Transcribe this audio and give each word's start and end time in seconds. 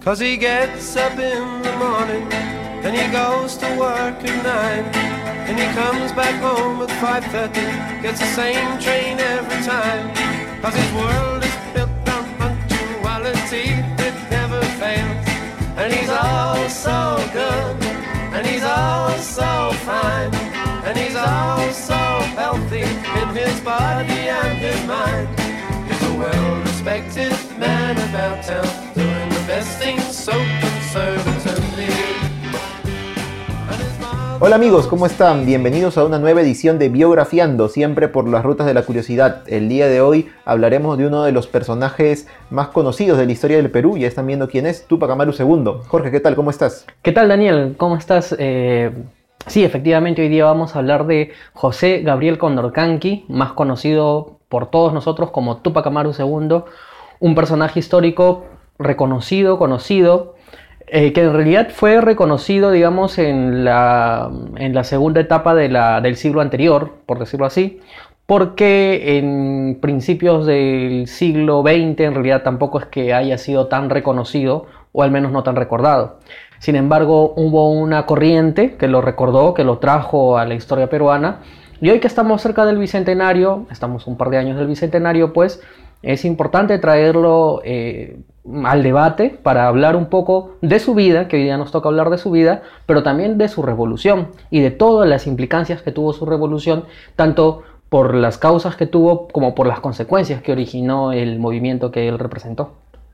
Cause 0.00 0.18
he 0.18 0.38
gets 0.38 0.96
up 0.96 1.12
in 1.18 1.60
the 1.60 1.76
morning 1.76 2.26
and 2.32 2.96
he 2.96 3.06
goes 3.12 3.58
to 3.58 3.66
work 3.78 4.16
at 4.24 4.42
nine. 4.42 4.86
And 5.46 5.58
he 5.58 5.66
comes 5.76 6.10
back 6.12 6.40
home 6.40 6.80
at 6.80 6.88
5.30, 6.88 8.00
gets 8.00 8.18
the 8.18 8.32
same 8.32 8.80
train 8.80 9.20
every 9.20 9.60
time. 9.62 10.08
Cause 10.62 10.74
his 10.74 10.92
world 10.94 11.44
is 11.44 11.54
built 11.74 11.90
on 12.08 12.24
punctuality, 12.40 13.76
it 14.00 14.16
never 14.30 14.62
fails. 14.80 15.26
And 15.76 15.92
he's 15.92 16.08
all 16.08 16.68
so 16.70 17.20
good, 17.34 17.76
and 18.32 18.46
he's 18.46 18.64
all 18.64 19.10
so 19.18 19.70
fine. 19.84 20.32
And 20.88 20.96
he's 20.96 21.14
all 21.14 21.70
so 21.72 22.00
healthy 22.40 22.88
in 23.20 23.28
his 23.36 23.60
body 23.60 24.32
and 24.32 24.56
his 24.56 24.80
mind. 24.86 25.28
He's 25.86 26.02
a 26.08 26.14
well-respected 26.14 27.36
man 27.58 27.98
about 28.08 28.42
town, 28.44 28.69
Hola 34.42 34.56
amigos, 34.56 34.86
¿cómo 34.86 35.06
están? 35.06 35.44
Bienvenidos 35.44 35.98
a 35.98 36.04
una 36.04 36.18
nueva 36.18 36.40
edición 36.40 36.78
de 36.78 36.88
Biografiando, 36.88 37.68
siempre 37.68 38.08
por 38.08 38.28
las 38.28 38.44
rutas 38.44 38.66
de 38.66 38.74
la 38.74 38.82
curiosidad. 38.82 39.42
El 39.48 39.68
día 39.68 39.88
de 39.88 40.00
hoy 40.00 40.30
hablaremos 40.44 40.96
de 40.96 41.06
uno 41.06 41.24
de 41.24 41.32
los 41.32 41.46
personajes 41.46 42.28
más 42.48 42.68
conocidos 42.68 43.18
de 43.18 43.26
la 43.26 43.32
historia 43.32 43.56
del 43.56 43.70
Perú. 43.70 43.98
Ya 43.98 44.06
están 44.06 44.26
viendo 44.26 44.48
quién 44.48 44.66
es, 44.66 44.86
Tupac 44.86 45.10
Amaru 45.10 45.34
II. 45.38 45.82
Jorge, 45.88 46.10
¿qué 46.10 46.20
tal? 46.20 46.36
¿Cómo 46.36 46.50
estás? 46.50 46.86
¿Qué 47.02 47.12
tal 47.12 47.28
Daniel? 47.28 47.74
¿Cómo 47.76 47.96
estás? 47.96 48.34
Eh, 48.38 48.92
sí, 49.46 49.64
efectivamente 49.64 50.22
hoy 50.22 50.28
día 50.28 50.44
vamos 50.44 50.76
a 50.76 50.78
hablar 50.78 51.06
de 51.06 51.32
José 51.54 52.02
Gabriel 52.02 52.38
Condorcanqui, 52.38 53.24
más 53.28 53.52
conocido 53.52 54.38
por 54.48 54.70
todos 54.70 54.94
nosotros 54.94 55.32
como 55.32 55.56
Tupac 55.58 55.86
Amaru 55.86 56.12
II, 56.16 56.62
un 57.18 57.34
personaje 57.34 57.80
histórico 57.80 58.44
reconocido, 58.80 59.58
conocido, 59.58 60.34
eh, 60.88 61.12
que 61.12 61.22
en 61.22 61.32
realidad 61.32 61.68
fue 61.70 62.00
reconocido, 62.00 62.72
digamos, 62.72 63.18
en 63.18 63.64
la, 63.64 64.28
en 64.56 64.74
la 64.74 64.82
segunda 64.82 65.20
etapa 65.20 65.54
del 65.54 66.16
siglo 66.16 66.40
anterior, 66.40 66.94
por 67.06 67.20
decirlo 67.20 67.46
así, 67.46 67.80
porque 68.26 69.18
en 69.18 69.78
principios 69.80 70.46
del 70.46 71.06
siglo 71.06 71.62
XX 71.62 72.00
en 72.00 72.14
realidad 72.14 72.42
tampoco 72.42 72.80
es 72.80 72.86
que 72.86 73.14
haya 73.14 73.38
sido 73.38 73.68
tan 73.68 73.90
reconocido, 73.90 74.66
o 74.92 75.04
al 75.04 75.12
menos 75.12 75.30
no 75.30 75.44
tan 75.44 75.54
recordado. 75.54 76.18
Sin 76.58 76.74
embargo, 76.74 77.34
hubo 77.36 77.70
una 77.70 78.06
corriente 78.06 78.76
que 78.76 78.88
lo 78.88 79.00
recordó, 79.00 79.54
que 79.54 79.64
lo 79.64 79.78
trajo 79.78 80.38
a 80.38 80.44
la 80.44 80.54
historia 80.54 80.90
peruana, 80.90 81.40
y 81.80 81.88
hoy 81.90 82.00
que 82.00 82.08
estamos 82.08 82.42
cerca 82.42 82.66
del 82.66 82.78
Bicentenario, 82.78 83.66
estamos 83.70 84.06
un 84.06 84.16
par 84.16 84.30
de 84.30 84.38
años 84.38 84.58
del 84.58 84.66
Bicentenario, 84.66 85.32
pues 85.32 85.62
es 86.02 86.24
importante 86.24 86.78
traerlo 86.78 87.60
eh, 87.64 88.20
al 88.64 88.82
debate 88.82 89.38
para 89.42 89.68
hablar 89.68 89.96
un 89.96 90.06
poco 90.06 90.52
de 90.62 90.78
su 90.78 90.94
vida, 90.94 91.28
que 91.28 91.36
hoy 91.36 91.44
día 91.44 91.58
nos 91.58 91.72
toca 91.72 91.88
hablar 91.88 92.10
de 92.10 92.18
su 92.18 92.30
vida, 92.30 92.62
pero 92.86 93.02
también 93.02 93.38
de 93.38 93.48
su 93.48 93.62
revolución 93.62 94.28
y 94.50 94.60
de 94.60 94.70
todas 94.70 95.08
las 95.08 95.26
implicancias 95.26 95.82
que 95.82 95.92
tuvo 95.92 96.12
su 96.12 96.26
revolución, 96.26 96.84
tanto 97.16 97.62
por 97.88 98.14
las 98.14 98.38
causas 98.38 98.76
que 98.76 98.86
tuvo 98.86 99.28
como 99.28 99.54
por 99.54 99.66
las 99.66 99.80
consecuencias 99.80 100.42
que 100.42 100.52
originó 100.52 101.12
el 101.12 101.38
movimiento 101.38 101.90
que 101.90 102.08
él 102.08 102.18
representó. 102.18 102.72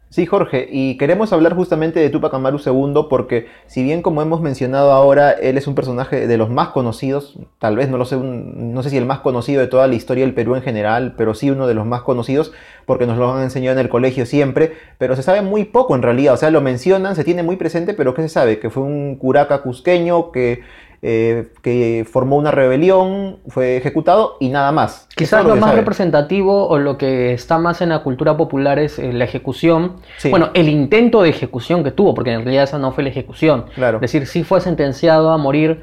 Sí, 0.09 0.25
Jorge, 0.25 0.69
y 0.71 0.97
queremos 0.99 1.33
hablar 1.33 1.55
justamente 1.55 1.99
de 1.99 2.11
Tupac 2.11 2.33
Amaru 2.33 2.59
II 2.65 3.07
porque 3.11 3.49
si 3.67 3.83
bien 3.83 4.03
como 4.03 4.23
hemos 4.23 4.41
mencionado 4.41 4.93
ahora, 4.93 5.33
él 5.33 5.59
es 5.59 5.67
un 5.67 5.75
personaje 5.75 6.29
de 6.29 6.39
los 6.39 6.49
más 6.49 6.69
conocidos, 6.69 7.37
tal 7.59 7.77
vez 7.77 7.91
no 7.91 7.99
lo 7.99 8.05
sé, 8.05 8.17
no 8.17 8.83
sé 8.85 8.91
si 8.91 8.97
el 8.97 9.05
más 9.05 9.19
conocido 9.19 9.61
de 9.61 9.67
toda 9.67 9.89
la 9.89 9.97
historia 9.97 10.25
del 10.25 10.33
Perú 10.33 10.55
en 10.55 10.63
general, 10.63 11.15
pero 11.19 11.35
sí 11.35 11.51
uno 11.51 11.67
de 11.67 11.75
los 11.75 11.87
más 11.87 12.03
conocidos 12.03 12.53
porque 12.87 13.07
nos 13.07 13.19
lo 13.19 13.35
han 13.35 13.43
enseñado 13.43 13.79
en 13.79 13.85
el 13.85 13.91
colegio 13.91 14.27
siempre, 14.27 14.75
pero 14.97 15.17
se 15.17 15.25
sabe 15.25 15.43
muy 15.43 15.65
poco 15.65 15.97
en 15.97 16.03
realidad, 16.03 16.35
o 16.35 16.37
sea, 16.37 16.51
lo 16.51 16.61
mencionan, 16.61 17.17
se 17.17 17.25
tiene 17.25 17.43
muy 17.43 17.57
presente, 17.57 17.93
pero 17.93 18.15
¿qué 18.15 18.23
se 18.23 18.29
sabe? 18.29 18.61
Que 18.61 18.71
fue 18.71 18.85
un 18.85 19.17
curaca 19.17 19.61
cusqueño 19.63 20.31
que, 20.31 20.63
eh, 21.03 21.49
que 21.63 22.07
formó 22.11 22.37
una 22.37 22.51
rebelión, 22.51 23.39
fue 23.49 23.77
ejecutado 23.77 24.37
y 24.41 24.49
nada 24.49 24.73
más. 24.73 25.09
Quizás 25.15 25.45
lo 25.45 25.57
más 25.57 25.71
sabe. 25.71 25.77
representativo 25.77 26.69
o 26.69 26.79
lo 26.79 26.99
que 26.99 27.33
está 27.33 27.59
más 27.59 27.81
en 27.81 27.91
la 27.91 28.03
cultura 28.03 28.37
popular 28.37 28.79
es 28.79 28.99
eh, 28.99 29.13
la 29.13 29.25
ejecución. 29.25 29.97
Sí. 30.19 30.31
Bueno, 30.31 30.51
el 30.55 30.69
intento 30.69 31.23
de 31.23 31.31
ejecución 31.31 31.85
que 31.85 31.91
tuvo, 31.91 32.15
porque 32.15 32.33
en 32.33 32.43
realidad 32.43 32.65
esa 32.65 32.79
no 32.79 32.93
fue 32.93 33.05
la 33.05 33.11
ejecución. 33.11 33.67
Claro. 33.75 33.99
Es 33.99 34.03
decir, 34.03 34.27
sí 34.27 34.45
fue 34.45 34.61
sentenciado 34.61 35.31
a 35.31 35.39
morir, 35.39 35.83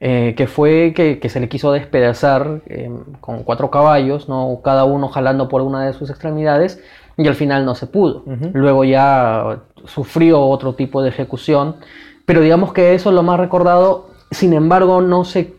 eh, 0.00 0.34
que 0.36 0.46
fue 0.46 0.92
que, 0.94 1.18
que 1.18 1.28
se 1.28 1.40
le 1.40 1.48
quiso 1.48 1.72
despedazar 1.72 2.60
eh, 2.66 2.90
con 3.20 3.42
cuatro 3.42 3.70
caballos, 3.70 4.28
¿no? 4.28 4.60
cada 4.62 4.84
uno 4.84 5.08
jalando 5.08 5.48
por 5.48 5.62
una 5.62 5.86
de 5.86 5.92
sus 5.92 6.10
extremidades, 6.10 6.82
y 7.16 7.26
al 7.28 7.34
final 7.34 7.64
no 7.64 7.74
se 7.74 7.86
pudo. 7.86 8.24
Luego 8.52 8.84
ya 8.84 9.60
sufrió 9.86 10.40
otro 10.40 10.74
tipo 10.74 11.00
de 11.02 11.10
ejecución, 11.10 11.76
pero 12.26 12.40
digamos 12.40 12.72
que 12.72 12.94
eso 12.94 13.10
es 13.10 13.14
lo 13.14 13.22
más 13.22 13.38
recordado. 13.38 14.08
Sin 14.34 14.52
embargo, 14.52 15.00
no 15.00 15.24
se 15.24 15.54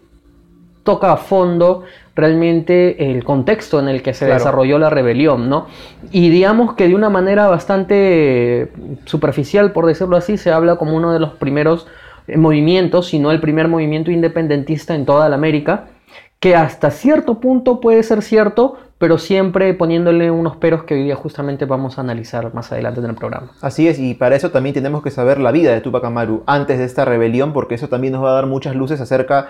toca 0.83 1.11
a 1.11 1.17
fondo 1.17 1.83
realmente 2.15 3.11
el 3.11 3.23
contexto 3.23 3.79
en 3.79 3.89
el 3.89 4.01
que 4.01 4.13
se 4.13 4.25
Claro. 4.25 4.39
desarrolló 4.39 4.77
la 4.79 4.89
rebelión, 4.89 5.49
¿no? 5.49 5.65
Y 6.11 6.29
digamos 6.29 6.75
que 6.75 6.87
de 6.87 6.95
una 6.95 7.09
manera 7.09 7.47
bastante 7.47 8.71
superficial, 9.05 9.71
por 9.71 9.85
decirlo 9.85 10.15
así, 10.15 10.37
se 10.37 10.51
habla 10.51 10.77
como 10.77 10.95
uno 10.95 11.11
de 11.11 11.19
los 11.19 11.31
primeros 11.31 11.87
eh, 12.27 12.37
movimientos, 12.37 13.07
si 13.07 13.19
no 13.19 13.31
el 13.31 13.41
primer 13.41 13.67
movimiento 13.67 14.11
independentista 14.11 14.95
en 14.95 15.05
toda 15.05 15.27
la 15.27 15.35
América, 15.35 15.85
que 16.45 16.55
hasta 16.55 16.91
cierto 16.91 17.39
punto 17.39 17.79
puede 17.79 18.03
ser 18.03 18.21
cierto, 18.21 18.77
pero 18.99 19.17
siempre 19.17 19.73
poniéndole 19.73 20.29
unos 20.29 20.57
peros 20.57 20.83
que 20.83 20.93
hoy 20.93 21.01
día 21.01 21.15
justamente 21.15 21.65
vamos 21.65 21.97
a 21.97 22.01
analizar 22.01 22.53
más 22.53 22.71
adelante 22.71 22.99
en 22.99 23.07
el 23.07 23.15
programa. 23.15 23.47
Así 23.61 23.87
es, 23.87 23.97
y 23.97 24.13
para 24.13 24.35
eso 24.35 24.51
también 24.51 24.75
tenemos 24.75 25.01
que 25.01 25.09
saber 25.09 25.39
la 25.39 25.51
vida 25.51 25.73
de 25.73 25.81
Tupac 25.81 26.03
Amaru 26.05 26.43
antes 26.45 26.77
de 26.77 26.83
esta 26.85 27.03
rebelión, 27.03 27.51
porque 27.51 27.73
eso 27.73 27.89
también 27.89 28.13
nos 28.13 28.23
va 28.23 28.29
a 28.29 28.33
dar 28.33 28.45
muchas 28.45 28.75
luces 28.75 29.01
acerca, 29.01 29.47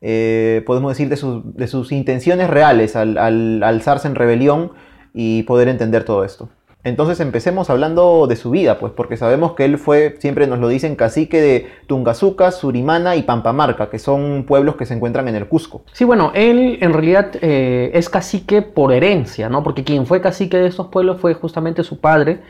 eh, 0.00 0.62
podemos 0.64 0.90
decir, 0.90 1.10
de, 1.10 1.18
sus- 1.18 1.92
intenciones 1.92 2.48
reales 2.48 2.96
al, 2.96 3.18
al 3.18 3.62
alzarse 3.62 4.08
en 4.08 4.14
rebelión 4.14 4.72
y 5.12 5.42
poder 5.42 5.68
entender 5.68 6.04
todo 6.04 6.24
esto. 6.24 6.48
Entonces 6.84 7.18
empecemos 7.18 7.70
hablando 7.70 8.26
de 8.28 8.36
su 8.36 8.50
vida, 8.50 8.78
pues 8.78 8.92
porque 8.92 9.16
sabemos 9.16 9.54
que 9.54 9.64
él 9.64 9.78
fue, 9.78 10.16
siempre 10.20 10.46
nos 10.46 10.60
lo 10.60 10.68
dicen, 10.68 10.94
cacique 10.94 11.40
de 11.40 11.66
Tungazuca, 11.88 12.52
Surimana 12.52 13.16
y 13.16 13.22
Pampamarca, 13.22 13.90
que 13.90 13.98
son 13.98 14.44
pueblos 14.46 14.76
que 14.76 14.86
se 14.86 14.94
encuentran 14.94 15.26
en 15.26 15.34
el 15.34 15.48
Cusco. 15.48 15.82
Sí, 15.92 16.04
bueno, 16.04 16.30
él 16.34 16.78
en 16.80 16.92
realidad 16.92 17.30
eh, 17.42 17.90
es 17.94 18.08
cacique 18.08 18.62
por 18.62 18.92
herencia, 18.92 19.48
¿no? 19.48 19.64
Porque 19.64 19.82
quien 19.82 20.06
fue 20.06 20.20
cacique 20.20 20.56
de 20.56 20.68
estos 20.68 20.86
pueblos 20.86 21.20
fue 21.20 21.34
justamente 21.34 21.82
su 21.82 21.98
padre. 22.00 22.40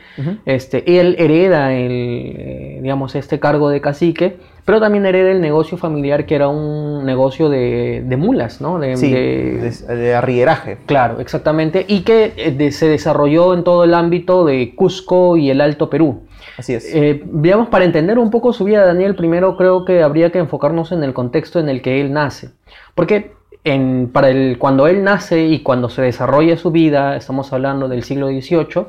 Este, 0.45 1.01
él 1.01 1.17
hereda 1.19 1.73
el, 1.73 1.91
eh, 1.91 2.79
digamos, 2.83 3.15
este 3.15 3.41
cargo 3.41 3.71
de 3.71 3.81
cacique, 3.81 4.37
pero 4.69 4.81
también 4.81 5.07
hereda 5.07 5.31
el 5.31 5.41
negocio 5.41 5.79
familiar 5.79 6.27
que 6.27 6.35
era 6.35 6.49
un 6.49 7.07
negocio 7.07 7.49
de, 7.49 8.03
de 8.05 8.17
mulas, 8.19 8.61
¿no? 8.61 8.79
De- 8.79 8.99
Sí, 8.99 9.11
de- 9.11 9.97
de, 9.97 10.15
arrieraje. 10.15 10.77
Claro, 10.85 11.21
exactamente. 11.21 11.87
Y 11.89 12.01
que 12.03 12.35
eh, 12.37 12.51
de- 12.51 12.71
se 12.71 12.87
desarrolló 12.87 13.55
en 13.55 13.65
todo 13.65 13.85
el 13.85 13.95
ámbito 13.95 14.45
de 14.45 14.75
Cusco 14.75 15.39
y 15.39 15.49
el 15.49 15.63
Alto 15.63 15.89
Perú. 15.89 16.25
Así 16.59 16.75
es. 16.75 16.85
Eh, 16.95 17.23
digamos, 17.25 17.69
para 17.69 17.87
entender 17.87 18.19
un 18.19 18.31
poco 18.31 18.53
su 18.53 18.65
vida, 18.65 18.85
Daniel, 18.85 19.15
primero 19.15 19.57
creo 19.57 19.87
que 19.87 20.03
habría 20.03 20.31
que 20.31 20.39
enfocarnos 20.39 20.93
en 20.93 21.03
el 21.03 21.15
contexto 21.15 21.59
en 21.61 21.71
el 21.71 21.81
que 21.81 22.03
él 22.03 22.13
nace. 22.13 22.51
Porque 22.95 23.33
en, 23.65 24.11
para 24.13 24.29
el, 24.29 24.59
cuando 24.59 24.87
él 24.87 25.03
nace 25.03 25.47
y 25.47 25.61
cuando 25.61 25.89
se 25.89 26.03
desarrolla 26.03 26.59
su 26.59 26.71
vida, 26.73 27.17
estamos 27.17 27.55
hablando 27.55 27.89
del 27.89 28.03
siglo 28.03 28.29
XVIII, 28.29 28.85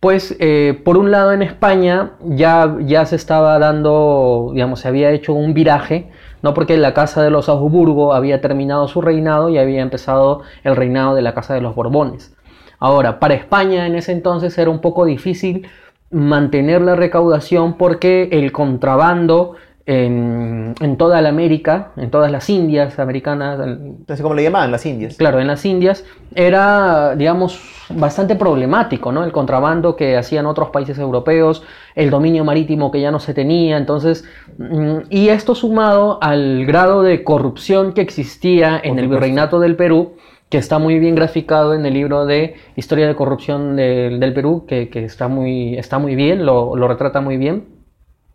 pues 0.00 0.36
eh, 0.38 0.80
por 0.84 0.96
un 0.96 1.10
lado 1.10 1.32
en 1.32 1.42
España 1.42 2.12
ya, 2.24 2.76
ya 2.80 3.04
se 3.04 3.16
estaba 3.16 3.58
dando, 3.58 4.50
digamos, 4.54 4.80
se 4.80 4.88
había 4.88 5.10
hecho 5.10 5.34
un 5.34 5.54
viraje, 5.54 6.10
no 6.42 6.54
porque 6.54 6.76
la 6.76 6.94
casa 6.94 7.22
de 7.22 7.30
los 7.30 7.48
Habsburgo 7.48 8.14
había 8.14 8.40
terminado 8.40 8.86
su 8.86 9.00
reinado 9.00 9.48
y 9.48 9.58
había 9.58 9.82
empezado 9.82 10.42
el 10.62 10.76
reinado 10.76 11.16
de 11.16 11.22
la 11.22 11.34
casa 11.34 11.54
de 11.54 11.60
los 11.60 11.74
Borbones. 11.74 12.36
Ahora, 12.78 13.18
para 13.18 13.34
España 13.34 13.86
en 13.86 13.96
ese 13.96 14.12
entonces 14.12 14.56
era 14.56 14.70
un 14.70 14.80
poco 14.80 15.04
difícil 15.04 15.66
mantener 16.10 16.80
la 16.80 16.94
recaudación 16.94 17.76
porque 17.76 18.28
el 18.30 18.52
contrabando 18.52 19.56
en, 19.88 20.74
en 20.82 20.96
toda 20.98 21.22
la 21.22 21.30
América, 21.30 21.92
en 21.96 22.10
todas 22.10 22.30
las 22.30 22.50
Indias 22.50 22.98
americanas, 22.98 23.58
Así 24.06 24.22
como 24.22 24.34
le 24.34 24.42
llamaban 24.42 24.70
las 24.70 24.84
indias. 24.84 25.16
claro, 25.16 25.40
en 25.40 25.46
las 25.46 25.64
Indias, 25.64 26.04
era, 26.34 27.16
digamos, 27.16 27.58
bastante 27.88 28.36
problemático, 28.36 29.12
¿no? 29.12 29.24
El 29.24 29.32
contrabando 29.32 29.96
que 29.96 30.18
hacían 30.18 30.44
otros 30.44 30.68
países 30.68 30.98
europeos, 30.98 31.62
el 31.94 32.10
dominio 32.10 32.44
marítimo 32.44 32.90
que 32.90 33.00
ya 33.00 33.10
no 33.10 33.18
se 33.18 33.32
tenía, 33.32 33.78
entonces, 33.78 34.26
mm, 34.58 34.98
y 35.08 35.30
esto 35.30 35.54
sumado 35.54 36.18
al 36.20 36.66
grado 36.66 37.02
de 37.02 37.24
corrupción 37.24 37.94
que 37.94 38.02
existía 38.02 38.78
en 38.84 38.98
el 38.98 39.08
virreinato 39.08 39.58
del 39.58 39.74
Perú, 39.74 40.16
que 40.50 40.58
está 40.58 40.78
muy 40.78 40.98
bien 40.98 41.14
graficado 41.14 41.72
en 41.72 41.86
el 41.86 41.94
libro 41.94 42.26
de 42.26 42.56
Historia 42.76 43.06
de 43.06 43.16
Corrupción 43.16 43.74
del, 43.76 44.20
del 44.20 44.34
Perú, 44.34 44.66
que, 44.68 44.90
que 44.90 45.06
está, 45.06 45.28
muy, 45.28 45.78
está 45.78 45.98
muy 45.98 46.14
bien, 46.14 46.44
lo, 46.44 46.76
lo 46.76 46.88
retrata 46.88 47.22
muy 47.22 47.38
bien. 47.38 47.77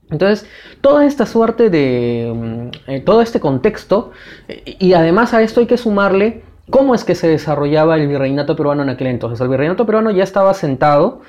Entonces, 0.09 0.47
toda 0.81 1.05
esta 1.05 1.25
suerte 1.25 1.69
de, 1.69 2.31
mm, 2.35 2.91
eh, 2.91 3.01
todo 3.01 3.21
este 3.21 3.39
contexto, 3.39 4.11
y 4.65 4.93
además 4.93 5.33
a 5.33 5.41
esto 5.41 5.59
hay 5.59 5.65
que 5.67 5.77
sumarle 5.77 6.43
cómo 6.69 6.95
es 6.95 7.03
que 7.03 7.15
se 7.15 7.27
desarrollaba 7.27 7.95
el 7.95 8.07
virreinato 8.07 8.55
peruano 8.55 8.83
en 8.83 8.89
aquel 8.89 9.07
entonces. 9.07 9.39
El 9.41 9.49
virreinato 9.49 9.85
peruano 9.85 10.11
ya 10.11 10.23
estaba 10.23 10.53
sentado 10.53 11.21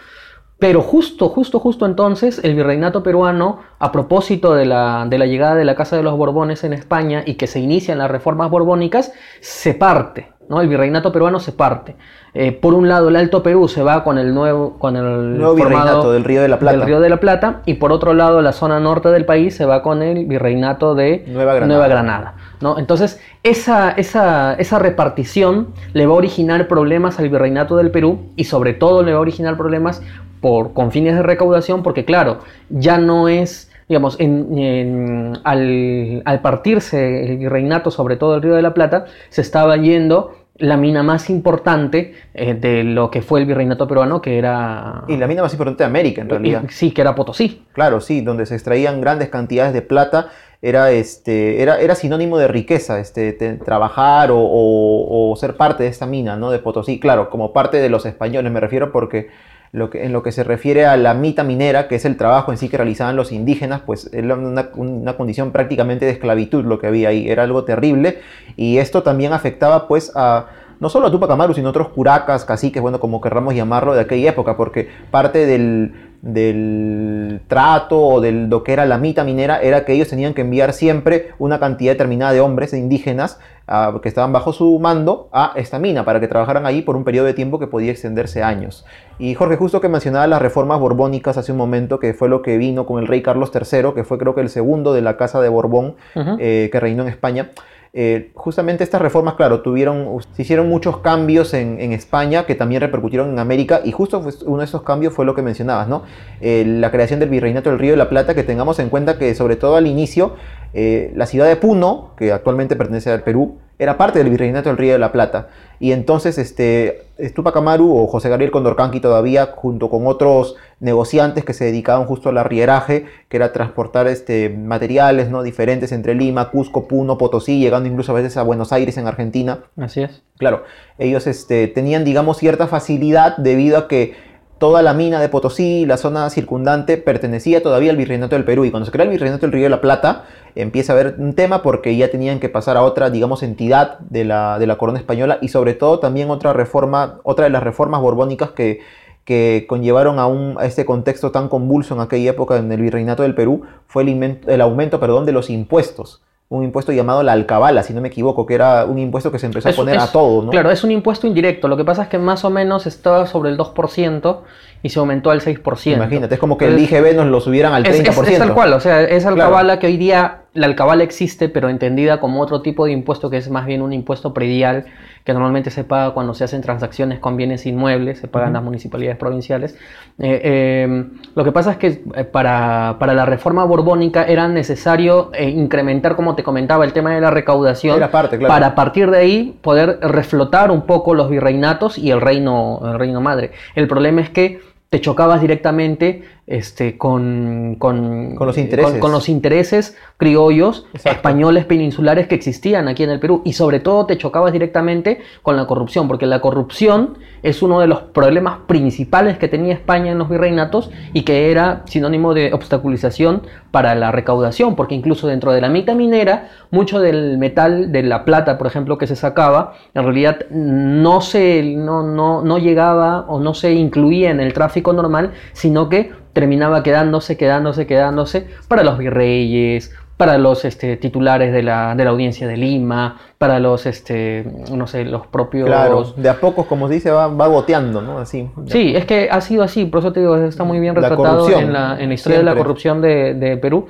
Pero 0.58 0.80
justo, 0.82 1.28
justo, 1.28 1.58
justo 1.58 1.84
entonces, 1.84 2.40
el 2.42 2.54
virreinato 2.54 3.02
peruano, 3.02 3.58
a 3.80 3.92
propósito 3.92 4.54
de 4.54 4.64
la, 4.64 5.04
de 5.08 5.18
la, 5.18 5.26
llegada 5.26 5.56
de 5.56 5.64
la 5.64 5.74
Casa 5.74 5.96
de 5.96 6.02
los 6.02 6.16
Borbones 6.16 6.64
en 6.64 6.72
España 6.72 7.22
y 7.26 7.34
que 7.34 7.46
se 7.48 7.60
inician 7.60 7.98
las 7.98 8.10
reformas 8.10 8.50
borbónicas, 8.50 9.12
se 9.40 9.74
parte. 9.74 10.32
¿no? 10.48 10.60
El 10.60 10.68
virreinato 10.68 11.12
peruano 11.12 11.40
se 11.40 11.52
parte. 11.52 11.96
Eh, 12.36 12.50
por 12.50 12.74
un 12.74 12.88
lado, 12.88 13.08
el 13.08 13.16
Alto 13.16 13.44
Perú 13.44 13.68
se 13.68 13.82
va 13.84 14.02
con 14.02 14.18
el 14.18 14.34
nuevo, 14.34 14.76
con 14.78 14.96
el 14.96 15.38
nuevo 15.38 15.54
virreinato 15.54 16.12
del 16.12 16.24
Río 16.24 16.42
de 16.42 16.48
la 16.48 16.58
Plata. 16.58 16.76
Del 16.76 16.86
Río 16.86 17.00
de 17.00 17.08
la 17.08 17.20
Plata. 17.20 17.62
Y 17.64 17.74
por 17.74 17.92
otro 17.92 18.12
lado, 18.12 18.42
la 18.42 18.52
zona 18.52 18.80
norte 18.80 19.08
del 19.10 19.24
país 19.24 19.56
se 19.56 19.64
va 19.64 19.82
con 19.82 20.02
el 20.02 20.26
virreinato 20.26 20.96
de 20.96 21.24
Nueva 21.28 21.54
Granada. 21.54 21.66
Nueva 21.66 21.88
Granada 21.88 22.34
¿no? 22.60 22.78
Entonces, 22.78 23.20
esa, 23.44 23.92
esa, 23.92 24.54
esa 24.54 24.78
repartición 24.80 25.68
le 25.92 26.06
va 26.06 26.14
a 26.14 26.16
originar 26.16 26.66
problemas 26.66 27.20
al 27.20 27.28
virreinato 27.28 27.76
del 27.76 27.92
Perú 27.92 28.30
y 28.36 28.44
sobre 28.44 28.72
todo 28.74 29.02
le 29.02 29.12
va 29.12 29.18
a 29.18 29.20
originar 29.20 29.56
problemas 29.56 30.02
por, 30.40 30.72
con 30.72 30.90
fines 30.90 31.14
de 31.14 31.22
recaudación 31.22 31.82
porque 31.82 32.04
claro, 32.04 32.38
ya 32.68 32.98
no 32.98 33.28
es 33.28 33.70
digamos, 33.86 34.18
en, 34.18 34.56
en, 34.56 35.38
al, 35.44 36.22
al, 36.24 36.40
partirse 36.40 37.26
el 37.26 37.36
virreinato, 37.36 37.90
sobre 37.90 38.16
todo 38.16 38.36
el 38.36 38.42
Río 38.42 38.54
de 38.54 38.62
la 38.62 38.72
Plata, 38.72 39.04
se 39.28 39.42
estaba 39.42 39.76
yendo 39.76 40.32
la 40.56 40.76
mina 40.76 41.02
más 41.02 41.30
importante 41.30 42.14
eh, 42.32 42.54
de 42.54 42.84
lo 42.84 43.10
que 43.10 43.22
fue 43.22 43.40
el 43.40 43.46
virreinato 43.46 43.88
peruano, 43.88 44.22
que 44.22 44.38
era... 44.38 45.04
Y 45.08 45.16
la 45.16 45.26
mina 45.26 45.42
más 45.42 45.52
importante 45.52 45.82
de 45.82 45.88
América, 45.88 46.22
en 46.22 46.28
realidad. 46.28 46.64
Sí, 46.68 46.92
que 46.92 47.00
era 47.00 47.14
Potosí. 47.14 47.64
Claro, 47.72 48.00
sí, 48.00 48.20
donde 48.20 48.46
se 48.46 48.54
extraían 48.54 49.00
grandes 49.00 49.30
cantidades 49.30 49.72
de 49.72 49.82
plata, 49.82 50.28
era, 50.62 50.92
este, 50.92 51.60
era, 51.60 51.80
era 51.80 51.94
sinónimo 51.94 52.38
de 52.38 52.48
riqueza, 52.48 53.00
este, 53.00 53.32
te, 53.32 53.54
trabajar 53.54 54.30
o, 54.30 54.38
o, 54.38 55.32
o, 55.32 55.36
ser 55.36 55.56
parte 55.56 55.82
de 55.82 55.90
esta 55.90 56.06
mina, 56.06 56.36
¿no? 56.36 56.50
De 56.50 56.58
Potosí, 56.58 57.00
claro, 57.00 57.28
como 57.28 57.52
parte 57.52 57.78
de 57.78 57.90
los 57.90 58.06
españoles, 58.06 58.50
me 58.50 58.60
refiero 58.60 58.92
porque 58.92 59.28
lo 59.74 59.90
que, 59.90 60.04
en 60.04 60.12
lo 60.12 60.22
que 60.22 60.30
se 60.30 60.44
refiere 60.44 60.86
a 60.86 60.96
la 60.96 61.14
mita 61.14 61.42
minera, 61.42 61.88
que 61.88 61.96
es 61.96 62.04
el 62.04 62.16
trabajo 62.16 62.52
en 62.52 62.58
sí 62.58 62.68
que 62.68 62.76
realizaban 62.76 63.16
los 63.16 63.32
indígenas, 63.32 63.80
pues 63.84 64.08
era 64.12 64.36
una, 64.36 64.70
una, 64.76 65.16
condición 65.16 65.50
prácticamente 65.50 66.04
de 66.04 66.12
esclavitud 66.12 66.64
lo 66.64 66.78
que 66.78 66.86
había 66.86 67.08
ahí, 67.08 67.28
era 67.28 67.42
algo 67.42 67.64
terrible. 67.64 68.20
Y 68.56 68.78
esto 68.78 69.02
también 69.02 69.32
afectaba 69.32 69.88
pues 69.88 70.12
a 70.14 70.46
no 70.78 70.88
solo 70.88 71.08
a 71.08 71.10
Tupac 71.10 71.28
Amaru, 71.28 71.54
sino 71.54 71.68
a 71.68 71.70
otros 71.70 71.88
curacas, 71.88 72.44
caciques, 72.44 72.80
bueno, 72.80 73.00
como 73.00 73.20
querramos 73.20 73.56
llamarlo 73.56 73.94
de 73.94 74.02
aquella 74.02 74.30
época, 74.30 74.56
porque 74.56 74.88
parte 75.10 75.44
del, 75.44 75.92
del 76.22 77.40
trato 77.48 78.00
o 78.00 78.20
de 78.20 78.30
lo 78.30 78.62
que 78.62 78.74
era 78.74 78.86
la 78.86 78.98
mita 78.98 79.24
minera 79.24 79.60
era 79.60 79.84
que 79.84 79.92
ellos 79.92 80.08
tenían 80.08 80.34
que 80.34 80.42
enviar 80.42 80.72
siempre 80.72 81.30
una 81.38 81.58
cantidad 81.58 81.94
determinada 81.94 82.32
de 82.32 82.40
hombres 82.40 82.72
indígenas 82.74 83.40
uh, 83.68 84.00
que 84.00 84.08
estaban 84.08 84.32
bajo 84.32 84.52
su 84.52 84.78
mando 84.78 85.28
a 85.32 85.52
esta 85.56 85.78
mina 85.78 86.04
para 86.04 86.20
que 86.20 86.28
trabajaran 86.28 86.66
allí 86.66 86.82
por 86.82 86.96
un 86.96 87.04
periodo 87.04 87.26
de 87.26 87.34
tiempo 87.34 87.58
que 87.58 87.66
podía 87.66 87.90
extenderse 87.90 88.42
años. 88.42 88.84
Y 89.18 89.34
Jorge, 89.34 89.56
justo 89.56 89.80
que 89.80 89.88
mencionaba 89.88 90.26
las 90.26 90.42
reformas 90.42 90.80
borbónicas 90.80 91.36
hace 91.36 91.52
un 91.52 91.58
momento, 91.58 91.98
que 91.98 92.14
fue 92.14 92.28
lo 92.28 92.42
que 92.42 92.58
vino 92.58 92.86
con 92.86 93.00
el 93.00 93.06
rey 93.06 93.22
Carlos 93.22 93.50
III, 93.54 93.92
que 93.94 94.04
fue 94.04 94.18
creo 94.18 94.34
que 94.34 94.40
el 94.40 94.48
segundo 94.48 94.92
de 94.92 95.02
la 95.02 95.16
casa 95.16 95.40
de 95.40 95.48
Borbón 95.48 95.96
uh 96.14 96.18
-huh. 96.18 96.36
eh, 96.40 96.68
que 96.70 96.80
reinó 96.80 97.02
en 97.02 97.08
España. 97.08 97.50
Eh, 97.96 98.32
justamente 98.34 98.82
estas 98.82 99.00
reformas, 99.00 99.34
claro, 99.34 99.60
tuvieron, 99.60 100.18
se 100.32 100.42
hicieron 100.42 100.68
muchos 100.68 100.98
cambios 100.98 101.54
en, 101.54 101.80
en, 101.80 101.92
España 101.92 102.44
que 102.44 102.56
también 102.56 102.80
repercutieron 102.80 103.30
en 103.30 103.38
América 103.38 103.82
y 103.84 103.92
justo 103.92 104.20
uno 104.46 104.58
de 104.58 104.64
esos 104.64 104.82
cambios 104.82 105.14
fue 105.14 105.24
lo 105.24 105.36
que 105.36 105.42
mencionabas, 105.42 105.86
¿no? 105.86 106.02
Eh, 106.40 106.64
la 106.66 106.90
creación 106.90 107.20
del 107.20 107.28
Virreinato 107.28 107.70
del 107.70 107.78
Río 107.78 107.92
de 107.92 107.96
la 107.96 108.08
Plata, 108.08 108.34
que 108.34 108.42
tengamos 108.42 108.80
en 108.80 108.88
cuenta 108.88 109.16
que 109.16 109.32
sobre 109.36 109.54
todo 109.54 109.76
al 109.76 109.86
inicio, 109.86 110.34
eh, 110.74 111.12
la 111.14 111.26
ciudad 111.26 111.46
de 111.46 111.56
Puno, 111.56 112.10
que 112.16 112.32
actualmente 112.32 112.76
pertenece 112.76 113.10
al 113.10 113.22
Perú, 113.22 113.58
era 113.78 113.96
parte 113.96 114.18
del 114.20 114.30
Virreinato 114.30 114.68
del 114.68 114.78
Río 114.78 114.92
de 114.92 114.98
la 114.98 115.12
Plata. 115.12 115.48
Y 115.80 115.92
entonces 115.92 116.38
este, 116.38 117.02
Tupac 117.34 117.56
Amaru 117.56 117.96
o 117.96 118.06
José 118.06 118.28
Gabriel 118.28 118.50
Condorcanqui 118.50 119.00
todavía, 119.00 119.46
junto 119.54 119.90
con 119.90 120.06
otros 120.06 120.56
negociantes 120.80 121.44
que 121.44 121.52
se 121.52 121.64
dedicaban 121.64 122.06
justo 122.06 122.28
al 122.28 122.38
arrieraje, 122.38 123.06
que 123.28 123.36
era 123.36 123.52
transportar 123.52 124.06
este, 124.06 124.48
materiales 124.48 125.30
¿no? 125.30 125.42
diferentes 125.42 125.90
entre 125.92 126.14
Lima, 126.14 126.50
Cusco, 126.50 126.86
Puno, 126.86 127.18
Potosí, 127.18 127.58
llegando 127.58 127.88
incluso 127.88 128.12
a 128.12 128.16
veces 128.16 128.36
a 128.36 128.42
Buenos 128.42 128.72
Aires 128.72 128.96
en 128.96 129.08
Argentina. 129.08 129.64
Así 129.76 130.02
es. 130.02 130.22
Claro, 130.38 130.62
ellos 130.98 131.26
este, 131.26 131.66
tenían, 131.66 132.04
digamos, 132.04 132.38
cierta 132.38 132.66
facilidad 132.68 133.36
debido 133.36 133.78
a 133.78 133.88
que 133.88 134.14
toda 134.64 134.80
la 134.80 134.94
mina 134.94 135.20
de 135.20 135.28
Potosí, 135.28 135.84
la 135.84 135.98
zona 135.98 136.30
circundante, 136.30 136.96
pertenecía 136.96 137.62
todavía 137.62 137.90
al 137.90 137.98
Virreinato 137.98 138.34
del 138.34 138.46
Perú. 138.46 138.64
Y 138.64 138.70
cuando 138.70 138.86
se 138.86 138.92
crea 138.92 139.04
el 139.04 139.10
Virreinato 139.10 139.42
del 139.42 139.52
Río 139.52 139.64
de 139.64 139.68
la 139.68 139.82
Plata, 139.82 140.24
empieza 140.54 140.94
a 140.94 140.98
haber 140.98 141.16
un 141.18 141.34
tema 141.34 141.60
porque 141.60 141.94
ya 141.98 142.10
tenían 142.10 142.40
que 142.40 142.48
pasar 142.48 142.78
a 142.78 142.82
otra, 142.82 143.10
digamos, 143.10 143.42
entidad 143.42 143.98
de 143.98 144.24
la, 144.24 144.58
de 144.58 144.66
la 144.66 144.78
corona 144.78 144.98
española 144.98 145.36
y 145.42 145.48
sobre 145.48 145.74
todo 145.74 145.98
también 145.98 146.30
otra 146.30 146.54
reforma, 146.54 147.20
otra 147.24 147.44
de 147.44 147.50
las 147.50 147.62
reformas 147.62 148.00
borbónicas 148.00 148.52
que, 148.52 148.80
que 149.26 149.66
conllevaron 149.68 150.18
a, 150.18 150.64
este 150.64 150.86
contexto 150.86 151.30
tan 151.30 151.50
convulso 151.50 151.94
en 151.94 152.00
aquella 152.00 152.30
época 152.30 152.56
en 152.56 152.72
el 152.72 152.80
Virreinato 152.80 153.22
del 153.22 153.34
Perú 153.34 153.64
fue 153.86 154.04
el, 154.04 154.40
el 154.46 154.60
aumento 154.62 154.98
perdón, 154.98 155.26
de 155.26 155.32
los 155.32 155.50
impuestos 155.50 156.22
un 156.54 156.64
impuesto 156.64 156.92
llamado 156.92 157.22
la 157.22 157.32
alcabala, 157.32 157.82
si 157.82 157.92
no 157.92 158.00
me 158.00 158.08
equivoco, 158.08 158.46
que 158.46 158.54
era 158.54 158.84
un 158.84 158.98
impuesto 158.98 159.32
que 159.32 159.38
se 159.38 159.46
empezó 159.46 159.68
es, 159.68 159.74
a 159.74 159.76
poner 159.76 159.96
es, 159.96 160.02
a 160.02 160.12
todo, 160.12 160.42
¿no? 160.42 160.50
Claro, 160.50 160.70
es 160.70 160.84
un 160.84 160.90
impuesto 160.90 161.26
indirecto. 161.26 161.68
Lo 161.68 161.76
que 161.76 161.84
pasa 161.84 162.04
es 162.04 162.08
que 162.08 162.18
más 162.18 162.44
o 162.44 162.50
menos 162.50 162.86
estaba 162.86 163.26
sobre 163.26 163.50
el 163.50 163.58
2% 163.58 164.38
y 164.82 164.88
se 164.90 164.98
aumentó 164.98 165.30
al 165.30 165.40
6%. 165.40 165.94
Imagínate, 165.94 166.34
es 166.34 166.40
como 166.40 166.56
que 166.56 166.66
Entonces, 166.66 166.92
el 166.92 167.04
IGB 167.04 167.16
nos 167.16 167.26
lo 167.26 167.40
subieran 167.40 167.72
al 167.72 167.84
30%. 167.84 167.88
Es, 167.88 168.08
es, 168.08 168.28
es 168.28 168.38
tal 168.38 168.54
cual, 168.54 168.72
o 168.72 168.80
sea, 168.80 169.02
esa 169.02 169.30
alcabala 169.30 169.62
claro. 169.62 169.80
que 169.80 169.86
hoy 169.88 169.96
día, 169.96 170.42
la 170.52 170.66
alcabala 170.66 171.02
existe, 171.02 171.48
pero 171.48 171.68
entendida 171.68 172.20
como 172.20 172.40
otro 172.40 172.62
tipo 172.62 172.84
de 172.84 172.92
impuesto 172.92 173.30
que 173.30 173.38
es 173.38 173.50
más 173.50 173.66
bien 173.66 173.82
un 173.82 173.92
impuesto 173.92 174.32
predial 174.32 174.86
que 175.24 175.32
normalmente 175.32 175.70
se 175.70 175.84
paga 175.84 176.12
cuando 176.12 176.34
se 176.34 176.44
hacen 176.44 176.60
transacciones 176.60 177.18
con 177.18 177.36
bienes 177.36 177.64
inmuebles, 177.64 178.18
se 178.18 178.28
pagan 178.28 178.48
uh 178.48 178.50
-huh. 178.50 178.54
las 178.54 178.62
municipalidades 178.62 179.16
provinciales. 179.16 179.72
Eh, 180.18 180.40
eh, 180.44 181.04
lo 181.34 181.44
que 181.44 181.50
pasa 181.50 181.72
es 181.72 181.76
que 181.78 182.02
eh, 182.14 182.24
para, 182.24 182.96
para, 182.98 183.14
la 183.14 183.24
reforma 183.24 183.64
borbónica 183.64 184.24
era 184.24 184.46
necesario 184.48 185.30
incrementar, 185.38 186.14
como 186.14 186.34
te 186.34 186.42
comentaba, 186.42 186.84
el 186.84 186.92
tema 186.92 187.14
de 187.14 187.22
la 187.22 187.30
recaudación 187.30 187.98
parte, 188.10 188.36
claro. 188.36 188.52
para 188.52 188.66
a 188.68 188.74
partir 188.74 189.10
de 189.10 189.18
ahí 189.18 189.58
poder 189.62 189.98
reflotar 190.02 190.70
un 190.70 190.82
poco 190.82 191.14
los 191.14 191.30
virreinatos 191.30 191.96
y 191.96 192.10
el 192.10 192.20
reino, 192.20 192.80
el 192.84 192.98
reino 192.98 193.22
madre. 193.22 193.52
El 193.74 193.88
problema 193.88 194.20
es 194.20 194.28
que 194.28 194.73
te 194.94 195.00
chocabas 195.00 195.40
directamente 195.40 196.22
este, 196.46 196.96
con, 196.96 197.74
con, 197.80 198.36
con, 198.36 198.46
los 198.46 198.56
intereses. 198.56 198.92
Con, 198.92 199.00
con, 199.00 199.10
los 199.10 199.28
intereses 199.28 199.96
criollos 200.18 200.86
Exacto. 200.94 201.16
españoles 201.16 201.64
peninsulares 201.64 202.28
que 202.28 202.36
existían 202.36 202.86
aquí 202.86 203.02
en 203.02 203.10
el 203.10 203.18
Perú 203.18 203.42
y 203.44 203.54
sobre 203.54 203.80
todo 203.80 204.06
te 204.06 204.16
chocabas 204.16 204.52
directamente 204.52 205.18
con 205.42 205.56
la 205.56 205.66
corrupción 205.66 206.06
porque 206.06 206.26
la 206.26 206.40
corrupción 206.40 207.18
es 207.44 207.62
uno 207.62 207.78
de 207.78 207.86
los 207.86 208.00
problemas 208.00 208.60
principales 208.66 209.38
que 209.38 209.48
tenía 209.48 209.74
España 209.74 210.10
en 210.10 210.18
los 210.18 210.28
virreinatos 210.28 210.90
y 211.12 211.22
que 211.22 211.50
era 211.50 211.82
sinónimo 211.84 212.34
de 212.34 212.52
obstaculización 212.52 213.42
para 213.70 213.94
la 213.94 214.10
recaudación 214.10 214.74
porque 214.74 214.94
incluso 214.94 215.28
dentro 215.28 215.52
de 215.52 215.60
la 215.60 215.68
mitad 215.68 215.94
minera 215.94 216.48
mucho 216.70 217.00
del 217.00 217.38
metal 217.38 217.92
de 217.92 218.02
la 218.02 218.24
plata 218.24 218.56
por 218.56 218.66
ejemplo 218.66 218.96
que 218.98 219.06
se 219.06 219.14
sacaba 219.14 219.74
en 219.92 220.04
realidad 220.04 220.46
no 220.50 221.20
se 221.20 221.74
no, 221.76 222.02
no, 222.02 222.42
no 222.42 222.58
llegaba 222.58 223.26
o 223.28 223.38
no 223.38 223.52
se 223.52 223.74
incluía 223.74 224.30
en 224.30 224.40
el 224.40 224.54
tráfico 224.54 224.94
normal 224.94 225.32
sino 225.52 225.90
que 225.90 226.24
terminaba 226.32 226.82
quedándose, 226.82 227.36
quedándose, 227.36 227.86
quedándose 227.86 228.48
para 228.68 228.82
los 228.82 228.98
virreyes, 228.98 229.94
para 230.16 230.38
los 230.38 230.64
este, 230.64 230.96
titulares 230.96 231.52
de 231.52 231.62
la, 231.62 231.94
de 231.94 232.04
la, 232.04 232.10
audiencia 232.10 232.46
de 232.46 232.56
Lima, 232.56 233.18
para 233.38 233.58
los, 233.58 233.86
este, 233.86 234.46
no 234.70 234.86
sé, 234.86 235.04
los 235.04 235.26
propios... 235.26 235.66
Claro, 235.66 236.04
de 236.16 236.28
a 236.28 236.40
pocos, 236.40 236.66
como 236.66 236.86
se 236.88 236.94
dice, 236.94 237.10
va, 237.10 237.26
va 237.26 237.46
goteando, 237.48 238.00
¿no? 238.00 238.18
Así. 238.18 238.48
Sí, 238.66 238.94
es 238.94 239.06
que 239.06 239.28
ha 239.30 239.40
sido 239.40 239.64
así, 239.64 239.86
por 239.86 240.00
eso 240.00 240.12
te 240.12 240.20
digo, 240.20 240.36
está 240.36 240.62
muy 240.62 240.78
bien 240.78 240.94
retratado 240.94 241.48
la 241.48 241.58
en, 241.58 241.72
la, 241.72 242.00
en 242.00 242.08
la 242.08 242.14
historia 242.14 242.38
siempre. 242.38 242.38
de 242.38 242.44
la 242.44 242.54
corrupción 242.54 243.00
de, 243.00 243.34
de 243.34 243.56
Perú. 243.56 243.86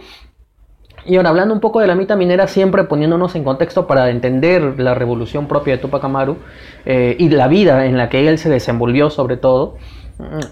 Y 1.07 1.16
ahora, 1.16 1.28
hablando 1.28 1.52
un 1.52 1.61
poco 1.61 1.81
de 1.81 1.87
la 1.87 1.95
mitad 1.95 2.16
minera, 2.16 2.47
siempre 2.47 2.85
poniéndonos 2.85 3.35
en 3.35 3.45
contexto 3.45 3.87
para 3.87 4.09
entender 4.09 4.81
la 4.81 4.95
revolución 4.95 5.47
propia 5.47 5.75
de 5.75 5.83
Tupac 5.83 6.02
Amaru 6.02 6.38
eh, 6.87 7.16
y 7.19 7.28
la 7.28 7.49
vida 7.49 7.85
en 7.85 7.99
la 7.99 8.09
que 8.09 8.26
él 8.28 8.38
se 8.38 8.49
desenvolvió 8.49 9.11
sobre 9.11 9.37
todo, 9.37 9.76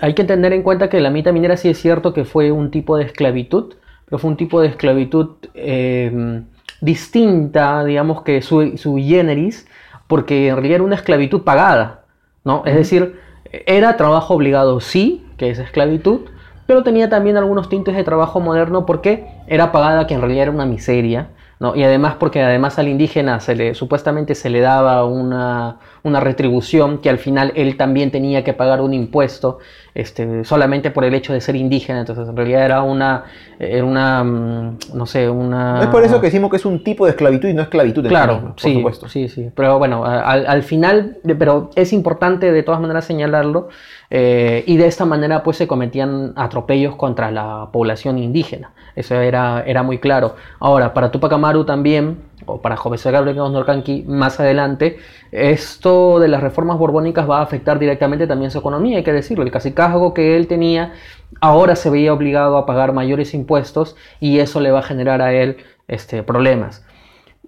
hay 0.00 0.14
que 0.14 0.24
tener 0.24 0.52
en 0.52 0.62
cuenta 0.62 0.90
que 0.90 1.00
la 1.00 1.10
mitad 1.10 1.32
minera 1.32 1.56
sí 1.56 1.68
es 1.68 1.78
cierto 1.78 2.12
que 2.12 2.24
fue 2.24 2.50
un 2.50 2.70
tipo 2.70 2.96
de 2.96 3.04
esclavitud, 3.04 3.74
fue 4.18 4.30
un 4.30 4.36
tipo 4.36 4.60
de 4.60 4.68
esclavitud 4.68 5.30
eh, 5.54 6.42
distinta, 6.80 7.84
digamos 7.84 8.22
que 8.22 8.42
su, 8.42 8.76
su 8.76 8.96
generis, 8.96 9.66
porque 10.06 10.48
en 10.48 10.56
realidad 10.56 10.76
era 10.76 10.84
una 10.84 10.96
esclavitud 10.96 11.42
pagada, 11.42 12.04
¿no? 12.44 12.62
Es 12.66 12.74
decir, 12.74 13.18
era 13.66 13.96
trabajo 13.96 14.34
obligado, 14.34 14.80
sí, 14.80 15.24
que 15.36 15.50
es 15.50 15.58
esclavitud, 15.58 16.22
pero 16.66 16.82
tenía 16.82 17.08
también 17.08 17.36
algunos 17.36 17.68
tintes 17.68 17.94
de 17.94 18.04
trabajo 18.04 18.40
moderno 18.40 18.86
porque 18.86 19.26
era 19.46 19.72
pagada, 19.72 20.06
que 20.06 20.14
en 20.14 20.20
realidad 20.20 20.42
era 20.42 20.50
una 20.52 20.66
miseria, 20.66 21.30
¿no? 21.60 21.76
Y 21.76 21.84
además 21.84 22.16
porque 22.18 22.42
además 22.42 22.78
al 22.78 22.88
indígena 22.88 23.40
se 23.40 23.54
le, 23.54 23.74
supuestamente 23.74 24.34
se 24.34 24.50
le 24.50 24.60
daba 24.60 25.04
una, 25.04 25.78
una 26.04 26.20
retribución 26.20 26.98
que 26.98 27.08
al 27.10 27.18
final 27.18 27.52
él 27.54 27.76
también 27.76 28.10
tenía 28.10 28.42
que 28.44 28.52
pagar 28.52 28.80
un 28.80 28.92
impuesto 28.92 29.58
este, 29.94 30.44
solamente 30.44 30.90
por 30.90 31.04
el 31.04 31.14
hecho 31.14 31.32
de 31.32 31.40
ser 31.40 31.54
indígena, 31.54 32.00
entonces 32.00 32.28
en 32.28 32.36
realidad 32.36 32.64
era 32.64 32.82
una, 32.82 33.24
era 33.58 33.84
una 33.84 34.24
mm, 34.24 34.78
no 34.94 35.06
sé, 35.06 35.28
una... 35.28 35.82
Es 35.82 35.88
por 35.88 36.02
eso 36.02 36.20
que 36.20 36.26
decimos 36.26 36.50
que 36.50 36.56
es 36.56 36.64
un 36.64 36.82
tipo 36.82 37.04
de 37.04 37.10
esclavitud 37.10 37.48
y 37.48 37.54
no 37.54 37.62
esclavitud. 37.62 38.00
en 38.06 38.08
sí 38.08 38.08
Claro, 38.08 38.34
mismo, 38.34 38.48
por 38.52 38.60
sí, 38.60 38.74
supuesto. 38.74 39.08
sí, 39.08 39.28
sí. 39.28 39.50
Pero 39.54 39.78
bueno, 39.78 40.04
al, 40.04 40.46
al 40.46 40.62
final, 40.62 41.18
pero 41.38 41.70
es 41.76 41.92
importante 41.92 42.50
de 42.52 42.62
todas 42.62 42.80
maneras 42.80 43.04
señalarlo, 43.04 43.68
eh, 44.10 44.64
y 44.66 44.76
de 44.76 44.86
esta 44.86 45.04
manera 45.06 45.42
pues 45.42 45.56
se 45.56 45.66
cometían 45.66 46.32
atropellos 46.36 46.96
contra 46.96 47.30
la 47.30 47.68
población 47.72 48.18
indígena. 48.18 48.72
Eso 48.94 49.14
era, 49.14 49.62
era 49.66 49.82
muy 49.82 49.98
claro. 49.98 50.36
Ahora, 50.60 50.92
para 50.92 51.10
Tupac 51.10 51.32
Amaru 51.32 51.64
también, 51.64 52.18
o 52.46 52.60
para 52.60 52.76
José 52.76 53.10
Gabriel 53.10 53.36
Condorcanqui 53.36 54.04
más 54.06 54.40
adelante, 54.40 54.98
esto 55.30 56.20
de 56.20 56.28
las 56.28 56.42
reformas 56.42 56.78
borbónicas 56.78 57.28
va 57.28 57.38
a 57.38 57.42
afectar 57.42 57.78
directamente 57.78 58.26
también 58.26 58.50
su 58.50 58.58
economía, 58.58 58.98
hay 58.98 59.04
que 59.04 59.12
decirlo. 59.12 59.44
El 59.44 59.50
cacicazgo 59.50 60.14
que 60.14 60.36
él 60.36 60.46
tenía 60.46 60.92
ahora 61.40 61.76
se 61.76 61.90
veía 61.90 62.12
obligado 62.12 62.56
a 62.56 62.66
pagar 62.66 62.92
mayores 62.92 63.34
impuestos 63.34 63.96
y 64.20 64.38
eso 64.38 64.60
le 64.60 64.70
va 64.70 64.80
a 64.80 64.82
generar 64.82 65.22
a 65.22 65.32
él 65.32 65.56
este, 65.88 66.22
problemas. 66.22 66.84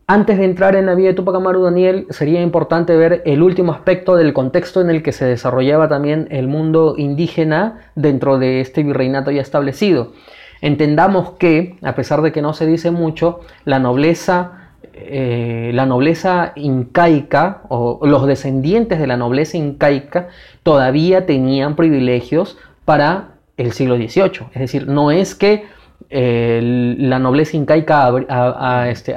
Antes 0.06 0.36
de 0.36 0.44
entrar 0.44 0.76
en 0.76 0.84
la 0.84 0.94
vida 0.94 1.08
de 1.08 1.14
Tupac 1.14 1.34
Amaru 1.34 1.62
Daniel, 1.62 2.06
sería 2.10 2.42
importante 2.42 2.94
ver 2.94 3.22
el 3.24 3.42
último 3.42 3.72
aspecto 3.72 4.16
del 4.16 4.34
contexto 4.34 4.82
en 4.82 4.90
el 4.90 5.02
que 5.02 5.12
se 5.12 5.24
desarrollaba 5.24 5.88
también 5.88 6.28
el 6.30 6.46
mundo 6.46 6.94
indígena 6.98 7.90
dentro 7.94 8.38
de 8.38 8.60
este 8.60 8.82
virreinato 8.82 9.30
ya 9.30 9.40
establecido. 9.40 10.12
Entendamos 10.60 11.30
que, 11.38 11.76
a 11.82 11.94
pesar 11.94 12.20
de 12.20 12.32
que 12.32 12.42
no 12.42 12.52
se 12.52 12.66
dice 12.66 12.90
mucho, 12.90 13.40
la 13.64 13.78
nobleza, 13.78 14.63
eh, 14.96 15.72
la 15.74 15.86
nobleza 15.86 16.52
incaica 16.54 17.62
o 17.68 18.00
los 18.06 18.26
descendientes 18.26 19.00
de 19.00 19.06
la 19.06 19.16
nobleza 19.16 19.56
incaica 19.56 20.28
todavía 20.62 21.26
tenían 21.26 21.74
privilegios 21.74 22.56
para 22.84 23.34
el 23.56 23.72
siglo 23.72 23.96
XVIII. 23.96 24.46
Es 24.52 24.60
decir, 24.60 24.86
no 24.86 25.10
es 25.10 25.34
que 25.34 25.64
eh, 26.10 26.94
la 26.98 27.18
nobleza 27.18 27.56
incaica 27.56 28.08
abri- 28.08 28.26
a- 28.28 28.82
a- 28.82 28.90
este, 28.90 29.14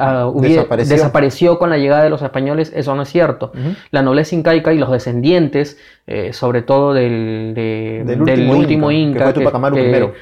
Desapareció. 0.56 0.96
desapareció 0.96 1.60
con 1.60 1.70
la 1.70 1.78
llegada 1.78 2.04
de 2.04 2.10
los 2.10 2.22
españoles, 2.22 2.72
eso 2.76 2.96
no 2.96 3.04
es 3.04 3.10
cierto. 3.10 3.52
La 3.92 4.02
nobleza 4.02 4.34
incaica 4.36 4.74
y 4.74 4.80
los 4.80 4.90
descendientes, 4.92 5.78
eh, 6.08 6.32
sobre 6.34 6.62
todo 6.64 6.94
del, 6.94 7.52
de- 7.54 8.04
Del 8.06 8.24
del 8.26 8.40
último 8.50 8.54
último 8.58 8.92
inca, 8.92 9.20
que 9.34 9.42
fue 9.44 9.52
Tupac. 10.00 10.14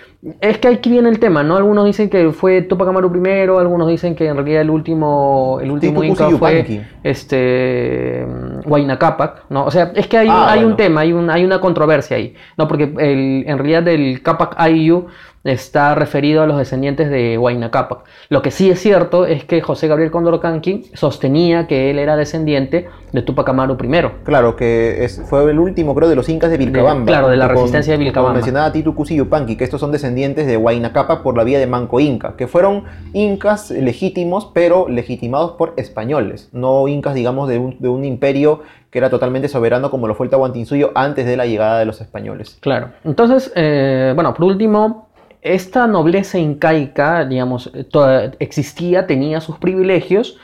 Es 0.41 0.57
que 0.57 0.67
aquí 0.69 0.89
viene 0.89 1.07
el 1.09 1.19
tema, 1.19 1.43
¿no? 1.43 1.55
Algunos 1.55 1.85
dicen 1.85 2.09
que 2.09 2.31
fue 2.31 2.63
Tupac 2.63 2.87
Amaru 2.89 3.11
primero, 3.11 3.59
algunos 3.59 3.87
dicen 3.87 4.15
que 4.15 4.25
en 4.27 4.35
realidad 4.35 4.61
el 4.61 4.71
último, 4.71 5.59
el 5.61 5.69
último 5.71 6.01
inca 6.03 6.25
fue 6.39 6.63
este 7.03 8.25
mm, 8.27 8.69
Huayna 8.69 8.97
Cápac, 8.97 9.43
¿no? 9.49 9.65
O 9.65 9.71
sea, 9.71 9.91
es 9.95 10.07
que 10.07 10.17
hay, 10.17 10.27
Ah, 10.29 10.51
hay 10.51 10.63
un 10.63 10.75
tema, 10.75 11.01
hay, 11.01 11.13
un- 11.13 11.29
hay 11.29 11.45
una 11.45 11.59
controversia 11.61 12.17
ahí, 12.17 12.33
¿no? 12.57 12.67
Porque 12.67 12.83
el- 12.97 13.43
en 13.47 13.57
realidad 13.57 13.87
el 13.87 14.21
Cápac 14.21 14.55
Ayu 14.57 15.05
está 15.45 15.95
referido 15.95 16.41
a 16.41 16.47
los 16.47 16.57
descendientes 16.57 17.09
de 17.09 17.37
Huayna 17.37 17.71
Cápac. 17.71 17.99
Lo 18.29 18.41
que 18.41 18.51
sí 18.51 18.69
es 18.69 18.79
cierto 18.79 19.25
es 19.25 19.45
que 19.45 19.61
José 19.61 19.87
Gabriel 19.87 20.11
Condorcanqui 20.11 20.89
sostenía 20.93 21.67
que 21.67 21.91
él 21.91 21.99
era 21.99 22.15
descendiente 22.17 22.89
de 23.13 23.21
Tupac 23.21 23.47
Amaru 23.47 23.77
primero. 23.77 24.13
Claro, 24.23 24.55
que 24.55 25.05
es- 25.05 25.21
fue 25.29 25.49
el 25.49 25.59
último, 25.59 25.95
creo, 25.95 26.09
de 26.09 26.15
los 26.15 26.27
incas 26.27 26.49
de 26.51 26.57
Vilcabamba. 26.57 27.05
claro, 27.05 27.29
de 27.29 27.37
la 27.37 27.45
Con- 27.47 27.55
resistencia 27.57 27.93
de 27.93 27.99
Vilcabamba. 27.99 28.29
Como 28.29 28.35
mencionaba 28.35 28.71
Titu 28.73 28.93
Cusi 28.95 29.15
Yupanqui, 29.15 29.55
que 29.55 29.63
estos 29.63 29.79
son 29.79 29.91
descendientes 29.91 30.47
de 30.47 30.57
Huayna 30.57 30.91
Cápac 30.91 31.21
por 31.21 31.37
la 31.37 31.43
vía 31.43 31.59
de 31.59 31.67
Manco 31.67 31.99
Inca, 31.99 32.33
que 32.35 32.47
fueron 32.47 32.83
incas 33.13 33.69
legítimos, 33.71 34.51
pero 34.53 34.89
legitimados 34.89 35.51
por 35.51 35.73
españoles, 35.77 36.49
no 36.51 36.87
incas, 36.87 37.13
digamos, 37.13 37.47
de 37.47 37.59
un, 37.59 37.77
de 37.79 37.87
un 37.87 38.03
imperio 38.03 38.61
que 38.89 38.99
era 38.99 39.09
totalmente 39.09 39.47
soberano 39.49 39.91
como 39.91 40.07
lo 40.07 40.15
fue 40.15 40.25
el 40.25 40.29
Tahuantinsuyo 40.29 40.91
antes 40.95 41.25
de 41.25 41.35
la 41.37 41.45
llegada 41.45 41.79
de 41.79 41.85
los 41.85 41.99
españoles. 42.01 42.57
Claro. 42.61 42.89
Entonces, 43.03 43.51
eh, 43.55 44.11
bueno, 44.15 44.33
por 44.33 44.45
último, 44.45 45.04
esta 45.45 45.85
nobleza 45.87 46.37
incaica, 46.39 47.23
digamos, 47.25 47.69
eh, 47.73 47.83
toda- 47.83 48.31
existía, 48.39 49.05
tenía 49.05 49.39
sus 49.41 49.57
privilegios, 49.59 50.37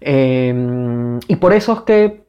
eh, 0.00 1.18
y 1.26 1.36
por 1.36 1.52
eso 1.54 1.72
es 1.72 1.80
que 1.80 2.22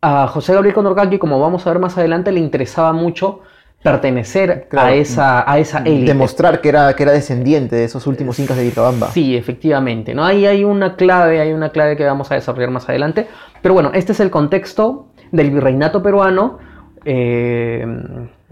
a 0.00 0.26
José 0.26 0.54
Gabriel 0.54 0.74
Condorcanqui, 0.74 1.18
como 1.18 1.38
vamos 1.38 1.64
a 1.66 1.70
ver 1.70 1.78
más 1.78 1.96
adelante, 1.96 2.32
le 2.32 2.40
interesaba 2.40 2.92
mucho 2.92 3.40
pertenecer 3.82 4.66
Claro. 4.68 4.88
a 4.88 4.94
esa, 4.94 5.50
a 5.50 5.58
esa 5.58 5.78
élite. 5.78 6.06
Demostrar 6.12 6.60
que 6.60 6.68
era, 6.68 6.94
que 6.94 7.02
era 7.04 7.12
descendiente 7.12 7.76
de 7.76 7.84
esos 7.84 8.06
últimos 8.06 8.38
incas 8.38 8.56
de 8.56 8.64
Vilcabamba. 8.64 9.08
Sí, 9.08 9.36
efectivamente. 9.36 10.14
¿no? 10.14 10.24
Ahí 10.24 10.46
hay 10.46 10.64
una 10.64 10.94
clave, 10.96 11.40
hay 11.40 11.52
una 11.52 11.70
clave 11.70 11.96
que 11.96 12.04
vamos 12.04 12.30
a 12.30 12.34
desarrollar 12.36 12.70
más 12.70 12.88
adelante. 12.88 13.26
Pero 13.60 13.74
bueno, 13.74 13.90
este 13.94 14.12
es 14.12 14.20
el 14.20 14.30
contexto 14.30 15.06
del 15.32 15.50
virreinato 15.50 16.02
peruano 16.02 16.58
eh, 17.04 17.84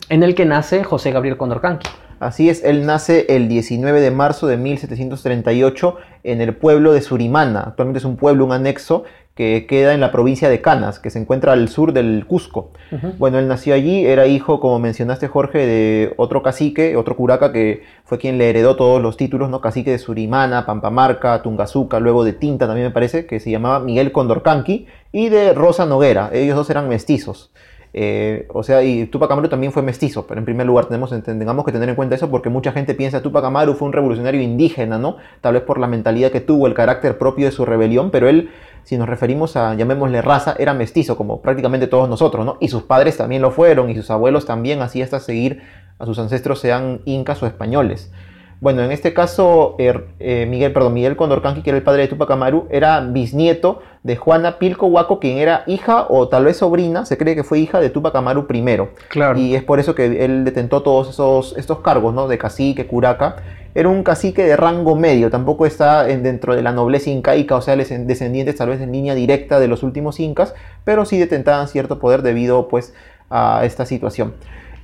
en 0.09 0.23
el 0.23 0.35
que 0.35 0.45
nace 0.45 0.83
José 0.83 1.13
Gabriel 1.13 1.37
Condorcanqui. 1.37 1.89
Así 2.21 2.51
es, 2.51 2.63
él 2.65 2.85
nace 2.85 3.25
el 3.31 3.49
19 3.49 4.01
de 4.01 4.11
marzo 4.11 4.47
de 4.47 4.59
1738 4.59 5.97
en 6.23 6.43
el 6.43 6.55
pueblo 6.55 6.93
de 6.93 7.01
Surimana. 7.01 7.61
Actualmente 7.61 7.99
es 7.99 8.05
un 8.05 8.19
pueblo, 8.19 8.45
un 8.45 8.53
anexo 8.53 9.05
que 9.35 9.65
queda 9.67 9.95
en 9.95 10.01
la 10.01 10.13
provincia 10.13 10.51
de 10.51 10.61
Canas, 10.61 10.99
que 10.99 11.09
se 11.09 11.19
encuentra 11.19 11.53
al 11.53 11.71
sur 11.71 11.95
del 11.95 12.27
Cusco. 12.27 12.73
Bueno, 13.17 13.39
él 13.39 13.49
nació 13.49 13.73
allí, 13.73 14.05
era 14.05 14.27
hijo, 14.27 14.61
como 14.61 14.79
mencionaste 14.79 15.29
Jorge, 15.29 15.67
de 15.67 16.13
otro 16.19 16.43
cacique, 16.43 16.95
otro 16.95 17.17
curaca 17.17 17.53
que 17.53 17.85
fue 18.05 18.19
quien 18.19 18.37
le 18.37 18.51
heredó 18.51 18.77
todos 18.77 19.01
los 19.01 19.17
títulos, 19.17 19.49
¿no? 19.49 19.63
Cacique 19.63 19.91
de 19.91 19.99
Surimana, 19.99 20.67
Pampamarca, 20.67 21.41
Tungazuca, 21.41 22.01
luego 22.01 22.23
de 22.23 22.35
Tinta 22.35 22.67
también 22.67 22.89
me 22.89 22.93
parece, 22.93 23.25
que 23.25 23.41
se 23.41 23.51
llamaba 23.51 23.81
Miguel 23.81 24.13
Condorcanqui, 24.13 24.87
y 25.11 25.31
de 25.31 25.55
Rosa 25.55 25.87
Noguera. 25.87 26.29
Ellos 26.35 26.57
dos 26.57 26.69
eran 26.69 26.91
mestizos. 26.91 27.51
Eh, 27.93 28.47
o 28.51 28.63
sea, 28.63 28.85
y 28.85 29.07
Tupac 29.07 29.31
Amaru 29.31 29.49
también 29.49 29.73
fue 29.73 29.83
mestizo, 29.83 30.27
pero 30.27 30.39
en 30.39 30.45
primer 30.45 30.67
lugar 30.67 30.87
tenemos, 30.87 31.11
tengamos 31.25 31.65
que 31.65 31.73
tener 31.73 31.89
en 31.89 31.97
cuenta 31.97 32.15
eso 32.15 32.31
porque 32.31 32.49
mucha 32.49 32.71
gente 32.73 32.95
piensa 32.95 33.19
que 33.19 33.25
Tupac 33.25 33.45
Amaru 33.45 33.75
fue 33.75 33.87
un 33.87 33.93
revolucionario 33.93 34.41
indígena, 34.41 34.99
¿no? 34.99 35.17
Tal 35.41 35.55
vez 35.55 35.63
por 35.63 35.81
la 35.81 35.89
mentalidad 35.89 36.31
que 36.31 36.41
tuvo, 36.41 36.67
el 36.67 36.75
carácter 36.75 37.19
propio 37.19 37.47
de 37.47 37.53
su 37.53 37.65
rebelión, 37.65 38.11
pero 38.11 38.29
él, 38.29 38.51
si 38.85 38.97
nos 38.97 39.09
referimos 39.09 39.57
a, 39.57 39.75
llamémosle 39.75 40.23
raza, 40.23 40.55
era 40.59 40.73
mestizo, 40.73 41.17
como 41.17 41.43
prácticamente 41.43 41.89
todos 41.89 42.09
nosotros, 42.09 42.47
¿no? 42.47 42.59
Y 42.61 42.69
sus 42.69 42.85
padres 42.85 43.17
también 43.17 43.43
lo 43.43 43.51
fueron, 43.51 43.91
y 43.91 43.97
sus 43.97 44.11
abuelos 44.11 44.47
también, 44.47 44.83
así 44.83 45.03
hasta 45.03 45.19
seguir 45.19 45.63
a 45.99 46.07
sus 46.07 46.19
ancestros 46.19 46.61
sean 46.61 47.01
incas 47.05 47.43
o 47.43 47.47
españoles. 47.47 48.13
Bueno, 48.61 48.83
en 48.83 48.93
este 48.93 49.15
caso, 49.15 49.75
er- 49.79 50.05
eh, 50.19 50.45
Miguel, 50.47 50.73
perdón, 50.75 50.93
Miguel 50.93 51.17
Condorcanqui, 51.17 51.63
que 51.63 51.71
era 51.71 51.79
el 51.79 51.83
padre 51.83 52.03
de 52.03 52.09
Tupac 52.09 52.31
Amaru, 52.31 52.67
era 52.71 53.01
bisnieto 53.01 53.81
de 54.03 54.17
Juana 54.17 54.59
Pilco 54.59 54.87
Huaco, 54.87 55.19
quien 55.19 55.39
era 55.39 55.65
hija 55.67 56.05
o 56.11 56.29
tal 56.29 56.45
vez 56.45 56.59
sobrina, 56.59 57.07
se 57.07 57.17
cree 57.17 57.35
que 57.35 57.43
fue 57.43 57.59
hija 57.59 57.81
de 57.81 57.89
Tupac 57.89 58.15
Amaru 58.15 58.47
primero. 58.47 58.91
Claro. 59.09 59.39
Y 59.39 59.55
es 59.55 59.63
por 59.65 59.81
eso 59.81 59.95
que 59.95 60.25
él 60.25 60.45
detentó 60.45 60.83
todos 60.83 61.09
esos, 61.09 61.57
estos 61.57 61.79
cargos, 61.81 62.13
¿no? 62.13 62.29
De 62.29 62.37
cacique, 62.37 62.87
curaca. 62.87 63.37
Era 63.75 63.89
un 63.89 64.03
cacique 64.03 64.45
de 64.45 64.57
rango 64.57 64.95
medio, 64.95 65.31
tampoco 65.31 65.65
está 65.65 66.11
en- 66.11 66.23
dentro 66.23 66.55
de 66.55 66.61
la 66.63 66.73
nobleza 66.73 67.09
incaica, 67.09 67.57
o 67.57 67.63
sea, 67.63 67.77
descendientes 67.77 68.57
tal 68.57 68.69
vez 68.69 68.83
en 68.83 68.93
línea 68.93 69.15
directa 69.15 69.59
de 69.59 69.69
los 69.69 69.83
últimos 69.83 70.21
incas, 70.21 70.55
pero 70.85 71.07
sí 71.07 71.19
detentaban 71.19 71.67
cierto 71.67 71.99
poder 71.99 72.21
debido, 72.21 72.69
pues, 72.69 72.93
a 73.31 73.63
esta 73.65 73.87
situación. 73.87 74.35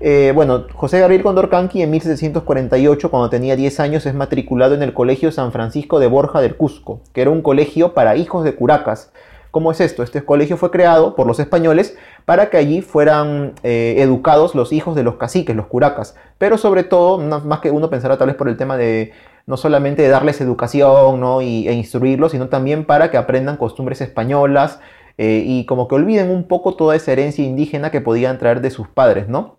Eh, 0.00 0.32
bueno, 0.34 0.66
José 0.74 1.00
Gabriel 1.00 1.22
Condorcanqui 1.22 1.82
en 1.82 1.90
1748, 1.90 3.10
cuando 3.10 3.30
tenía 3.30 3.56
10 3.56 3.80
años, 3.80 4.06
es 4.06 4.14
matriculado 4.14 4.74
en 4.74 4.82
el 4.82 4.92
Colegio 4.92 5.32
San 5.32 5.52
Francisco 5.52 5.98
de 5.98 6.06
Borja 6.06 6.40
del 6.40 6.56
Cusco, 6.56 7.00
que 7.12 7.22
era 7.22 7.30
un 7.30 7.42
colegio 7.42 7.94
para 7.94 8.16
hijos 8.16 8.44
de 8.44 8.54
curacas. 8.54 9.10
¿Cómo 9.50 9.72
es 9.72 9.80
esto? 9.80 10.02
Este 10.02 10.22
colegio 10.22 10.58
fue 10.58 10.70
creado 10.70 11.16
por 11.16 11.26
los 11.26 11.40
españoles 11.40 11.96
para 12.26 12.50
que 12.50 12.58
allí 12.58 12.82
fueran 12.82 13.54
eh, 13.62 13.94
educados 13.98 14.54
los 14.54 14.70
hijos 14.70 14.94
de 14.94 15.02
los 15.02 15.14
caciques, 15.14 15.56
los 15.56 15.66
curacas. 15.66 16.14
Pero 16.36 16.58
sobre 16.58 16.84
todo, 16.84 17.16
más 17.16 17.60
que 17.60 17.70
uno 17.70 17.88
pensará 17.88 18.18
tal 18.18 18.26
vez 18.26 18.36
por 18.36 18.50
el 18.50 18.58
tema 18.58 18.76
de 18.76 19.12
no 19.46 19.56
solamente 19.56 20.06
darles 20.08 20.42
educación 20.42 21.22
y, 21.42 21.68
e 21.68 21.72
instruirlos, 21.72 22.32
sino 22.32 22.48
también 22.48 22.84
para 22.84 23.10
que 23.10 23.16
aprendan 23.16 23.56
costumbres 23.56 24.02
españolas 24.02 24.78
eh, 25.16 25.42
y 25.46 25.64
como 25.64 25.88
que 25.88 25.94
olviden 25.94 26.30
un 26.30 26.48
poco 26.48 26.74
toda 26.74 26.94
esa 26.94 27.12
herencia 27.12 27.42
indígena 27.42 27.90
que 27.90 28.02
podían 28.02 28.38
traer 28.38 28.60
de 28.60 28.70
sus 28.70 28.88
padres, 28.88 29.28
¿no? 29.28 29.55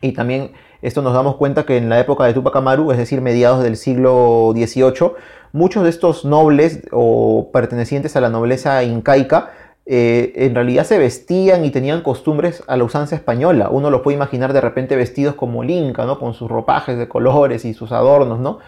Y 0.00 0.12
también 0.12 0.52
esto 0.82 1.02
nos 1.02 1.12
damos 1.12 1.36
cuenta 1.36 1.64
que 1.64 1.76
en 1.76 1.88
la 1.88 2.00
época 2.00 2.24
de 2.24 2.32
Tupac 2.32 2.56
Amaru, 2.56 2.90
es 2.92 2.98
decir, 2.98 3.20
mediados 3.20 3.62
del 3.62 3.76
siglo 3.76 4.52
XVIII, 4.54 5.12
muchos 5.52 5.84
de 5.84 5.90
estos 5.90 6.24
nobles 6.24 6.82
o 6.92 7.50
pertenecientes 7.52 8.16
a 8.16 8.20
la 8.20 8.30
nobleza 8.30 8.82
incaica 8.82 9.50
eh, 9.92 10.46
en 10.46 10.54
realidad 10.54 10.84
se 10.84 10.98
vestían 10.98 11.64
y 11.64 11.70
tenían 11.70 12.02
costumbres 12.02 12.62
a 12.68 12.76
la 12.76 12.84
usanza 12.84 13.16
española. 13.16 13.70
Uno 13.70 13.90
los 13.90 14.02
puede 14.02 14.16
imaginar 14.16 14.52
de 14.52 14.60
repente 14.60 14.94
vestidos 14.94 15.34
como 15.34 15.64
el 15.64 15.70
inca, 15.70 16.04
¿no? 16.04 16.20
Con 16.20 16.32
sus 16.32 16.48
ropajes 16.48 16.96
de 16.96 17.08
colores 17.08 17.64
y 17.64 17.74
sus 17.74 17.90
adornos, 17.90 18.38
¿no? 18.38 18.60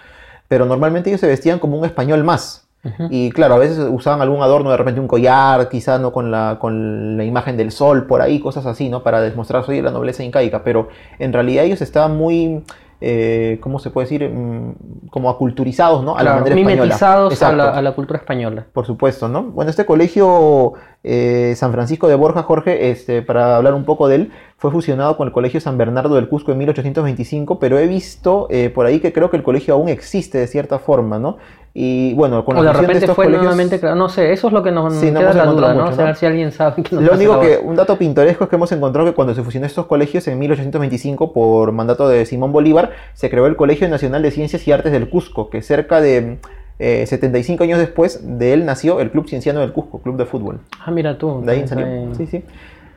Pero 0.49 0.67
normalmente 0.67 1.11
ellos 1.11 1.21
se 1.21 1.29
vestían 1.29 1.61
como 1.61 1.79
un 1.79 1.85
español 1.85 2.25
más. 2.25 2.67
Y 3.11 3.31
claro, 3.31 3.55
a 3.55 3.59
veces 3.59 3.79
usaban 3.89 4.21
algún 4.23 4.43
adorno, 4.43 4.71
de 4.71 4.77
repente 4.77 5.01
un 5.01 5.07
collar, 5.07 5.69
quizá 5.69 5.99
no 5.99 6.13
con 6.13 6.33
la, 6.33 6.59
con 6.61 7.17
la 7.17 7.25
imagen 7.25 7.57
del 7.57 7.71
sol 7.71 8.07
por 8.07 8.21
ahí, 8.21 8.41
cosas 8.41 8.67
así, 8.67 8.89
¿no? 8.89 9.05
Para 9.05 9.21
demostrar 9.21 9.65
soy 9.65 9.77
de 9.77 9.83
la 9.83 9.93
nobleza 9.93 10.25
incaica. 10.25 10.65
Pero 10.65 10.89
en 11.21 11.33
realidad 11.33 11.65
ellos 11.65 11.81
estaban 11.81 12.17
muy 12.17 12.65
eh, 13.05 13.59
¿cómo 13.61 13.81
se 13.81 13.91
puede 13.91 14.05
decir? 14.05 14.29
Mm, 14.29 15.09
como 15.11 15.29
aculturizados, 15.29 16.05
¿no? 16.05 16.17
A 16.17 16.23
la 16.23 16.35
manera 16.35 16.55
mimetizados 16.55 17.43
a 17.43 17.53
la, 17.53 17.71
a 17.71 17.83
la, 17.83 17.93
cultura 17.93 18.21
española. 18.21 18.65
Por 18.73 18.87
supuesto, 18.87 19.29
¿no? 19.29 19.43
Bueno, 19.43 19.71
este 19.71 19.85
colegio 19.85 20.75
eh, 21.03 21.55
San 21.57 21.73
Francisco 21.73 22.07
de 22.07 22.15
Borja, 22.15 22.45
Jorge, 22.45 22.91
este, 22.91 23.23
para 23.23 23.57
hablar 23.57 23.75
un 23.75 23.85
poco 23.85 24.07
de 24.07 24.15
él, 24.15 24.33
fue 24.63 24.71
fusionado 24.71 25.17
con 25.17 25.27
el 25.27 25.33
Colegio 25.33 25.61
San 25.61 25.77
Bernardo 25.77 26.15
del 26.15 26.29
Cusco 26.29 26.53
en 26.53 26.59
1825, 26.59 27.59
pero 27.59 27.81
he 27.81 27.89
visto 27.89 28.47
eh, 28.49 28.71
por 28.71 28.87
ahí 28.87 29.01
que 29.01 29.13
creo 29.13 29.29
que 29.29 29.37
el 29.37 29.43
colegio 29.43 29.75
aún 29.75 29.89
existe 29.89 30.39
de 30.39 30.47
cierta 30.47 30.79
forma, 30.79 31.19
¿no? 31.19 31.39
Y 31.75 32.15
bueno, 32.15 32.45
con 32.45 32.55
la 32.55 32.61
o 32.61 32.65
de 32.67 32.73
repente 32.73 33.09
fue 33.09 33.29
nuevamente, 33.29 33.81
no 33.83 34.09
sé, 34.09 34.33
eso 34.33 34.47
es 34.47 34.53
lo 34.53 34.63
que 34.63 34.71
nos 34.71 34.95
sí, 34.95 35.07
queda 35.07 35.33
la 35.33 35.47
duda, 35.47 35.75
¿no? 35.75 35.91
¿no? 35.91 36.15
si 36.15 36.27
alguien 36.27 36.53
sabe. 36.53 36.85
lo 36.93 37.13
único 37.13 37.41
que, 37.41 37.59
un 37.61 37.75
dato 37.75 37.99
pintoresco 37.99 38.45
es 38.45 38.51
que 38.51 38.55
hemos 38.55 38.71
encontrado 38.71 39.09
que 39.09 39.15
cuando 39.15 39.35
se 39.35 39.43
fusionó 39.43 39.67
estos 39.67 39.87
colegios 39.87 40.29
en 40.29 40.39
1825 40.39 41.33
por 41.33 41.73
mandato 41.73 42.09
de 42.09 42.25
Simón 42.25 42.53
Bolívar, 42.53 42.93
se 43.15 43.31
creó 43.31 43.49
el 43.49 43.57
Colegio 43.57 43.89
Nacional 43.89 44.23
de 44.23 44.31
Ciencias 44.31 44.69
y 44.69 44.71
Artes 44.71 44.93
del 44.93 45.11
Cusco, 45.11 45.51
que 45.51 45.61
cerca 45.63 46.01
de 46.01 46.39
75 46.79 47.65
eh, 47.65 47.67
años 47.67 47.81
después 47.81 48.39
de 48.39 48.53
él 48.53 48.65
nació 48.65 49.01
el 49.01 49.11
Club 49.11 49.29
Cienciano 49.29 49.59
del 49.59 49.73
Cusco, 49.73 50.01
club 50.03 50.17
de 50.19 50.25
fútbol. 50.25 50.61
Ah, 50.79 50.93
mira 50.93 51.19
tú. 51.19 51.43
De 51.45 51.51
ahí 51.51 51.67
salió. 51.67 52.15
Sí, 52.15 52.29
sí. 52.29 52.45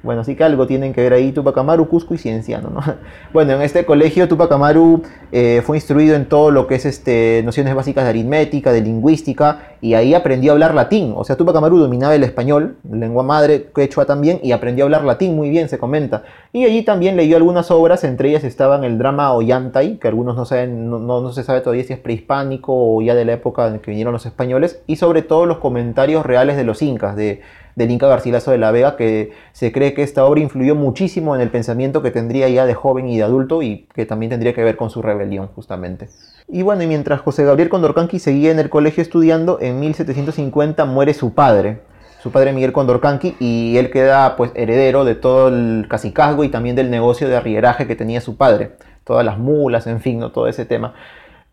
Bueno, 0.06 0.22
así 0.22 0.36
que 0.36 0.44
algo 0.44 0.68
tienen 0.68 0.94
que 0.94 1.02
ver 1.02 1.14
ahí 1.14 1.32
Tupac 1.32 1.58
Amaru, 1.58 1.90
Cusco 1.90 2.14
y 2.14 2.20
Cienciano, 2.20 2.70
¿no? 2.70 2.82
Bueno, 3.34 3.54
en 3.54 3.64
este 3.64 3.86
colegio 3.86 4.28
Tupac 4.28 4.52
Amaru 4.52 5.02
eh, 5.32 5.62
fue 5.66 5.78
instruido 5.78 6.16
en 6.16 6.28
todo 6.28 6.52
lo 6.52 6.68
que 6.68 6.76
es 6.76 6.86
este, 6.86 7.42
nociones 7.44 7.74
básicas 7.74 8.04
de 8.04 8.12
aritmética, 8.12 8.72
de 8.72 8.82
lingüística, 8.82 9.76
y 9.82 9.96
ahí 9.96 10.14
aprendió 10.14 10.52
a 10.52 10.54
hablar 10.54 10.76
latín. 10.76 11.14
O 11.18 11.24
sea, 11.24 11.36
Tupac 11.36 11.56
Amaru 11.56 11.80
dominaba 11.80 12.14
el 12.14 12.24
español, 12.24 12.78
lengua 12.90 13.24
madre, 13.24 13.72
quechua 13.76 14.06
también, 14.06 14.40
y 14.44 14.52
aprendió 14.52 14.84
a 14.84 14.86
hablar 14.86 15.04
latín 15.04 15.36
muy 15.36 15.50
bien, 15.50 15.70
se 15.70 15.80
comenta. 15.80 16.24
Y 16.54 16.66
allí 16.66 16.84
también 16.84 17.18
leyó 17.18 17.36
algunas 17.36 17.72
obras, 17.72 18.04
entre 18.04 18.30
ellas 18.30 18.44
estaban 18.44 18.84
el 18.84 19.00
drama 19.00 19.34
Ollantay, 19.34 19.98
que 19.98 20.08
algunos 20.08 20.36
no 20.36 20.46
saben, 20.46 20.90
no, 20.90 21.00
no, 21.00 21.32
se 21.32 21.44
sabe 21.44 21.62
todavía 21.62 21.84
si 21.84 21.94
es 21.94 22.00
prehispánico 22.00 22.74
o 22.74 23.02
ya 23.02 23.16
de 23.16 23.26
la 23.26 23.34
época 23.34 23.68
en 23.68 23.80
que 23.80 23.90
vinieron 23.90 24.14
los 24.14 24.28
españoles, 24.28 24.82
y 24.86 24.98
sobre 24.98 25.24
todo 25.24 25.48
los 25.48 25.58
comentarios 25.58 26.26
reales 26.26 26.58
de 26.58 26.64
los 26.64 26.84
incas, 26.84 27.16
de 27.16 27.42
del 27.76 27.92
Inca 27.92 28.08
Garcilaso 28.08 28.52
de 28.52 28.58
la 28.58 28.72
Vega, 28.72 28.96
que 28.96 29.32
se 29.52 29.72
cree 29.72 29.94
que 29.94 30.04
esta 30.04 30.26
obra 30.26 30.40
influyó 30.40 30.76
muchísimo 30.76 31.36
en 31.36 31.42
el 31.42 31.50
pensamiento 31.50 32.02
que 32.02 32.12
tendría 32.12 32.48
ya 32.50 32.66
de 32.66 32.74
joven 32.74 33.08
y 33.08 33.18
de 33.18 33.24
adulto 33.24 33.62
y 33.62 33.88
que 33.94 34.06
también 34.06 34.30
tendría 34.30 34.54
que 34.54 34.64
ver 34.64 34.78
con 34.78 34.90
su 34.90 35.02
rebelión 35.02 35.48
justamente. 35.48 36.10
Y 36.48 36.62
bueno, 36.62 36.84
y 36.84 36.88
mientras 36.88 37.22
José 37.22 37.44
Gabriel 37.44 37.70
Condorcanqui 37.70 38.20
seguía 38.20 38.52
en 38.52 38.60
el 38.60 38.70
colegio 38.70 39.02
estudiando, 39.02 39.60
en 39.62 39.80
1750 39.80 40.86
muere 40.86 41.14
su 41.14 41.34
padre, 41.34 41.80
su 42.22 42.32
padre 42.32 42.54
Miguel 42.54 42.72
Condorcanqui, 42.72 43.36
y 43.40 43.78
él 43.78 43.92
queda 43.92 44.36
pues 44.36 44.52
heredero 44.56 45.06
de 45.06 45.16
todo 45.16 45.50
el 45.50 45.88
cacicazgo 45.90 46.44
y 46.44 46.50
también 46.50 46.76
del 46.76 46.90
negocio 46.90 47.28
de 47.28 47.36
arrieraje 47.36 47.88
que 47.88 47.96
tenía 47.96 48.22
su 48.22 48.38
padre, 48.38 48.72
todas 49.04 49.26
las 49.26 49.38
mulas, 49.38 49.88
en 49.88 50.00
fin, 50.00 50.20
¿no? 50.20 50.32
todo 50.32 50.48
ese 50.48 50.66
tema. 50.66 50.94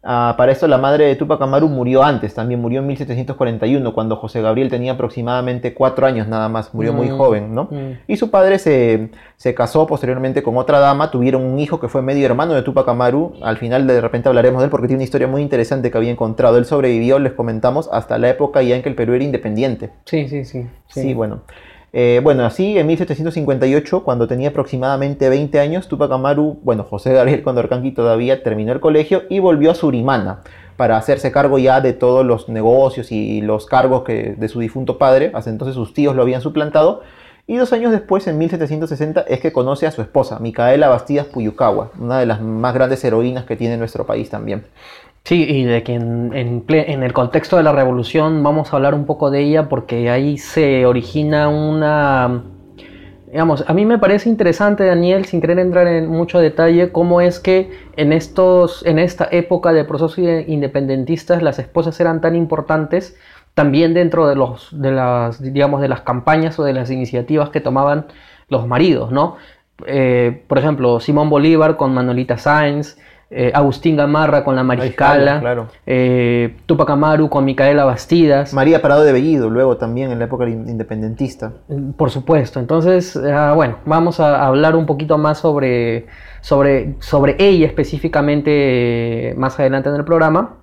Ah, 0.04 0.34
para 0.36 0.50
esto 0.50 0.66
la 0.66 0.78
madre 0.78 1.06
de 1.06 1.14
Tupac 1.14 1.40
Amaru 1.40 1.68
murió 1.68 2.02
antes, 2.02 2.34
también 2.34 2.60
murió 2.60 2.80
en 2.80 2.88
1741, 2.88 3.94
cuando 3.94 4.16
José 4.16 4.42
Gabriel 4.42 4.68
tenía 4.68 4.92
aproximadamente 4.92 5.74
cuatro 5.74 6.06
años 6.06 6.26
nada 6.26 6.48
más, 6.48 6.74
murió 6.74 6.92
muy 6.92 7.08
mm, 7.08 7.16
joven, 7.16 7.54
¿no? 7.54 7.68
Mm. 7.70 7.98
Y 8.08 8.16
su 8.16 8.28
padre 8.28 8.58
se, 8.58 9.10
se, 9.36 9.54
casó 9.54 9.86
posteriormente 9.86 10.42
con 10.42 10.56
otra 10.56 10.80
dama, 10.80 11.12
tuvieron 11.12 11.44
un 11.44 11.60
hijo 11.60 11.78
que 11.78 11.86
fue 11.86 12.02
medio 12.02 12.26
hermano 12.26 12.54
de 12.54 12.62
Tupac 12.62 12.88
Amaru, 12.88 13.34
al 13.42 13.58
final 13.58 13.86
de 13.86 14.00
repente 14.00 14.28
hablaremos 14.28 14.60
de 14.60 14.64
él 14.64 14.70
porque 14.72 14.88
tiene 14.88 14.98
una 14.98 15.04
historia 15.04 15.28
muy 15.28 15.40
interesante 15.40 15.92
que 15.92 15.96
había 15.96 16.10
encontrado, 16.10 16.58
él 16.58 16.64
sobrevivió, 16.64 17.20
les 17.20 17.34
comentamos, 17.34 17.88
hasta 17.92 18.18
la 18.18 18.28
época 18.28 18.60
ya 18.62 18.74
en 18.74 18.82
que 18.82 18.88
el 18.88 18.96
Perú 18.96 19.14
era 19.14 19.22
independiente. 19.22 19.90
Sí, 20.06 20.28
sí, 20.28 20.44
sí. 20.44 20.66
Sí, 20.88 21.02
sí 21.02 21.14
bueno. 21.14 21.42
Eh, 21.94 22.20
bueno, 22.22 22.46
así 22.46 22.78
en 22.78 22.86
1758, 22.86 24.02
cuando 24.02 24.26
tenía 24.26 24.48
aproximadamente 24.48 25.28
20 25.28 25.60
años, 25.60 25.88
Tupac 25.88 26.10
Amaru, 26.10 26.58
bueno, 26.62 26.84
José 26.84 27.12
Gabriel 27.12 27.42
Condorcanqui 27.42 27.92
todavía 27.92 28.42
terminó 28.42 28.72
el 28.72 28.80
colegio 28.80 29.24
y 29.28 29.40
volvió 29.40 29.70
a 29.70 29.74
Surimana 29.74 30.40
para 30.78 30.96
hacerse 30.96 31.30
cargo 31.30 31.58
ya 31.58 31.82
de 31.82 31.92
todos 31.92 32.24
los 32.24 32.48
negocios 32.48 33.12
y 33.12 33.42
los 33.42 33.66
cargos 33.66 34.04
que, 34.04 34.34
de 34.38 34.48
su 34.48 34.60
difunto 34.60 34.96
padre. 34.96 35.32
Hasta 35.34 35.50
entonces 35.50 35.74
sus 35.74 35.92
tíos 35.92 36.16
lo 36.16 36.22
habían 36.22 36.40
suplantado. 36.40 37.02
Y 37.46 37.56
dos 37.56 37.72
años 37.74 37.92
después, 37.92 38.26
en 38.26 38.38
1760, 38.38 39.22
es 39.22 39.40
que 39.40 39.52
conoce 39.52 39.86
a 39.86 39.90
su 39.90 40.00
esposa, 40.00 40.38
Micaela 40.38 40.88
Bastidas 40.88 41.26
Puyukawa, 41.26 41.90
una 41.98 42.20
de 42.20 42.24
las 42.26 42.40
más 42.40 42.72
grandes 42.72 43.04
heroínas 43.04 43.44
que 43.44 43.56
tiene 43.56 43.76
nuestro 43.76 44.06
país 44.06 44.30
también. 44.30 44.64
Sí, 45.24 45.46
y 45.48 45.64
de 45.64 45.84
que 45.84 45.94
en, 45.94 46.32
en, 46.34 47.02
el 47.02 47.12
contexto 47.12 47.56
de 47.56 47.62
la 47.62 47.72
revolución 47.72 48.42
vamos 48.42 48.72
a 48.72 48.76
hablar 48.76 48.94
un 48.94 49.06
poco 49.06 49.30
de 49.30 49.40
ella 49.40 49.68
porque 49.68 50.10
ahí 50.10 50.36
se 50.38 50.84
origina 50.84 51.48
una... 51.48 52.42
Digamos, 53.26 53.64
a 53.66 53.72
mí 53.72 53.86
me 53.86 53.98
parece 53.98 54.28
interesante, 54.28 54.84
Daniel, 54.84 55.24
sin 55.24 55.40
querer 55.40 55.58
entrar 55.58 55.86
en 55.86 56.08
mucho 56.08 56.38
detalle, 56.38 56.92
cómo 56.92 57.22
es 57.22 57.40
que 57.40 57.70
en, 57.96 58.12
estos, 58.12 58.84
en 58.84 58.98
esta 58.98 59.26
época 59.30 59.72
de 59.72 59.84
procesos 59.84 60.18
independentistas 60.18 61.42
las 61.42 61.58
esposas 61.58 61.98
eran 62.00 62.20
tan 62.20 62.36
importantes 62.36 63.16
también 63.54 63.94
dentro 63.94 64.28
de, 64.28 64.34
los, 64.34 64.68
de, 64.72 64.92
las, 64.92 65.40
digamos, 65.40 65.80
de 65.80 65.88
las 65.88 66.02
campañas 66.02 66.58
o 66.58 66.64
de 66.64 66.74
las 66.74 66.90
iniciativas 66.90 67.48
que 67.50 67.60
tomaban 67.60 68.06
los 68.48 68.66
maridos, 68.66 69.12
¿no? 69.12 69.36
Eh, 69.86 70.42
por 70.46 70.58
ejemplo, 70.58 71.00
Simón 71.00 71.30
Bolívar 71.30 71.76
con 71.76 71.94
Manolita 71.94 72.38
Sáenz, 72.38 72.98
eh, 73.34 73.50
Agustín 73.54 73.96
Gamarra 73.96 74.44
con 74.44 74.54
la 74.54 74.62
Mariscala, 74.62 75.68
eh, 75.86 76.56
Tupac 76.66 76.90
Amaru 76.90 77.30
con 77.30 77.46
Micaela 77.46 77.84
Bastidas. 77.84 78.52
María 78.52 78.82
Parado 78.82 79.04
de 79.04 79.12
Bellido, 79.12 79.48
luego 79.48 79.78
también 79.78 80.12
en 80.12 80.18
la 80.18 80.26
época 80.26 80.46
independentista. 80.46 81.54
Mm, 81.68 81.92
por 81.92 82.10
supuesto, 82.10 82.60
entonces, 82.60 83.16
ah, 83.16 83.54
bueno, 83.54 83.78
vamos 83.86 84.20
a 84.20 84.46
hablar 84.46 84.76
un 84.76 84.84
poquito 84.84 85.16
más 85.16 85.38
sobre, 85.38 86.06
sobre, 86.42 86.96
sobre 87.00 87.36
ella 87.38 87.66
específicamente 87.66 89.30
eh, 89.30 89.34
más 89.34 89.58
adelante 89.58 89.88
en 89.88 89.94
el 89.96 90.04
programa. 90.04 90.58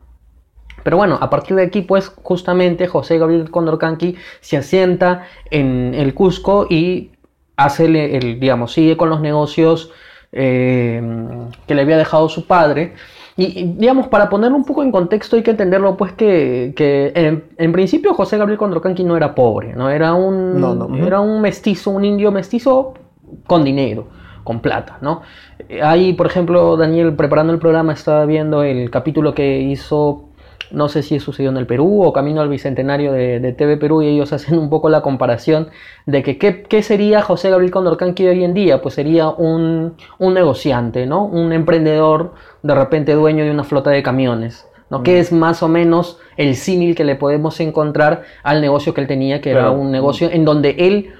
Pero 0.84 0.97
bueno, 0.97 1.17
a 1.19 1.29
partir 1.29 1.55
de 1.55 1.63
aquí, 1.63 1.82
pues 1.82 2.10
justamente 2.21 2.86
José 2.86 3.17
Gabriel 3.17 3.49
Condorcanqui 3.49 4.15
se 4.41 4.58
asienta 4.58 5.23
en 5.49 5.93
el 5.95 6.13
Cusco 6.13 6.67
y 6.69 7.12
hace 7.58 7.86
el, 7.86 8.39
digamos, 8.39 8.73
sigue 8.73 8.95
con 8.95 9.10
los 9.10 9.21
negocios 9.21 9.91
eh, 10.31 11.01
que 11.65 11.75
le 11.75 11.81
había 11.81 11.97
dejado 11.97 12.29
su 12.29 12.45
padre. 12.45 12.93
Y, 13.35 13.63
digamos, 13.77 14.07
para 14.07 14.29
ponerlo 14.29 14.57
un 14.57 14.65
poco 14.65 14.83
en 14.83 14.91
contexto 14.91 15.37
hay 15.37 15.43
que 15.43 15.51
entenderlo, 15.51 15.95
pues 15.95 16.11
que, 16.11 16.73
en, 17.57 17.71
principio 17.71 18.13
José 18.13 18.37
Gabriel 18.37 18.57
Condrocanqui 18.57 19.05
no 19.05 19.15
era 19.15 19.33
pobre, 19.33 19.73
¿no? 19.73 19.89
Era 19.89 20.13
un, 20.13 21.01
era 21.05 21.21
un 21.21 21.39
mestizo, 21.39 21.91
un 21.91 22.03
indio 22.03 22.33
mestizo 22.33 22.95
con 23.47 23.63
dinero, 23.63 24.07
con 24.43 24.59
plata, 24.59 24.97
¿no? 25.01 25.21
Ahí, 25.81 26.11
por 26.13 26.25
ejemplo, 26.27 26.75
Daniel, 26.75 27.13
preparando 27.15 27.53
el 27.53 27.59
programa, 27.59 27.93
estaba 27.93 28.25
viendo 28.25 28.61
el 28.63 28.91
capítulo 28.91 29.33
que 29.33 29.61
hizo 29.61 30.28
no 30.71 30.89
sé 30.89 31.03
si 31.03 31.19
sucedió 31.19 31.49
en 31.49 31.58
el 31.58 31.65
Perú 31.65 32.03
o 32.03 32.13
camino 32.13 32.41
al 32.41 32.49
bicentenario 32.49 33.12
de, 33.12 33.53
TV 33.53 33.77
Perú 33.77 34.01
y 34.01 34.08
ellos 34.08 34.34
hacen 34.34 34.58
un 34.58 34.69
poco 34.69 34.89
la 34.89 35.01
comparación 35.01 35.69
de 36.05 36.23
que 36.23 36.38
qué, 36.38 36.84
sería 36.84 37.21
José 37.21 37.49
Gabriel 37.49 37.71
Condorcanqui 37.71 38.27
hoy 38.27 38.43
en 38.43 38.53
día, 38.53 38.82
pues 38.82 38.95
sería 38.95 39.29
un, 39.29 39.95
negociante, 40.19 41.05
¿no? 41.05 41.25
Un 41.25 41.53
emprendedor, 41.53 42.34
de 42.63 42.75
repente 42.75 43.13
dueño 43.13 43.43
de 43.43 43.51
una 43.51 43.63
flota 43.63 43.89
de 43.89 44.03
camiones. 44.03 44.65
¿no? 44.89 45.03
Que 45.03 45.17
mm. 45.17 45.21
es 45.21 45.32
más 45.32 45.62
o 45.62 45.67
menos 45.67 46.17
el 46.36 46.55
símil 46.55 46.95
que 46.95 47.03
le 47.03 47.15
podemos 47.15 47.60
encontrar 47.60 48.23
al 48.43 48.62
negocio 48.62 48.93
que 48.93 49.01
él 49.01 49.08
tenía, 49.08 49.39
que 49.39 49.51
era 49.51 49.69
un 49.69 49.91
negocio 49.91 50.29
en 50.32 50.45
donde 50.45 50.75
él, 50.79 51.13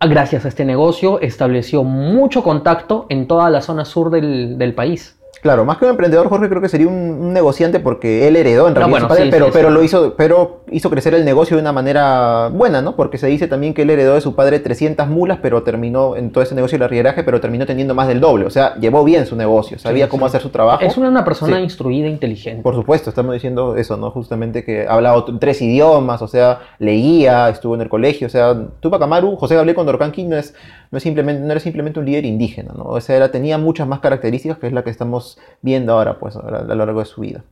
gracias 0.00 0.44
a 0.44 0.48
este 0.48 0.64
negocio, 0.64 1.20
estableció 1.20 1.82
mucho 1.82 2.44
contacto 2.44 3.06
en 3.08 3.26
toda 3.26 3.50
la 3.50 3.62
zona 3.62 3.84
sur 3.84 4.10
del 4.10 4.74
país. 4.74 5.18
Claro, 5.44 5.66
más 5.66 5.76
que 5.76 5.84
un 5.84 5.90
emprendedor, 5.90 6.30
Jorge, 6.30 6.48
creo 6.48 6.62
que 6.62 6.70
sería 6.70 6.88
un, 6.88 7.34
negociante 7.34 7.78
porque 7.78 8.26
él 8.26 8.36
heredó 8.36 8.66
en 8.66 8.74
realidad 8.74 9.06
pero, 9.30 9.50
pero 9.52 9.68
lo 9.68 9.82
hizo, 9.82 10.14
pero 10.16 10.60
hizo 10.70 10.88
crecer 10.88 11.12
el 11.12 11.26
negocio 11.26 11.58
de 11.58 11.60
una 11.60 11.70
manera 11.70 12.48
buena, 12.48 12.80
¿no? 12.80 12.96
Porque 12.96 13.18
se 13.18 13.26
dice 13.26 13.46
también 13.46 13.74
que 13.74 13.82
él 13.82 13.90
heredó 13.90 14.14
de 14.14 14.22
su 14.22 14.34
padre 14.34 14.58
300 14.58 15.06
mulas, 15.06 15.40
pero 15.42 15.62
terminó 15.62 16.16
en 16.16 16.32
todo 16.32 16.42
ese 16.42 16.54
negocio 16.54 16.78
de 16.78 16.86
arrieraje, 16.86 17.24
pero 17.24 17.42
terminó 17.42 17.66
teniendo 17.66 17.94
más 17.94 18.08
del 18.08 18.20
doble. 18.20 18.46
O 18.46 18.50
sea, 18.50 18.74
llevó 18.76 19.04
bien 19.04 19.26
su 19.26 19.36
negocio, 19.36 19.78
sabía 19.78 20.08
cómo 20.08 20.24
hacer 20.24 20.40
su 20.40 20.48
trabajo. 20.48 20.82
Es 20.82 20.96
una, 20.96 21.22
persona 21.26 21.60
instruida, 21.60 22.08
inteligente. 22.08 22.62
Por 22.62 22.74
supuesto, 22.74 23.10
estamos 23.10 23.34
diciendo 23.34 23.76
eso, 23.76 23.98
¿no? 23.98 24.10
Justamente 24.12 24.64
que 24.64 24.86
hablaba 24.88 25.26
tres 25.38 25.60
idiomas, 25.60 26.22
o 26.22 26.26
sea, 26.26 26.60
leía, 26.78 27.50
estuvo 27.50 27.74
en 27.74 27.82
el 27.82 27.90
colegio, 27.90 28.28
o 28.28 28.30
sea, 28.30 28.56
Tupac 28.80 29.02
Amaru, 29.02 29.36
José 29.36 29.56
Gabriel 29.56 29.76
Condorcanqui 29.76 30.24
no 30.24 30.38
es 30.38 30.54
no, 30.94 31.00
simplemente, 31.00 31.42
no 31.42 31.50
era 31.50 31.60
simplemente 31.60 31.98
un 31.98 32.06
líder 32.06 32.24
indígena, 32.24 32.72
¿no? 32.74 32.84
O 32.84 33.00
sea, 33.00 33.16
era, 33.16 33.30
tenía 33.30 33.58
muchas 33.58 33.86
más 33.86 34.00
características 34.00 34.58
que 34.58 34.68
es 34.68 34.72
la 34.72 34.84
que 34.84 34.90
estamos 34.90 35.38
viendo 35.60 35.92
ahora, 35.92 36.18
pues, 36.18 36.36
a 36.36 36.62
lo 36.62 36.74
largo 36.74 37.00
de 37.00 37.06
su 37.06 37.20
vida. 37.20 37.44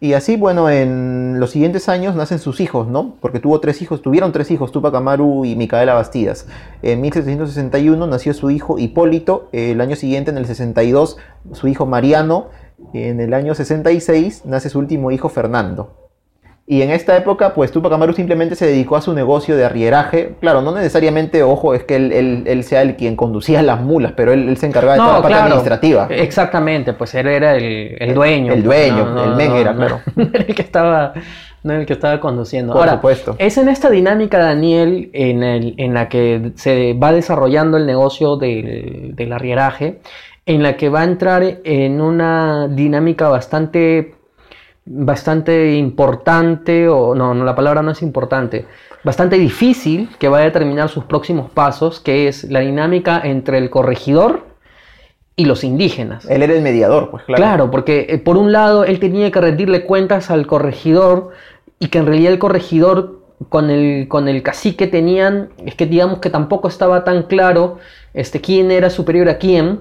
Y 0.00 0.14
así, 0.14 0.36
bueno, 0.36 0.68
en 0.70 1.38
los 1.38 1.50
siguientes 1.50 1.88
años 1.88 2.16
nacen 2.16 2.38
sus 2.38 2.60
hijos, 2.60 2.88
¿no? 2.88 3.16
Porque 3.20 3.38
tuvo 3.38 3.60
tres 3.60 3.80
hijos, 3.80 4.02
tuvieron 4.02 4.32
tres 4.32 4.50
hijos, 4.50 4.72
Tupac 4.72 4.94
Amaru 4.94 5.44
y 5.44 5.56
Micaela 5.56 5.94
Bastidas. 5.94 6.46
En 6.82 7.00
1761 7.00 8.06
nació 8.06 8.34
su 8.34 8.50
hijo 8.50 8.78
Hipólito, 8.78 9.48
el 9.52 9.80
año 9.80 9.94
siguiente, 9.94 10.30
en 10.30 10.38
el 10.38 10.46
62, 10.46 11.18
su 11.52 11.68
hijo 11.68 11.86
Mariano, 11.86 12.48
en 12.92 13.20
el 13.20 13.32
año 13.34 13.54
66 13.54 14.46
nace 14.46 14.68
su 14.68 14.78
último 14.78 15.10
hijo 15.10 15.28
Fernando. 15.28 16.03
Y 16.66 16.80
en 16.80 16.90
esta 16.90 17.14
época, 17.16 17.52
pues 17.52 17.70
Tupac 17.72 17.92
Amaru 17.92 18.14
simplemente 18.14 18.54
se 18.56 18.66
dedicó 18.66 18.96
a 18.96 19.02
su 19.02 19.12
negocio 19.12 19.54
de 19.54 19.66
arrieraje. 19.66 20.34
Claro, 20.40 20.62
no 20.62 20.72
necesariamente, 20.74 21.42
ojo, 21.42 21.74
es 21.74 21.84
que 21.84 21.96
él, 21.96 22.10
él- 22.10 22.44
él 22.46 22.64
sea 22.64 22.80
el 22.80 22.96
quien 22.96 23.16
conducía 23.16 23.60
las 23.62 23.82
mulas, 23.82 24.12
pero 24.16 24.32
él, 24.32 24.48
él 24.48 24.56
se 24.56 24.66
encargaba 24.66 24.94
de 24.94 25.00
toda 25.00 25.12
la 25.16 25.22
parte 25.22 25.36
administrativa. 25.36 26.06
Exactamente, 26.10 26.94
pues 26.94 27.14
él 27.16 27.26
era 27.26 27.54
el, 27.56 27.96
el 28.00 28.14
dueño. 28.14 28.54
El 28.54 28.62
dueño, 28.62 29.24
el 29.24 29.34
men 29.36 29.52
era, 29.52 29.74
claro. 29.74 30.00
No 30.16 30.22
era 30.32 30.38
el 30.44 30.54
que 30.54 30.62
estaba, 30.62 31.12
no 31.64 31.72
el 31.74 31.84
que 31.84 31.92
estaba 31.92 32.18
conduciendo. 32.18 32.72
Por 32.72 32.80
Ahora, 32.80 32.92
supuesto. 32.94 33.36
es 33.38 33.58
en 33.58 33.68
esta 33.68 33.90
dinámica, 33.90 34.38
Daniel, 34.38 35.10
en, 35.12 35.42
el- 35.42 35.74
en 35.76 35.92
la 35.92 36.08
que 36.08 36.52
se 36.54 36.94
va 36.94 37.12
desarrollando 37.12 37.76
el 37.76 37.84
negocio 37.84 38.36
del, 38.36 39.12
del 39.14 39.32
arrieraje, 39.34 39.98
en 40.46 40.62
la 40.62 40.78
que 40.78 40.88
va 40.88 41.02
a 41.02 41.04
entrar 41.04 41.42
en 41.64 42.00
una 42.00 42.68
dinámica 42.68 43.28
bastante 43.28 44.14
bastante 44.86 45.76
importante, 45.76 46.88
o 46.88 47.14
no, 47.14 47.34
no, 47.34 47.44
la 47.44 47.54
palabra 47.54 47.82
no 47.82 47.90
es 47.90 48.02
importante, 48.02 48.66
bastante 49.02 49.38
difícil 49.38 50.08
que 50.18 50.28
va 50.28 50.38
a 50.38 50.42
determinar 50.42 50.88
sus 50.88 51.04
próximos 51.04 51.50
pasos, 51.50 52.00
que 52.00 52.28
es 52.28 52.44
la 52.44 52.60
dinámica 52.60 53.20
entre 53.22 53.58
el 53.58 53.70
corregidor 53.70 54.44
y 55.36 55.46
los 55.46 55.64
indígenas. 55.64 56.28
Él 56.30 56.42
era 56.42 56.54
el 56.54 56.62
mediador, 56.62 57.10
pues 57.10 57.24
claro. 57.24 57.42
Claro, 57.42 57.70
porque 57.70 58.06
eh, 58.08 58.18
por 58.18 58.36
un 58.36 58.52
lado 58.52 58.84
él 58.84 59.00
tenía 59.00 59.30
que 59.30 59.40
rendirle 59.40 59.84
cuentas 59.84 60.30
al 60.30 60.46
corregidor 60.46 61.30
y 61.78 61.88
que 61.88 61.98
en 61.98 62.06
realidad 62.06 62.32
el 62.32 62.38
corregidor 62.38 63.20
con 63.48 63.70
el, 63.70 64.06
con 64.08 64.28
el 64.28 64.42
cacique 64.42 64.86
tenían, 64.86 65.48
es 65.64 65.74
que 65.74 65.86
digamos 65.86 66.18
que 66.18 66.30
tampoco 66.30 66.68
estaba 66.68 67.04
tan 67.04 67.24
claro 67.24 67.78
este, 68.14 68.40
quién 68.40 68.70
era 68.70 68.90
superior 68.90 69.28
a 69.28 69.38
quién. 69.38 69.80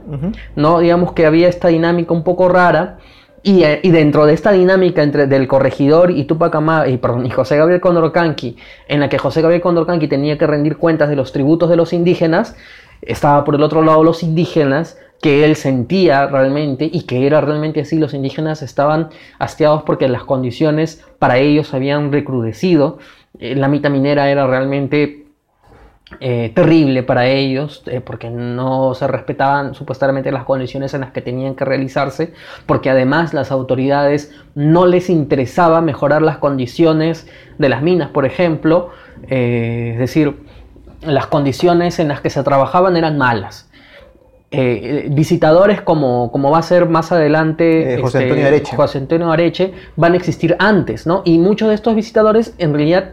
¿no? 0.56 0.80
Digamos 0.80 1.14
que 1.14 1.26
había 1.26 1.48
esta 1.48 1.68
dinámica 1.68 2.14
un 2.14 2.24
poco 2.24 2.50
rara. 2.50 2.98
Y, 3.44 3.64
eh, 3.64 3.82
y 3.84 3.92
dentro 3.92 4.26
de 4.26 4.34
esta 4.34 4.54
dinámica 4.54 5.04
entre 5.04 5.28
del 5.28 5.48
corregidor 5.48 6.12
y 6.12 6.24
Tupac 6.24 6.56
Amaru, 6.56 6.90
y, 6.90 6.98
perdón, 6.98 7.26
y 7.26 7.30
José 7.30 7.58
Gabriel 7.58 7.82
Condorcanqui, 7.82 8.56
en 8.88 9.02
la 9.02 9.10
que 9.10 9.18
José 9.18 9.42
Gabriel 9.42 9.62
Condorcanqui 9.62 10.08
tenía 10.08 10.38
que 10.38 10.48
rendir 10.48 10.78
cuentas 10.78 11.10
de 11.10 11.18
los 11.18 11.34
tributos 11.34 11.70
de 11.70 11.76
los 11.76 11.92
indígenas, 11.92 12.56
estaba 13.02 13.44
por 13.44 13.56
el 13.56 13.64
otro 13.64 13.82
lado 13.82 14.02
los 14.04 14.24
indígenas 14.24 14.98
que 15.22 15.44
él 15.44 15.56
sentía 15.56 16.28
realmente 16.28 16.90
y 16.92 17.04
que 17.04 17.28
era 17.28 17.42
realmente 17.42 17.82
así, 17.82 17.98
los 17.98 18.14
indígenas 18.14 18.62
estaban 18.62 19.10
hastiados 19.40 19.84
porque 19.84 20.08
las 20.08 20.24
condiciones 20.24 21.04
para 21.20 21.38
ellos 21.38 21.74
habían 21.74 22.12
recrudecido, 22.12 22.98
Eh, 23.40 23.56
la 23.56 23.68
mitad 23.68 23.90
minera 23.90 24.30
era 24.30 24.46
realmente 24.46 25.23
eh, 26.20 26.52
terrible 26.56 27.04
para 27.04 27.28
ellos 27.28 27.84
eh, 27.88 28.02
porque 28.02 28.30
no 28.30 28.94
se 28.94 29.08
respetaban 29.08 29.74
supuestamente 29.74 30.32
las 30.32 30.44
condiciones 30.44 30.94
en 30.94 31.02
las 31.02 31.12
que 31.12 31.22
tenían 31.22 31.56
que 31.56 31.66
realizarse 31.66 32.34
porque 32.66 32.90
además 32.90 33.34
las 33.34 33.52
autoridades 33.52 34.32
no 34.56 34.86
les 34.86 35.10
interesaba 35.10 35.82
mejorar 35.82 36.22
las 36.22 36.38
condiciones 36.38 37.28
de 37.58 37.70
las 37.70 37.82
minas 37.82 38.10
por 38.10 38.26
ejemplo. 38.26 38.92
Eh, 39.30 39.92
es 39.94 40.00
decir 40.00 40.36
las 41.02 41.28
condiciones 41.28 42.00
en 42.00 42.08
las 42.08 42.22
que 42.22 42.30
se 42.30 42.44
trabajaban 42.44 42.96
eran 42.98 43.18
malas 43.18 43.70
eh, 44.54 45.08
visitadores 45.12 45.82
como, 45.82 46.32
como 46.32 46.52
va 46.52 46.60
a 46.60 46.64
ser 46.64 46.88
más 46.88 47.12
adelante 47.12 47.96
Eh, 47.96 48.02
José 48.02 48.20
este, 48.20 48.30
Antonio 48.30 48.48
Areche. 48.48 48.76
José 48.76 48.98
Antonio 49.00 49.32
Areche 49.32 49.74
van 49.96 50.14
a 50.14 50.16
existir 50.16 50.56
antes, 50.60 51.08
¿no? 51.08 51.22
Y 51.26 51.40
muchos 51.40 51.70
de 51.70 51.76
estos 51.76 51.96
visitadores 51.96 52.54
en 52.58 52.74
realidad 52.74 53.12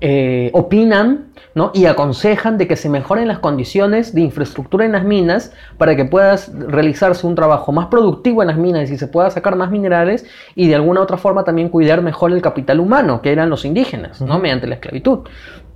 eh, 0.00 0.50
opinan 0.52 1.32
¿no? 1.54 1.70
y 1.72 1.86
aconsejan 1.86 2.58
de 2.58 2.68
que 2.68 2.76
se 2.76 2.88
mejoren 2.88 3.28
las 3.28 3.38
condiciones 3.38 4.14
de 4.14 4.20
infraestructura 4.20 4.84
en 4.84 4.92
las 4.92 5.04
minas 5.04 5.52
para 5.78 5.96
que 5.96 6.04
puedas 6.04 6.52
realizarse 6.52 7.26
un 7.26 7.34
trabajo 7.34 7.72
más 7.72 7.86
productivo 7.86 8.42
en 8.42 8.48
las 8.48 8.58
minas 8.58 8.90
y 8.90 8.98
se 8.98 9.06
pueda 9.06 9.30
sacar 9.30 9.56
más 9.56 9.70
minerales 9.70 10.26
y 10.54 10.68
de 10.68 10.74
alguna 10.74 11.00
otra 11.00 11.16
forma 11.16 11.44
también 11.44 11.70
cuidar 11.70 12.02
mejor 12.02 12.32
el 12.32 12.42
capital 12.42 12.78
humano, 12.78 13.22
que 13.22 13.32
eran 13.32 13.48
los 13.48 13.64
indígenas, 13.64 14.20
¿no? 14.20 14.38
mediante 14.38 14.66
la 14.66 14.74
esclavitud. 14.74 15.20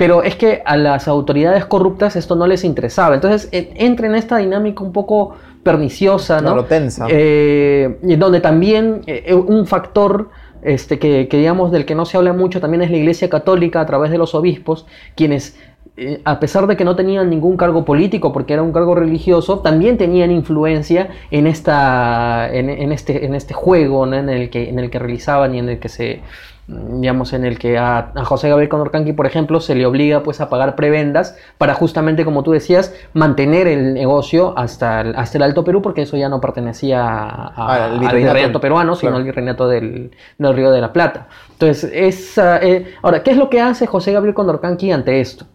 Pero 0.00 0.22
es 0.22 0.34
que 0.34 0.62
a 0.64 0.78
las 0.78 1.08
autoridades 1.08 1.66
corruptas 1.66 2.16
esto 2.16 2.34
no 2.34 2.46
les 2.46 2.64
interesaba. 2.64 3.14
Entonces 3.14 3.50
eh, 3.52 3.74
entra 3.76 4.06
en 4.06 4.14
esta 4.14 4.38
dinámica 4.38 4.82
un 4.82 4.94
poco 4.94 5.34
perniciosa, 5.62 6.40
¿no? 6.40 6.54
Claro, 6.54 6.64
tensa. 6.64 7.06
Eh, 7.10 7.98
donde 8.16 8.40
también 8.40 9.02
eh, 9.06 9.34
un 9.34 9.66
factor 9.66 10.30
este, 10.62 10.98
que, 10.98 11.28
que, 11.28 11.36
digamos 11.36 11.70
del 11.70 11.84
que 11.84 11.94
no 11.94 12.06
se 12.06 12.16
habla 12.16 12.32
mucho 12.32 12.62
también 12.62 12.80
es 12.80 12.90
la 12.90 12.96
Iglesia 12.96 13.28
Católica 13.28 13.82
a 13.82 13.84
través 13.84 14.10
de 14.10 14.16
los 14.16 14.34
obispos, 14.34 14.86
quienes 15.16 15.58
eh, 16.02 16.22
a 16.24 16.40
pesar 16.40 16.66
de 16.66 16.78
que 16.78 16.84
no 16.86 16.96
tenían 16.96 17.28
ningún 17.28 17.58
cargo 17.58 17.84
político 17.84 18.32
porque 18.32 18.54
era 18.54 18.62
un 18.62 18.72
cargo 18.72 18.94
religioso, 18.94 19.58
también 19.58 19.98
tenían 19.98 20.30
influencia 20.30 21.10
en, 21.30 21.46
esta, 21.46 22.48
en, 22.50 22.70
en 22.70 22.92
este, 22.92 23.26
en 23.26 23.34
este 23.34 23.52
juego 23.52 24.06
¿no? 24.06 24.16
en, 24.16 24.30
el 24.30 24.48
que, 24.48 24.70
en 24.70 24.78
el 24.78 24.88
que 24.88 24.98
realizaban 24.98 25.54
y 25.54 25.58
en 25.58 25.68
el 25.68 25.78
que 25.78 25.90
se 25.90 26.22
digamos, 26.70 27.32
en 27.32 27.44
el 27.44 27.58
que 27.58 27.78
a, 27.78 28.12
a 28.14 28.24
José 28.24 28.48
Gabriel 28.48 28.68
Condorcanqui, 28.68 29.12
por 29.12 29.26
ejemplo, 29.26 29.60
se 29.60 29.74
le 29.74 29.86
obliga 29.86 30.22
pues 30.22 30.40
a 30.40 30.48
pagar 30.48 30.76
prebendas 30.76 31.36
para 31.58 31.74
justamente, 31.74 32.24
como 32.24 32.42
tú 32.42 32.52
decías, 32.52 32.94
mantener 33.12 33.66
el 33.66 33.94
negocio 33.94 34.54
hasta 34.56 35.00
el, 35.00 35.16
hasta 35.16 35.38
el 35.38 35.42
Alto 35.42 35.64
Perú, 35.64 35.82
porque 35.82 36.02
eso 36.02 36.16
ya 36.16 36.28
no 36.28 36.40
pertenecía 36.40 37.02
a, 37.02 37.88
el 37.88 37.94
al 37.94 37.98
virreinato. 38.00 38.60
peruano, 38.60 38.94
sino 38.94 39.10
Claro. 39.10 39.16
al 39.16 39.24
virreinato 39.24 39.68
del, 39.68 40.12
del 40.38 40.54
Río 40.54 40.70
de 40.70 40.80
la 40.80 40.92
Plata. 40.92 41.26
Entonces, 41.52 41.90
esa, 41.92 42.58
eh, 42.62 42.94
ahora, 43.02 43.22
¿qué 43.22 43.32
es 43.32 43.36
lo 43.36 43.50
que 43.50 43.60
hace 43.60 43.86
José 43.86 44.12
Gabriel 44.12 44.34
Condorcanqui 44.34 44.92
ante 44.92 45.20
esto? 45.20 45.46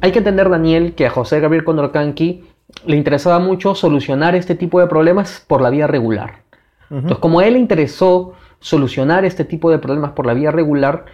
Hay 0.00 0.10
que 0.12 0.18
entender, 0.18 0.50
Daniel, 0.50 0.94
que 0.94 1.06
a 1.06 1.10
José 1.10 1.38
Gabriel 1.40 1.64
Condorcanqui 1.64 2.44
le 2.86 2.96
interesaba 2.96 3.38
mucho 3.38 3.74
solucionar 3.74 4.34
este 4.34 4.54
tipo 4.56 4.80
de 4.80 4.86
problemas 4.88 5.44
por 5.46 5.60
la 5.62 5.70
vía 5.70 5.86
regular. 5.86 6.42
Entonces, 6.90 7.18
como 7.18 7.40
a 7.40 7.46
él 7.46 7.54
le 7.54 7.58
interesó 7.60 8.34
solucionar 8.64 9.26
este 9.26 9.44
tipo 9.44 9.70
de 9.70 9.78
problemas 9.78 10.12
por 10.12 10.24
la 10.24 10.32
vía 10.32 10.50
regular, 10.50 11.04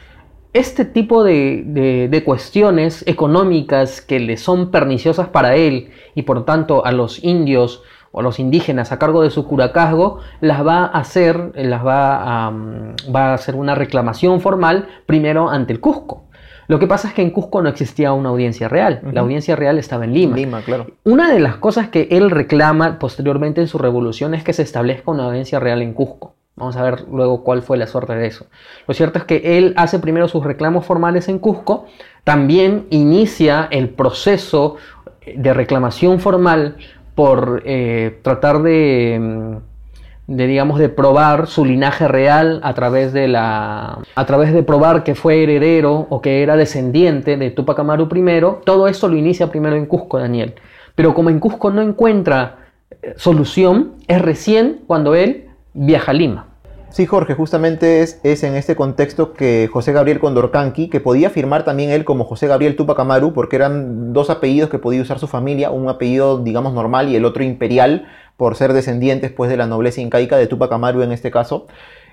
este 0.53 0.85
tipo 0.85 1.25
de, 1.25 1.65
de- 1.67 2.09
de 2.09 2.25
cuestiones 2.25 3.03
económicas 3.09 4.01
que 4.01 4.21
le 4.21 4.37
son 4.37 4.71
perniciosas 4.71 5.29
para 5.29 5.57
él 5.57 5.91
y 6.15 6.23
por 6.23 6.45
tanto 6.45 6.87
a 6.87 6.93
los 6.93 7.23
indios 7.25 7.83
o 8.13 8.21
a 8.21 8.23
los 8.23 8.39
indígenas 8.39 8.93
a 8.93 8.99
cargo 9.01 9.23
de 9.23 9.31
su 9.31 9.47
curacazgo, 9.49 10.19
las 10.41 10.65
va 10.65 10.85
a 10.85 10.99
hacer, 10.99 11.53
las 11.57 11.85
va 11.85 12.47
a, 12.47 12.51
mm, 12.53 12.95
va 13.15 13.31
a 13.31 13.35
hacer 13.35 13.57
una 13.57 13.75
reclamación 13.75 14.41
formal 14.41 14.87
primero 15.07 15.49
ante 15.49 15.73
el 15.73 15.81
Cusco. 15.81 16.25
Lo 16.69 16.79
que 16.79 16.87
pasa 16.87 17.09
es 17.09 17.15
que 17.15 17.23
en 17.23 17.31
Cusco 17.31 17.63
no 17.63 17.69
existía 17.69 18.13
una 18.13 18.29
audiencia 18.29 18.69
real, 18.69 19.01
la 19.13 19.23
audiencia 19.23 19.57
real 19.57 19.77
estaba 19.79 20.05
en 20.05 20.13
Lima. 20.15 20.37
Lima, 20.37 20.61
claro. 20.63 20.87
Una 21.03 21.33
de 21.33 21.41
las 21.41 21.57
cosas 21.57 21.89
que 21.89 22.07
él 22.13 22.31
reclama 22.31 23.01
posteriormente 23.01 23.61
en 23.61 23.67
su 23.67 23.77
revolución 23.79 24.35
es 24.35 24.45
que 24.45 24.53
se 24.53 24.63
establezca 24.63 25.11
una 25.11 25.25
audiencia 25.25 25.59
real 25.59 25.83
en 25.83 25.95
Cusco. 25.95 26.35
Vamos 26.57 26.77
a 26.77 26.83
ver 26.83 27.07
luego 27.11 27.43
cuál 27.43 27.63
fue 27.63 27.79
la 27.79 27.87
suerte 27.87 28.15
de 28.15 28.27
eso. 28.27 28.47
Lo 28.87 28.95
cierto 28.95 29.19
es 29.19 29.25
que 29.25 29.59
él 29.59 29.73
hace 29.77 29.99
primero 29.99 30.29
sus 30.29 30.45
reclamos 30.45 30.85
formales 30.85 31.29
en 31.29 31.39
Cusco, 31.39 31.87
también 32.25 32.87
inicia 32.91 33.67
el 33.71 33.89
proceso 33.89 34.77
de 35.35 35.55
reclamación 35.55 36.21
formal 36.21 36.77
por 37.15 37.63
eh, 37.65 38.19
tratar 38.23 38.63
de, 38.63 39.19
mm, 39.21 40.37
de, 40.37 40.47
digamos, 40.47 40.79
de 40.79 40.89
probar 40.89 41.47
su 41.49 41.65
linaje 41.65 42.07
real 42.09 42.61
a 42.63 42.73
través 42.75 43.13
de 43.13 43.29
la, 43.29 43.99
a 44.15 44.27
través 44.27 44.53
de 44.53 44.63
probar 44.63 45.03
que 45.03 45.15
fue 45.15 45.43
heredero 45.43 46.07
o 46.09 46.21
que 46.21 46.43
era 46.43 46.57
descendiente 46.57 47.37
de 47.37 47.51
Tupac 47.51 47.79
Amaru 47.81 48.09
I. 48.15 48.41
Todo 48.65 48.87
esto 48.87 49.09
lo 49.09 49.17
inicia 49.17 49.51
primero 49.51 49.77
en 49.77 49.87
Cusco, 49.87 50.19
Daniel. 50.19 50.55
Pero 50.95 51.15
como 51.15 51.31
en 51.31 51.41
Cusco 51.41 51.71
no 51.71 51.83
encuentra 51.83 52.59
eh, 53.03 53.15
solución, 53.17 53.95
es 54.07 54.23
recién 54.23 54.81
cuando 54.87 55.15
él 55.15 55.50
viaja 55.75 56.11
a 56.11 56.15
Lima. 56.15 56.47
Sí, 56.91 57.07
Jorge, 57.07 57.35
justamente 57.35 58.03
es, 58.03 58.43
en 58.43 58.57
este 58.57 58.75
contexto 58.75 59.33
que 59.33 59.71
José 59.73 59.93
Gabriel 59.93 60.19
Condorcanqui, 60.19 60.89
que 60.89 60.99
podía 60.99 61.31
firmar 61.31 61.65
también 61.65 61.91
él 61.91 62.05
como 62.05 62.25
José 62.25 62.49
Gabriel 62.49 62.75
Tupac 62.75 62.99
Amaru, 62.99 63.33
porque 63.33 63.55
eran 63.55 64.13
dos 64.13 64.29
apellidos 64.29 64.71
que 64.71 64.81
podía 64.81 65.01
usar 65.01 65.21
su 65.21 65.29
familia, 65.29 65.71
un 65.71 65.89
apellido, 65.89 66.39
digamos, 66.39 66.75
normal 66.75 67.09
y 67.09 67.15
el 67.15 67.25
otro 67.25 67.45
imperial, 67.45 68.09
por 68.37 68.57
ser 68.57 68.73
descendientes 68.73 69.31
pues, 69.31 69.49
de 69.51 69.57
la 69.57 69.69
nobleza 69.69 70.01
incaica 70.01 70.37
de 70.37 70.49
Tupac 70.49 70.73
Amaru 70.73 71.03
en 71.03 71.13
este 71.13 71.31
caso. 71.31 71.69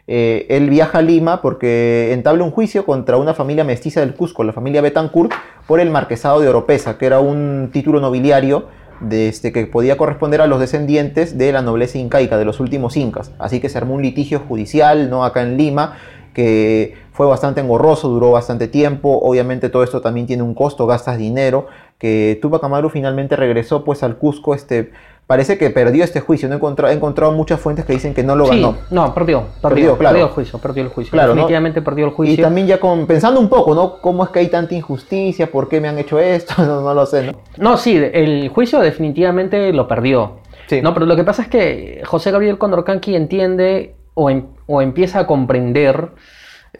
Eh, 0.06 0.46
él 0.50 0.70
viaja 0.70 1.00
a 1.00 1.02
Lima 1.02 1.41
porque 1.41 2.13
entabla 2.13 2.43
un 2.43 2.52
juicio 2.52 2.86
contra 2.86 3.17
una 3.17 3.34
familia 3.34 3.63
mestiza 3.63 4.02
del 4.02 4.13
Cusco, 4.13 4.43
la 4.43 4.54
familia 4.54 4.82
Betancourt, 4.82 5.32
por 5.65 5.80
el 5.80 5.89
marquesado 5.89 6.39
de 6.39 6.50
Oropesa, 6.50 7.00
que 7.00 7.08
era 7.08 7.20
un 7.20 7.72
título 7.74 8.00
nobiliario 8.00 8.67
de 9.00 9.28
este, 9.28 9.52
que 9.52 9.66
podía 9.66 9.98
corresponder 9.98 10.42
a 10.42 10.48
los 10.48 10.60
descendientes 10.60 11.38
de 11.38 11.52
la 11.52 11.62
nobleza 11.62 11.98
incaica, 11.98 12.38
de 12.38 12.46
los 12.46 12.60
últimos 12.60 12.98
incas. 12.98 13.32
Así 13.40 13.60
que 13.60 13.70
se 13.70 13.78
armó 13.78 13.96
un 13.96 14.02
litigio 14.02 14.40
judicial 14.40 15.10
¿no? 15.10 15.24
acá 15.24 15.42
en 15.44 15.58
Lima, 15.58 15.98
que 16.34 16.96
fue 17.12 17.26
bastante 17.26 17.62
engorroso, 17.62 18.10
duró 18.10 18.32
bastante 18.32 18.68
tiempo. 18.68 19.20
Obviamente 19.22 19.70
todo 19.70 19.84
esto 19.84 20.02
también 20.02 20.28
tiene 20.28 20.44
un 20.44 20.54
costo, 20.54 20.86
gastas 20.86 21.18
dinero. 21.18 21.68
Que 21.98 22.38
Tupac 22.42 22.64
Amaru 22.64 22.90
finalmente 22.90 23.36
regresó 23.36 23.84
pues 23.84 24.04
al 24.04 24.18
Cusco. 24.18 24.54
Este, 24.54 24.92
parece 25.28 25.58
que 25.58 25.70
perdió 25.70 26.04
este 26.04 26.22
juicio. 26.22 26.48
No 26.48 26.56
he 26.56 26.58
encontrado, 26.58 26.92
he 26.92 26.96
encontrado 26.96 27.32
muchas 27.34 27.60
fuentes 27.60 27.86
que 27.86 27.94
dicen 27.94 28.13
que 28.13 28.24
no 28.24 28.36
lo 28.36 28.46
Sí, 28.46 28.56
ganó. 28.62 28.78
no, 28.90 29.13
perdió, 29.13 29.44
perdió, 29.62 29.70
Perdió, 29.70 29.98
claro. 29.98 30.13
perdió 30.13 30.26
el 30.28 30.32
juicio, 30.34 30.60
perdió 30.60 30.84
el 30.84 30.90
juicio. 30.90 31.12
Claro, 31.12 31.30
¿no? 31.30 31.36
Definitivamente 31.36 31.82
perdió 31.82 32.06
el 32.06 32.12
Y 32.12 32.16
juicio. 32.16 32.44
también 32.44 32.66
ya 32.68 32.80
con, 32.80 33.06
pensando 33.06 33.40
un 33.40 33.50
poco, 33.50 33.76
¿no? 33.76 34.00
¿Cómo 34.02 34.24
es 34.24 34.30
que 34.30 34.40
hay 34.40 34.48
tanta 34.48 34.74
injusticia? 34.74 35.52
¿Por 35.52 35.68
qué 35.70 35.80
me 35.82 35.88
han 35.90 35.98
hecho 36.00 36.18
esto? 36.20 36.54
No, 36.66 36.82
no 36.82 36.94
lo 36.94 37.06
sé, 37.06 37.24
¿no? 37.24 37.34
No, 37.58 37.78
sí, 37.78 37.96
el 37.96 38.50
juicio 38.50 38.80
definitivamente 38.80 39.72
lo 39.74 39.88
perdió. 39.88 40.38
Sí. 40.68 40.82
No, 40.82 40.94
pero 40.94 41.06
lo 41.06 41.16
que 41.16 41.24
pasa 41.24 41.44
es 41.44 41.48
que 41.48 42.02
José 42.06 42.32
Gabriel 42.32 42.58
Condorcanqui 42.58 43.16
entiende 43.16 43.96
o, 44.16 44.30
em- 44.30 44.48
o 44.66 44.82
empieza 44.82 45.20
a 45.20 45.28
comprender 45.28 46.10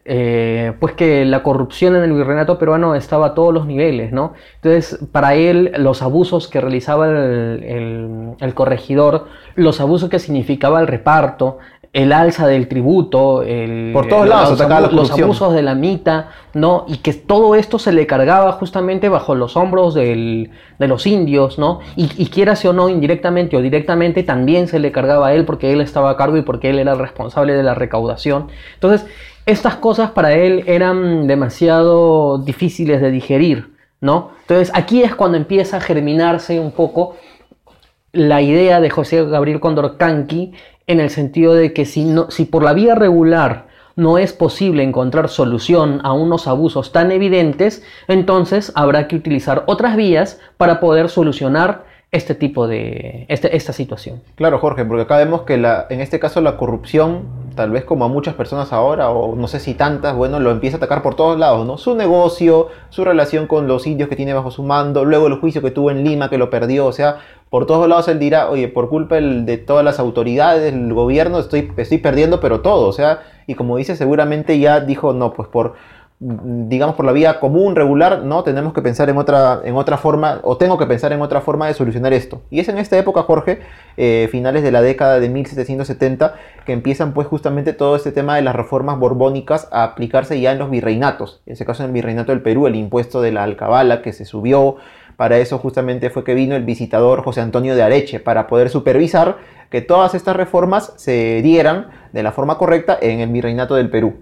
eh, 0.10 0.74
pues 0.80 0.94
que 0.94 1.26
la 1.26 1.44
corrupción 1.44 1.96
en 1.96 2.04
el 2.04 2.14
virreinato 2.14 2.58
peruano 2.58 2.96
estaba 2.96 3.28
a 3.28 3.34
todos 3.34 3.54
los 3.54 3.66
niveles, 3.66 4.12
¿no? 4.14 4.34
Entonces, 4.56 5.00
para 5.12 5.36
él, 5.36 5.72
los 5.78 6.02
abusos 6.02 6.48
que 6.48 6.62
realizaba 6.62 7.08
el, 7.08 8.34
el 8.40 8.54
corregidor, 8.54 9.28
los 9.56 9.82
abusos 9.82 10.10
que 10.10 10.20
significaba 10.20 10.80
el 10.82 10.88
reparto, 10.88 11.58
el 11.94 12.12
alza 12.14 12.46
del 12.46 12.68
tributo, 12.68 13.42
el, 13.44 13.92
Por 13.94 14.08
todos 14.08 14.28
lados 14.28 14.52
los, 14.52 14.62
atacaba 14.62 14.82
la 14.82 14.88
abu- 14.88 14.96
los 14.98 15.10
abusos 15.12 15.54
de 15.54 15.62
la 15.64 15.74
mitad, 15.74 16.26
¿no? 16.54 16.86
Y 16.88 16.98
que 16.98 17.14
todo 17.14 17.56
esto 17.56 17.80
se 17.80 17.92
le 17.92 18.06
cargaba 18.06 18.52
justamente 18.52 19.10
bajo 19.10 19.34
los 19.36 19.58
hombros 19.58 19.94
del- 19.96 20.52
de 20.78 20.88
los 20.88 21.08
indios, 21.08 21.58
¿no? 21.58 21.80
Y, 21.96 22.10
y 22.22 22.28
quieras 22.28 22.64
o 22.66 22.74
no, 22.74 22.90
indirectamente 22.90 23.58
o 23.58 23.62
directamente, 23.62 24.22
también 24.24 24.68
se 24.68 24.80
le 24.80 24.92
cargaba 24.92 25.28
a 25.28 25.34
él 25.34 25.46
porque 25.46 25.74
él 25.74 25.82
estaba 25.82 26.12
a 26.12 26.18
cargo 26.18 26.38
y 26.38 26.44
porque 26.44 26.70
él 26.70 26.78
era 26.78 26.92
el 26.94 27.00
responsable 27.00 27.54
de 27.54 27.64
la 27.64 27.74
recaudación. 27.74 28.48
Entonces, 28.76 29.08
estas 29.48 29.78
cosas 29.78 30.12
para 30.12 30.34
él 30.34 30.66
eran 30.68 31.26
demasiado 31.26 32.38
difíciles 32.38 33.02
de 33.02 33.12
digerir, 33.12 33.72
¿no? 34.02 34.32
Entonces, 34.42 34.72
aquí 34.76 35.04
es 35.04 35.16
cuando 35.16 35.38
empieza 35.38 35.78
a 35.78 35.82
germinarse 35.82 36.60
un 36.60 36.72
poco 36.72 37.16
la 38.12 38.42
idea 38.42 38.82
de 38.82 38.90
José 38.90 39.24
Gabriel 39.26 39.62
Condorcanqui 39.62 40.52
en 40.86 41.00
el 41.00 41.10
sentido 41.10 41.54
de 41.54 41.72
que 41.72 41.86
si, 41.86 42.04
no, 42.04 42.30
si 42.30 42.44
por 42.44 42.62
la 42.62 42.74
vía 42.74 42.94
regular 42.94 43.68
no 43.96 44.18
es 44.18 44.34
posible 44.34 44.84
encontrar 44.84 45.30
solución 45.30 46.02
a 46.04 46.12
unos 46.12 46.48
abusos 46.48 46.92
tan 46.92 47.12
evidentes, 47.14 47.84
entonces 48.10 48.74
habrá 48.76 49.08
que 49.08 49.16
utilizar 49.16 49.64
otras 49.68 49.96
vías 49.96 50.42
para 50.58 50.82
poder 50.82 51.08
solucionar 51.08 51.86
este 52.18 52.36
tipo 52.36 52.68
de 52.68 53.26
este- 53.30 53.56
esta 53.56 53.72
situación. 53.74 54.22
Claro, 54.36 54.60
Jorge, 54.60 54.84
porque 54.86 55.04
acá 55.04 55.18
vemos 55.18 55.44
que 55.44 55.58
la, 55.58 55.86
en 55.90 56.02
este 56.02 56.20
caso 56.20 56.42
la 56.42 56.58
corrupción, 56.58 57.24
tal 57.56 57.72
vez 57.72 57.86
como 57.86 58.06
a 58.06 58.08
muchas 58.08 58.34
personas 58.34 58.74
ahora, 58.74 59.10
o 59.10 59.36
no 59.36 59.48
sé 59.48 59.60
si 59.60 59.74
tantas, 59.74 60.16
bueno, 60.16 60.40
lo 60.40 60.52
empieza 60.52 60.78
a 60.78 60.80
atacar 60.80 61.02
por 61.02 61.16
todos 61.16 61.40
lados, 61.40 61.66
¿no? 61.66 61.78
Su 61.78 61.96
negocio, 61.96 62.68
su 62.90 63.04
relación 63.06 63.48
con 63.48 63.68
los 63.68 63.88
indios 63.88 64.10
que 64.10 64.16
tiene 64.16 64.34
bajo 64.34 64.52
su 64.52 64.64
mando, 64.64 65.06
luego 65.06 65.28
el 65.28 65.36
juicio 65.40 65.62
que 65.62 65.72
tuvo 65.72 65.92
en 65.92 66.04
Lima, 66.04 66.30
que 66.30 66.38
lo 66.38 66.50
perdió, 66.50 66.86
o 66.86 66.92
sea, 66.92 67.18
por 67.50 67.66
todos 67.66 67.88
lados 67.88 68.08
él 68.10 68.20
dirá, 68.20 68.50
oye, 68.50 68.68
por 68.68 68.90
culpa 68.90 69.16
de 69.16 69.58
todas 69.58 69.86
las 69.86 70.00
autoridades, 70.00 70.74
el 70.74 70.94
gobierno, 70.94 71.40
estoy, 71.40 71.72
estoy 71.78 71.98
perdiendo, 72.00 72.40
pero 72.42 72.60
todo, 72.60 72.88
o 72.88 72.94
sea, 72.94 73.22
y 73.48 73.56
como 73.56 73.78
dice, 73.78 73.96
seguramente 73.96 74.60
ya 74.60 74.82
dijo, 74.82 75.14
no, 75.14 75.32
pues 75.34 75.48
por 75.48 75.76
digamos 76.20 76.96
por 76.96 77.06
la 77.06 77.12
vía 77.12 77.40
común, 77.40 77.76
regular, 77.76 78.24
no, 78.24 78.44
tenemos 78.44 78.74
que 78.74 78.82
pensar 78.82 79.08
en 79.10 79.18
otra, 79.18 79.62
en 79.64 79.76
otra 79.76 79.98
forma, 79.98 80.40
o 80.42 80.58
tengo 80.58 80.78
que 80.80 80.88
pensar 80.88 81.14
en 81.14 81.22
otra 81.22 81.42
forma 81.42 81.68
de 81.68 81.76
solucionar 81.76 82.12
esto. 82.12 82.42
Y 82.50 82.60
es 82.60 82.68
en 82.70 82.80
esta 82.80 82.98
época, 82.98 83.22
Jorge, 83.22 83.60
eh, 83.98 84.28
finales 84.32 84.64
de 84.64 84.72
la 84.72 84.82
década 84.82 85.20
de 85.20 85.30
1770, 85.30 86.34
que 86.66 86.74
empiezan 86.74 87.14
pues 87.14 87.28
justamente 87.28 87.74
todo 87.74 87.96
este 87.96 88.12
tema 88.12 88.36
de 88.36 88.42
las 88.42 88.56
reformas 88.56 88.98
borbónicas 88.98 89.68
a 89.72 89.84
aplicarse 89.84 90.40
ya 90.42 90.52
en 90.52 90.58
los 90.58 90.72
virreinatos. 90.72 91.42
En 91.46 91.54
ese 91.54 91.66
caso 91.66 91.84
en 91.84 91.90
el 91.90 91.94
virreinato 91.94 92.32
del 92.32 92.42
Perú, 92.42 92.66
el 92.66 92.76
impuesto 92.76 93.22
de 93.22 93.32
la 93.32 93.44
alcabala 93.44 94.02
que 94.02 94.12
se 94.12 94.26
subió, 94.26 94.78
para 95.18 95.38
eso 95.38 95.60
justamente 95.60 96.10
fue 96.10 96.24
que 96.24 96.34
vino 96.34 96.56
el 96.56 96.64
visitador 96.64 97.24
José 97.24 97.42
Antonio 97.42 97.76
de 97.76 97.84
Areche, 97.84 98.20
para 98.20 98.48
poder 98.48 98.70
supervisar 98.70 99.38
que 99.70 99.82
todas 99.82 100.16
estas 100.16 100.36
reformas 100.36 100.94
se 100.96 101.42
dieran 101.44 101.90
de 102.12 102.24
la 102.24 102.32
forma 102.32 102.58
correcta 102.58 102.98
en 103.00 103.20
el 103.20 103.30
virreinato 103.30 103.76
del 103.76 103.90
Perú. 103.90 104.16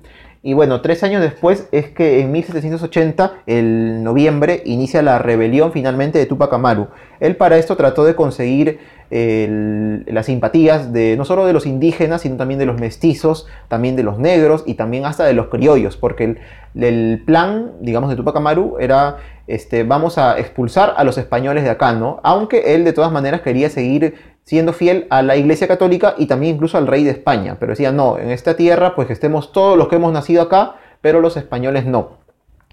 Y 0.47 0.53
bueno, 0.53 0.81
tres 0.81 1.01
años 1.01 1.23
después 1.23 1.67
es 1.71 1.89
que 1.89 2.19
en 2.19 2.31
1780, 2.31 3.31
el 3.47 4.03
noviembre, 4.03 4.61
inicia 4.65 5.01
la 5.01 5.17
rebelión 5.17 5.71
finalmente 5.71 6.19
de 6.19 6.27
Tupac 6.27 6.53
Amaru. 6.53 6.89
Él 7.19 7.35
para 7.35 7.57
esto 7.57 7.75
trató 7.75 8.05
de 8.05 8.13
conseguir 8.13 8.77
las 9.09 10.27
simpatías 10.27 10.93
de 10.93 11.17
no 11.17 11.25
solo 11.25 11.47
de 11.47 11.53
los 11.53 11.65
indígenas, 11.65 12.21
sino 12.21 12.37
también 12.37 12.59
de 12.59 12.67
los 12.67 12.79
mestizos, 12.79 13.47
también 13.69 13.95
de 13.95 14.03
los 14.03 14.19
negros 14.19 14.63
y 14.67 14.75
también 14.75 15.05
hasta 15.05 15.25
de 15.25 15.33
los 15.33 15.47
criollos, 15.47 15.97
porque 15.97 16.25
el, 16.25 16.39
el 16.75 17.23
plan, 17.25 17.71
digamos, 17.81 18.11
de 18.11 18.15
Tupac 18.15 18.35
Amaru 18.35 18.77
era, 18.79 19.17
este, 19.47 19.81
vamos 19.81 20.19
a 20.19 20.37
expulsar 20.37 20.93
a 20.95 21.03
los 21.03 21.17
españoles 21.17 21.63
de 21.63 21.71
acá, 21.71 21.93
¿no? 21.93 22.19
Aunque 22.21 22.75
él 22.75 22.83
de 22.83 22.93
todas 22.93 23.11
maneras 23.11 23.41
quería 23.41 23.71
seguir 23.71 24.34
siendo 24.45 24.73
fiel 24.73 25.07
a 25.09 25.23
la 25.23 25.35
Iglesia 25.35 25.67
Católica 25.67 26.13
y 26.17 26.27
también 26.27 26.55
incluso 26.55 26.77
al 26.77 26.87
rey 26.87 27.03
de 27.03 27.11
España, 27.11 27.57
pero 27.59 27.71
decía, 27.71 27.91
no, 27.91 28.17
en 28.19 28.29
esta 28.29 28.55
tierra 28.55 28.95
pues 28.95 29.07
que 29.07 29.13
estemos 29.13 29.51
todos 29.51 29.77
los 29.77 29.87
que 29.87 29.95
hemos 29.95 30.13
nacido 30.13 30.43
acá, 30.43 30.75
pero 31.01 31.19
los 31.19 31.35
españoles 31.35 31.85
no. 31.85 32.17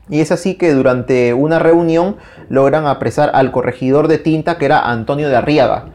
Y 0.09 0.21
es 0.21 0.33
así 0.33 0.57
que 0.57 0.73
durante 0.73 1.33
una 1.33 1.59
reunión 1.59 2.17
logran 2.49 2.87
apresar 2.87 3.31
al 3.35 3.53
corregidor 3.53 4.09
de 4.09 4.19
tinta 4.19 4.59
que 4.59 4.67
era 4.67 4.91
Antonio 4.91 5.29
de 5.29 5.37
Arriaga. 5.37 5.87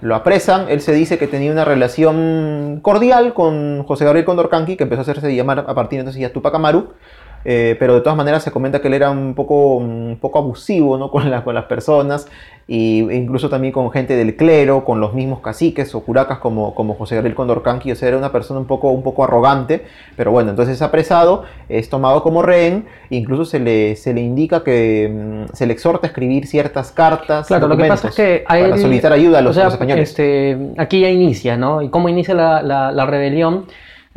Lo 0.00 0.14
apresan, 0.14 0.68
él 0.68 0.80
se 0.80 0.92
dice 0.92 1.18
que 1.18 1.26
tenía 1.26 1.50
una 1.52 1.64
relación 1.64 2.80
cordial 2.82 3.34
con 3.34 3.82
José 3.84 4.04
Gabriel 4.04 4.24
Condorcanqui, 4.24 4.76
que 4.76 4.84
empezó 4.84 5.00
a 5.00 5.02
hacerse 5.02 5.34
llamar 5.34 5.64
a 5.66 5.74
partir 5.74 5.96
de 5.96 6.00
entonces 6.00 6.20
ya 6.20 6.32
Tupac 6.32 6.54
Amaru, 6.54 6.92
eh, 7.44 7.76
pero 7.78 7.94
de 7.94 8.00
todas 8.00 8.16
maneras 8.16 8.42
se 8.42 8.50
comenta 8.50 8.80
que 8.80 8.88
él 8.88 8.94
era 8.94 9.10
un 9.10 9.34
poco, 9.34 9.76
un 9.76 10.18
poco 10.20 10.38
abusivo 10.38 10.98
¿no? 10.98 11.10
con, 11.12 11.30
la- 11.30 11.44
con 11.44 11.54
las 11.54 11.64
personas, 11.66 12.26
y, 12.68 13.08
e 13.08 13.14
incluso 13.14 13.48
también 13.48 13.72
con 13.72 13.88
gente 13.92 14.16
del 14.16 14.34
clero, 14.34 14.84
con 14.84 14.98
los 15.00 15.14
mismos 15.14 15.38
caciques 15.40 15.94
o 15.94 16.00
curacas 16.00 16.38
como, 16.38 16.74
como 16.74 16.94
José 16.94 17.14
Gabriel 17.14 17.36
Condorcanqui, 17.36 17.92
o 17.92 17.94
sea, 17.94 18.08
era 18.08 18.16
una 18.18 18.32
persona 18.32 18.58
un 18.58 18.66
poco, 18.66 18.90
un 18.90 19.04
poco 19.04 19.22
arrogante, 19.22 19.84
pero 20.16 20.32
bueno, 20.32 20.50
entonces 20.50 20.74
es 20.74 20.82
apresado, 20.82 21.44
es 21.68 21.88
tomado 21.88 22.24
como 22.24 22.42
rehén, 22.42 22.86
incluso 23.10 23.44
se 23.44 23.60
le, 23.60 23.94
se 23.94 24.12
le 24.12 24.20
indica 24.20 24.64
que 24.64 25.44
mm, 25.48 25.54
se 25.54 25.66
le 25.66 25.72
exhorta 25.74 26.06
a 26.06 26.08
escribir 26.08 26.48
ciertas 26.48 26.90
cartas, 26.90 27.46
Claro, 27.46 27.68
lo 27.68 27.76
que 27.76 27.84
pasa 27.84 28.08
es 28.08 28.14
que 28.16 28.42
a 28.44 28.48
para 28.48 28.76
solicitar 28.78 29.12
ayuda 29.12 29.38
a 29.38 29.42
los, 29.42 29.52
o 29.52 29.54
sea, 29.54 29.62
a 29.62 29.66
los 29.66 29.74
españoles. 29.74 30.08
este, 30.10 30.58
aquí 30.78 31.00
ya 31.02 31.08
inicia, 31.10 31.56
¿no? 31.56 31.82
¿Y 31.82 31.88
cómo 31.90 32.08
inicia 32.08 32.34
la, 32.34 32.62
la- 32.62 32.90
la 32.90 33.06
rebelión? 33.06 33.66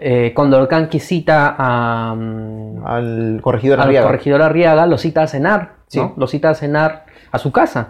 Eh, 0.01 0.33
Condorcanqui 0.33 0.99
cita 0.99 1.55
a, 1.57 2.15
mm, 2.15 2.85
Al 2.85 3.39
corregidor 3.41 3.79
al 3.81 3.87
Arriaga. 3.87 4.05
corregidor 4.07 4.41
Arriaga, 4.41 4.85
lo 4.85 4.97
cita 4.97 5.23
a 5.23 5.27
cenar, 5.27 5.61
¿no? 5.61 5.77
Sí. 5.87 6.01
Lo 6.17 6.27
cita 6.27 6.51
a 6.51 6.55
cenar 6.55 7.05
a 7.31 7.37
su 7.37 7.51
casa. 7.51 7.89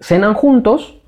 Cenan 0.00 0.34
juntos 0.34 1.00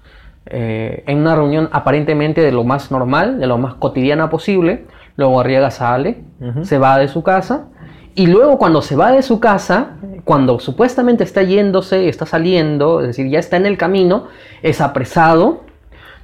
eh, 0.46 1.04
en 1.06 1.18
una 1.18 1.34
reunión 1.34 1.68
aparentemente 1.72 2.40
de 2.40 2.52
lo 2.52 2.64
más 2.64 2.90
normal, 2.90 3.38
de 3.38 3.46
lo 3.46 3.58
más 3.58 3.74
cotidiana 3.74 4.30
posible. 4.30 4.86
Luego 5.16 5.40
Arriaga 5.40 5.70
sale, 5.70 6.22
Ujú. 6.40 6.64
se 6.64 6.78
va 6.78 6.96
de 6.98 7.08
su 7.08 7.22
casa. 7.22 7.66
Y 8.14 8.26
luego 8.28 8.56
cuando 8.58 8.80
se 8.80 8.96
va 8.96 9.12
de 9.12 9.20
su 9.22 9.38
casa, 9.40 9.90
cuando 10.24 10.58
supuestamente 10.58 11.22
está 11.22 11.42
yéndose, 11.42 12.08
está 12.08 12.24
saliendo, 12.26 13.00
es 13.02 13.08
decir, 13.08 13.28
ya 13.30 13.38
está 13.38 13.56
en 13.58 13.66
el 13.66 13.76
camino, 13.76 14.26
es 14.62 14.80
apresado, 14.80 15.60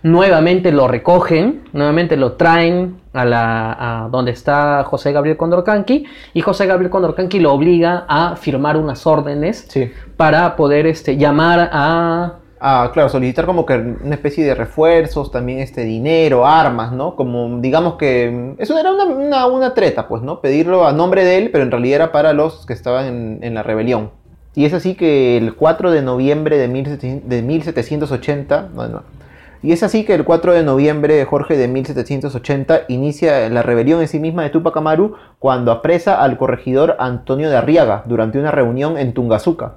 nuevamente 0.05 0.71
lo 0.71 0.87
recogen, 0.87 1.63
nuevamente 1.73 2.17
lo 2.17 2.33
traen 2.33 3.01
a, 3.15 3.25
la, 3.25 4.05
a 4.05 4.09
donde 4.11 4.33
está 4.33 4.85
José 4.85 5.13
Gabriel 5.13 5.39
Condorcanqui 5.39 6.05
y 6.35 6.41
José 6.43 6.67
Gabriel 6.67 6.91
Condorcanqui 6.91 7.41
lo 7.41 7.53
obliga 7.55 8.05
a 8.07 8.37
firmar 8.37 8.77
unas 8.77 9.07
órdenes 9.07 9.65
Sí. 9.69 9.91
para 10.17 10.57
poder 10.57 10.87
este, 10.87 11.17
llamar 11.17 11.71
a... 11.73 12.35
Ah, 12.61 12.91
claro, 12.93 13.09
solicitar 13.09 13.47
como 13.47 13.65
que 13.65 13.75
una 13.75 14.15
especie 14.15 14.45
de 14.45 14.55
refuerzos, 14.55 15.31
también 15.31 15.59
este 15.61 15.85
dinero, 15.85 16.47
armas, 16.47 16.93
¿no? 16.93 17.17
Como 17.17 17.61
digamos 17.61 17.95
que 17.95 18.55
eso 18.59 18.79
era 18.79 18.93
una, 18.93 19.05
una, 19.05 19.47
una 19.47 19.75
treta, 19.75 20.07
pues, 20.07 20.23
¿no? 20.23 20.41
Pedirlo 20.41 20.87
a 20.87 20.93
nombre 20.93 21.25
de 21.25 21.39
él, 21.39 21.51
pero 21.51 21.65
en 21.65 21.71
realidad 21.71 21.97
era 21.97 22.13
para 22.13 22.33
los 22.35 22.67
que 22.67 22.75
estaban 22.75 23.07
en, 23.07 23.39
en 23.43 23.55
la 23.55 23.63
rebelión. 23.63 24.11
Y 24.55 24.67
es 24.67 24.73
así 24.73 24.95
que 24.95 25.37
el 25.37 25.55
4 25.57 25.91
de 25.91 26.03
noviembre 26.03 26.59
de, 26.59 26.69
1700 26.69 27.29
de 27.29 27.43
1780, 27.43 28.69
bueno, 28.75 29.03
y 29.65 29.73
es 29.73 29.83
así 29.83 30.05
que 30.05 30.15
el 30.15 30.25
4 30.25 30.53
de 30.53 30.63
noviembre, 30.63 31.25
Jorge, 31.25 31.57
de 31.57 31.69
1780, 31.69 32.83
inicia 32.89 33.49
la 33.49 33.63
rebelión 33.63 34.03
en 34.03 34.09
sí 34.09 34.21
misma 34.21 34.43
de 34.43 34.51
Tupac 34.51 34.77
Amaru 34.77 35.15
cuando 35.39 35.73
apresa 35.73 36.23
al 36.23 36.37
corregidor 36.37 36.97
Antonio 36.99 37.49
de 37.49 37.57
Arriaga 37.57 38.03
durante 38.05 38.39
una 38.39 38.51
reunión 38.51 38.99
en 38.99 39.15
Tungazuca. 39.15 39.77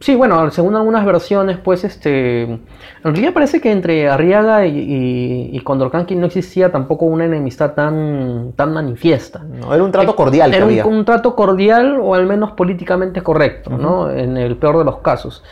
Sí, 0.00 0.14
bueno, 0.14 0.50
según 0.50 0.76
algunas 0.76 1.04
versiones, 1.04 1.58
pues 1.58 1.82
este, 1.82 2.42
en 2.42 2.60
realidad 3.02 3.32
parece 3.32 3.60
que 3.60 3.72
entre 3.72 4.08
Arriaga 4.08 4.66
y, 4.66 4.78
y, 4.78 5.50
y 5.52 5.60
Condorcanqui 5.60 6.14
no 6.14 6.26
existía 6.26 6.70
tampoco 6.70 7.06
una 7.06 7.24
enemistad 7.24 7.72
tan, 7.72 8.52
tan 8.54 8.72
manifiesta. 8.72 9.40
¿no? 9.40 9.74
Era 9.74 9.82
un 9.82 9.90
trato 9.90 10.14
cordial 10.14 10.54
Era 10.54 10.64
había. 10.64 10.86
un 10.86 11.04
trato 11.04 11.34
cordial 11.34 11.98
o 12.00 12.14
al 12.14 12.26
menos 12.26 12.52
políticamente 12.52 13.22
correcto, 13.22 13.70
¿no? 13.70 14.10
En 14.10 14.36
el 14.36 14.56
peor 14.56 14.78
de 14.78 14.84
los 14.84 14.98
casos. 14.98 15.42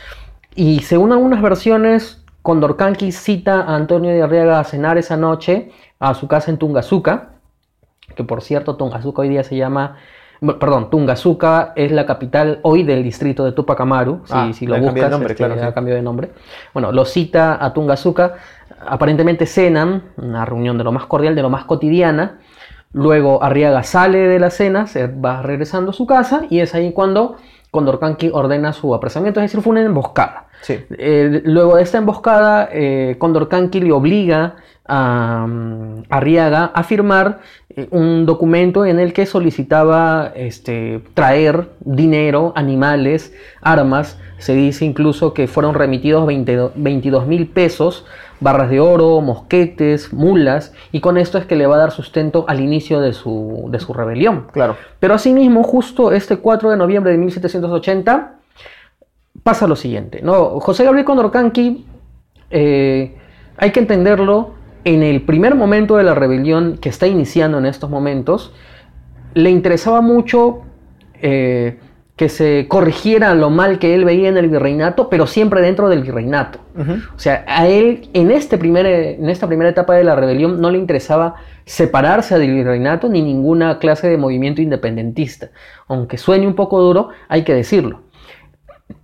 Y 0.55 0.81
según 0.81 1.12
algunas 1.12 1.42
versiones, 1.42 2.23
Condorcanqui 2.44 3.11
cita 3.11 3.62
a 3.62 3.74
Antonio 3.74 4.11
de 4.11 4.22
Arriaga 4.22 4.61
a 4.61 4.64
cenar 4.64 4.98
esa 4.98 5.16
noche 5.16 5.72
a 5.98 6.12
su 6.12 6.28
casa 6.28 6.50
en 6.50 6.59
Tungazuca, 6.59 7.30
que 8.14 8.22
por 8.22 8.42
cierto 8.42 8.76
Tungazuca 8.76 9.22
hoy 9.22 9.30
día 9.30 9.42
se 9.42 9.57
llama, 9.57 9.96
perdón, 10.61 10.90
Tungazuca 10.90 11.72
es 11.74 11.90
la 11.90 12.04
capital 12.04 12.61
hoy 12.61 12.83
del 12.83 13.02
distrito 13.02 13.46
de 13.46 13.52
Tupac 13.52 13.80
Amaru, 13.80 14.20
si, 14.26 14.33
Ah, 14.37 14.50
si 14.52 14.66
lo 14.66 14.78
buscas, 14.78 15.11
nombre, 15.11 15.33
este, 15.33 15.42
claro, 15.42 15.59
sí. 15.59 15.66
ha 15.66 15.72
cambiado 15.72 15.96
de 15.96 16.02
nombre. 16.02 16.33
Bueno, 16.74 16.92
lo 16.92 17.07
cita 17.07 17.64
a 17.64 17.72
Tungazuca, 17.72 18.35
aparentemente 18.87 19.46
cenan, 19.46 20.02
una 20.18 20.44
reunión 20.44 20.76
de 20.76 20.85
lo 20.85 20.92
más 20.92 21.07
cordial, 21.07 21.35
de 21.35 21.40
lo 21.40 21.48
más 21.48 21.64
cotidiana, 21.64 22.40
Luego 22.92 23.42
Arriaga 23.42 23.83
sale 23.83 24.18
de 24.18 24.38
la 24.38 24.50
cena, 24.50 24.87
se 24.87 25.09
va 25.09 25.42
regresando 25.42 25.90
a 25.90 25.92
su 25.94 26.07
casa 26.07 26.44
y 26.48 26.61
es 26.61 26.76
ahí 26.76 26.92
cuando 26.92 27.37
Condorcanqui 27.72 28.30
ordena 28.33 28.72
su 28.72 28.94
apresamiento, 28.94 29.40
es 29.40 29.50
decir, 29.50 29.61
fue 29.62 29.72
una 29.72 29.83
emboscada. 29.83 30.43
Sí. 30.64 30.79
Eh, 30.96 31.42
luego 31.44 31.77
de 31.77 31.83
esta 31.83 31.98
emboscada, 31.98 32.70
eh, 32.72 33.16
Condorcanqui 33.18 33.81
le 33.81 33.92
obliga 33.92 34.57
a 34.87 35.46
mm, 35.46 36.05
Arriaga 36.09 36.72
a 36.74 36.83
firmar 36.85 37.40
eh, 37.68 37.87
un 37.90 38.24
documento 38.24 38.87
en 38.87 38.98
el 38.98 39.12
que 39.12 39.27
solicitaba 39.27 40.33
este, 40.35 41.03
traer 41.12 41.68
dinero, 41.81 42.55
animales, 42.57 43.35
armas. 43.61 44.18
Se 44.38 44.55
dice 44.55 44.87
incluso 44.87 45.35
que 45.35 45.48
fueron 45.48 45.74
remitidos 45.74 46.27
22 46.27 47.27
mil 47.27 47.46
pesos, 47.48 48.07
barras 48.40 48.70
de 48.70 48.81
oro, 48.81 49.20
mosquetes, 49.20 50.14
mulas, 50.14 50.72
y 50.92 51.00
con 51.00 51.18
esto 51.18 51.37
es 51.37 51.44
que 51.44 51.57
le 51.57 51.66
va 51.66 51.77
a 51.77 51.79
dar 51.79 51.90
sustento 51.90 52.46
al 52.48 52.61
inicio 52.61 53.00
de 53.00 53.12
su, 53.12 53.68
de 53.70 53.81
su 53.81 53.92
rebelión. 53.92 54.46
Claro. 54.53 54.77
Pero 54.98 55.12
asimismo, 55.12 55.62
justo 55.62 56.11
este 56.11 56.38
4 56.38 56.70
de 56.70 56.77
noviembre 56.79 57.12
de 57.12 57.18
1780, 57.18 58.34
pasa 59.44 59.68
lo 59.68 59.76
siguiente. 59.76 60.20
¿no? 60.22 60.59
José 60.59 60.83
Gabriel 60.83 61.04
Condorcanqui, 61.04 61.87
eh, 62.50 63.14
hay 63.57 63.70
que 63.70 63.78
entenderlo, 63.78 64.54
en 64.85 65.02
el 65.02 65.22
primer 65.22 65.54
momento 65.54 65.96
de 65.96 66.02
la 66.02 66.14
rebelión 66.14 66.78
que 66.78 66.88
está 66.88 67.07
iniciando 67.07 67.59
en 67.59 67.66
estos 67.66 67.88
momentos, 67.88 68.52
le 69.35 69.50
interesaba 69.50 70.00
mucho 70.00 70.62
eh, 71.22 71.78
que 72.16 72.28
se 72.28 72.66
corrigiera 72.68 73.35
lo 73.35 73.50
mal 73.50 73.78
que 73.78 73.94
él 73.94 74.04
veía 74.04 74.28
en 74.28 74.37
el 74.37 74.48
virreinato, 74.48 75.09
pero 75.09 75.26
siempre 75.26 75.61
dentro 75.61 75.88
del 75.88 76.02
virreinato. 76.02 76.61
O 77.16 77.18
sea, 77.18 77.44
a 77.48 77.66
él 77.66 78.09
en, 78.12 78.30
este 78.30 78.57
primer, 78.57 78.87
en 78.87 79.28
esta 79.28 79.46
primera 79.46 79.70
etapa 79.70 79.94
de 79.94 80.04
la 80.04 80.14
rebelión 80.14 80.61
no 80.61 80.70
le 80.70 80.78
interesaba 80.78 81.35
separarse 81.64 82.38
del 82.38 82.54
virreinato 82.54 83.09
ni 83.09 83.22
ninguna 83.22 83.78
clase 83.78 84.09
de 84.09 84.16
movimiento 84.16 84.62
independentista. 84.62 85.50
Aunque 85.88 86.18
suene 86.18 86.46
un 86.46 86.54
poco 86.54 86.80
duro, 86.80 87.09
hay 87.28 87.42
que 87.42 87.54
decirlo. 87.54 88.03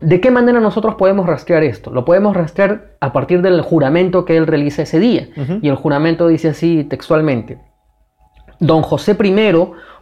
¿De 0.00 0.20
qué 0.20 0.30
manera 0.30 0.60
nosotros 0.60 0.94
podemos 0.96 1.26
rastrear 1.26 1.62
esto? 1.62 1.90
Lo 1.90 2.04
podemos 2.04 2.36
rastrear 2.36 2.96
a 3.00 3.12
partir 3.12 3.42
del 3.42 3.60
juramento 3.62 4.24
que 4.24 4.36
él 4.36 4.46
realiza 4.46 4.82
ese 4.82 4.98
día. 4.98 5.28
Y 5.62 5.68
el 5.68 5.76
juramento 5.76 6.28
dice 6.28 6.48
así 6.48 6.84
textualmente. 6.84 7.58
Don 8.58 8.82
José 8.82 9.12
I, 9.12 9.54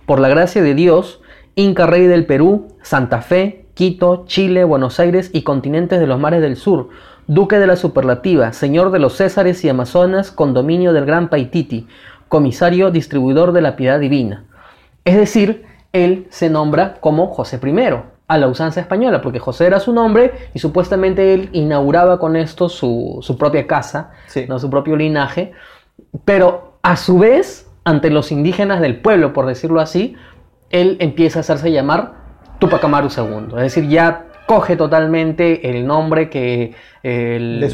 por 0.06 0.18
la 0.18 0.28
gracia 0.28 0.62
de 0.62 0.74
Dios, 0.74 1.20
Inca 1.54 1.86
Rey 1.86 2.06
del 2.06 2.26
Perú, 2.26 2.68
Santa 2.82 3.20
Fe, 3.20 3.66
Quito, 3.74 4.24
Chile, 4.26 4.64
Buenos 4.64 4.98
Aires 4.98 5.30
y 5.32 5.42
continentes 5.42 6.00
de 6.00 6.06
los 6.08 6.18
mares 6.18 6.40
del 6.40 6.56
sur, 6.56 6.88
Duque 7.28 7.58
de 7.58 7.66
la 7.68 7.76
Superlativa, 7.76 8.52
Señor 8.52 8.90
de 8.90 8.98
los 8.98 9.16
Césares 9.16 9.64
y 9.64 9.68
Amazonas, 9.68 10.32
condominio 10.32 10.92
del 10.92 11.06
Gran 11.06 11.28
Paititi, 11.28 11.86
comisario 12.28 12.90
distribuidor 12.90 13.52
de 13.52 13.60
la 13.60 13.76
piedad 13.76 14.00
divina. 14.00 14.44
Es 15.04 15.16
decir, 15.16 15.64
él 15.92 16.26
se 16.30 16.50
nombra 16.50 16.94
como 17.00 17.28
José 17.28 17.60
I, 17.62 18.17
a 18.28 18.36
la 18.36 18.46
usanza 18.46 18.80
española, 18.80 19.22
porque 19.22 19.38
José 19.38 19.66
era 19.66 19.80
su 19.80 19.92
nombre 19.92 20.50
y 20.52 20.58
supuestamente 20.58 21.32
él 21.32 21.48
inauguraba 21.52 22.18
con 22.18 22.36
esto 22.36 22.68
su, 22.68 23.36
propia 23.38 23.66
casa, 23.66 24.10
¿no? 24.46 24.58
su 24.58 24.68
propio 24.68 24.96
linaje, 24.96 25.52
pero 26.26 26.78
a 26.82 26.96
su 26.96 27.18
vez, 27.18 27.70
ante 27.84 28.10
los 28.10 28.30
indígenas 28.30 28.80
del 28.80 29.00
pueblo, 29.00 29.32
por 29.32 29.46
decirlo 29.46 29.80
así, 29.80 30.14
él 30.68 30.98
empieza 31.00 31.38
a 31.38 31.40
hacerse 31.40 31.72
llamar 31.72 32.12
Tupac 32.58 32.84
Amaru 32.84 33.08
II, 33.08 33.56
es 33.56 33.62
decir, 33.62 33.88
ya 33.88 34.26
coge 34.46 34.76
totalmente 34.76 35.70
el 35.70 35.86
nombre 35.86 36.28
que 36.28 36.74
el, 37.02 37.60
de, 37.60 37.70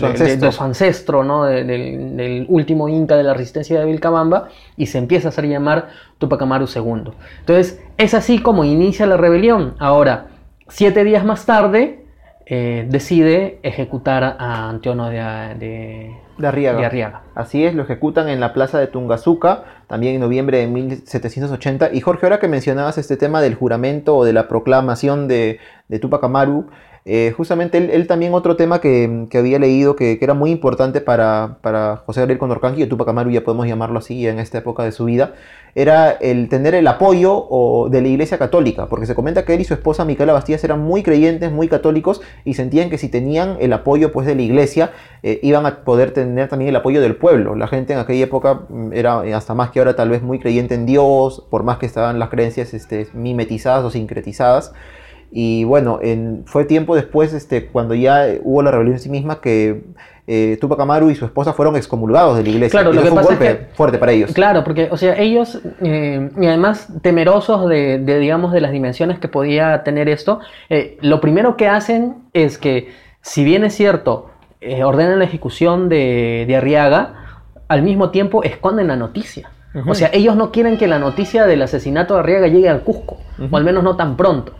su 0.52 0.62
ancestro, 0.62 1.24
¿no? 1.24 1.44
del, 1.44 2.46
último 2.48 2.88
inca 2.88 3.16
de 3.16 3.22
la 3.22 3.32
resistencia 3.32 3.78
de 3.78 3.86
Vilcabamba 3.86 4.48
y 4.76 4.86
se 4.86 4.98
empieza 4.98 5.28
a 5.28 5.30
hacer 5.30 5.46
llamar 5.46 5.88
Tupac 6.18 6.42
Amaru 6.42 6.66
II. 6.66 7.12
Entonces, 7.40 7.80
es 7.96 8.14
así 8.14 8.40
como 8.40 8.64
inicia 8.64 9.06
la 9.06 9.16
rebelión. 9.16 9.74
Ahora, 9.78 10.26
Siete 10.68 11.04
días 11.04 11.24
más 11.24 11.44
tarde, 11.44 12.04
eh, 12.46 12.86
decide 12.88 13.58
ejecutar 13.62 14.24
a 14.24 14.68
Antonio 14.68 15.04
de, 15.06 16.14
de, 16.38 16.46
Arriaga. 16.46 17.22
Así 17.34 17.64
es, 17.64 17.74
lo 17.74 17.82
ejecutan 17.82 18.28
en 18.28 18.40
la 18.40 18.52
plaza 18.52 18.78
de 18.78 18.86
Tungazuca, 18.86 19.64
también 19.86 20.14
en 20.14 20.20
noviembre 20.20 20.58
de 20.58 20.66
1780. 20.66 21.90
Y 21.92 22.00
Jorge, 22.00 22.26
ahora 22.26 22.40
que 22.40 22.48
mencionabas 22.48 22.98
este 22.98 23.16
tema 23.16 23.40
del 23.40 23.54
juramento 23.54 24.16
o 24.16 24.24
de 24.24 24.32
la 24.32 24.48
proclamación 24.48 25.28
de, 25.28 25.58
de 25.88 25.98
Tupac 25.98 26.24
Amaru, 26.24 26.66
eh, 27.06 27.34
justamente 27.36 27.76
él, 27.76 28.06
también 28.06 28.32
otro 28.32 28.56
tema 28.56 28.80
que, 28.80 29.26
había 29.34 29.58
leído 29.58 29.94
que, 29.94 30.18
era 30.22 30.32
muy 30.32 30.50
importante 30.50 31.02
para, 31.02 31.58
José 32.06 32.20
Gabriel 32.20 32.38
Condorcanqui, 32.38 32.82
y 32.82 32.86
Tupac 32.86 33.08
Amaru 33.08 33.30
ya 33.30 33.44
podemos 33.44 33.66
llamarlo 33.66 33.98
así 33.98 34.26
en 34.26 34.38
esta 34.38 34.58
época 34.58 34.84
de 34.84 34.92
su 34.92 35.04
vida, 35.04 35.34
era 35.74 36.12
el 36.12 36.48
tener 36.48 36.74
el 36.74 36.86
apoyo 36.86 37.88
de 37.90 38.00
la 38.00 38.08
Iglesia 38.08 38.38
Católica, 38.38 38.86
porque 38.86 39.04
se 39.04 39.14
comenta 39.14 39.44
que 39.44 39.52
él 39.52 39.60
y 39.60 39.64
su 39.64 39.74
esposa 39.74 40.06
Micaela 40.06 40.32
Bastías 40.32 40.64
eran 40.64 40.80
muy 40.80 41.02
creyentes, 41.02 41.52
muy 41.52 41.68
católicos, 41.68 42.22
y 42.46 42.54
sentían 42.54 42.88
que 42.88 42.96
si 42.96 43.10
tenían 43.10 43.58
el 43.60 43.74
apoyo 43.74 44.10
pues, 44.10 44.26
de 44.26 44.34
la 44.34 44.42
Iglesia, 44.42 44.92
eh, 45.22 45.40
iban 45.42 45.66
a 45.66 45.84
poder 45.84 46.12
tener 46.12 46.48
también 46.48 46.70
el 46.70 46.76
apoyo 46.76 47.02
del 47.02 47.16
pueblo. 47.16 47.54
La 47.54 47.66
gente 47.66 47.92
en 47.92 47.98
aquella 47.98 48.24
época 48.24 48.62
mm, 48.68 48.94
era 48.94 49.20
hasta 49.36 49.52
más 49.52 49.70
que 49.70 49.80
ahora 49.80 49.94
tal 49.94 50.08
vez 50.08 50.22
muy 50.22 50.38
creyente 50.38 50.74
en 50.74 50.86
Dios, 50.86 51.44
por 51.50 51.64
más 51.64 51.76
que 51.76 51.84
estaban 51.84 52.18
las 52.18 52.30
creencias 52.30 52.72
este, 52.72 53.08
mimetizadas 53.12 53.84
o 53.84 53.90
sincretizadas. 53.90 54.72
Y 55.36 55.64
bueno, 55.64 55.98
fue 56.44 56.64
tiempo 56.64 56.94
después, 56.94 57.34
este, 57.34 57.66
cuando 57.66 57.96
ya 57.96 58.28
hubo 58.44 58.62
la 58.62 58.70
rebelión 58.70 58.94
en 58.94 59.00
sí 59.00 59.10
misma, 59.10 59.40
que 59.40 59.82
eh, 60.28 60.56
Tupac 60.60 60.78
Amaru 60.78 61.10
y 61.10 61.16
su 61.16 61.24
esposa 61.24 61.52
fueron 61.52 61.74
excomulgados 61.74 62.36
de 62.36 62.44
la 62.44 62.48
iglesia. 62.50 62.78
Claro, 62.78 62.92
lo 62.92 63.02
que 63.02 63.08
fue 63.08 63.18
un 63.18 63.26
golpe 63.26 63.66
fuerte 63.74 63.98
para 63.98 64.12
ellos. 64.12 64.32
Claro, 64.32 64.62
porque, 64.62 64.88
o 64.92 64.96
sea, 64.96 65.18
ellos, 65.18 65.60
eh, 65.82 66.30
y 66.40 66.46
además 66.46 66.86
temerosos 67.02 67.68
de, 67.68 67.98
digamos, 67.98 68.52
de 68.52 68.60
las 68.60 68.70
dimensiones 68.70 69.18
que 69.18 69.26
podía 69.26 69.82
tener 69.82 70.08
esto, 70.08 70.38
eh, 70.70 70.98
lo 71.00 71.20
primero 71.20 71.56
que 71.56 71.66
hacen 71.66 72.14
es 72.32 72.56
que, 72.56 72.92
si 73.20 73.42
bien 73.42 73.64
es 73.64 73.74
cierto, 73.74 74.30
eh, 74.60 74.84
ordenan 74.84 75.18
la 75.18 75.24
ejecución 75.24 75.88
de, 75.88 76.44
de 76.46 76.54
Arriaga, 76.54 77.40
al 77.66 77.82
mismo 77.82 78.10
tiempo 78.10 78.44
esconden 78.44 78.86
la 78.86 78.94
noticia. 78.96 79.50
O 79.88 79.94
sea, 79.96 80.08
ellos 80.12 80.36
no 80.36 80.52
quieren 80.52 80.78
que 80.78 80.86
la 80.86 81.00
noticia 81.00 81.46
del 81.46 81.60
asesinato 81.60 82.14
de 82.14 82.20
Arriaga 82.20 82.46
llegue 82.46 82.68
al 82.68 82.82
Cusco, 82.82 83.16
o 83.50 83.56
al 83.56 83.64
menos 83.64 83.82
no 83.82 83.96
tan 83.96 84.16
pronto. 84.16 84.52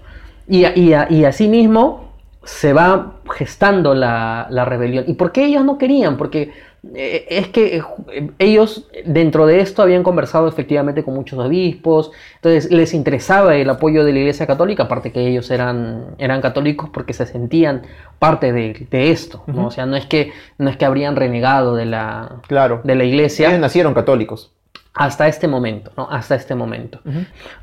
Y, 0.47 0.67
y, 0.67 0.95
y 1.11 1.25
asimismo 1.25 2.05
se 2.45 2.73
va 2.73 3.15
gestando 3.35 3.95
la, 3.95 4.65
rebelión. 4.67 5.05
¿Y 5.07 5.15
por 5.15 5.33
qué 5.33 5.47
ellos 5.47 5.65
no 5.65 5.79
querían? 5.79 6.17
Porque 6.17 6.53
eh, 6.95 7.27
es 7.31 7.49
que 7.49 7.79
eh, 7.79 8.31
ellos 8.39 8.87
dentro 9.07 9.47
de 9.47 9.61
esto 9.61 9.83
habían 9.83 10.03
conversado 10.03 10.47
efectivamente 10.47 11.03
con 11.03 11.15
muchos 11.15 11.39
obispos, 11.39 12.11
entonces 12.37 12.71
les 12.71 12.93
interesaba 12.93 13.57
el 13.57 13.71
apoyo 13.71 14.05
de 14.05 14.13
la 14.13 14.19
Iglesia 14.19 14.47
Católica, 14.47 14.85
aparte 14.85 15.11
que 15.11 15.27
ellos 15.27 15.51
eran, 15.51 16.15
eran 16.19 16.43
católicos 16.43 16.91
porque 16.93 17.15
se 17.15 17.27
sentían 17.27 17.83
parte 18.19 18.53
de, 18.53 19.11
esto, 19.11 19.43
¿no? 19.47 19.67
o 19.67 19.71
sea, 19.71 19.87
no 19.87 19.97
es, 19.97 20.07
que, 20.07 20.33
no 20.59 20.69
es 20.69 20.77
que 20.77 20.85
habrían 20.85 21.17
renegado 21.17 21.75
de 21.75 21.87
la, 21.87 22.41
claro. 22.47 22.81
de 22.85 22.95
la 22.95 23.05
Iglesia. 23.05 23.49
Ellos 23.49 23.61
nacieron 23.61 23.95
católicos. 23.95 24.53
Hasta 24.97 25.27
este 25.27 25.49
momento, 25.49 25.91
¿no? 25.97 26.09
Hasta 26.09 26.37
este 26.37 26.55
momento. 26.55 27.01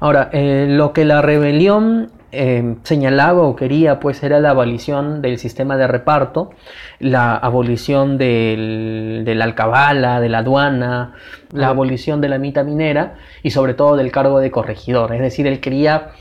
Ahora, 0.02 0.30
eh, 0.34 0.66
lo 0.70 0.92
que 0.92 1.06
la 1.06 1.22
rebelión 1.22 2.12
eh, 2.32 2.76
señalaba 2.84 3.42
o 3.42 3.56
quería 3.56 4.00
pues 4.00 4.24
era 4.24 4.40
la 4.40 4.52
abolición 4.52 5.22
del 5.22 5.38
sistema 5.38 5.78
de 5.78 5.88
reparto, 5.88 6.52
la 7.00 7.36
abolición 7.36 8.18
del, 8.18 9.24
de 9.26 9.36
la 9.36 9.46
alcabala, 9.46 10.20
de 10.22 10.30
la 10.30 10.40
aduana, 10.40 11.16
la 11.52 11.68
abolición 11.68 12.22
de 12.22 12.30
la 12.30 12.38
mita 12.38 12.64
minera 12.64 13.16
y 13.44 13.52
sobre 13.52 13.74
todo 13.74 13.96
del 13.96 14.12
cargo 14.12 14.40
de 14.40 14.52
corregidor. 14.52 15.14
Es 15.14 15.22
decir, 15.22 15.48
él 15.48 15.60
quería, 15.60 16.12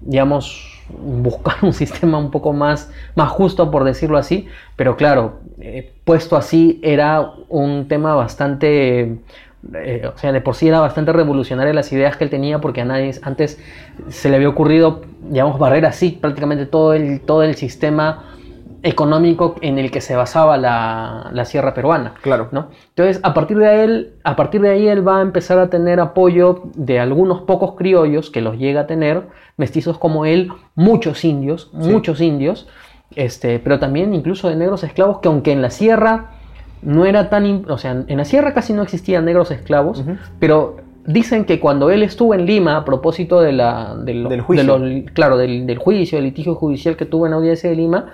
digamos, 0.00 0.76
buscar 0.88 1.56
un 1.62 1.72
sistema 1.72 2.18
un 2.18 2.30
poco 2.30 2.52
más, 2.52 2.90
más 3.14 3.30
justo, 3.30 3.70
por 3.70 3.84
decirlo 3.84 4.18
así, 4.18 4.46
pero 4.76 4.96
claro, 4.96 5.40
eh, 5.60 5.92
puesto 6.04 6.36
así 6.36 6.80
era 6.82 7.32
un 7.48 7.88
tema 7.88 8.14
bastante 8.14 9.18
eh, 9.74 10.10
o 10.14 10.18
sea, 10.18 10.32
de 10.32 10.40
por 10.40 10.54
sí 10.54 10.68
era 10.68 10.80
bastante 10.80 11.12
revolucionaria 11.12 11.72
las 11.72 11.92
ideas 11.92 12.16
que 12.16 12.24
él 12.24 12.30
tenía 12.30 12.60
porque 12.60 12.82
a 12.82 12.84
nadie 12.84 13.12
antes 13.22 13.60
se 14.08 14.28
le 14.28 14.36
había 14.36 14.48
ocurrido, 14.48 15.02
digamos, 15.28 15.58
barrer 15.58 15.86
así 15.86 16.10
prácticamente 16.10 16.66
todo 16.66 16.94
el, 16.94 17.20
todo 17.20 17.42
el 17.42 17.56
sistema 17.56 18.24
económico 18.82 19.56
en 19.62 19.78
el 19.78 19.90
que 19.90 20.00
se 20.00 20.14
basaba 20.14 20.56
la, 20.56 21.44
sierra 21.44 21.74
peruana. 21.74 22.14
Claro. 22.22 22.48
¿no? 22.52 22.68
Entonces, 22.90 23.20
a 23.22 23.34
partir, 23.34 23.58
de 23.58 23.84
él, 23.84 24.12
a 24.22 24.36
partir 24.36 24.60
de 24.60 24.70
ahí 24.70 24.86
él 24.86 25.06
va 25.06 25.18
a 25.18 25.22
empezar 25.22 25.58
a 25.58 25.70
tener 25.70 25.98
apoyo 26.00 26.62
de 26.74 27.00
algunos 27.00 27.42
pocos 27.42 27.74
criollos 27.76 28.30
que 28.30 28.40
los 28.40 28.58
llega 28.58 28.82
a 28.82 28.86
tener, 28.86 29.24
mestizos 29.56 29.98
como 29.98 30.24
él, 30.24 30.52
muchos 30.74 31.24
indios, 31.24 31.70
muchos 31.72 32.20
indios, 32.20 32.68
este, 33.14 33.58
pero 33.58 33.78
también 33.78 34.14
incluso 34.14 34.48
de 34.48 34.56
negros 34.56 34.84
esclavos 34.84 35.18
que 35.18 35.28
aunque 35.28 35.52
en 35.52 35.62
la 35.62 35.70
sierra 35.70 36.35
no 36.82 37.04
era 37.06 37.28
tan... 37.30 37.64
O 37.70 37.78
sea, 37.78 38.04
en 38.06 38.16
la 38.16 38.24
sierra 38.24 38.54
casi 38.54 38.72
no 38.72 38.82
existían 38.82 39.24
negros 39.24 39.50
esclavos, 39.50 40.04
pero 40.38 40.76
dicen 41.04 41.44
que 41.44 41.60
cuando 41.60 41.90
él 41.90 42.02
estuvo 42.02 42.34
en 42.34 42.46
Lima 42.46 42.76
a 42.76 42.84
propósito 42.84 43.40
de 43.40 43.52
la, 43.52 43.94
del 44.28 44.40
juicio, 44.40 44.64
claro, 45.14 45.36
del, 45.36 45.78
juicio, 45.78 46.18
del 46.18 46.24
litigio 46.26 46.54
judicial 46.54 46.96
que 46.96 47.04
tuvo 47.06 47.26
en 47.26 47.30
la 47.30 47.36
audiencia 47.38 47.70
de 47.70 47.76
Lima, 47.76 48.06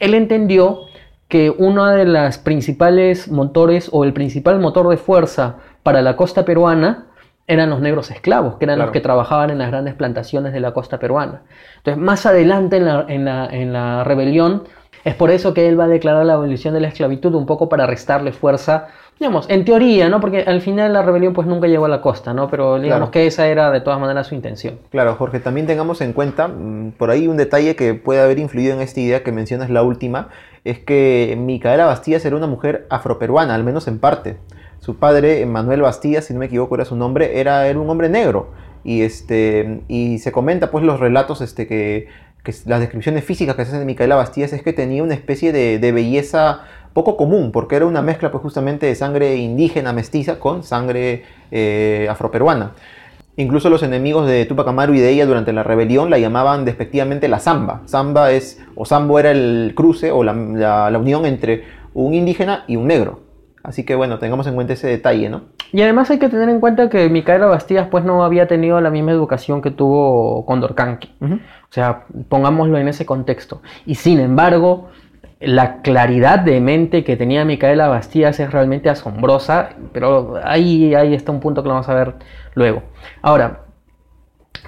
él 0.00 0.14
entendió 0.14 0.80
que 1.28 1.50
uno 1.56 1.86
de 1.86 2.04
los 2.06 2.38
principales 2.38 3.30
motores 3.30 3.88
o 3.92 4.02
el 4.04 4.12
principal 4.12 4.58
motor 4.58 4.88
de 4.88 4.96
fuerza 4.96 5.56
para 5.84 6.02
la 6.02 6.16
costa 6.16 6.44
peruana 6.44 7.06
eran 7.46 7.70
los 7.70 7.80
negros 7.80 8.10
esclavos, 8.10 8.56
que 8.56 8.64
eran 8.64 8.78
los 8.78 8.90
que 8.92 9.00
trabajaban 9.00 9.50
en 9.50 9.58
las 9.58 9.70
grandes 9.70 9.94
plantaciones 9.94 10.52
de 10.52 10.60
la 10.60 10.72
costa 10.72 10.98
peruana. 10.98 11.42
Entonces, 11.78 12.02
más 12.02 12.26
adelante 12.26 12.76
en 12.78 12.84
la, 12.84 13.04
en 13.08 13.24
la- 13.24 13.46
en 13.46 13.72
la 13.72 14.04
rebelión, 14.04 14.64
es 15.04 15.14
por 15.14 15.30
eso 15.30 15.54
que 15.54 15.68
él 15.68 15.78
va 15.78 15.84
a 15.84 15.88
declarar 15.88 16.24
la 16.26 16.34
abolición 16.34 16.74
de 16.74 16.80
la 16.80 16.88
esclavitud, 16.88 17.34
un 17.34 17.46
poco 17.46 17.68
para 17.68 17.86
restarle 17.86 18.32
fuerza, 18.32 18.88
digamos, 19.18 19.48
en 19.50 19.64
teoría, 19.66 20.08
¿no? 20.08 20.20
Porque 20.20 20.40
al 20.46 20.60
final 20.62 20.92
la 20.94 21.02
rebelión 21.02 21.34
pues 21.34 21.46
nunca 21.46 21.66
llegó 21.68 21.84
a 21.84 21.88
la 21.88 22.00
costa, 22.00 22.32
¿no? 22.32 22.48
Pero 22.48 22.80
digamos 22.80 23.10
Claro. 23.10 23.10
que 23.10 23.26
esa 23.26 23.48
era 23.48 23.70
de 23.70 23.80
todas 23.82 24.00
maneras 24.00 24.26
su 24.28 24.34
intención. 24.34 24.78
Claro, 24.90 25.14
Jorge, 25.16 25.40
también 25.40 25.66
tengamos 25.66 26.00
en 26.00 26.12
cuenta, 26.14 26.48
mm, 26.48 26.92
por 26.98 27.10
ahí 27.10 27.28
un 27.28 27.36
detalle 27.36 27.76
que 27.76 27.92
puede 27.94 28.20
haber 28.22 28.38
influido 28.38 28.74
en 28.74 28.80
esta 28.80 29.00
idea 29.00 29.22
que 29.22 29.30
mencionas 29.32 29.68
la 29.68 29.82
última, 29.82 30.28
es 30.64 30.78
que 30.78 31.36
Micaela 31.38 31.84
Bastías 31.86 32.24
era 32.24 32.36
una 32.36 32.46
mujer 32.46 32.86
afroperuana, 32.90 33.54
al 33.54 33.64
menos 33.64 33.88
en 33.88 33.98
parte. 33.98 34.36
Su 34.78 34.96
padre, 34.96 35.44
Manuel 35.44 35.82
Bastías, 35.82 36.24
si 36.24 36.32
no 36.32 36.38
me 36.40 36.46
equivoco 36.46 36.74
era 36.74 36.86
su 36.86 36.96
nombre, 36.96 37.38
era, 37.40 37.66
era 37.66 37.78
un 37.78 37.88
hombre 37.90 38.08
negro. 38.08 38.48
Y, 38.82 39.02
este, 39.02 39.82
y 39.88 40.18
se 40.20 40.32
comenta 40.32 40.70
pues 40.70 40.82
los 40.82 40.98
relatos 40.98 41.42
este, 41.42 41.66
que, 41.66 42.08
que 42.42 42.54
las 42.66 42.80
descripciones 42.80 43.24
físicas 43.24 43.56
que 43.56 43.64
se 43.64 43.68
hacen 43.68 43.80
de 43.80 43.86
Micaela 43.86 44.16
Bastías 44.16 44.52
es 44.52 44.62
que 44.62 44.72
tenía 44.72 45.02
una 45.02 45.14
especie 45.14 45.52
de, 45.52 45.92
belleza 45.92 46.62
poco 46.92 47.16
común, 47.16 47.52
porque 47.52 47.76
era 47.76 47.86
una 47.86 48.02
mezcla 48.02 48.30
pues 48.30 48.42
justamente 48.42 48.86
de 48.86 48.94
sangre 48.94 49.36
indígena 49.36 49.92
mestiza 49.92 50.38
con 50.38 50.64
sangre 50.64 51.24
eh, 51.50 52.06
afroperuana. 52.10 52.72
Incluso 53.36 53.70
los 53.70 53.82
enemigos 53.82 54.26
de 54.26 54.44
Tupac 54.44 54.66
Amaru 54.68 54.94
y 54.94 55.00
de 55.00 55.10
ella 55.10 55.24
durante 55.24 55.52
la 55.52 55.62
rebelión 55.62 56.10
la 56.10 56.18
llamaban 56.18 56.64
despectivamente 56.64 57.28
la 57.28 57.38
Zamba. 57.38 57.82
Zamba 57.86 58.32
es, 58.32 58.60
o 58.74 58.84
Zambo 58.84 59.18
era 59.18 59.30
el 59.30 59.72
cruce 59.76 60.10
o 60.10 60.24
la 60.24 60.98
unión 60.98 61.24
entre 61.26 61.64
un 61.94 62.14
indígena 62.14 62.64
y 62.66 62.76
un 62.76 62.86
negro. 62.86 63.29
Así 63.62 63.84
que 63.84 63.94
bueno, 63.94 64.18
tengamos 64.18 64.46
en 64.46 64.54
cuenta 64.54 64.72
ese 64.72 64.88
detalle, 64.88 65.28
¿no? 65.28 65.42
Y 65.72 65.82
además 65.82 66.10
hay 66.10 66.18
que 66.18 66.28
tener 66.28 66.48
en 66.48 66.60
cuenta 66.60 66.88
que 66.88 67.08
Micaela 67.08 67.46
Bastías 67.46 67.88
pues 67.88 68.04
no 68.04 68.24
había 68.24 68.48
tenido 68.48 68.80
la 68.80 68.90
misma 68.90 69.12
educación 69.12 69.62
que 69.62 69.70
tuvo 69.70 70.44
Condorcanqui. 70.46 71.14
O 71.20 71.72
sea, 71.72 72.04
pongámoslo 72.28 72.78
en 72.78 72.88
ese 72.88 73.06
contexto. 73.06 73.62
Y 73.86 73.94
sin 73.94 74.18
embargo, 74.18 74.88
la 75.40 75.82
claridad 75.82 76.40
de 76.40 76.60
mente 76.60 77.04
que 77.04 77.16
tenía 77.16 77.44
Micaela 77.44 77.88
Bastías 77.88 78.40
es 78.40 78.50
realmente 78.50 78.90
asombrosa, 78.90 79.70
pero 79.92 80.40
ahí, 80.42 80.94
ahí 80.94 81.14
está 81.14 81.32
un 81.32 81.40
punto 81.40 81.62
que 81.62 81.68
lo 81.68 81.74
vamos 81.74 81.88
a 81.88 81.94
ver 81.94 82.14
luego. 82.54 82.82
Ahora, 83.22 83.64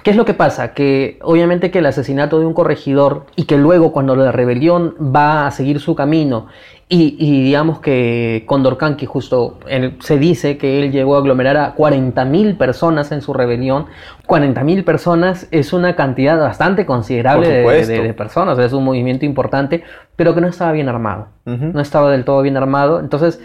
¿qué 0.03 0.11
es 0.11 0.15
lo 0.17 0.25
que 0.25 0.33
pasa? 0.33 0.73
Que 0.73 1.17
obviamente 1.21 1.71
que 1.71 1.79
el 1.79 1.85
asesinato 1.85 2.39
de 2.39 2.45
un 2.45 2.53
corregidor 2.53 3.25
y 3.35 3.45
que 3.45 3.57
luego 3.57 3.91
cuando 3.91 4.15
la 4.15 4.31
rebelión 4.31 4.95
va 4.99 5.47
a 5.47 5.51
seguir 5.51 5.79
su 5.79 5.95
camino 5.95 6.47
y, 6.89 7.15
y 7.17 7.41
digamos 7.43 7.79
que 7.79 8.43
Condorcanqui 8.45 9.05
justo 9.05 9.57
él- 9.67 9.95
se 9.99 10.17
dice 10.19 10.57
que 10.57 10.83
él 10.83 10.91
llegó 10.91 11.15
a 11.15 11.19
aglomerar 11.19 11.57
a 11.57 11.73
40.000 11.75 12.57
personas 12.57 13.11
en 13.11 13.21
su 13.21 13.33
rebelión. 13.33 13.85
40.000 14.27 14.83
personas 14.83 15.47
es 15.51 15.73
una 15.73 15.95
cantidad 15.95 16.37
bastante 16.39 16.85
considerable 16.85 17.47
de, 17.49 17.61
supuesto. 17.61 17.93
de- 17.93 18.01
de 18.03 18.13
personas, 18.13 18.59
es 18.59 18.73
un 18.73 18.83
movimiento 18.83 19.25
importante, 19.25 19.83
pero 20.15 20.35
que 20.35 20.41
no 20.41 20.47
estaba 20.47 20.71
bien 20.73 20.89
armado. 20.89 21.27
No 21.45 21.79
estaba 21.81 22.11
del 22.11 22.25
todo 22.25 22.41
bien 22.41 22.57
armado. 22.57 22.99
Entonces, 22.99 23.41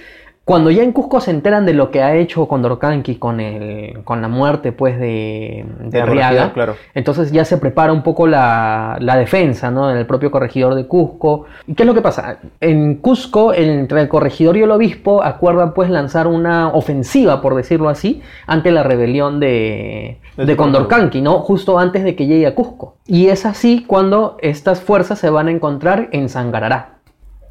cuando 0.49 0.71
ya 0.71 0.83
en 0.83 0.93
Cusco 0.93 1.21
se 1.21 1.31
enteran 1.31 1.67
de 1.67 1.75
lo 1.75 1.91
que 1.91 2.03
ha 2.03 2.17
hecho 2.17 2.49
Condorcanqui 2.49 3.17
con, 3.17 3.39
el, 3.39 4.03
con 4.03 4.23
la 4.23 4.29
muerte 4.29 4.73
pues 4.73 4.99
de, 4.99 5.67
de 5.79 6.01
Arriaga, 6.01 6.55
claro. 6.55 6.75
entonces 6.95 7.31
ya 7.31 7.45
se 7.45 7.59
prepara 7.59 7.93
un 7.93 8.03
poco 8.03 8.27
la, 8.27 8.97
la 8.99 9.17
defensa, 9.17 9.71
¿no? 9.71 9.91
En 9.91 9.99
el 9.99 10.07
propio 10.07 10.31
corregidor 10.31 10.75
de 10.75 10.87
Cusco. 10.87 11.45
¿Y 11.67 11.75
qué 11.75 11.83
es 11.83 11.87
lo 11.87 11.93
que 11.93 12.01
pasa? 12.01 12.39
En 12.63 12.95
Cusco, 12.95 13.53
entre 13.53 14.01
el 14.01 14.09
corregidor 14.09 14.57
y 14.57 14.63
el 14.63 14.71
obispo, 14.71 15.23
acuerdan 15.23 15.75
pues 15.75 15.91
lanzar 15.91 16.27
una 16.27 16.69
ofensiva, 16.69 17.43
por 17.43 17.55
decirlo 17.55 17.91
así, 17.91 18.23
ante 18.47 18.71
la 18.71 18.83
rebelión 18.83 19.41
de, 19.41 20.17
De 20.35 20.57
Condorcanqui, 20.57 21.21
¿no? 21.21 21.41
Justo 21.41 21.79
antes 21.79 22.05
de 22.05 22.17
que 22.17 22.27
llegue 22.27 22.47
a 22.47 22.55
Cusco. 22.55 22.97
Y 23.07 23.27
es 23.27 23.45
así 23.45 23.85
cuando 23.87 24.39
estas 24.41 24.81
fuerzas 24.81 25.19
se 25.19 25.29
van 25.29 25.49
a 25.49 25.51
encontrar 25.51 26.09
en 26.13 26.31
Sangarará. 26.31 26.98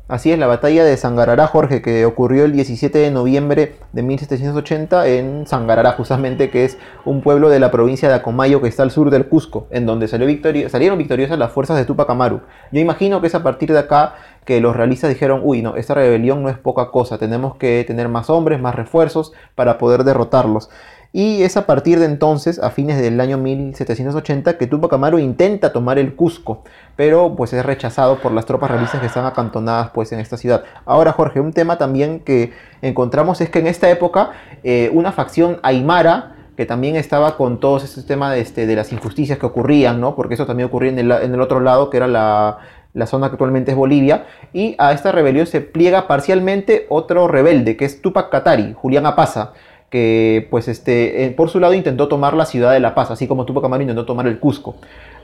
Así 0.07 0.31
es, 0.31 0.39
la 0.39 0.47
batalla 0.47 0.85
de 0.85 0.95
Sangarará, 0.95 1.47
Jorge, 1.47 1.81
que 1.81 2.05
ocurrió 2.05 2.45
el 2.45 2.53
17 2.53 2.97
de 2.97 3.11
noviembre 3.11 3.75
de 3.91 4.03
1780 4.03 5.05
en 5.05 5.45
Sangarará, 5.45 5.91
justamente, 5.91 6.49
que 6.49 6.63
es 6.63 6.77
un 7.03 7.19
pueblo 7.19 7.49
de 7.49 7.59
la 7.59 7.71
provincia 7.71 8.07
de 8.07 8.15
Acomayo 8.15 8.61
que 8.61 8.69
está 8.69 8.83
al 8.83 8.91
sur 8.91 9.09
del 9.09 9.27
Cusco, 9.27 9.67
en 9.69 9.85
donde 9.85 10.07
salió 10.07 10.29
salieron 10.69 10.97
victoriosas 10.97 11.37
las 11.37 11.51
fuerzas 11.51 11.75
de 11.75 11.83
Tupac 11.83 12.09
Amaru. 12.09 12.39
Yo 12.71 12.79
imagino 12.79 13.19
que 13.19 13.27
es 13.27 13.35
a 13.35 13.43
partir 13.43 13.73
de 13.73 13.79
acá 13.79 14.15
que 14.45 14.61
los 14.61 14.77
realistas 14.77 15.09
dijeron, 15.09 15.41
uy, 15.43 15.61
no, 15.61 15.75
esta 15.75 15.93
rebelión 15.93 16.41
no 16.41 16.47
es 16.47 16.57
poca 16.57 16.89
cosa, 16.89 17.17
tenemos 17.17 17.57
que 17.57 17.83
tener 17.85 18.07
más 18.07 18.29
hombres, 18.29 18.61
más 18.61 18.75
refuerzos 18.75 19.33
para 19.55 19.77
poder 19.77 20.05
derrotarlos. 20.05 20.69
Y 21.17 21.41
es 21.41 21.57
a 21.57 21.65
partir 21.65 21.97
de 21.97 22.05
entonces, 22.05 22.59
a 22.59 22.69
fines 22.69 23.01
del 23.01 23.19
año 23.19 23.39
1780, 23.39 24.55
que 24.59 24.67
Tupac 24.67 24.93
Amaru 24.93 25.17
intenta 25.17 25.73
tomar 25.73 25.97
el 25.97 26.13
Cusco, 26.13 26.61
pero 26.95 27.35
pues 27.35 27.53
es 27.53 27.65
rechazado 27.65 28.19
por 28.19 28.31
las 28.31 28.45
tropas 28.45 28.69
realistas 28.69 29.01
que 29.01 29.07
están 29.07 29.25
acantonadas 29.25 29.89
pues 29.95 30.11
en 30.11 30.19
esta 30.19 30.37
ciudad. 30.37 30.63
Ahora 30.85 31.13
Jorge, 31.13 31.39
un 31.39 31.53
tema 31.53 31.79
también 31.79 32.19
que 32.19 32.53
encontramos 32.83 33.41
es 33.41 33.49
que 33.49 33.57
en 33.57 33.65
esta 33.65 33.89
época 33.89 34.29
eh, 34.63 34.91
una 34.93 35.11
facción 35.11 35.57
aymara 35.63 36.35
que 36.55 36.67
también 36.67 36.95
estaba 36.95 37.35
con 37.35 37.59
todo 37.59 37.77
ese 37.77 38.03
tema 38.03 38.31
de, 38.31 38.41
este, 38.41 38.67
de 38.67 38.75
las 38.75 38.93
injusticias 38.93 39.39
que 39.39 39.47
ocurrían, 39.47 39.99
¿no? 39.99 40.15
Porque 40.15 40.35
eso 40.35 40.45
también 40.45 40.67
ocurría 40.67 40.91
en 40.91 40.99
el, 40.99 41.11
en 41.11 41.33
el 41.33 41.41
otro 41.41 41.61
lado, 41.61 41.89
que 41.89 41.97
era 41.97 42.07
la, 42.07 42.59
la 42.93 43.07
zona 43.07 43.29
que 43.29 43.33
actualmente 43.33 43.71
es 43.71 43.77
Bolivia, 43.77 44.27
y 44.53 44.75
a 44.77 44.91
esta 44.91 45.11
rebelión 45.11 45.47
se 45.47 45.61
pliega 45.61 46.07
parcialmente 46.07 46.85
otro 46.89 47.27
rebelde, 47.27 47.75
que 47.75 47.85
es 47.85 48.03
Tupac 48.03 48.29
Katari, 48.29 48.75
Julián 48.75 49.07
Apaza, 49.07 49.53
que 49.89 50.47
pues 50.49 50.67
este, 50.67 51.25
eh, 51.25 51.31
por 51.31 51.49
su 51.49 51.59
lado 51.59 51.73
intentó 51.73 52.07
tomar 52.07 52.33
la 52.33 52.45
ciudad 52.45 52.73
de 52.73 52.79
La 52.79 52.95
Paz, 52.95 53.11
así 53.11 53.27
como 53.27 53.45
Tupac 53.45 53.63
Amaru 53.63 53.83
intentó 53.83 54.05
tomar 54.05 54.27
el 54.27 54.39
Cusco. 54.39 54.75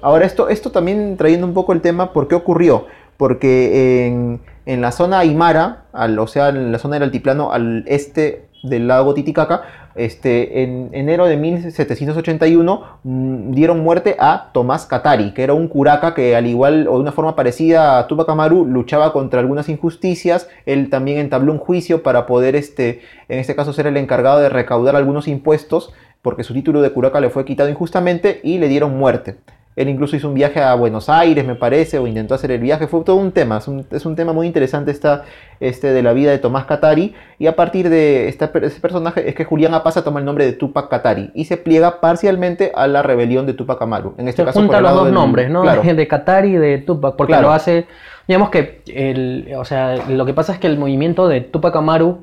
Ahora 0.01 0.25
esto, 0.25 0.49
esto 0.49 0.71
también 0.71 1.17
trayendo 1.17 1.47
un 1.47 1.53
poco 1.53 1.73
el 1.73 1.81
tema, 1.81 2.13
¿por 2.13 2.27
qué 2.27 2.35
ocurrió? 2.35 2.87
Porque 3.17 4.07
en, 4.07 4.41
en 4.65 4.81
la 4.81 4.91
zona 4.91 5.19
Aymara, 5.19 5.83
al, 5.93 6.17
o 6.19 6.27
sea, 6.27 6.49
en 6.49 6.71
la 6.71 6.79
zona 6.79 6.95
del 6.95 7.03
altiplano 7.03 7.51
al 7.51 7.83
este 7.87 8.45
del 8.63 8.87
lago 8.87 9.13
Titicaca, 9.13 9.63
este, 9.95 10.63
en 10.63 10.89
enero 10.93 11.25
de 11.25 11.37
1781 11.37 12.99
mm, 13.03 13.51
dieron 13.51 13.81
muerte 13.81 14.15
a 14.19 14.49
Tomás 14.53 14.85
Katari, 14.85 15.33
que 15.33 15.43
era 15.43 15.53
un 15.53 15.67
curaca 15.67 16.13
que 16.13 16.35
al 16.35 16.47
igual 16.47 16.87
o 16.87 16.95
de 16.95 17.01
una 17.01 17.11
forma 17.11 17.35
parecida 17.35 17.99
a 17.99 18.07
Tupac 18.07 18.29
Amaru 18.29 18.65
luchaba 18.65 19.13
contra 19.13 19.39
algunas 19.39 19.69
injusticias, 19.69 20.49
él 20.65 20.89
también 20.89 21.19
entabló 21.19 21.51
un 21.51 21.59
juicio 21.59 22.03
para 22.03 22.25
poder, 22.25 22.55
este, 22.55 23.01
en 23.29 23.39
este 23.39 23.55
caso, 23.55 23.73
ser 23.73 23.87
el 23.87 23.97
encargado 23.97 24.39
de 24.39 24.49
recaudar 24.49 24.95
algunos 24.95 25.27
impuestos, 25.27 25.93
porque 26.21 26.43
su 26.43 26.53
título 26.53 26.81
de 26.81 26.91
curaca 26.91 27.19
le 27.19 27.29
fue 27.29 27.45
quitado 27.45 27.69
injustamente 27.69 28.39
y 28.43 28.57
le 28.57 28.69
dieron 28.69 28.97
muerte. 28.97 29.35
Él 29.75 29.89
incluso 29.89 30.15
hizo 30.15 30.27
un 30.27 30.35
viaje 30.35 30.61
a 30.61 30.75
Buenos 30.75 31.09
Aires, 31.09 31.45
me 31.45 31.55
parece, 31.55 31.97
o 31.97 32.05
intentó 32.07 32.35
hacer 32.35 32.51
el 32.51 32.59
viaje. 32.61 32.87
Fue 32.87 33.01
todo 33.03 33.15
un 33.15 33.31
tema. 33.31 33.57
Es 33.57 33.67
un, 33.67 33.85
es 33.89 34.05
un 34.05 34.15
tema 34.15 34.31
muy 34.33 34.45
interesante 34.47 34.91
esta, 34.91 35.23
este, 35.59 35.87
de 35.93 36.03
la 36.03 36.13
vida 36.13 36.31
de 36.31 36.37
Tomás 36.37 36.65
Katari. 36.65 37.15
Y 37.39 37.47
a 37.47 37.55
partir 37.55 37.89
de 37.89 38.27
esta, 38.27 38.51
ese 38.61 38.79
personaje 38.79 39.27
es 39.27 39.33
que 39.35 39.45
Julián 39.45 39.73
Apaza 39.73 40.03
toma 40.03 40.19
el 40.19 40.25
nombre 40.25 40.45
de 40.45 40.53
Tupac 40.53 40.89
Katari 40.89 41.31
y 41.33 41.45
se 41.45 41.57
pliega 41.57 41.99
parcialmente 42.01 42.71
a 42.75 42.87
la 42.87 43.01
rebelión 43.01 43.45
de 43.45 43.53
Tupac 43.53 43.81
Amaru. 43.81 44.13
En 44.17 44.27
este 44.27 44.43
Se 44.43 44.45
caso, 44.45 44.59
junta 44.59 44.73
por 44.73 44.77
el 44.77 44.83
los 44.83 44.93
dos 44.95 45.05
del- 45.05 45.13
nombres, 45.13 45.49
¿no? 45.49 45.61
Claro. 45.63 45.81
De 45.81 46.07
Qatar 46.07 46.45
y 46.45 46.53
de 46.53 46.77
Tupac, 46.77 47.15
porque 47.15 47.31
Claro. 47.33 47.47
lo 47.47 47.53
hace, 47.53 47.87
digamos 48.27 48.49
que, 48.51 48.81
el, 48.93 49.49
o 49.57 49.65
sea, 49.65 49.95
lo 50.07 50.25
que 50.25 50.33
pasa 50.33 50.53
es 50.53 50.59
que 50.59 50.67
el 50.67 50.77
movimiento 50.77 51.27
de 51.27 51.41
Tupac 51.41 51.75
Amaru 51.75 52.19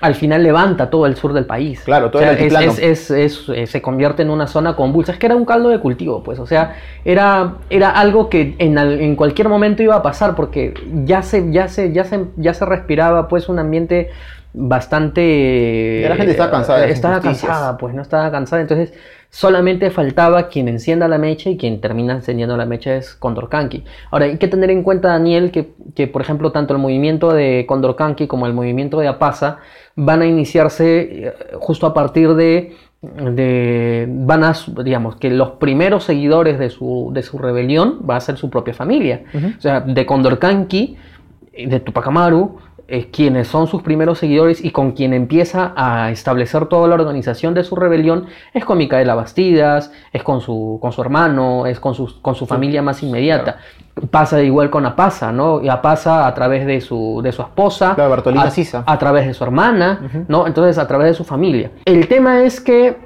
al 0.00 0.14
final 0.16 0.42
levanta 0.42 0.90
todo 0.90 1.06
el 1.06 1.14
sur 1.16 1.32
del 1.32 1.46
país. 1.46 1.80
Claro, 1.84 2.10
todo 2.10 2.20
O 2.20 2.24
sea, 2.24 2.32
el 2.32 2.38
altiplano. 2.38 2.72
es, 2.72 2.78
es- 2.78 3.10
es- 3.10 3.40
es- 3.40 3.48
eh, 3.48 3.66
se 3.66 3.80
convierte 3.80 4.22
en 4.22 4.30
una 4.30 4.46
zona 4.46 4.74
convulsa. 4.76 5.12
Es 5.12 5.18
que 5.18 5.26
era 5.26 5.36
un 5.36 5.44
caldo 5.44 5.68
de 5.68 5.78
cultivo, 5.78 6.22
pues. 6.22 6.38
O 6.40 6.46
sea, 6.46 6.76
era, 7.04 7.54
era 7.70 7.90
algo 7.90 8.28
que 8.28 8.56
en, 8.58 8.76
en 8.76 9.14
cualquier 9.16 9.48
momento 9.48 9.82
iba 9.82 9.94
a 9.94 10.02
pasar, 10.02 10.34
porque 10.34 10.74
ya 11.04 11.22
se, 11.22 11.50
ya 11.52 11.68
se, 11.68 11.92
ya 11.92 12.04
se, 12.04 12.24
ya 12.36 12.54
se 12.54 12.64
respiraba, 12.66 13.28
pues, 13.28 13.48
un 13.48 13.58
ambiente 13.60 14.10
bastante. 14.52 16.04
La 16.08 16.16
gente 16.16 16.32
estaba 16.32 16.50
cansada 16.50 16.80
de 16.80 16.86
las 16.88 16.94
Estaba 16.96 17.20
cansada, 17.20 17.76
pues, 17.78 17.94
no 17.94 18.02
estaba 18.02 18.30
cansada. 18.30 18.62
Entonces, 18.62 18.92
solamente 19.34 19.90
faltaba 19.90 20.46
quien 20.46 20.68
encienda 20.68 21.08
la 21.08 21.18
mecha 21.18 21.50
y 21.50 21.56
quien 21.56 21.80
termina 21.80 22.12
encendiendo 22.12 22.56
la 22.56 22.66
mecha 22.66 22.94
es 22.94 23.16
Condorcanqui. 23.16 23.82
Ahora, 24.12 24.26
hay 24.26 24.38
que 24.38 24.46
tener 24.46 24.70
en 24.70 24.84
cuenta, 24.84 25.08
Daniel, 25.08 25.50
que, 25.50 25.72
que, 25.96 26.06
por 26.06 26.22
ejemplo, 26.22 26.52
tanto 26.52 26.72
el 26.72 26.78
movimiento 26.80 27.32
de 27.32 27.64
Condorcanqui 27.66 28.28
como 28.28 28.46
el 28.46 28.52
movimiento 28.54 29.00
de 29.00 29.08
Apaza 29.08 29.58
van 29.96 30.22
a 30.22 30.26
iniciarse 30.26 31.26
eh, 31.26 31.32
justo 31.58 31.84
a 31.88 31.92
partir 31.92 32.34
de, 32.34 32.76
de- 33.02 34.06
van 34.08 34.44
a, 34.44 34.52
digamos, 34.84 35.16
que 35.16 35.30
los 35.30 35.50
primeros 35.58 36.04
seguidores 36.04 36.60
de 36.60 36.70
su, 36.70 37.10
de 37.12 37.24
su 37.24 37.36
rebelión 37.38 38.02
va 38.08 38.14
a 38.14 38.20
ser 38.20 38.36
su 38.36 38.50
propia 38.50 38.72
familia. 38.72 39.24
O 39.58 39.60
sea, 39.60 39.80
de 39.80 40.06
Condorcanqui, 40.06 40.96
de 41.52 41.80
Tupac 41.80 42.06
Amaru, 42.06 42.58
eh, 42.88 43.10
quienes 43.10 43.48
son 43.48 43.66
sus 43.66 43.82
primeros 43.82 44.18
seguidores 44.18 44.64
y 44.64 44.70
con 44.70 44.92
quien 44.92 45.14
empieza 45.14 45.72
a 45.76 46.10
establecer 46.10 46.66
toda 46.66 46.86
la 46.88 46.94
organización 46.94 47.54
de 47.54 47.64
su 47.64 47.76
rebelión 47.76 48.26
es 48.52 48.64
con 48.64 48.78
Micaela 48.78 49.14
Bastidas, 49.14 49.90
es 50.12 50.22
con 50.22 50.40
su, 50.40 50.78
con 50.80 50.92
su 50.92 51.00
hermano, 51.00 51.66
es 51.66 51.80
con 51.80 51.94
su, 51.94 52.20
con 52.20 52.34
su 52.34 52.46
familia 52.46 52.82
más 52.82 53.02
inmediata. 53.02 53.56
Pasa 54.10 54.42
igual 54.42 54.70
con 54.70 54.84
Apaza, 54.86 55.32
¿no? 55.32 55.62
Y 55.62 55.68
Apaza 55.68 56.26
a 56.26 56.34
través 56.34 56.66
de 56.66 56.80
su, 56.80 57.20
de 57.22 57.32
su 57.32 57.42
esposa, 57.42 57.94
Claro, 57.94 58.10
Bartolina 58.10 58.44
a, 58.44 58.50
Sisa. 58.50 58.84
a 58.86 58.98
través 58.98 59.26
de 59.26 59.34
su 59.34 59.44
hermana. 59.44 60.26
¿no? 60.28 60.46
Entonces 60.46 60.78
a 60.78 60.86
través 60.86 61.06
de 61.08 61.14
su 61.14 61.24
familia. 61.24 61.70
El 61.84 62.08
tema 62.08 62.42
es 62.42 62.60
que 62.60 62.96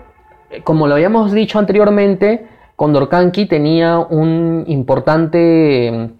eh, 0.51 0.63
como 0.63 0.87
lo 0.87 0.95
habíamos 0.95 1.33
dicho 1.33 1.59
anteriormente, 1.59 2.49
Condorcanqui 2.77 3.47
tenía 3.47 3.99
un 3.99 4.65
importante, 4.67 6.11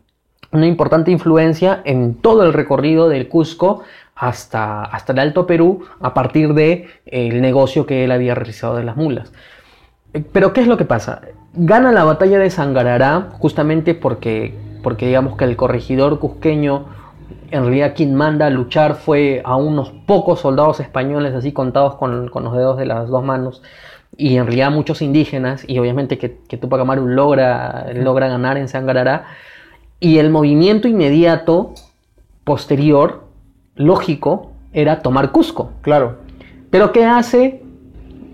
una 0.53 0.67
importante 0.67 1.11
influencia 1.11 1.83
en 1.85 2.15
todo 2.15 2.45
el 2.45 2.53
recorrido 2.53 3.09
del 3.09 3.29
Cusco 3.29 3.83
hasta, 4.17 4.83
hasta 4.83 5.13
el 5.13 5.19
Alto 5.21 5.47
Perú 5.47 5.85
a 6.01 6.15
partir 6.15 6.55
del 6.55 6.87
el 7.07 7.41
negocio 7.41 7.87
que 7.87 8.05
él 8.05 8.13
había 8.13 8.35
realizado 8.35 8.77
de 8.77 8.85
las 8.85 8.97
mulas. 8.97 9.33
Eh, 10.13 10.25
pero 10.33 10.53
¿qué 10.53 10.61
es 10.63 10.67
lo 10.67 10.77
que 10.77 10.85
pasa? 10.85 11.21
Gana 11.55 11.93
la 11.93 12.05
batalla 12.05 12.39
de 12.39 12.51
Sangarará 12.51 13.29
justamente 13.39 13.95
porque, 13.95 14.55
porque 14.83 15.07
digamos 15.07 15.37
que 15.37 15.45
el 15.45 15.57
corregidor 15.57 16.19
cusqueño, 16.19 16.87
en 17.51 17.63
realidad 17.63 17.93
quien 17.95 18.15
manda 18.15 18.47
a 18.47 18.51
luchar 18.51 18.95
fue 18.95 19.43
a 19.45 19.57
unos 19.57 19.91
pocos 20.07 20.41
soldados 20.41 20.81
españoles, 20.81 21.35
así 21.35 21.53
contados 21.53 21.95
con, 21.97 22.29
con 22.29 22.45
los 22.45 22.55
dedos 22.55 22.79
de 22.79 22.87
las 22.87 23.09
dos 23.09 23.25
manos, 23.25 23.63
y 24.17 24.37
en 24.37 24.47
realidad 24.47 24.71
muchos 24.71 25.03
indígenas, 25.03 25.65
y 25.67 25.79
obviamente 25.79 26.19
que, 26.19 26.39
que 26.49 26.57
Tupac 26.57 26.81
Amaru 26.81 27.07
logra, 27.07 27.87
logra 27.95 28.29
ganar 28.29 28.57
en 28.57 28.69
Sangarará, 28.69 29.27
y 30.01 30.19
el 30.19 30.31
movimiento 30.31 30.89
inmediato, 30.89 31.75
posterior, 32.45 33.25
lógico, 33.75 34.53
era 34.73 35.01
tomar 35.01 35.33
Cusco. 35.33 35.73
Claro. 35.83 36.19
Pero 36.71 36.93
¿qué 36.93 37.05
hace 37.05 37.63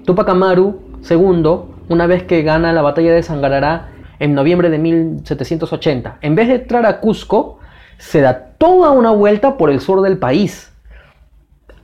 Tupac 0.05 0.29
Amaru 0.29 0.81
II 1.09 1.61
una 1.89 2.07
vez 2.07 2.25
que 2.25 2.43
gana 2.43 2.73
la 2.73 2.83
batalla 2.83 3.13
de 3.13 3.23
Sangarará 3.23 3.89
en 4.19 4.35
noviembre 4.35 4.71
de 4.71 4.79
1780? 4.79 6.19
En 6.21 6.35
vez 6.35 6.49
de 6.49 6.55
entrar 6.57 6.85
a 6.87 7.01
Cusco, 7.01 7.59
se 7.99 8.21
da 8.21 8.51
toda 8.59 8.91
una 8.91 9.11
vuelta 9.11 9.57
por 9.57 9.71
el 9.71 9.81
sur 9.81 10.03
del 10.03 10.19
país. 10.19 10.73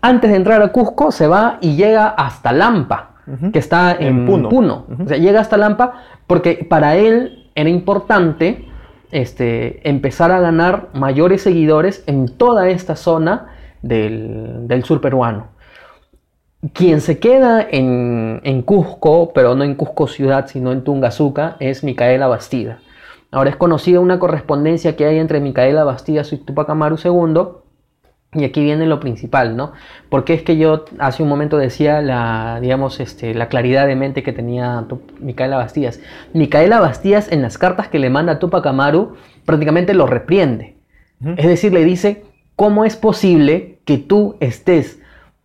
Antes 0.02 0.30
de 0.30 0.36
entrar 0.36 0.60
a 0.62 0.72
Cusco, 0.72 1.12
se 1.12 1.26
va 1.26 1.58
y 1.60 1.76
llega 1.76 2.08
hasta 2.08 2.52
Lampa, 2.52 3.10
que 3.52 3.58
está 3.58 3.92
en, 3.92 4.06
En 4.06 4.26
Puno. 4.26 4.48
Puno. 4.48 4.86
O 5.04 5.06
sea, 5.06 5.18
llega 5.18 5.40
hasta 5.40 5.56
Lampa 5.56 6.02
porque 6.26 6.66
para 6.68 6.96
él 6.96 7.50
era 7.54 7.68
importante 7.68 8.69
este, 9.10 9.88
empezar 9.88 10.30
a 10.30 10.40
ganar 10.40 10.88
mayores 10.94 11.42
seguidores 11.42 12.04
en 12.06 12.28
toda 12.28 12.68
esta 12.68 12.96
zona 12.96 13.54
del, 13.82 14.68
del 14.68 14.84
sur 14.84 15.00
peruano. 15.00 15.48
Quien 16.74 17.00
se 17.00 17.18
queda 17.18 17.66
en, 17.70 18.40
en 18.44 18.62
Cusco, 18.62 19.32
pero 19.32 19.54
no 19.54 19.64
en 19.64 19.74
Cusco 19.74 20.06
ciudad, 20.06 20.46
sino 20.46 20.72
en 20.72 20.84
Tungazuca, 20.84 21.56
es 21.58 21.82
Micaela 21.82 22.26
Bastida. 22.26 22.80
Ahora 23.30 23.50
es 23.50 23.56
conocida 23.56 24.00
una 24.00 24.18
correspondencia 24.18 24.96
que 24.96 25.06
hay 25.06 25.18
entre 25.18 25.40
Micaela 25.40 25.84
Bastida 25.84 26.22
y 26.30 26.36
Tupac 26.36 26.68
Amaru 26.68 26.96
II, 27.02 27.42
y 28.32 28.44
aquí 28.44 28.62
viene 28.62 28.86
lo 28.86 29.00
principal, 29.00 29.56
¿no? 29.56 29.72
Porque 30.08 30.34
es 30.34 30.42
que 30.42 30.56
yo 30.56 30.84
hace 31.00 31.22
un 31.22 31.28
momento 31.28 31.58
decía 31.58 32.00
la, 32.00 32.60
digamos, 32.60 33.00
este, 33.00 33.34
la 33.34 33.48
claridad 33.48 33.88
de 33.88 33.96
mente 33.96 34.22
que 34.22 34.32
tenía 34.32 34.86
Micaela 35.18 35.56
Bastías. 35.56 36.00
Micaela 36.32 36.78
Bastías 36.78 37.32
en 37.32 37.42
las 37.42 37.58
cartas 37.58 37.88
que 37.88 37.98
le 37.98 38.08
manda 38.08 38.34
a 38.34 38.38
Tupac 38.38 38.64
Amaru 38.66 39.16
prácticamente 39.44 39.94
lo 39.94 40.06
repriende. 40.06 40.76
Es 41.36 41.46
decir, 41.46 41.72
le 41.72 41.84
dice, 41.84 42.24
¿cómo 42.56 42.86
es 42.86 42.96
posible 42.96 43.80
que 43.84 43.98
tú 43.98 44.36
estés 44.40 45.00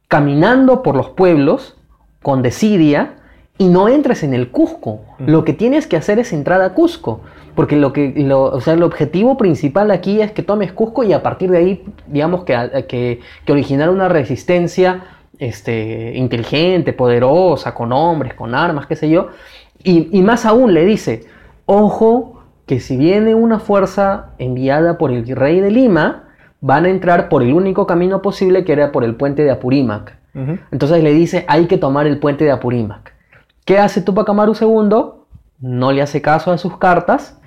caminando 0.07 0.83
por 0.83 0.95
los 0.95 1.09
pueblos 1.09 1.75
con 2.21 2.41
desidia 2.41 3.15
y 3.57 3.67
no 3.67 3.89
entres 3.89 4.23
en 4.23 4.33
el 4.33 4.51
Cusco? 4.51 5.01
Lo 5.17 5.43
que 5.43 5.51
tienes 5.51 5.87
que 5.87 5.97
hacer 5.97 6.19
es 6.19 6.31
entrar 6.31 6.61
a 6.61 6.73
Cusco. 6.73 7.21
Porque 7.55 7.75
lo 7.77 7.93
que, 7.93 8.13
lo- 8.17 8.43
o 8.43 8.59
sea, 8.61 8.73
el 8.73 8.83
objetivo 8.83 9.37
principal 9.37 9.91
aquí 9.91 10.21
es 10.21 10.31
que 10.31 10.43
tomes 10.43 10.71
Cusco 10.73 11.03
y 11.03 11.13
a 11.13 11.23
partir 11.23 11.49
de 11.51 11.57
ahí, 11.57 11.85
digamos, 12.07 12.43
que, 12.43 12.85
que, 12.87 13.21
que 13.45 13.51
originar 13.51 13.89
una 13.89 14.09
resistencia 14.09 15.03
este, 15.39 16.13
inteligente, 16.15 16.93
poderosa, 16.93 17.73
con 17.73 17.91
hombres, 17.93 18.33
con 18.33 18.53
armas, 18.55 18.87
qué 18.87 18.95
sé 18.95 19.09
yo. 19.09 19.27
Y, 19.83 20.09
y 20.17 20.21
más 20.21 20.45
aún 20.45 20.73
le 20.73 20.85
dice, 20.85 21.25
ojo, 21.65 22.41
que 22.65 22.79
si 22.79 22.97
viene 22.97 23.35
una 23.35 23.59
fuerza 23.59 24.31
enviada 24.37 24.97
por 24.97 25.11
el 25.11 25.23
virrey 25.23 25.59
de 25.61 25.71
Lima, 25.71 26.23
van 26.61 26.85
a 26.85 26.89
entrar 26.89 27.29
por 27.29 27.43
el 27.43 27.53
único 27.53 27.85
camino 27.85 28.21
posible 28.21 28.65
que 28.65 28.73
era 28.73 28.91
por 28.91 29.03
el 29.03 29.15
puente 29.15 29.43
de 29.43 29.51
Apurímac. 29.51 30.17
Entonces 30.71 31.01
le 31.03 31.13
dice, 31.13 31.45
hay 31.47 31.67
que 31.67 31.77
tomar 31.77 32.07
el 32.07 32.19
puente 32.19 32.43
de 32.43 32.51
Apurímac. 32.51 33.13
¿Qué 33.65 33.77
hace 33.79 34.01
Tupac 34.01 34.27
Amaru 34.29 34.53
II? 34.59 35.23
No 35.61 35.91
le 35.91 36.01
hace 36.01 36.21
caso 36.21 36.51
a 36.51 36.57
sus 36.57 36.77
cartas 36.77 37.39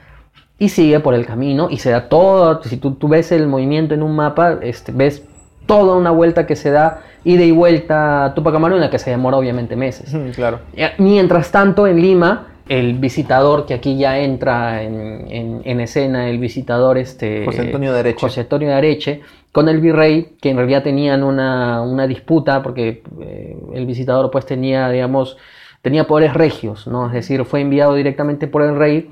y 0.58 0.68
sigue 0.70 1.00
por 1.00 1.14
el 1.14 1.24
camino 1.26 1.68
y 1.70 1.78
se 1.78 1.90
da 1.90 2.08
todo, 2.08 2.62
si 2.64 2.76
tú, 2.78 2.92
tú 2.92 3.08
ves 3.08 3.30
el 3.32 3.46
movimiento 3.46 3.94
en 3.94 4.02
un 4.02 4.16
mapa, 4.16 4.58
este, 4.62 4.92
ves 4.92 5.22
toda 5.66 5.96
una 5.96 6.10
vuelta 6.10 6.46
que 6.46 6.56
se 6.56 6.70
da, 6.70 7.02
ida 7.24 7.44
y 7.44 7.50
vuelta 7.52 8.24
a 8.24 8.34
Tupac 8.34 8.54
Amaru 8.54 8.76
en 8.76 8.80
la 8.80 8.90
que 8.90 8.98
se 8.98 9.10
demora 9.10 9.36
obviamente 9.36 9.76
meses. 9.76 10.14
Claro. 10.34 10.60
Mientras 10.98 11.50
tanto, 11.52 11.86
en 11.86 12.00
Lima, 12.00 12.46
el 12.68 12.94
visitador, 12.94 13.66
que 13.66 13.74
aquí 13.74 13.96
ya 13.98 14.18
entra 14.18 14.82
en, 14.82 15.26
en- 15.30 15.60
en 15.64 15.80
escena, 15.80 16.28
el 16.28 16.38
visitador 16.38 16.98
este, 16.98 17.44
José 17.44 17.62
Antonio 17.62 17.92
de 17.92 18.00
Areche. 18.00 18.18
José 18.20 18.40
Antonio 18.40 18.68
de 18.68 18.74
Areche, 18.74 19.20
con 19.52 19.68
el 19.68 19.80
virrey, 19.80 20.32
que 20.40 20.50
en 20.50 20.56
realidad 20.56 20.82
tenían 20.82 21.22
una, 21.22 21.82
una 21.82 22.06
disputa, 22.06 22.62
porque 22.62 23.02
eh, 23.20 23.56
el 23.74 23.86
visitador 23.86 24.30
pues 24.30 24.44
tenía, 24.46 24.88
digamos, 24.90 25.36
tenía 25.82 26.06
poderes 26.06 26.34
regios, 26.34 26.86
¿no? 26.86 27.06
Es 27.06 27.12
decir, 27.12 27.44
fue 27.44 27.60
enviado 27.60 27.94
directamente 27.94 28.46
por 28.48 28.62
el 28.62 28.76
rey 28.76 29.10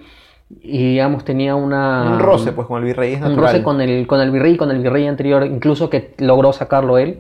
y, 0.63 0.93
digamos, 0.93 1.25
tenía 1.25 1.55
una... 1.55 2.13
Un 2.13 2.19
roce, 2.21 2.53
pues, 2.53 2.67
con 2.67 2.79
el 2.79 2.85
virrey 2.85 3.15
es 3.15 3.23
un 3.23 3.37
roce 3.37 3.63
con 3.63 3.81
el, 3.81 4.07
con 4.07 4.21
el 4.21 4.31
virrey, 4.31 4.57
con 4.57 4.71
el 4.71 4.79
virrey 4.81 5.07
anterior, 5.07 5.45
incluso 5.45 5.91
que 5.91 6.15
logró 6.19 6.53
sacarlo 6.53 6.99
él, 6.99 7.19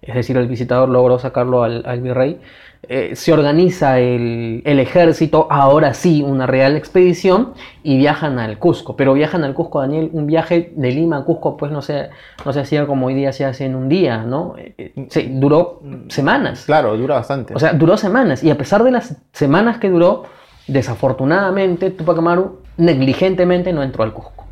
es 0.00 0.14
decir, 0.14 0.36
el 0.36 0.46
visitador 0.46 0.88
logró 0.88 1.18
sacarlo 1.18 1.64
al, 1.64 1.82
al 1.86 2.00
virrey. 2.00 2.40
Eh, 2.88 3.16
se 3.16 3.32
organiza 3.32 3.98
el, 3.98 4.62
el 4.64 4.78
ejército, 4.78 5.48
ahora 5.50 5.92
sí, 5.94 6.22
una 6.22 6.46
real 6.46 6.76
expedición, 6.76 7.52
y 7.82 7.96
viajan 7.98 8.38
al 8.38 8.60
Cusco. 8.60 8.94
Pero 8.96 9.14
viajan 9.14 9.42
al 9.42 9.52
Cusco, 9.54 9.80
Daniel, 9.80 10.10
un 10.12 10.28
viaje 10.28 10.72
de 10.76 10.92
Lima 10.92 11.16
a 11.16 11.24
Cusco, 11.24 11.56
pues 11.56 11.72
no 11.72 11.82
se, 11.82 12.10
no 12.46 12.52
se 12.52 12.60
hacía 12.60 12.86
como 12.86 13.06
hoy 13.08 13.14
día 13.14 13.32
se 13.32 13.44
hace 13.44 13.64
en 13.64 13.74
un 13.74 13.88
día, 13.88 14.18
¿no? 14.18 14.54
Eh, 14.56 14.74
eh, 14.78 15.06
se- 15.10 15.26
duró 15.28 15.80
semanas. 16.06 16.62
Claro, 16.66 16.96
dura 16.96 17.16
bastante. 17.16 17.52
O 17.52 17.58
sea, 17.58 17.72
duró 17.72 17.96
semanas. 17.96 18.44
Y 18.44 18.50
a 18.50 18.56
pesar 18.56 18.84
de 18.84 18.92
las 18.92 19.16
semanas 19.32 19.78
que 19.78 19.90
duró, 19.90 20.22
desafortunadamente, 20.68 21.90
Tupac 21.90 22.18
Amaru 22.18 22.60
negligentemente 22.78 23.72
no 23.74 23.82
entró 23.82 24.04
al 24.04 24.14
Cusco. 24.14 24.46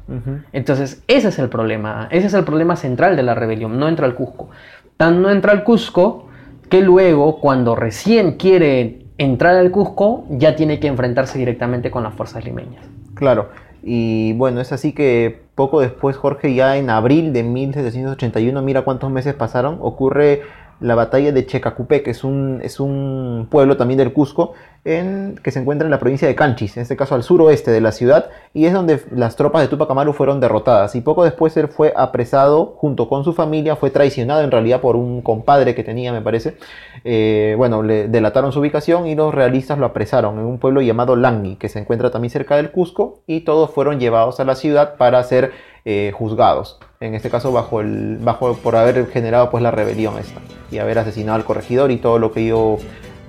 Entonces, 0.53 1.03
ese 1.09 1.29
es 1.29 1.39
el 1.39 1.49
problema. 1.49 2.09
Ese 2.11 2.27
es 2.29 2.35
el 2.35 2.45
problema 2.45 2.77
central 2.77 3.17
de 3.17 3.23
la 3.23 3.35
rebelión. 3.35 3.79
No 3.79 3.89
entra 3.89 4.07
al 4.07 4.15
Cusco. 4.15 4.51
Tan 4.97 5.23
no 5.23 5.31
entra 5.31 5.53
al 5.53 5.65
Cusco 5.65 6.27
que 6.69 6.81
luego, 6.83 7.41
cuando 7.41 7.75
recién 7.75 8.33
quiere 8.33 9.07
entrar 9.19 9.57
al 9.57 9.71
Cusco, 9.71 10.27
ya 10.31 10.55
tiene 10.55 10.79
que 10.79 10.87
enfrentarse 10.87 11.39
directamente 11.39 11.91
con 11.91 12.03
las 12.03 12.15
fuerzas 12.15 12.45
limeñas. 12.45 12.85
Claro. 13.15 13.49
Y 13.83 14.33
bueno, 14.35 14.61
es 14.61 14.73
así 14.73 14.93
que 14.93 15.43
poco 15.55 15.81
después, 15.81 16.17
Jorge, 16.17 16.55
ya 16.55 16.77
en 16.77 16.91
abril 16.91 17.33
de 17.33 17.43
1781, 17.43 18.61
mira 18.63 18.83
cuántos 18.83 19.11
meses 19.11 19.35
pasaron, 19.35 19.79
ocurre 19.81 20.43
la 20.81 20.95
batalla 20.95 21.33
de 21.33 21.47
Checacupé, 21.47 22.03
que 22.03 22.11
es 22.11 22.25
un, 22.25 22.61
es 22.63 22.81
un 22.81 23.49
pueblo 23.51 23.77
también 23.77 23.99
del 23.99 24.13
Cusco, 24.13 24.53
en, 24.85 25.39
que 25.43 25.51
se 25.51 25.59
encuentra 25.59 25.87
en 25.87 25.91
la 25.91 25.99
provincia 25.99 26.29
de 26.29 26.35
Canchis, 26.35 26.77
en 26.77 26.83
este 26.83 26.97
caso 26.97 27.15
al 27.15 27.23
suroeste 27.23 27.71
de 27.71 27.81
la 27.81 27.93
ciudad, 27.93 28.31
y 28.55 28.67
es 28.67 28.73
donde 28.73 29.03
las 29.11 29.35
tropas 29.35 29.63
de 29.63 29.69
Tupac 29.69 29.91
Amaru 29.91 30.13
fueron 30.13 30.39
derrotadas. 30.39 30.95
Y 30.95 31.01
poco 31.01 31.25
después 31.25 31.57
él 31.57 31.69
fue 31.69 31.93
apresado 31.97 32.77
junto 32.77 33.09
con 33.09 33.25
su 33.25 33.33
familia, 33.33 33.77
fue 33.77 33.91
traicionado 33.91 34.43
en 34.43 34.51
realidad 34.51 34.81
por 34.81 34.97
un 34.97 35.23
compadre 35.23 35.75
que 35.75 35.83
tenía, 35.83 36.13
me 36.13 36.21
parece. 36.21 36.57
Eh, 37.05 37.55
bueno, 37.59 37.83
le 37.83 38.09
delataron 38.09 38.53
su 38.53 38.61
ubicación 38.61 39.07
y 39.07 39.15
los 39.15 39.35
realistas 39.35 39.79
lo 39.79 39.87
apresaron 39.87 40.39
en 40.39 40.45
un 40.45 40.59
pueblo 40.59 40.81
llamado 40.83 41.17
Langui, 41.17 41.57
que 41.57 41.69
se 41.69 41.81
encuentra 41.81 42.11
también 42.11 42.31
cerca 42.31 42.57
del 42.57 42.71
Cusco, 42.71 43.23
y 43.27 43.41
todos 43.41 43.71
fueron 43.71 43.99
llevados 43.99 44.39
a 44.41 44.45
la 44.45 44.55
ciudad 44.55 44.97
para 44.97 45.23
ser 45.25 45.53
eh, 45.85 46.13
juzgados. 46.15 46.79
En 47.01 47.15
este 47.15 47.29
caso, 47.29 47.53
bajo 47.53 47.81
el, 47.81 48.19
bajo, 48.21 48.55
por 48.55 48.77
haber 48.77 49.07
generado 49.09 49.51
pues 49.51 49.63
la 49.63 49.71
rebelión 49.71 50.19
esta 50.19 50.41
y 50.71 50.79
haber 50.79 50.99
asesinado 50.99 51.37
al 51.37 51.45
corregidor 51.45 51.91
y 51.91 51.99
todo 51.99 52.19
lo 52.19 52.33
que 52.33 52.47
yo, 52.47 52.79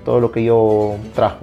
todo 0.04 0.20
lo 0.20 0.32
que 0.32 0.44
yo 0.44 0.96
trajo. 1.14 1.38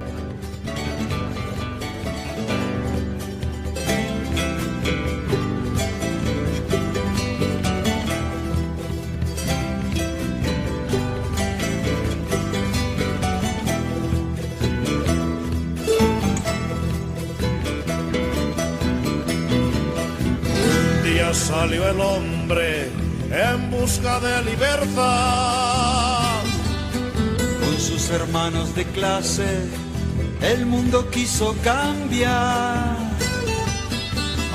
El 30.42 30.66
mundo 30.66 31.10
quiso 31.12 31.56
cambiar. 31.64 32.98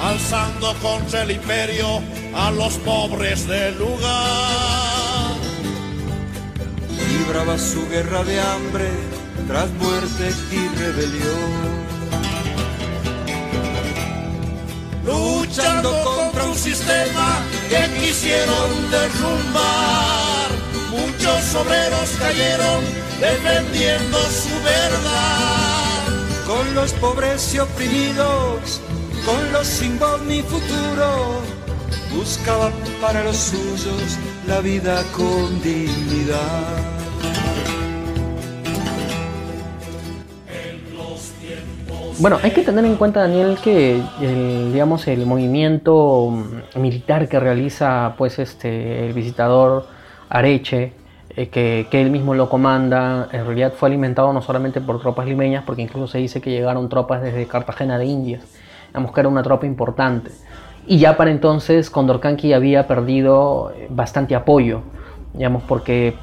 alzando 0.03 0.75
contra 0.83 1.23
el 1.23 1.31
imperio 1.31 2.03
a 2.35 2.51
los 2.51 2.75
pobres 2.79 3.47
del 3.47 3.79
lugar. 3.79 5.35
Libraba 7.09 7.59
su 7.59 7.89
guerra 7.89 8.25
de 8.25 8.41
hambre 8.41 8.91
tras 9.47 9.71
muerte 9.73 10.33
y 10.51 10.69
rebelión. 10.79 11.81
luchando 15.05 15.91
contra 16.05 16.45
un 16.45 16.55
sistema 16.55 17.39
que 17.69 17.83
quisieron 18.01 18.91
derrumbar. 18.91 20.49
Muchos 20.91 21.55
obreros 21.55 22.11
cayeron 22.19 23.10
defendiendo 23.21 24.19
su 24.19 24.55
verdad. 24.65 26.47
Con 26.47 26.75
los 26.75 26.93
pobres 26.95 27.55
y 27.55 27.59
oprimidos, 27.59 28.81
con 29.25 29.53
los 29.53 29.67
sin 29.67 29.99
voz 29.99 30.21
ni 30.23 30.43
futuro, 30.43 31.41
buscaba 32.17 32.71
para 33.01 33.23
los 33.23 33.37
suyos 33.37 34.19
la 34.49 34.61
vida 34.61 35.03
con 35.17 35.63
dignidad. 35.63 37.01
Bueno, 42.19 42.39
hay 42.43 42.51
que 42.51 42.63
tener 42.63 42.85
en 42.85 42.97
cuenta, 42.97 43.21
Daniel, 43.21 43.57
que 43.65 44.03
el, 44.21 44.73
digamos, 44.73 45.07
el 45.07 45.25
movimiento 45.25 46.31
militar 46.75 47.29
que 47.29 47.41
realiza 47.41 48.15
pues, 48.19 48.39
este, 48.39 49.07
el 49.07 49.15
visitador 49.15 49.87
Areche, 50.29 50.93
eh, 51.37 51.49
que, 51.49 52.01
él 52.01 52.11
mismo 52.11 52.35
lo 52.35 52.49
comanda, 52.49 53.29
en 53.33 53.45
realidad 53.45 53.73
fue 53.73 53.89
alimentado 53.89 54.33
no 54.33 54.43
solamente 54.43 54.81
por 54.81 55.01
tropas 55.01 55.27
limeñas, 55.27 55.65
porque 55.65 55.83
incluso 55.83 56.09
se 56.09 56.19
dice 56.19 56.41
que 56.41 56.51
llegaron 56.51 56.89
tropas 56.89 57.23
desde 57.23 57.47
Cartagena 57.47 57.99
de 57.99 58.07
Indias, 58.07 58.43
digamos 58.89 59.13
que 59.13 59.21
era 59.21 59.29
una 59.29 59.43
tropa 59.43 59.67
importante. 59.67 60.31
Y 60.87 60.99
ya 60.99 61.17
para 61.17 61.31
entonces 61.31 61.91
Condorcanqui 61.91 62.53
había 62.53 62.89
perdido 62.89 63.73
eh, 63.77 63.87
bastante 63.91 64.35
apoyo, 64.35 64.83
digamos, 65.35 65.63
porque 65.63 66.17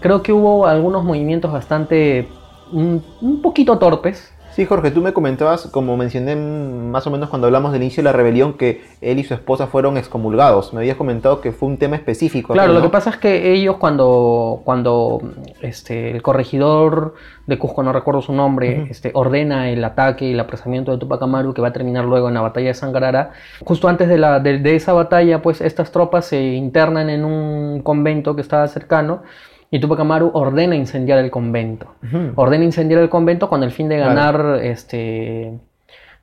creo 0.00 0.22
que 0.22 0.32
hubo 0.32 0.66
algunos 0.66 1.04
movimientos 1.04 1.52
bastante, 1.52 2.28
un 2.72 3.40
poquito 3.42 3.78
torpes, 3.78 4.32
Sí, 4.52 4.66
Jorge, 4.66 4.90
tú 4.90 5.00
me 5.00 5.12
comentabas, 5.12 5.68
como 5.68 5.96
mencioné 5.96 6.34
más 6.34 7.06
o 7.06 7.10
menos 7.10 7.28
cuando 7.28 7.46
hablamos 7.46 7.72
del 7.72 7.82
inicio 7.82 8.02
de 8.02 8.10
la 8.10 8.12
rebelión, 8.12 8.54
que 8.54 8.82
él 9.00 9.20
y 9.20 9.24
su 9.24 9.32
esposa 9.32 9.68
fueron 9.68 9.96
excomulgados. 9.96 10.74
Me 10.74 10.80
habías 10.80 10.96
comentado 10.96 11.40
que 11.40 11.52
fue 11.52 11.68
un 11.68 11.76
tema 11.78 11.94
específico. 11.94 12.52
Claro, 12.52 12.72
¿no? 12.72 12.80
lo 12.80 12.84
que 12.84 12.90
pasa 12.90 13.10
es 13.10 13.16
que 13.16 13.52
ellos 13.52 13.76
cuando, 13.76 14.62
cuando 14.64 15.20
este, 15.62 16.10
el 16.10 16.20
corregidor 16.22 17.14
de 17.46 17.58
Cusco, 17.58 17.82
no 17.84 17.92
recuerdo 17.92 18.22
su 18.22 18.32
nombre, 18.32 18.80
uh 18.80 18.82
-huh. 18.82 18.90
este, 18.90 19.12
ordena 19.14 19.70
el 19.70 19.84
ataque 19.84 20.26
y 20.26 20.32
el 20.32 20.40
apresamiento 20.40 20.90
de 20.92 20.98
Tupac 20.98 21.22
Amaru, 21.22 21.54
que 21.54 21.62
va 21.62 21.68
a 21.68 21.72
terminar 21.72 22.04
luego 22.04 22.28
en 22.28 22.34
la 22.34 22.40
batalla 22.40 22.68
de 22.68 22.74
Sangarara, 22.74 23.30
justo 23.64 23.88
antes 23.88 24.08
de, 24.08 24.18
la, 24.18 24.40
de, 24.40 24.58
de 24.58 24.74
esa 24.74 24.92
batalla, 24.92 25.42
pues 25.42 25.60
estas 25.60 25.92
tropas 25.92 26.26
se 26.26 26.40
internan 26.40 27.08
en 27.08 27.24
un 27.24 27.82
convento 27.82 28.34
que 28.34 28.42
estaba 28.42 28.66
cercano 28.66 29.22
y 29.70 29.78
Tupac 29.78 30.00
Amaru 30.00 30.30
ordena 30.34 30.74
incendiar 30.74 31.18
el 31.18 31.30
convento. 31.30 31.94
Uh 32.02 32.06
-huh. 32.06 32.32
Ordena 32.36 32.64
incendiar 32.64 33.00
el 33.00 33.08
convento 33.08 33.48
con 33.48 33.62
el 33.62 33.70
fin 33.70 33.88
de 33.88 33.98
ganar, 33.98 34.58
este, 34.62 35.52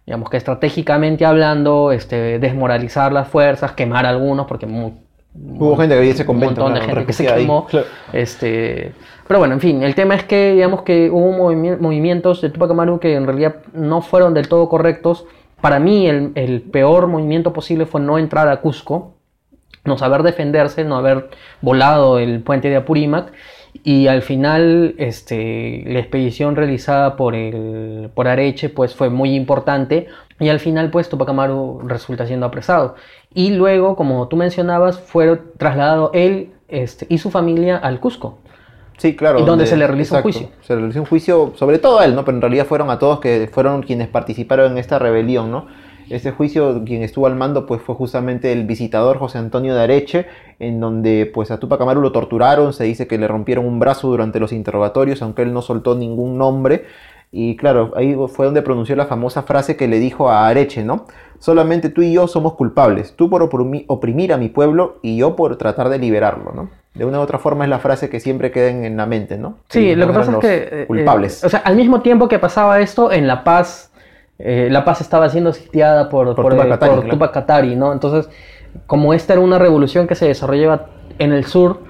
digamos 0.05 0.29
que 0.29 0.37
estratégicamente 0.37 1.25
hablando, 1.25 1.91
este, 1.91 2.39
desmoralizar 2.39 3.13
las 3.13 3.27
fuerzas, 3.27 3.71
quemar 3.71 4.05
a 4.05 4.09
algunos, 4.09 4.47
porque 4.47 4.65
muy, 4.65 4.93
hubo 5.33 5.77
gente 5.77 5.95
que 5.95 5.99
había 5.99 6.11
ese 6.11 6.25
convento, 6.25 6.65
un 6.65 6.71
montón 6.71 6.87
de 6.87 6.93
gente 6.93 7.05
que 7.05 7.13
se 7.13 7.25
quemó. 7.25 7.65
Claro. 7.67 7.85
Este, 8.11 8.91
pero 9.27 9.39
bueno, 9.39 9.53
en 9.53 9.61
fin, 9.61 9.83
el 9.83 9.95
tema 9.95 10.15
es 10.15 10.23
que 10.23 10.53
digamos 10.53 10.81
que 10.81 11.09
hubo 11.09 11.31
movimi 11.31 11.75
movimientos 11.77 12.41
de 12.41 12.49
Tupac 12.49 12.71
Amaru 12.71 12.99
que 12.99 13.15
en 13.15 13.25
realidad 13.25 13.57
no 13.73 14.01
fueron 14.01 14.33
del 14.33 14.49
todo 14.49 14.67
correctos. 14.67 15.25
Para 15.61 15.79
mí 15.79 16.07
el, 16.07 16.31
el 16.35 16.61
peor 16.61 17.07
movimiento 17.07 17.51
posible 17.51 17.85
fue 17.85 17.99
no 17.99 18.17
entrar 18.17 18.47
a 18.47 18.61
Cusco, 18.61 19.16
no 19.87 19.97
saber 19.97 20.23
defenderse, 20.23 20.83
no 20.83 20.97
haber 20.97 21.29
volado 21.61 22.19
el 22.19 22.41
puente 22.41 22.69
de 22.69 22.75
Apurímac 22.75 23.31
y 23.83 24.07
al 24.07 24.21
final 24.21 24.95
este, 24.97 25.83
la 25.87 25.99
expedición 25.99 26.55
realizada 26.55 27.15
por, 27.15 27.35
el, 27.35 28.09
por 28.13 28.27
Areche 28.27 28.69
pues 28.69 28.95
fue 28.95 29.09
muy 29.09 29.35
importante 29.35 30.07
y 30.39 30.49
al 30.49 30.59
final 30.59 30.91
pues 30.91 31.09
Tupac 31.09 31.29
Amaru 31.29 31.81
resulta 31.85 32.25
siendo 32.25 32.45
apresado 32.45 32.95
y 33.33 33.51
luego 33.51 33.95
como 33.95 34.27
tú 34.27 34.35
mencionabas 34.35 34.99
fue 34.99 35.39
trasladado 35.57 36.11
él 36.13 36.51
este, 36.67 37.05
y 37.09 37.17
su 37.17 37.31
familia 37.31 37.77
al 37.77 37.99
Cusco 37.99 38.39
Sí, 38.97 39.15
claro. 39.15 39.37
Y 39.37 39.41
donde, 39.41 39.51
donde 39.51 39.67
se 39.67 39.77
le 39.77 39.85
realizó 39.85 40.15
exacto, 40.15 40.27
un 40.27 40.33
juicio. 40.33 40.57
Se 40.61 40.73
le 40.73 40.79
realizó 40.79 40.99
un 41.01 41.05
juicio, 41.05 41.53
sobre 41.55 41.77
todo 41.77 41.99
a 41.99 42.05
él, 42.05 42.15
¿no? 42.15 42.25
Pero 42.25 42.37
en 42.37 42.41
realidad 42.41 42.65
fueron 42.65 42.89
a 42.89 42.97
todos 42.97 43.19
que 43.19 43.47
fueron 43.51 43.83
quienes 43.83 44.07
participaron 44.07 44.71
en 44.71 44.77
esta 44.79 44.97
rebelión, 44.97 45.51
¿no? 45.51 45.67
Este 46.09 46.31
juicio, 46.31 46.83
quien 46.85 47.03
estuvo 47.03 47.27
al 47.27 47.35
mando, 47.35 47.65
pues 47.65 47.81
fue 47.81 47.95
justamente 47.95 48.53
el 48.53 48.65
visitador 48.65 49.17
José 49.17 49.39
Antonio 49.39 49.75
de 49.75 49.81
Areche, 49.81 50.25
en 50.59 50.79
donde 50.79 51.29
pues 51.33 51.51
a 51.51 51.59
Tupac 51.59 51.81
Amaru 51.81 52.01
lo 52.01 52.11
torturaron, 52.11 52.73
se 52.73 52.85
dice 52.85 53.07
que 53.07 53.17
le 53.17 53.27
rompieron 53.27 53.65
un 53.65 53.79
brazo 53.79 54.07
durante 54.07 54.39
los 54.39 54.53
interrogatorios, 54.53 55.21
aunque 55.21 55.41
él 55.41 55.53
no 55.53 55.61
soltó 55.61 55.95
ningún 55.95 56.37
nombre. 56.37 56.85
Y 57.29 57.57
claro, 57.57 57.91
ahí 57.97 58.15
fue 58.29 58.45
donde 58.45 58.61
pronunció 58.61 58.95
la 58.95 59.05
famosa 59.05 59.43
frase 59.43 59.75
que 59.75 59.89
le 59.89 59.99
dijo 59.99 60.29
a 60.29 60.47
Areche, 60.47 60.83
¿no? 60.83 61.05
Solamente 61.39 61.89
tú 61.89 62.01
y 62.01 62.13
yo 62.13 62.27
somos 62.27 62.53
culpables, 62.53 63.15
tú 63.15 63.29
por 63.29 63.43
oprimir 63.43 64.33
a 64.33 64.37
mi 64.37 64.47
pueblo 64.47 64.99
y 65.01 65.17
yo 65.17 65.35
por 65.35 65.57
tratar 65.57 65.89
de 65.89 65.99
liberarlo, 65.99 66.53
¿no? 66.53 66.69
De 66.95 67.05
una 67.05 67.19
u 67.19 67.21
otra 67.21 67.37
forma 67.37 67.65
es 67.65 67.69
la 67.69 67.79
frase 67.79 68.09
que 68.09 68.19
siempre 68.19 68.49
queda 68.49 68.69
en 68.69 68.97
la 68.97 69.05
mente, 69.05 69.37
¿no? 69.37 69.57
Sí, 69.69 69.93
lo 69.93 70.07
que 70.07 70.13
pasa 70.13 70.31
es 70.31 70.37
que... 70.39 70.85
Culpables. 70.87 71.43
Eh, 71.43 71.47
o 71.47 71.49
sea, 71.49 71.59
al 71.59 71.75
mismo 71.75 72.01
tiempo 72.01 72.27
que 72.27 72.39
pasaba 72.39 72.79
esto, 72.79 73.11
en 73.11 73.27
La 73.27 73.43
Paz 73.43 73.86
eh, 74.39 74.69
La 74.71 74.85
Paz 74.85 75.01
estaba 75.01 75.29
siendo 75.29 75.53
sitiada 75.53 76.09
por, 76.09 76.35
por, 76.35 76.43
por, 76.43 76.53
Tupac, 76.53 76.69
Katari, 76.69 76.91
por 76.91 76.99
claro. 77.01 77.13
Tupac 77.13 77.33
Katari, 77.33 77.75
¿no? 77.75 77.93
Entonces, 77.93 78.29
como 78.85 79.13
esta 79.13 79.33
era 79.33 79.41
una 79.41 79.59
revolución 79.59 80.07
que 80.07 80.15
se 80.15 80.27
desarrollaba 80.27 80.87
en 81.19 81.31
el 81.31 81.45
sur, 81.45 81.81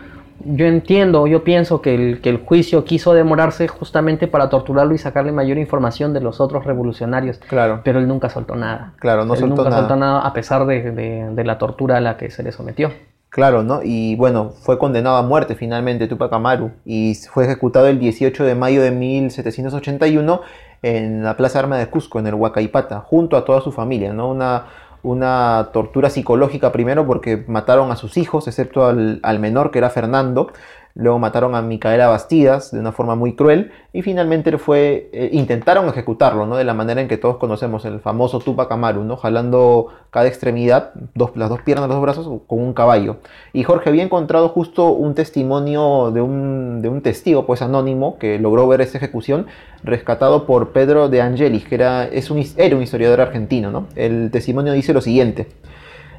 yo 0.46 0.66
entiendo, 0.66 1.28
yo 1.28 1.44
pienso 1.44 1.82
que 1.82 1.96
el, 1.96 2.22
que 2.22 2.30
el 2.30 2.38
juicio 2.38 2.86
quiso 2.86 3.14
demorarse 3.14 3.68
justamente 3.68 4.28
para 4.28 4.50
torturarlo 4.50 4.94
y 4.94 4.98
sacarle 4.98 5.32
mayor 5.32 5.58
información 5.58 6.14
de 6.14 6.22
los 6.22 6.40
otros 6.40 6.64
revolucionarios. 6.66 7.40
Claro. 7.40 7.82
Pero 7.84 8.00
él 8.00 8.08
nunca 8.08 8.30
soltó 8.30 8.56
nada. 8.56 8.94
Claro, 9.00 9.26
no 9.26 9.34
él 9.34 9.40
soltó 9.40 9.56
nunca 9.56 9.70
nada. 9.70 9.82
soltó 9.82 9.96
nada 9.96 10.20
a 10.22 10.34
pesar 10.34 10.66
de, 10.66 10.92
de, 10.92 11.30
de 11.32 11.44
la 11.44 11.58
tortura 11.58 11.98
a 11.98 12.02
la 12.02 12.18
que 12.18 12.30
se 12.30 12.44
le 12.44 12.52
sometió. 12.52 12.92
Claro, 13.30 13.62
¿no? 13.62 13.82
Y 13.84 14.16
bueno, 14.16 14.52
fue 14.52 14.80
condenado 14.80 15.18
a 15.18 15.22
muerte 15.22 15.56
finalmente 15.56 16.08
Tupac 16.08 16.32
Amaru 16.32 16.72
y 16.86 17.14
fue 17.16 17.44
ejecutado 17.44 17.88
el 17.88 18.00
18 18.00 18.44
de 18.46 18.56
mayo 18.56 18.82
de 18.82 18.92
1781 18.92 20.42
en 20.82 21.24
la 21.24 21.38
Plaza 21.38 21.60
Arma 21.60 21.78
de 21.78 21.88
Cusco, 21.88 22.20
en 22.20 22.28
el 22.28 22.34
Huacaipata, 22.34 23.00
junto 23.00 23.38
a 23.38 23.46
toda 23.46 23.62
su 23.62 23.72
familia, 23.72 24.14
¿no? 24.14 24.30
Una, 24.30 24.66
una 25.04 25.70
tortura 25.74 26.10
psicológica 26.10 26.72
primero 26.72 27.06
porque 27.06 27.44
mataron 27.48 27.92
a 27.92 27.96
sus 27.96 28.18
hijos, 28.18 28.48
excepto 28.48 28.86
al, 28.86 29.20
al 29.24 29.40
menor 29.40 29.72
que 29.72 29.80
era 29.80 29.90
Fernando, 29.90 30.52
luego 30.98 31.20
mataron 31.20 31.54
a 31.54 31.62
Micaela 31.62 32.08
Bastidas 32.08 32.72
de 32.72 32.80
una 32.80 32.92
forma 32.92 33.16
muy 33.16 33.36
cruel 33.36 33.72
y 33.94 34.02
finalmente 34.02 34.58
fue, 34.58 35.10
eh, 35.14 35.30
intentaron 35.32 35.88
ejecutarlo, 35.88 36.48
¿no? 36.48 36.58
De 36.58 36.64
la 36.64 36.74
manera 36.74 37.02
en 37.02 37.08
que 37.08 37.18
todos 37.18 37.38
conocemos, 37.38 37.86
el 37.86 38.00
famoso 38.00 38.40
Tupac 38.40 38.72
Amaru, 38.72 39.04
¿no? 39.04 39.16
Jalando 39.16 39.88
cada 40.10 40.28
extremidad, 40.28 40.92
dos, 41.14 41.32
las 41.36 41.50
dos 41.50 41.62
piernas, 41.62 41.88
los 41.88 41.98
dos 41.98 42.02
brazos, 42.02 42.42
con 42.48 42.60
un 42.60 42.74
caballo. 42.74 43.18
Y 43.54 43.64
Jorge 43.64 43.90
había 43.90 44.04
encontrado 44.04 44.50
justo 44.50 44.90
un 44.90 45.14
testimonio 45.14 46.12
de 46.12 46.22
un, 46.22 46.82
de 46.82 46.90
un 46.90 47.02
testigo, 47.02 47.46
pues 47.46 47.62
anónimo, 47.62 48.18
que 48.18 48.40
logró 48.40 48.68
ver 48.68 48.82
esa 48.82 48.98
ejecución, 48.98 49.46
rescatado 49.84 50.48
por 50.48 50.72
Pedro 50.72 51.10
de 51.10 51.22
Angelis, 51.22 51.66
que 51.66 51.76
era, 51.76 52.06
es 52.06 52.32
un, 52.32 52.44
era 52.58 52.76
un 52.76 52.82
historiador 52.82 53.22
argentino, 53.22 53.70
¿no? 53.70 53.88
El 53.96 54.32
testimonio 54.32 54.74
dice 54.74 54.94
lo 54.94 55.02
siguiente. 55.02 55.48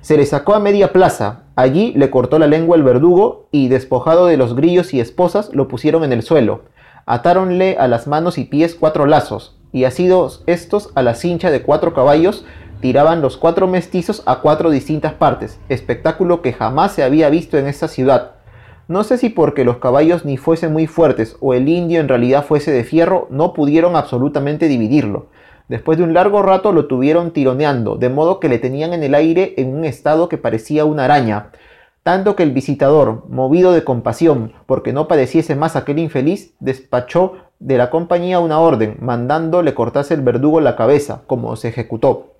Se 0.01 0.17
le 0.17 0.27
sacó 0.27 0.55
a 0.55 0.61
media 0.61 0.93
plaza, 0.93 1.45
allí 1.57 1.93
le 1.97 2.11
cortó 2.11 2.39
la 2.39 2.47
lengua 2.47 2.77
el 2.77 2.83
verdugo 2.83 3.49
y 3.51 3.69
despojado 3.69 4.27
de 4.27 4.37
los 4.37 4.55
grillos 4.55 4.95
y 4.95 5.01
esposas 5.01 5.53
lo 5.53 5.69
pusieron 5.69 6.05
en 6.05 6.13
el 6.13 6.23
suelo. 6.23 6.63
Atáronle 7.05 7.77
a 7.79 7.89
las 7.89 8.07
manos 8.07 8.39
y 8.39 8.45
pies 8.45 8.75
cuatro 8.75 9.07
lazos, 9.07 9.59
y 9.73 9.85
asidos 9.85 10.45
estos 10.47 10.91
a 10.95 11.03
la 11.03 11.15
cincha 11.15 11.51
de 11.51 11.63
cuatro 11.63 11.95
caballos, 11.95 12.45
tiraban 12.81 13.23
los 13.23 13.37
cuatro 13.37 13.67
mestizos 13.67 14.23
a 14.27 14.37
cuatro 14.37 14.71
distintas 14.71 15.15
partes, 15.15 15.59
espectáculo 15.69 16.43
que 16.43 16.53
jamás 16.53 16.93
se 16.93 17.03
había 17.03 17.29
visto 17.29 17.59
en 17.59 17.67
esta 17.67 17.89
ciudad. 17.89 18.33
No 18.87 19.05
sé 19.05 19.19
si 19.19 19.29
porque 19.29 19.65
los 19.65 19.79
caballos 19.79 20.25
ni 20.25 20.37
fuesen 20.37 20.73
muy 20.73 20.87
fuertes 20.87 21.37
o 21.41 21.53
el 21.55 21.69
indio 21.69 22.01
en 22.01 22.09
realidad 22.09 22.47
fuese 22.47 22.71
de 22.71 22.85
fierro, 22.85 23.27
no 23.31 23.53
pudieron 23.53 23.97
absolutamente 23.97 24.67
dividirlo. 24.69 25.27
Después 25.69 25.99
de 25.99 26.05
un 26.05 26.15
largo 26.15 26.43
rato 26.43 26.73
lo 26.73 26.87
tuvieron 26.87 27.33
tironeando, 27.33 27.97
de 27.97 28.09
modo 28.09 28.41
que 28.41 28.49
le 28.49 28.59
tenían 28.59 28.95
en 28.95 29.03
el 29.03 29.15
aire 29.15 29.55
en 29.59 29.75
un 29.75 29.85
estado 29.85 30.29
que 30.29 30.39
parecía 30.39 30.87
una 30.87 31.05
araña. 31.05 31.51
Tanto 32.03 32.37
que 32.37 32.43
el 32.43 32.53
visitador, 32.53 33.25
movido 33.29 33.73
de 33.73 33.85
compasión, 33.85 34.55
porque 34.65 34.95
no 34.95 35.09
padeciese 35.09 35.57
más 35.57 35.77
aquel 35.77 35.99
infeliz, 35.99 36.55
despachó 36.59 37.35
de 37.59 37.77
la 37.77 37.91
compañía 37.91 38.41
una 38.41 38.61
orden, 38.61 38.97
mandando 39.01 39.63
le 39.63 39.75
cortase 39.75 40.15
el 40.15 40.23
verdugo 40.23 40.61
la 40.61 40.75
cabeza, 40.75 41.23
como 41.27 41.55
se 41.57 41.69
ejecutó. 41.69 42.33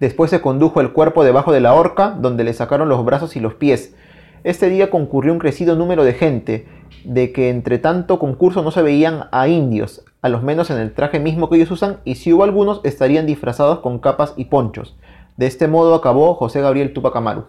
Después 0.00 0.30
se 0.30 0.40
condujo 0.40 0.80
el 0.80 0.92
cuerpo 0.92 1.22
debajo 1.22 1.52
de 1.52 1.60
la 1.60 1.74
horca, 1.74 2.16
donde 2.18 2.42
le 2.42 2.52
sacaron 2.52 2.88
los 2.88 3.04
brazos 3.04 3.36
y 3.36 3.40
los 3.40 3.54
pies. 3.54 3.94
Este 4.42 4.68
día 4.70 4.90
concurrió 4.90 5.32
un 5.32 5.38
crecido 5.38 5.76
número 5.76 6.02
de 6.02 6.14
gente, 6.14 6.66
de 7.04 7.32
que 7.32 7.50
entre 7.50 7.78
tanto 7.78 8.18
concurso 8.18 8.62
no 8.62 8.70
se 8.70 8.82
veían 8.82 9.28
a 9.32 9.48
indios, 9.48 10.04
a 10.22 10.28
los 10.28 10.42
menos 10.42 10.70
en 10.70 10.78
el 10.78 10.92
traje 10.92 11.18
mismo 11.18 11.48
que 11.48 11.56
ellos 11.56 11.70
usan, 11.70 11.98
y 12.04 12.16
si 12.16 12.32
hubo 12.32 12.44
algunos 12.44 12.80
estarían 12.84 13.26
disfrazados 13.26 13.80
con 13.80 13.98
capas 13.98 14.34
y 14.36 14.46
ponchos. 14.46 14.96
De 15.36 15.46
este 15.46 15.68
modo 15.68 15.94
acabó 15.94 16.34
José 16.34 16.60
Gabriel 16.60 16.92
Tupac 16.92 17.16
Amaru. 17.16 17.44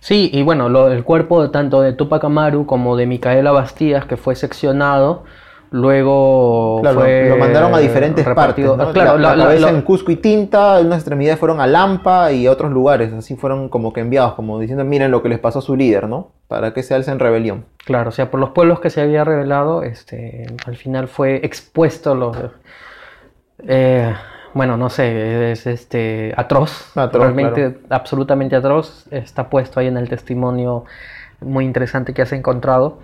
Sí, 0.00 0.30
y 0.32 0.42
bueno, 0.42 0.68
lo, 0.68 0.90
el 0.90 1.04
cuerpo 1.04 1.50
tanto 1.50 1.80
de 1.80 1.92
Tupac 1.92 2.24
Amaru 2.24 2.66
como 2.66 2.96
de 2.96 3.06
Micaela 3.06 3.52
Bastidas, 3.52 4.04
que 4.04 4.16
fue 4.16 4.34
seccionado, 4.34 5.22
luego 5.72 6.78
Claro, 6.82 7.00
fue 7.00 7.28
lo 7.28 7.36
mandaron 7.36 7.74
a 7.74 7.78
diferentes 7.78 8.24
repartido- 8.24 8.76
partes. 8.76 8.86
¿no? 8.88 8.92
Claro, 8.92 9.18
la, 9.18 9.34
la- 9.34 9.70
en 9.70 9.82
Cusco 9.82 10.12
y 10.12 10.16
Tinta, 10.16 10.78
unas 10.80 10.98
extremidades 10.98 11.38
fueron 11.40 11.60
a 11.60 11.66
Lampa 11.66 12.30
y 12.30 12.46
a 12.46 12.52
otros 12.52 12.70
lugares. 12.70 13.12
Así 13.12 13.34
fueron 13.36 13.68
como 13.68 13.92
que 13.92 14.00
enviados, 14.00 14.34
como 14.34 14.58
diciendo, 14.60 14.84
miren 14.84 15.10
lo 15.10 15.22
que 15.22 15.28
les 15.28 15.38
pasó 15.38 15.58
a 15.58 15.62
su 15.62 15.74
líder, 15.74 16.08
¿no? 16.08 16.28
Para 16.48 16.72
que 16.74 16.82
se 16.82 16.94
alcen 16.94 17.18
rebelión. 17.18 17.64
Claro, 17.84 18.10
o 18.10 18.12
sea, 18.12 18.30
por 18.30 18.38
los 18.38 18.50
pueblos 18.50 18.80
que 18.80 18.90
se 18.90 19.00
había 19.00 19.24
revelado, 19.24 19.82
este, 19.82 20.46
al 20.66 20.76
final 20.76 21.08
fue 21.08 21.36
expuesto 21.44 22.14
los... 22.14 22.36
eh, 23.66 24.14
bueno, 24.54 24.76
no 24.76 24.90
sé, 24.90 25.52
es 25.52 25.66
este 25.66 26.34
atroz, 26.36 26.96
Atroz, 26.96 27.22
realmente 27.22 27.78
absolutamente 27.88 28.54
atroz, 28.54 29.06
está 29.10 29.48
puesto 29.48 29.80
ahí 29.80 29.86
en 29.86 29.96
el 29.96 30.08
testimonio 30.10 30.84
muy 31.40 31.64
interesante 31.64 32.12
que 32.12 32.22
has 32.22 32.32
encontrado. 32.32 32.98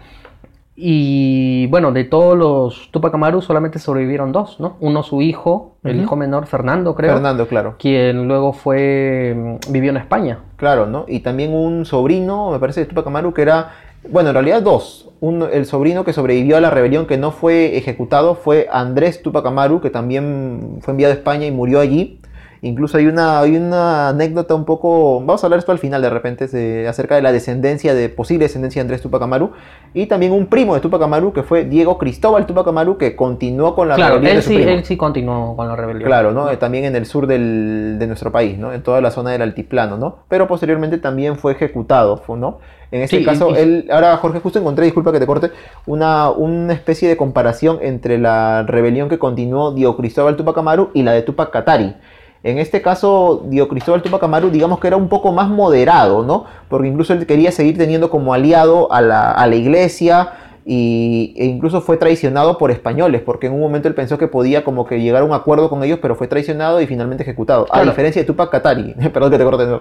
Y 0.80 1.66
bueno, 1.66 1.90
de 1.90 2.04
todos 2.04 2.38
los 2.38 2.92
Tupac 2.92 3.12
Amaru 3.12 3.42
solamente 3.42 3.80
sobrevivieron 3.80 4.30
dos, 4.30 4.60
¿no? 4.60 4.76
Uno 4.78 5.02
su 5.02 5.22
hijo, 5.22 5.74
el 5.82 6.00
hijo 6.00 6.14
menor, 6.14 6.46
Fernando, 6.46 6.94
creo, 6.94 7.14
Fernando, 7.14 7.48
claro. 7.48 7.74
quien 7.80 8.28
luego 8.28 8.52
fue, 8.52 9.34
mm, 9.36 9.72
vivió 9.72 9.90
en 9.90 9.96
España. 9.96 10.38
Claro, 10.54 10.86
¿no? 10.86 11.04
Y 11.08 11.18
también 11.18 11.52
un 11.52 11.84
sobrino, 11.84 12.52
me 12.52 12.60
parece, 12.60 12.78
de 12.78 12.86
Tupac 12.86 13.04
Amaru, 13.08 13.34
que 13.34 13.42
era, 13.42 13.72
bueno, 14.08 14.28
en 14.28 14.34
realidad 14.34 14.62
dos. 14.62 15.10
Uno, 15.18 15.48
el 15.48 15.66
sobrino 15.66 16.04
que 16.04 16.12
sobrevivió 16.12 16.56
a 16.56 16.60
la 16.60 16.70
rebelión, 16.70 17.06
que 17.06 17.18
no 17.18 17.32
fue 17.32 17.76
ejecutado, 17.76 18.36
fue 18.36 18.68
Andrés 18.70 19.20
Tupac 19.20 19.44
Amaru, 19.46 19.80
que 19.80 19.90
también 19.90 20.78
fue 20.82 20.92
enviado 20.92 21.12
a 21.12 21.16
España 21.16 21.44
y 21.44 21.50
murió 21.50 21.80
allí. 21.80 22.20
Incluso 22.62 22.98
hay 22.98 23.06
una, 23.06 23.40
hay 23.40 23.56
una 23.56 24.08
anécdota 24.08 24.54
un 24.54 24.64
poco, 24.64 25.20
vamos 25.20 25.42
a 25.42 25.46
hablar 25.46 25.58
esto 25.60 25.72
al 25.72 25.78
final 25.78 26.02
de 26.02 26.10
repente, 26.10 26.46
de- 26.48 26.88
acerca 26.88 27.14
de 27.14 27.22
la 27.22 27.30
descendencia, 27.32 27.94
de 27.94 28.08
posible 28.08 28.44
descendencia 28.46 28.80
de 28.80 28.84
Andrés 28.84 29.02
Tupac 29.02 29.22
Amaru. 29.22 29.52
Y 29.94 30.06
también 30.06 30.32
un 30.32 30.46
primo 30.46 30.74
de 30.74 30.80
Tupac 30.80 31.00
Amaru, 31.02 31.32
que 31.32 31.42
fue 31.42 31.64
Diego 31.64 31.98
Cristóbal 31.98 32.46
Tupac 32.46 32.66
Amaru, 32.68 32.98
que 32.98 33.14
continuó 33.16 33.74
con 33.74 33.88
la 33.88 33.94
Claro, 33.94 34.14
rebelión 34.16 34.30
él 34.32 34.36
de 34.38 34.42
su 34.42 34.48
sí, 34.50 34.54
primo. 34.56 34.70
él 34.70 34.84
sí 34.84 34.96
continuó 34.96 35.56
con 35.56 35.68
la 35.68 35.76
rebelión. 35.76 36.04
Claro, 36.08 36.32
¿no? 36.32 36.48
También 36.58 36.84
en 36.84 36.96
el 36.96 37.06
sur 37.06 37.26
del- 37.26 37.96
de 37.98 38.06
nuestro 38.06 38.32
país, 38.32 38.58
¿no? 38.58 38.72
En 38.72 38.82
toda 38.82 39.00
la 39.00 39.10
zona 39.10 39.30
del 39.30 39.42
altiplano, 39.42 39.96
¿no? 39.96 40.16
Pero 40.28 40.46
posteriormente 40.48 40.98
también 40.98 41.36
fue 41.36 41.52
ejecutado, 41.52 42.22
¿no? 42.28 42.58
En 42.90 43.02
este 43.02 43.18
Sí, 43.18 43.24
caso, 43.24 43.50
y- 43.50 43.54
él, 43.58 43.88
ahora 43.92 44.16
Jorge, 44.16 44.40
justo 44.40 44.58
encontré, 44.58 44.84
disculpa 44.86 45.12
que 45.12 45.20
te 45.20 45.26
corte, 45.26 45.50
una, 45.86 46.30
una 46.30 46.72
especie 46.72 47.08
de 47.08 47.16
comparación 47.18 47.78
entre 47.82 48.18
la 48.18 48.62
rebelión 48.66 49.08
que 49.08 49.18
continuó 49.18 49.72
Dio 49.72 49.96
Cristóbal 49.96 50.36
Tupac 50.36 50.56
Amaru 50.58 50.90
y 50.94 51.02
la 51.02 51.12
de 51.12 51.22
Tupac 51.22 51.50
Katari. 51.50 51.94
En 52.42 52.58
este 52.58 52.82
caso, 52.82 53.44
Dio 53.46 53.68
Cristóbal 53.68 54.02
Tupac 54.02 54.22
Amaru, 54.22 54.50
digamos 54.50 54.78
que 54.78 54.86
era 54.86 54.96
un 54.96 55.08
poco 55.08 55.32
más 55.32 55.48
moderado, 55.48 56.24
¿no? 56.24 56.44
Porque 56.68 56.88
incluso 56.88 57.12
él 57.12 57.26
quería 57.26 57.50
seguir 57.50 57.76
teniendo 57.76 58.10
como 58.10 58.32
aliado 58.32 58.92
a 58.92 59.00
la, 59.00 59.32
a 59.32 59.46
la 59.46 59.56
iglesia 59.56 60.32
y, 60.70 61.32
e 61.38 61.46
incluso 61.46 61.80
fue 61.80 61.96
traicionado 61.96 62.58
por 62.58 62.70
españoles, 62.70 63.22
porque 63.24 63.46
en 63.46 63.54
un 63.54 63.60
momento 63.60 63.88
él 63.88 63.94
pensó 63.94 64.18
que 64.18 64.28
podía 64.28 64.64
como 64.64 64.86
que 64.86 65.00
llegar 65.00 65.22
a 65.22 65.24
un 65.24 65.32
acuerdo 65.32 65.70
con 65.70 65.82
ellos, 65.82 65.98
pero 66.02 66.14
fue 66.14 66.28
traicionado 66.28 66.80
y 66.82 66.86
finalmente 66.86 67.22
ejecutado. 67.22 67.66
A 67.70 67.82
diferencia 67.82 68.20
de 68.20 68.26
Tupac 68.26 68.50
Katari, 68.50 68.94
perdón 69.12 69.30
que 69.30 69.38
te 69.38 69.44
corte, 69.44 69.64
no. 69.64 69.80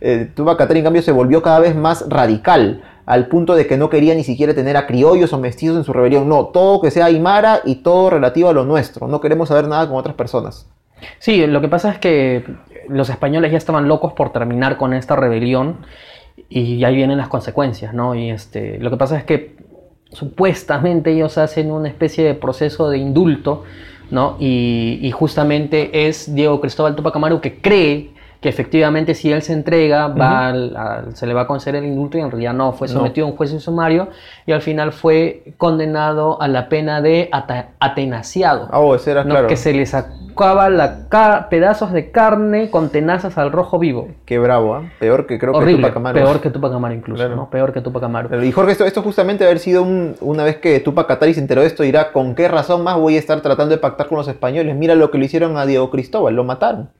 Eh, 0.00 0.30
Tupac 0.36 0.56
Katari 0.56 0.78
en 0.78 0.84
cambio 0.84 1.02
se 1.02 1.10
volvió 1.10 1.42
cada 1.42 1.58
vez 1.58 1.74
más 1.74 2.08
radical, 2.08 2.82
al 3.04 3.26
punto 3.26 3.56
de 3.56 3.66
que 3.66 3.76
no 3.76 3.90
quería 3.90 4.14
ni 4.14 4.22
siquiera 4.22 4.54
tener 4.54 4.76
a 4.76 4.86
criollos 4.86 5.32
o 5.32 5.40
mestizos 5.40 5.76
en 5.76 5.82
su 5.82 5.92
rebelión, 5.92 6.28
no, 6.28 6.46
todo 6.46 6.80
que 6.80 6.92
sea 6.92 7.06
aymara 7.06 7.60
y 7.64 7.76
todo 7.76 8.08
relativo 8.08 8.48
a 8.48 8.52
lo 8.52 8.64
nuestro, 8.64 9.08
no 9.08 9.20
queremos 9.20 9.48
saber 9.48 9.66
nada 9.66 9.88
con 9.88 9.96
otras 9.96 10.14
personas. 10.14 10.68
Sí, 11.18 11.46
lo 11.46 11.60
que 11.60 11.68
pasa 11.68 11.90
es 11.90 11.98
que 11.98 12.44
los 12.88 13.10
españoles 13.10 13.52
ya 13.52 13.58
estaban 13.58 13.88
locos 13.88 14.12
por 14.12 14.32
terminar 14.32 14.76
con 14.76 14.94
esta 14.94 15.16
rebelión 15.16 15.78
y 16.48 16.82
ahí 16.84 16.96
vienen 16.96 17.18
las 17.18 17.28
consecuencias, 17.28 17.94
¿no? 17.94 18.14
Y 18.14 18.30
este, 18.30 18.78
lo 18.78 18.90
que 18.90 18.96
pasa 18.96 19.18
es 19.18 19.24
que 19.24 19.56
supuestamente 20.10 21.12
ellos 21.12 21.36
hacen 21.38 21.70
una 21.70 21.88
especie 21.88 22.24
de 22.24 22.34
proceso 22.34 22.88
de 22.88 22.98
indulto, 22.98 23.64
¿no? 24.10 24.36
Y, 24.38 24.98
y 25.02 25.10
justamente 25.10 26.08
es 26.08 26.34
Diego 26.34 26.60
Cristóbal 26.60 26.96
Tupac 26.96 27.14
Amaru 27.14 27.40
que 27.40 27.60
cree 27.60 28.12
que 28.40 28.48
efectivamente 28.48 29.14
si 29.14 29.32
él 29.32 29.42
se 29.42 29.52
entrega 29.52 30.06
va 30.08 30.46
al- 30.48 30.76
al- 30.76 31.16
se 31.16 31.26
le 31.26 31.34
va 31.34 31.40
a 31.42 31.46
conceder 31.48 31.82
el 31.82 31.88
indulto 31.90 32.18
y 32.18 32.20
en 32.20 32.30
realidad 32.30 32.54
no, 32.54 32.72
fue 32.72 32.86
No. 32.86 32.94
sometido 32.94 33.26
a 33.26 33.30
un 33.30 33.36
juicio 33.36 33.58
sumario 33.58 34.08
y 34.46 34.52
al 34.52 34.62
final 34.62 34.92
fue 34.92 35.42
condenado 35.56 36.40
a 36.40 36.46
la 36.46 36.68
pena 36.68 37.00
de 37.02 37.28
ata- 37.32 37.70
atenaciado. 37.80 38.68
Ah, 38.70 38.78
oh, 38.78 38.94
ese 38.94 39.10
era 39.10 39.24
¿no? 39.24 39.30
claro. 39.30 39.48
Que 39.48 39.56
se 39.56 39.72
le 39.72 39.84
sacaba 39.86 40.70
la 40.70 41.08
pedazos 41.50 41.90
de 41.92 42.12
carne 42.12 42.70
con 42.70 42.90
tenazas 42.90 43.36
al 43.38 43.50
rojo 43.50 43.78
vivo. 43.78 44.08
Qué 44.24 44.38
bravo, 44.38 44.74
¿ah? 44.76 44.82
Peor 45.00 45.26
que 45.26 45.36
creo 45.38 45.58
que. 45.58 45.74
Tupac 45.74 45.96
Amaru. 45.96 46.14
Peor 46.18 46.40
que 46.40 46.50
Tupac 46.50 46.72
Amaru 46.72 46.94
incluso, 46.94 47.18
Claro. 47.22 47.34
¿no? 47.36 47.50
Peor 47.50 47.72
que 47.72 47.80
Tupac 47.80 48.02
Amaru. 48.04 48.42
Y 48.44 48.52
Jorge, 48.52 48.70
esto, 48.72 48.84
esto 48.84 49.02
justamente 49.02 49.44
haber 49.44 49.58
sido 49.58 49.82
un- 49.82 50.14
una 50.20 50.44
vez 50.44 50.58
que 50.58 50.78
Tupac 50.80 51.08
Katari 51.08 51.34
se 51.34 51.40
enteró 51.40 51.62
de 51.62 51.66
esto, 51.66 51.82
dirá, 51.82 52.12
¿con 52.12 52.34
qué 52.36 52.46
razón 52.46 52.84
más 52.84 52.96
voy 52.98 53.16
a 53.16 53.18
estar 53.18 53.40
tratando 53.40 53.74
de 53.74 53.78
pactar 53.80 54.06
con 54.06 54.16
los 54.18 54.28
españoles? 54.28 54.76
Mira 54.76 54.94
lo 54.94 55.10
que 55.10 55.18
le 55.18 55.24
hicieron 55.24 55.56
a 55.56 55.66
Diego 55.66 55.90
Cristóbal, 55.90 56.34
lo 56.36 56.44
mataron. 56.44 56.90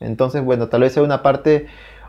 Entonces, 0.00 0.42
bueno, 0.44 0.68
tal 0.68 0.80
vez 0.80 0.92
sea 0.94 1.02
una 1.02 1.22
parte 1.22 1.66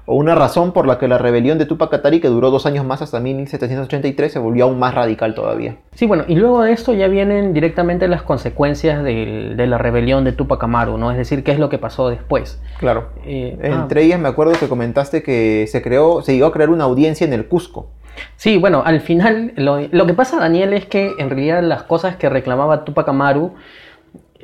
o 0.08 0.16
una 0.16 0.34
razón 0.34 0.72
por 0.72 0.88
la 0.88 0.98
que 0.98 1.08
la 1.08 1.20
rebelión 1.20 1.60
de 1.60 1.66
Tupac 1.68 1.92
Katari, 1.92 2.20
que 2.20 2.28
duró 2.28 2.50
dos 2.50 2.66
años 2.66 2.84
más 2.84 3.04
hasta 3.04 3.20
1783, 3.20 4.32
se 4.34 4.40
volvió 4.40 4.64
aún 4.66 4.80
más 4.80 4.96
radical 4.96 5.36
todavía. 5.36 5.76
Sí, 5.94 6.08
bueno, 6.08 6.24
y 6.28 6.36
luego 6.36 6.64
de 6.64 6.72
esto 6.72 6.94
ya 6.94 7.08
vienen 7.08 7.54
directamente 7.54 8.08
las 8.08 8.24
consecuencias 8.24 9.04
del- 9.04 9.56
de 9.58 9.68
la 9.68 9.78
rebelión 9.78 10.24
de 10.24 10.32
Tupac 10.32 10.64
Amaru, 10.64 10.98
¿no? 10.98 11.12
Es 11.12 11.18
decir, 11.18 11.44
qué 11.44 11.52
es 11.52 11.60
lo 11.60 11.70
que 11.70 11.78
pasó 11.78 12.10
después. 12.10 12.60
Claro. 12.80 13.10
Eh, 13.26 13.60
ah, 13.64 13.68
Entre 13.68 14.02
ellas 14.04 14.20
me 14.20 14.28
acuerdo 14.28 14.54
que 14.60 14.68
comentaste 14.68 15.22
que 15.22 15.66
se 15.68 15.82
creó, 15.84 16.22
se 16.24 16.34
llegó 16.34 16.48
a 16.48 16.52
crear 16.52 16.72
una 16.72 16.86
audiencia 16.86 17.26
en 17.28 17.34
el 17.34 17.46
Cusco. 17.48 17.90
Sí, 18.36 18.58
bueno, 18.58 18.82
al 18.86 19.02
final 19.02 19.54
lo, 19.56 19.80
lo 19.92 20.06
que 20.08 20.14
pasa, 20.16 20.38
Daniel, 20.40 20.74
es 20.74 20.86
que 20.88 21.12
en 21.20 21.30
realidad 21.30 21.62
las 21.64 21.84
cosas 21.84 22.16
que 22.16 22.28
reclamaba 22.28 22.84
Tupac 22.86 23.08
Amaru 23.08 23.54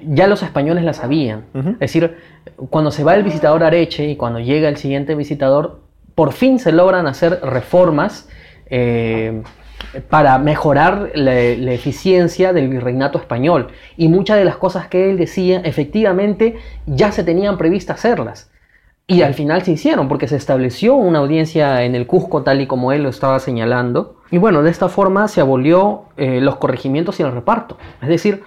ya 0.06 0.28
los 0.28 0.44
españoles 0.44 0.84
las 0.84 0.98
sabían. 0.98 1.46
Es 1.54 1.80
decir, 1.80 2.18
cuando 2.70 2.92
se 2.92 3.04
va 3.04 3.16
el 3.16 3.24
visitador 3.24 3.64
Areche 3.64 4.10
y 4.10 4.16
cuando 4.16 4.40
llega 4.40 4.70
el 4.70 4.78
siguiente 4.78 5.16
visitador, 5.16 5.82
por 6.16 6.34
fin 6.34 6.60
se 6.60 6.72
logran 6.72 7.08
hacer 7.08 7.40
reformas 7.44 8.28
eh, 8.70 9.44
para 10.10 10.38
mejorar 10.40 11.12
la, 11.14 11.34
la 11.34 11.72
eficiencia 11.72 12.54
del 12.54 12.70
virreinato 12.70 13.20
español. 13.20 13.68
Y 13.98 14.08
muchas 14.08 14.38
de 14.38 14.46
las 14.46 14.58
cosas 14.58 14.88
que 14.88 15.10
él 15.10 15.18
decía, 15.18 15.62
efectivamente, 15.64 16.58
ya 16.86 17.12
se 17.12 17.24
tenían 17.24 17.58
previsto 17.58 17.94
hacerlas. 17.94 18.50
Y 19.10 19.22
al 19.22 19.34
final 19.36 19.62
se 19.62 19.72
hicieron, 19.72 20.10
porque 20.10 20.28
se 20.28 20.36
estableció 20.36 20.96
una 20.96 21.20
audiencia 21.20 21.84
en 21.84 21.96
el 21.96 22.08
Cusco 22.08 22.44
tal 22.44 22.60
y 22.60 22.68
como 22.68 22.92
él 22.92 23.04
lo 23.04 23.10
estaba 23.10 23.40
señalando. 23.40 24.18
Y 24.32 24.38
bueno, 24.38 24.64
de 24.64 24.70
esta 24.70 24.90
forma 24.90 25.30
se 25.30 25.40
abolió 25.40 26.08
eh, 26.18 26.42
los 26.42 26.58
corregimientos 26.58 27.18
y 27.22 27.24
el 27.24 27.32
reparto. 27.32 27.78
Es 28.02 28.10
decir, 28.10 28.44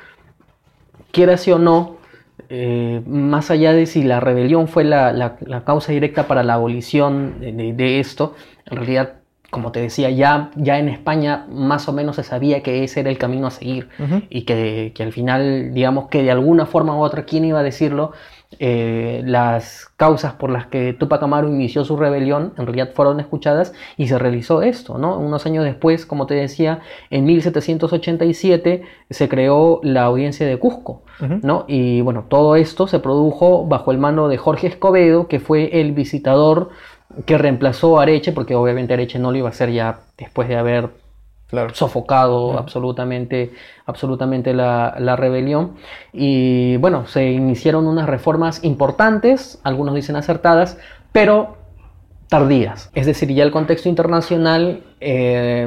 quiera 1.12 1.36
sí 1.36 1.50
o 1.52 1.58
no, 1.58 1.96
eh, 2.48 3.02
más 3.06 3.50
allá 3.50 3.72
de 3.72 3.86
si 3.86 4.02
la 4.02 4.20
rebelión 4.20 4.68
fue 4.68 4.84
la, 4.84 5.12
la- 5.12 5.36
la 5.40 5.64
causa 5.64 5.92
directa 5.92 6.26
para 6.26 6.42
la 6.42 6.54
abolición 6.54 7.36
de, 7.40 8.00
esto, 8.00 8.34
en 8.66 8.76
realidad, 8.78 9.14
como 9.50 9.72
te 9.72 9.80
decía, 9.80 10.10
ya, 10.10 10.50
ya 10.56 10.78
en 10.78 10.88
España 10.88 11.46
más 11.50 11.88
o 11.88 11.92
menos 11.92 12.16
se 12.16 12.22
sabía 12.22 12.62
que 12.62 12.84
ese 12.84 13.00
era 13.00 13.10
el 13.10 13.18
camino 13.18 13.46
a 13.48 13.50
seguir 13.50 13.88
y 14.30 14.42
que, 14.42 14.92
que 14.94 15.02
al 15.02 15.12
final, 15.12 15.74
digamos 15.74 16.08
que 16.08 16.22
de 16.22 16.30
alguna 16.30 16.66
forma 16.66 16.96
u 16.96 17.00
otra, 17.02 17.24
¿quién 17.24 17.44
iba 17.44 17.58
a 17.60 17.62
decirlo? 17.64 18.12
Eh, 18.58 19.22
las 19.24 19.86
causas 19.96 20.32
por 20.34 20.50
las 20.50 20.66
que 20.66 20.92
Tupac 20.92 21.22
Amaru 21.22 21.48
inició 21.48 21.84
su 21.84 21.96
rebelión 21.96 22.52
en 22.58 22.66
realidad 22.66 22.90
fueron 22.94 23.20
escuchadas 23.20 23.72
y 23.96 24.08
se 24.08 24.18
realizó 24.18 24.62
esto, 24.62 24.98
¿no? 24.98 25.16
Unos 25.18 25.46
años 25.46 25.64
después, 25.64 26.04
como 26.04 26.26
te 26.26 26.34
decía, 26.34 26.80
en 27.10 27.24
1787 27.26 28.82
se 29.08 29.28
creó 29.28 29.80
la 29.84 30.02
audiencia 30.02 30.46
de 30.46 30.58
Cusco. 30.58 31.02
¿no? 31.42 31.64
Y 31.68 32.00
bueno, 32.00 32.24
todo 32.28 32.56
esto 32.56 32.86
se 32.86 32.98
produjo 32.98 33.66
bajo 33.66 33.92
el 33.92 33.98
mando 33.98 34.28
de 34.28 34.38
Jorge 34.38 34.68
Escobedo, 34.68 35.28
que 35.28 35.38
fue 35.38 35.80
el 35.80 35.92
visitador 35.92 36.70
que 37.26 37.36
reemplazó 37.38 37.98
a 37.98 38.02
Areche, 38.04 38.32
porque 38.32 38.54
obviamente 38.54 38.94
Areche 38.94 39.18
no 39.18 39.30
lo 39.30 39.38
iba 39.38 39.48
a 39.48 39.50
hacer 39.50 39.70
ya 39.70 40.00
después 40.16 40.48
de 40.48 40.56
haber 40.56 40.90
Claro. 41.50 41.74
sofocado 41.74 42.56
absolutamente, 42.58 43.52
absolutamente 43.84 44.54
la, 44.54 44.94
la 44.98 45.16
rebelión. 45.16 45.72
Y 46.12 46.76
bueno, 46.76 47.06
se 47.06 47.30
iniciaron 47.30 47.86
unas 47.86 48.08
reformas 48.08 48.62
importantes, 48.62 49.60
algunos 49.64 49.94
dicen 49.96 50.14
acertadas, 50.16 50.78
pero 51.12 51.59
tardías. 52.30 52.90
Es 52.94 53.06
decir, 53.06 53.28
ya 53.34 53.42
el 53.42 53.50
contexto 53.50 53.88
internacional 53.88 54.84
eh, 55.00 55.66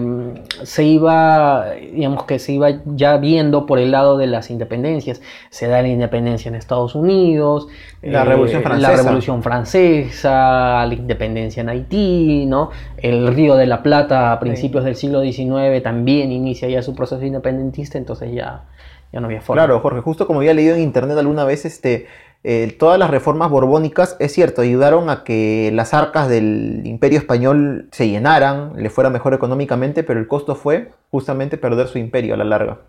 se 0.64 0.86
iba, 0.86 1.72
digamos 1.72 2.24
que 2.24 2.39
se 2.39 2.53
iba 2.53 2.70
ya 2.86 3.18
viendo 3.18 3.66
por 3.66 3.80
el 3.80 3.91
lado 3.91 4.18
de 4.18 4.28
las 4.28 4.49
independencias. 4.49 5.22
Se 5.49 5.68
da 5.68 5.82
la 5.82 5.89
independencia 5.89 6.47
en 6.47 6.55
Estados 6.55 6.95
Unidos, 6.95 7.68
La 8.01 8.22
eh, 8.22 8.26
Revolución 8.26 8.64
Francesa. 8.64 8.91
la 8.91 8.95
Revolución 8.95 9.43
Francesa, 9.43 10.86
la 10.86 10.93
independencia 10.93 11.59
en 11.59 11.68
Haití, 11.68 12.45
¿no? 12.45 12.72
El 12.95 13.28
Río 13.36 13.55
de 13.55 13.66
la 13.66 13.84
Plata 13.84 14.32
a 14.32 14.39
principios 14.39 14.86
del 14.86 14.95
siglo 14.95 15.22
XIX 15.22 15.84
también 15.84 16.32
inicia 16.32 16.70
ya 16.70 16.82
su 16.82 16.95
proceso 16.95 17.26
independentista, 17.26 17.97
entonces 17.97 18.34
ya, 18.34 18.64
ya 19.11 19.20
no 19.20 19.26
había 19.26 19.41
forma. 19.41 19.61
Claro, 19.61 19.82
Jorge, 19.82 19.99
justo 19.99 20.26
como 20.26 20.39
había 20.39 20.53
leído 20.53 20.76
en 20.76 20.82
internet 20.82 21.18
alguna 21.18 21.43
vez, 21.43 21.66
este, 21.66 22.07
eh, 22.44 22.76
todas 22.78 23.00
las 23.00 23.10
reformas 23.10 23.50
borbónicas, 23.50 24.18
es 24.20 24.34
cierto, 24.34 24.62
ayudaron 24.62 25.10
a 25.10 25.24
que 25.24 25.72
las 25.74 25.94
arcas 25.94 26.28
del 26.28 26.82
imperio 26.86 27.18
español 27.18 27.88
se 27.91 28.10
llenaran, 28.10 28.74
le 28.76 28.89
fuera 28.89 29.10
mejor 29.10 29.34
económicamente, 29.34 30.04
pero 30.04 30.20
el 30.20 30.28
costo 30.28 30.56
fue 30.56 30.91
justamente 31.10 31.58
perder 31.58 31.88
su 31.88 32.00
imperio 32.00 32.34
a 32.34 32.38
la 32.38 32.44
larga. 32.44 32.80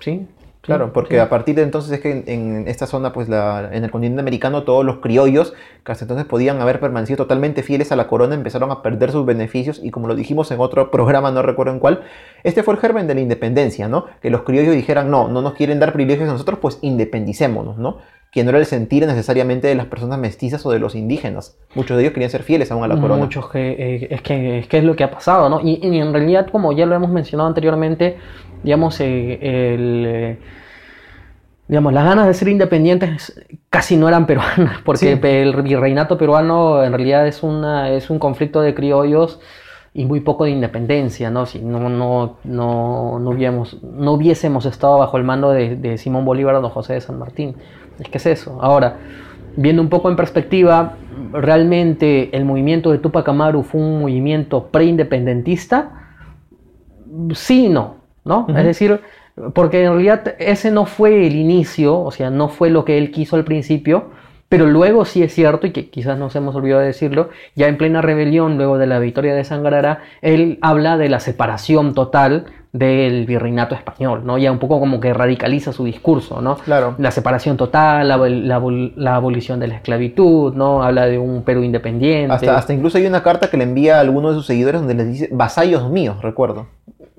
Sí. 0.00 0.26
Claro, 0.64 0.94
porque 0.94 1.20
a 1.20 1.28
partir 1.28 1.56
de 1.56 1.62
entonces 1.62 1.92
es 1.92 2.00
que 2.00 2.10
en, 2.10 2.24
en 2.26 2.68
esta 2.68 2.86
zona, 2.86 3.12
pues 3.12 3.28
la, 3.28 3.68
en 3.70 3.84
el 3.84 3.90
continente 3.90 4.22
americano, 4.22 4.62
todos 4.62 4.82
los 4.82 4.96
criollos 4.96 5.52
que 5.84 5.92
hasta 5.92 6.04
entonces 6.04 6.26
podían 6.26 6.58
haber 6.62 6.80
permanecido 6.80 7.18
totalmente 7.18 7.62
fieles 7.62 7.92
a 7.92 7.96
la 7.96 8.06
corona 8.06 8.34
empezaron 8.34 8.70
a 8.70 8.80
perder 8.80 9.12
sus 9.12 9.26
beneficios 9.26 9.78
y 9.82 9.90
como 9.90 10.08
lo 10.08 10.14
dijimos 10.14 10.50
en 10.50 10.60
otro 10.60 10.90
programa, 10.90 11.30
no 11.30 11.42
recuerdo 11.42 11.74
en 11.74 11.80
cuál, 11.80 12.00
este 12.44 12.62
fue 12.62 12.74
el 12.74 12.80
germen 12.80 13.06
de 13.06 13.14
la 13.14 13.20
independencia, 13.20 13.88
¿no? 13.88 14.06
Que 14.22 14.30
los 14.30 14.42
criollos 14.42 14.74
dijeran, 14.74 15.10
no, 15.10 15.28
no 15.28 15.42
nos 15.42 15.52
quieren 15.52 15.80
dar 15.80 15.92
privilegios 15.92 16.30
a 16.30 16.32
nosotros, 16.32 16.58
pues 16.62 16.78
independicémonos, 16.80 17.76
¿no? 17.76 17.98
Que 18.32 18.42
no 18.42 18.48
era 18.48 18.58
el 18.58 18.66
sentir 18.66 19.06
necesariamente 19.06 19.68
de 19.68 19.74
las 19.74 19.86
personas 19.86 20.18
mestizas 20.18 20.64
o 20.64 20.70
de 20.70 20.78
los 20.78 20.94
indígenas. 20.94 21.58
Muchos 21.74 21.98
de 21.98 22.04
ellos 22.04 22.14
querían 22.14 22.30
ser 22.30 22.42
fieles 22.42 22.72
aún 22.72 22.82
a 22.82 22.88
la 22.88 22.98
corona. 22.98 23.22
Muchos 23.22 23.48
que, 23.50 23.72
eh, 23.78 24.08
es, 24.10 24.22
que, 24.22 24.60
es 24.60 24.66
que 24.66 24.78
es 24.78 24.84
lo 24.84 24.96
que 24.96 25.04
ha 25.04 25.10
pasado, 25.10 25.48
¿no? 25.50 25.60
Y, 25.60 25.78
y 25.82 25.98
en 26.00 26.12
realidad, 26.12 26.48
como 26.50 26.72
ya 26.72 26.84
lo 26.86 26.96
hemos 26.96 27.10
mencionado 27.10 27.48
anteriormente, 27.48 28.16
digamos, 28.64 28.98
eh, 29.00 29.38
el, 29.74 30.04
eh, 30.06 30.38
digamos, 31.68 31.92
las 31.92 32.04
ganas 32.04 32.26
de 32.26 32.34
ser 32.34 32.48
independientes 32.48 33.40
casi 33.70 33.96
no 33.96 34.08
eran 34.08 34.26
peruanas, 34.26 34.78
porque 34.84 35.16
Sí. 35.16 35.28
el 35.28 35.62
virreinato 35.62 36.18
peruano 36.18 36.82
en 36.82 36.92
realidad 36.92 37.26
es, 37.26 37.42
una, 37.42 37.90
es 37.90 38.10
un 38.10 38.18
conflicto 38.18 38.60
de 38.60 38.74
criollos 38.74 39.40
y 39.92 40.06
muy 40.06 40.20
poco 40.20 40.44
de 40.44 40.50
independencia, 40.50 41.30
¿no? 41.30 41.46
Si 41.46 41.60
no, 41.60 41.88
no, 41.88 42.38
no, 42.42 43.18
no, 43.20 43.30
hubiéramos, 43.30 43.80
no 43.82 44.12
hubiésemos 44.12 44.66
estado 44.66 44.98
bajo 44.98 45.16
el 45.18 45.22
mando 45.22 45.52
de, 45.52 45.76
de 45.76 45.98
Simón 45.98 46.24
Bolívar 46.24 46.56
o 46.56 46.60
don 46.60 46.70
José 46.70 46.94
de 46.94 47.00
San 47.00 47.16
Martín. 47.18 47.54
Es 48.00 48.08
que 48.08 48.18
es 48.18 48.26
eso. 48.26 48.58
Ahora, 48.60 48.96
viendo 49.56 49.80
un 49.80 49.88
poco 49.88 50.10
en 50.10 50.16
perspectiva, 50.16 50.94
realmente 51.32 52.36
el 52.36 52.44
movimiento 52.44 52.90
de 52.90 52.98
Tupac 52.98 53.28
Amaru 53.28 53.62
fue 53.62 53.80
un 53.80 54.00
movimiento 54.00 54.66
preindependentista, 54.72 55.92
sí 57.32 57.66
y 57.66 57.68
no. 58.24 58.46
Es 58.48 58.64
decir, 58.64 59.00
porque 59.52 59.84
en 59.84 59.92
realidad 59.92 60.34
ese 60.38 60.70
no 60.70 60.86
fue 60.86 61.26
el 61.26 61.34
inicio, 61.36 61.98
o 62.00 62.10
sea, 62.10 62.30
no 62.30 62.48
fue 62.48 62.70
lo 62.70 62.84
que 62.84 62.98
él 62.98 63.10
quiso 63.10 63.36
al 63.36 63.44
principio, 63.44 64.10
pero 64.48 64.66
luego 64.66 65.04
sí 65.04 65.22
es 65.22 65.34
cierto, 65.34 65.66
y 65.66 65.72
que 65.72 65.90
quizás 65.90 66.16
nos 66.18 66.36
hemos 66.36 66.54
olvidado 66.54 66.80
de 66.80 66.86
decirlo, 66.88 67.30
ya 67.56 67.66
en 67.66 67.76
plena 67.76 68.02
rebelión, 68.02 68.56
luego 68.56 68.78
de 68.78 68.86
la 68.86 68.98
victoria 69.00 69.34
de 69.34 69.42
Sangarara, 69.42 70.00
él 70.22 70.58
habla 70.60 70.96
de 70.96 71.08
la 71.08 71.18
separación 71.18 71.94
total 71.94 72.46
del 72.72 73.24
virreinato 73.24 73.76
español, 73.76 74.22
¿no? 74.24 74.36
Ya 74.36 74.50
un 74.50 74.58
poco 74.58 74.80
como 74.80 74.98
que 74.98 75.14
radicaliza 75.14 75.72
su 75.72 75.84
discurso, 75.84 76.40
¿no? 76.40 76.56
Claro. 76.56 76.96
La 76.98 77.12
separación 77.12 77.56
total, 77.56 78.08
la, 78.08 78.16
abol- 78.16 78.42
la 78.42 78.60
abol- 78.60 78.92
la 78.96 79.14
abolición 79.14 79.60
de 79.60 79.68
la 79.68 79.76
esclavitud, 79.76 80.54
¿no? 80.54 80.82
Habla 80.82 81.06
de 81.06 81.18
un 81.18 81.42
Perú 81.42 81.62
independiente. 81.62 82.32
Hasta, 82.34 82.56
hasta 82.56 82.72
incluso 82.74 82.98
hay 82.98 83.06
una 83.06 83.22
carta 83.22 83.48
que 83.48 83.56
le 83.56 83.62
envía 83.64 83.98
a 83.98 84.00
algunos 84.00 84.32
de 84.32 84.36
sus 84.38 84.46
seguidores 84.46 84.80
donde 84.80 84.94
les 84.94 85.08
dice, 85.08 85.28
vasallos 85.30 85.88
míos, 85.88 86.20
recuerdo. 86.20 86.66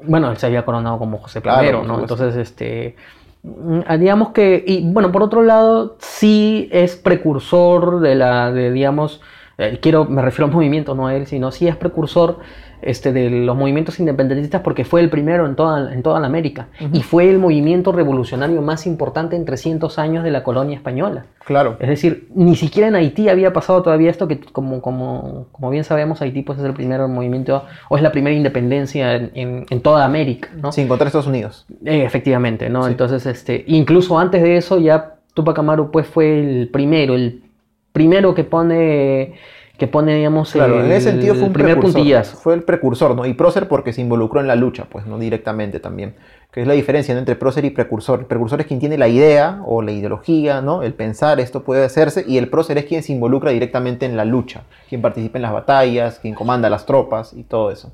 Bueno, 0.03 0.29
él 0.31 0.37
se 0.37 0.45
había 0.47 0.65
coronado 0.65 0.97
como 0.99 1.17
José 1.19 1.39
I, 1.39 1.41
Claro, 1.41 1.83
¿no? 1.83 1.99
Entonces, 1.99 2.35
este. 2.35 2.95
mm, 3.43 3.81
Digamos 3.99 4.29
que. 4.29 4.63
Y 4.65 4.91
bueno, 4.91 5.11
por 5.11 5.23
otro 5.23 5.43
lado, 5.43 5.95
sí 5.99 6.69
es 6.71 6.95
precursor 6.95 7.99
de 8.01 8.15
la. 8.15 8.51
De, 8.51 8.71
digamos. 8.71 9.21
eh, 9.57 9.79
quiero, 9.81 10.05
me 10.05 10.21
refiero 10.21 10.47
al 10.47 10.53
movimiento, 10.53 10.95
no 10.95 11.07
a 11.07 11.15
él, 11.15 11.27
sino 11.27 11.51
sí 11.51 11.67
es 11.67 11.75
precursor 11.77 12.39
este, 12.81 13.11
de 13.13 13.29
los 13.29 13.55
movimientos 13.55 13.99
independentistas 13.99 14.61
porque 14.61 14.85
fue 14.85 15.01
el 15.01 15.09
primero 15.09 15.45
en 15.45 15.55
toda, 15.55 15.93
en 15.93 16.03
toda 16.03 16.19
la 16.19 16.27
América. 16.27 16.67
Y 16.93 17.01
fue 17.01 17.29
el 17.29 17.39
movimiento 17.39 17.91
revolucionario 17.91 18.61
más 18.61 18.85
importante 18.87 19.35
en 19.35 19.45
300 19.45 19.97
años 19.99 20.23
de 20.23 20.31
la 20.31 20.43
colonia 20.43 20.75
española. 20.75 21.25
Claro. 21.45 21.77
Es 21.79 21.87
decir, 21.89 22.27
ni 22.33 22.55
siquiera 22.55 22.87
en 22.87 22.95
Haití 22.95 23.29
había 23.29 23.53
pasado 23.53 23.81
todavía 23.83 24.09
esto, 24.09 24.27
que 24.27 24.39
como, 24.39 24.81
como, 24.81 25.47
como 25.51 25.69
bien 25.69 25.83
sabemos, 25.83 26.21
Haití 26.21 26.41
pues, 26.41 26.57
es 26.59 26.65
el 26.65 26.73
primer 26.73 27.01
movimiento, 27.07 27.63
o 27.89 27.97
es 27.97 28.03
la 28.03 28.11
primera 28.11 28.35
independencia 28.35 29.15
en, 29.15 29.31
en- 29.35 29.65
en 29.69 29.81
toda 29.81 30.05
América, 30.05 30.49
¿no? 30.61 30.71
Sin 30.71 30.87
contar 30.87 31.07
Estados 31.07 31.27
Unidos. 31.27 31.65
Eh, 31.85 32.03
efectivamente, 32.03 32.69
¿no? 32.69 32.83
Sí. 32.85 32.91
Entonces, 32.91 33.25
este, 33.25 33.63
incluso 33.67 34.17
antes 34.17 34.41
de 34.41 34.57
eso, 34.57 34.79
ya 34.79 35.15
Tupac 35.33 35.57
Amaru 35.59 35.91
pues, 35.91 36.07
fue 36.07 36.39
el 36.39 36.69
primero, 36.69 37.13
el 37.15 37.43
primero 37.91 38.33
que 38.33 38.43
pone, 38.43 39.33
que 39.77 39.87
pone, 39.87 40.15
digamos, 40.15 40.51
Claro, 40.51 40.79
el, 40.79 40.85
en 40.85 40.91
ese 40.91 41.11
sentido 41.11 41.33
fue 41.33 41.43
un 41.43 41.49
el 41.49 41.53
primer 41.53 41.73
precursor. 41.73 41.93
puntillazo. 41.99 42.37
Fue 42.37 42.53
el 42.53 42.63
precursor, 42.63 43.15
¿no? 43.15 43.25
Y 43.25 43.33
prócer 43.33 43.67
porque 43.67 43.93
se 43.93 44.01
involucró 44.01 44.39
en 44.39 44.47
la 44.47 44.55
lucha, 44.55 44.85
pues, 44.89 45.05
no 45.05 45.17
directamente 45.19 45.79
también. 45.79 46.15
Que 46.51 46.61
es 46.61 46.67
la 46.67 46.73
diferencia 46.73 47.13
¿no? 47.13 47.19
entre 47.19 47.35
prócer 47.35 47.65
y 47.65 47.69
precursor. 47.71 48.19
El 48.21 48.25
precursor 48.27 48.61
es 48.61 48.67
quien 48.67 48.79
tiene 48.79 48.97
la 48.97 49.09
idea 49.09 49.61
o 49.65 49.81
la 49.81 49.91
ideología, 49.91 50.61
¿no? 50.61 50.83
El 50.83 50.93
pensar 50.93 51.41
esto 51.41 51.63
puede 51.63 51.83
hacerse. 51.83 52.23
Y 52.25 52.37
el 52.37 52.47
prócer 52.47 52.77
es 52.77 52.85
quien 52.85 53.03
se 53.03 53.11
involucra 53.11 53.51
directamente 53.51 54.05
en 54.05 54.15
la 54.15 54.23
lucha. 54.23 54.63
Quien 54.87 55.01
participa 55.01 55.37
en 55.37 55.41
las 55.41 55.51
batallas, 55.51 56.19
quien 56.19 56.33
comanda 56.33 56.69
las 56.69 56.85
tropas 56.85 57.33
y 57.33 57.43
todo 57.43 57.71
eso. 57.71 57.91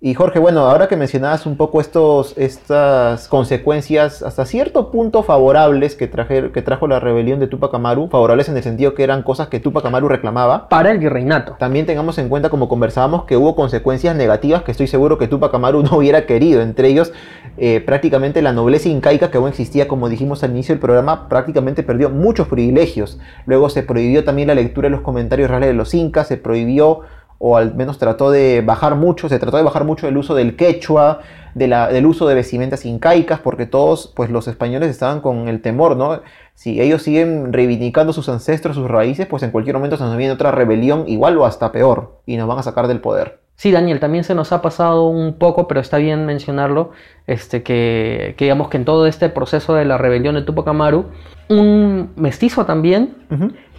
Y 0.00 0.14
Jorge, 0.14 0.38
bueno, 0.38 0.60
ahora 0.60 0.86
que 0.86 0.96
mencionabas 0.96 1.44
un 1.44 1.56
poco 1.56 1.80
estos, 1.80 2.38
estas 2.38 3.26
consecuencias 3.26 4.22
hasta 4.22 4.46
cierto 4.46 4.92
punto 4.92 5.24
favorables 5.24 5.96
que, 5.96 6.06
traje- 6.08 6.52
que 6.52 6.62
trajo 6.62 6.86
la 6.86 7.00
rebelión 7.00 7.40
de 7.40 7.48
Tupac 7.48 7.74
Amaru, 7.74 8.06
favorables 8.08 8.48
en 8.48 8.56
el 8.56 8.62
sentido 8.62 8.94
que 8.94 9.02
eran 9.02 9.24
cosas 9.24 9.48
que 9.48 9.58
Tupac 9.58 9.84
Amaru 9.84 10.06
reclamaba, 10.06 10.68
Para 10.68 10.92
el 10.92 10.98
virreinato. 10.98 11.56
también 11.58 11.84
tengamos 11.84 12.16
en 12.18 12.28
cuenta, 12.28 12.48
como 12.48 12.68
conversábamos, 12.68 13.24
que 13.24 13.36
hubo 13.36 13.56
consecuencias 13.56 14.14
negativas 14.14 14.62
que 14.62 14.70
estoy 14.70 14.86
seguro 14.86 15.18
que 15.18 15.26
Tupac 15.26 15.52
Amaru 15.52 15.82
no 15.90 15.96
hubiera 15.96 16.26
querido. 16.26 16.62
Entre 16.62 16.86
ellos, 16.90 17.12
eh, 17.56 17.80
prácticamente 17.84 18.40
la 18.40 18.52
nobleza 18.52 18.88
incaica 18.88 19.32
que 19.32 19.38
aún 19.38 19.48
existía, 19.48 19.88
como 19.88 20.08
dijimos 20.08 20.44
al 20.44 20.52
inicio 20.52 20.76
del 20.76 20.80
programa, 20.80 21.28
prácticamente 21.28 21.82
perdió 21.82 22.08
muchos 22.08 22.46
privilegios. 22.46 23.18
Luego 23.46 23.68
se 23.68 23.82
prohibió 23.82 24.22
también 24.22 24.46
la 24.46 24.54
lectura 24.54 24.86
de 24.86 24.90
los 24.90 25.00
comentarios 25.00 25.50
reales 25.50 25.70
de 25.70 25.74
los 25.74 25.92
incas, 25.92 26.28
se 26.28 26.36
prohibió 26.36 27.00
o 27.38 27.56
al 27.56 27.74
menos 27.74 27.98
trató 27.98 28.30
de 28.30 28.62
bajar 28.64 28.96
mucho, 28.96 29.28
se 29.28 29.38
trató 29.38 29.56
de 29.56 29.62
bajar 29.62 29.84
mucho 29.84 30.08
el 30.08 30.16
uso 30.16 30.34
del 30.34 30.56
quechua, 30.56 31.20
de 31.54 31.68
la- 31.68 31.88
del 31.88 32.06
uso 32.06 32.26
de 32.26 32.34
vestimentas 32.34 32.84
incaicas, 32.84 33.40
porque 33.40 33.66
todos 33.66 34.12
pues 34.14 34.30
los 34.30 34.48
españoles 34.48 34.90
estaban 34.90 35.20
con 35.20 35.48
el 35.48 35.60
temor, 35.62 35.96
¿no? 35.96 36.20
Si 36.54 36.80
ellos 36.80 37.02
siguen 37.02 37.52
reivindicando 37.52 38.12
sus 38.12 38.28
ancestros, 38.28 38.76
sus 38.76 38.88
raíces, 38.88 39.26
pues 39.26 39.42
en 39.44 39.50
cualquier 39.52 39.76
momento 39.76 39.96
se 39.96 40.04
nos 40.04 40.16
viene 40.16 40.32
otra 40.32 40.50
rebelión 40.50 41.04
igual 41.06 41.38
o 41.38 41.46
hasta 41.46 41.70
peor, 41.72 42.18
y 42.26 42.36
nos 42.36 42.48
van 42.48 42.58
a 42.58 42.62
sacar 42.62 42.88
del 42.88 43.00
poder. 43.00 43.38
Sí, 43.54 43.72
Daniel, 43.72 43.98
también 43.98 44.22
se 44.22 44.36
nos 44.36 44.52
ha 44.52 44.62
pasado 44.62 45.08
un 45.08 45.34
poco, 45.34 45.66
pero 45.66 45.80
está 45.80 45.98
bien 45.98 46.26
mencionarlo, 46.26 46.90
este, 47.26 47.64
que, 47.64 48.34
que 48.36 48.44
digamos 48.44 48.68
que 48.68 48.76
en 48.76 48.84
todo 48.84 49.06
este 49.06 49.28
proceso 49.30 49.74
de 49.74 49.84
la 49.84 49.98
rebelión 49.98 50.36
de 50.36 50.42
Tupac 50.42 50.68
Amaru, 50.68 51.06
un 51.48 52.10
mestizo 52.14 52.66
también 52.66 53.16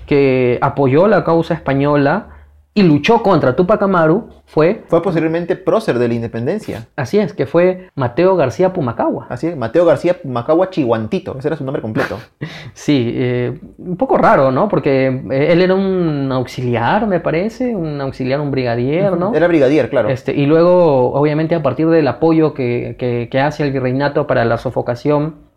que 0.05 0.57
apoyó 0.61 1.07
la 1.07 1.23
causa 1.23 1.53
española 1.53 2.27
y 2.73 2.83
luchó 2.83 3.21
contra 3.23 3.55
Tupac 3.55 3.81
Amaru 3.81 4.29
fue, 4.45 4.83
Fue 4.87 5.01
posteriormente 5.01 5.55
prócer 5.55 5.97
de 5.99 6.07
la 6.07 6.13
independencia. 6.13 6.87
así 6.95 7.17
es, 7.19 7.33
que 7.33 7.45
fue 7.45 7.89
Mateo 7.95 8.35
García 8.35 8.71
Pumacagua. 8.71 9.25
Así 9.29 9.47
es, 9.47 9.57
Mateo 9.57 9.85
García 9.85 10.17
Macagua 10.23 10.69
Chihuantito, 10.69 11.35
ese 11.37 11.47
era 11.49 11.57
su 11.57 11.65
nombre 11.65 11.81
completo. 11.81 12.17
Sí, 12.73 13.11
eh, 13.15 13.59
un 13.79 13.97
poco 13.97 14.17
raro, 14.17 14.51
¿no? 14.51 14.69
Porque 14.69 15.07
eh, 15.07 15.47
él 15.51 15.61
era 15.61 15.73
un 15.75 16.31
auxiliar, 16.31 17.07
me 17.07 17.19
parece, 17.19 17.75
un 17.75 17.99
auxiliar, 17.99 18.39
un 18.39 18.51
brigadier, 18.51 19.17
¿no? 19.17 19.33
Era 19.35 19.47
brigadier, 19.47 19.89
claro. 19.89 20.07
Este, 20.09 20.33
y 20.33 20.45
luego, 20.45 21.11
obviamente, 21.13 21.55
a 21.55 21.61
partir 21.63 21.89
del 21.89 22.07
apoyo 22.07 22.53
que, 22.53 22.95
que- 22.97 23.27
que 23.29 23.39
hace 23.41 23.63
el 23.63 23.71
virreinato 23.71 24.27
para 24.27 24.45
la 24.45 24.57
sofocación 24.57 25.49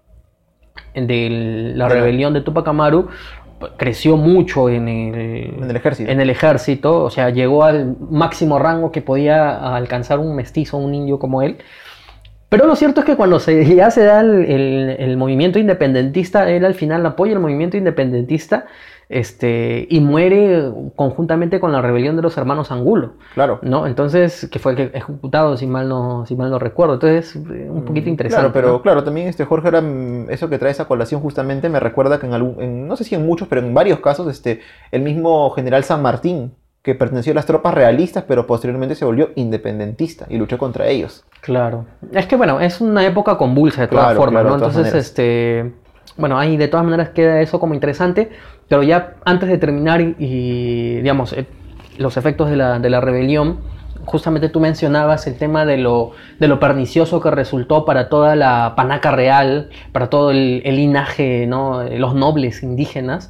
de 0.95 1.73
la 1.75 1.89
rebelión 1.89 2.33
de 2.35 2.41
Tupac 2.43 2.67
Amaru, 2.69 3.09
creció 3.77 4.17
mucho 4.17 4.69
en 4.69 4.89
el, 4.89 5.55
En 5.63 5.71
el 5.71 5.77
ejército. 5.77 6.11
en 6.11 6.21
el 6.21 6.31
ejército, 6.31 7.03
o 7.05 7.11
sea, 7.11 7.31
llegó 7.31 7.65
al 7.65 7.97
máximo 8.11 8.59
rango 8.59 8.91
que 8.93 9.03
podía 9.03 9.75
alcanzar 9.77 10.19
un 10.19 10.35
mestizo, 10.37 10.77
un 10.79 10.95
indio 10.95 11.19
como 11.19 11.43
él. 11.43 11.59
Pero 12.49 12.67
lo 12.67 12.77
cierto 12.77 13.01
es 13.01 13.07
que 13.07 13.17
cuando 13.17 13.41
se, 13.41 13.75
ya 13.75 13.91
se 13.91 14.05
da 14.05 14.21
el, 14.21 14.45
el- 14.45 14.97
el 14.99 15.17
movimiento 15.17 15.59
independentista, 15.59 16.51
él 16.51 16.65
al 16.67 16.75
final 16.75 17.05
apoya 17.07 17.33
el 17.33 17.39
movimiento 17.41 17.77
independentista 17.79 18.67
este, 19.13 19.87
y 19.91 20.01
muere 20.01 20.71
conjuntamente 20.97 21.61
con 21.61 21.71
la 21.73 21.81
rebelión 21.83 22.17
de 22.17 22.23
los 22.23 22.37
hermanos 22.39 22.71
Angulo. 22.73 23.13
Claro. 23.35 23.59
¿no? 23.63 23.87
Entonces, 23.87 24.49
que 24.51 24.59
fue 24.59 24.91
ejecutado, 24.95 25.57
si 25.57 25.67
mal 25.67 25.89
no, 25.89 26.25
si 26.27 26.35
mal 26.35 26.51
no 26.51 26.59
recuerdo. 26.59 26.95
Entonces, 26.95 27.37
eh, 27.37 27.69
un 27.71 27.85
poquito 27.85 28.09
interesante. 28.09 28.49
Mm, 28.49 28.53
Claro, 28.53 28.53
pero 28.53 28.73
¿no? 28.79 28.83
claro, 28.83 29.05
también 29.05 29.29
este 29.29 29.45
Jorge 29.45 29.69
era 29.69 29.81
mm, 29.81 30.31
eso 30.31 30.49
que 30.49 30.59
trae 30.59 30.71
esa 30.73 30.87
colación 30.87 31.21
justamente 31.21 31.69
me 31.69 31.79
recuerda 31.81 32.19
que 32.19 32.27
en 32.27 32.33
algún, 32.35 32.63
en- 32.63 32.89
no 32.89 32.97
sé 32.97 33.05
si 33.05 33.15
en 33.15 33.27
muchos, 33.27 33.49
pero 33.49 33.61
en 33.61 33.75
varios 33.75 34.01
casos, 34.01 34.27
este, 34.29 34.61
el 34.91 35.03
mismo 35.03 35.51
general 35.51 35.85
San 35.85 36.03
Martín, 36.03 36.53
que 36.83 36.95
perteneció 36.97 37.31
a 37.33 37.37
las 37.37 37.47
tropas 37.47 37.75
realistas, 37.75 38.25
pero 38.27 38.45
posteriormente 38.47 38.97
se 38.97 39.05
volvió 39.05 39.31
independentista 39.37 40.27
y 40.29 40.37
luchó 40.37 40.59
contra 40.59 40.89
ellos. 40.89 41.25
Claro. 41.41 41.85
Es 42.13 42.27
que 42.27 42.35
bueno, 42.37 42.61
es 42.61 42.81
una 42.81 43.07
época 43.07 43.37
convulsa 43.39 43.83
de 43.83 43.89
todas 43.89 44.07
Claro, 44.07 44.21
formas, 44.21 44.43
claro, 44.43 44.59
¿no? 44.59 44.67
Entonces, 44.67 44.93
este. 44.95 45.73
Bueno, 46.17 46.39
ahí 46.39 46.57
de 46.57 46.69
todas 46.69 46.85
maneras 46.85 47.11
queda 47.11 47.41
eso 47.41 47.59
como 47.61 47.73
interesante. 47.75 48.31
Pero 48.73 48.85
ya 48.85 49.17
antes 49.27 49.51
de 49.51 49.59
terminar 49.59 50.01
y, 50.01 50.97
digamos, 51.03 51.35
eh, 51.35 51.45
los 51.99 52.17
efectos 52.17 52.49
de 52.49 52.57
la, 52.57 52.79
de 52.79 52.89
la 52.89 53.03
rebelión, 53.03 53.59
justamente 54.07 54.49
tú 54.49 54.61
mencionabas 54.61 55.27
el 55.27 55.37
tema 55.37 55.67
de 55.67 55.77
lo, 55.77 56.13
de 56.39 56.49
lo 56.49 56.59
pernicioso 56.59 57.21
que 57.21 57.31
resultó 57.31 57.85
para 57.85 58.09
toda 58.09 58.35
la 58.35 58.73
panaca 58.75 59.11
real, 59.11 59.69
para 59.93 60.09
todo 60.09 60.31
el, 60.31 60.63
el 60.65 60.77
linaje, 60.77 61.47
¿no? 61.47 61.83
Eh, 61.83 61.99
Los 61.99 62.15
nobles 62.15 62.63
indígenas. 62.63 63.29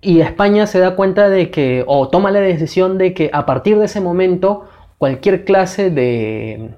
Y 0.00 0.20
España 0.20 0.66
se 0.66 0.78
da 0.78 0.96
cuenta 0.96 1.28
de 1.28 1.50
que, 1.50 1.84
o 1.86 2.08
toma 2.08 2.30
la 2.30 2.40
decisión 2.40 2.96
de 2.96 3.12
que 3.12 3.28
a 3.30 3.44
partir 3.44 3.78
de 3.78 3.84
ese 3.84 4.00
momento, 4.00 4.64
cualquier 4.96 5.44
clase 5.44 5.90
de, 5.90 6.70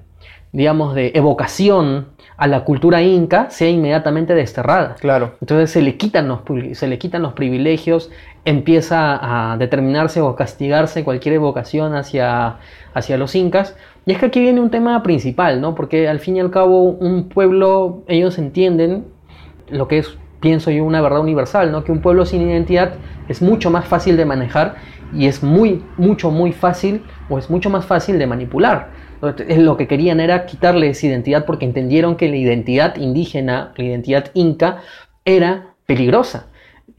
digamos, 0.51 0.95
de 0.95 1.13
evocación 1.15 2.07
a 2.37 2.47
la 2.47 2.63
cultura 2.63 3.01
inca 3.01 3.49
sea 3.49 3.69
inmediatamente 3.69 4.35
desterrada. 4.35 4.95
Claro. 4.99 5.33
Entonces 5.41 5.71
se 5.71 5.81
le 5.81 5.97
quitan 5.97 6.27
los, 6.27 6.41
se 6.73 6.87
le 6.87 6.99
quitan 6.99 7.23
los 7.23 7.33
privilegios, 7.33 8.11
empieza 8.45 9.51
a 9.51 9.57
determinarse 9.57 10.21
o 10.21 10.35
castigarse 10.35 11.03
cualquier 11.03 11.35
evocación 11.35 11.95
hacia, 11.95 12.57
hacia 12.93 13.17
los 13.17 13.35
incas. 13.35 13.75
Y 14.05 14.11
es 14.11 14.19
que 14.19 14.27
aquí 14.27 14.39
viene 14.39 14.61
un 14.61 14.69
tema 14.69 15.01
principal, 15.03 15.59
¿no? 15.59 15.73
Porque 15.73 16.07
al 16.07 16.19
fin 16.19 16.37
y 16.37 16.39
al 16.39 16.51
cabo 16.51 16.83
un 16.83 17.27
pueblo, 17.27 18.03
ellos 18.07 18.37
entienden 18.37 19.05
lo 19.69 19.87
que 19.87 19.97
es, 19.97 20.17
pienso 20.39 20.69
yo, 20.71 20.85
una 20.85 21.01
verdad 21.01 21.19
universal, 21.19 21.71
¿no? 21.71 21.83
Que 21.83 21.91
un 21.91 22.01
pueblo 22.01 22.25
sin 22.25 22.47
identidad 22.47 22.93
es 23.27 23.41
mucho 23.41 23.71
más 23.71 23.85
fácil 23.85 24.15
de 24.15 24.25
manejar 24.25 24.75
y 25.13 25.25
es 25.25 25.43
muy, 25.43 25.83
mucho, 25.97 26.31
muy 26.31 26.51
fácil, 26.51 27.03
o 27.29 27.37
es 27.37 27.49
mucho 27.49 27.69
más 27.69 27.85
fácil 27.85 28.19
de 28.19 28.27
manipular. 28.27 28.89
Entonces, 29.21 29.57
Lo 29.57 29.77
que 29.77 29.87
querían 29.87 30.19
era 30.19 30.45
quitarle 30.45 30.89
esa 30.89 31.07
identidad 31.07 31.45
porque 31.45 31.65
entendieron 31.65 32.15
que 32.15 32.29
la 32.29 32.37
identidad 32.37 32.95
indígena, 32.97 33.73
la 33.75 33.83
identidad 33.83 34.31
inca, 34.33 34.81
era 35.25 35.75
peligrosa. 35.85 36.47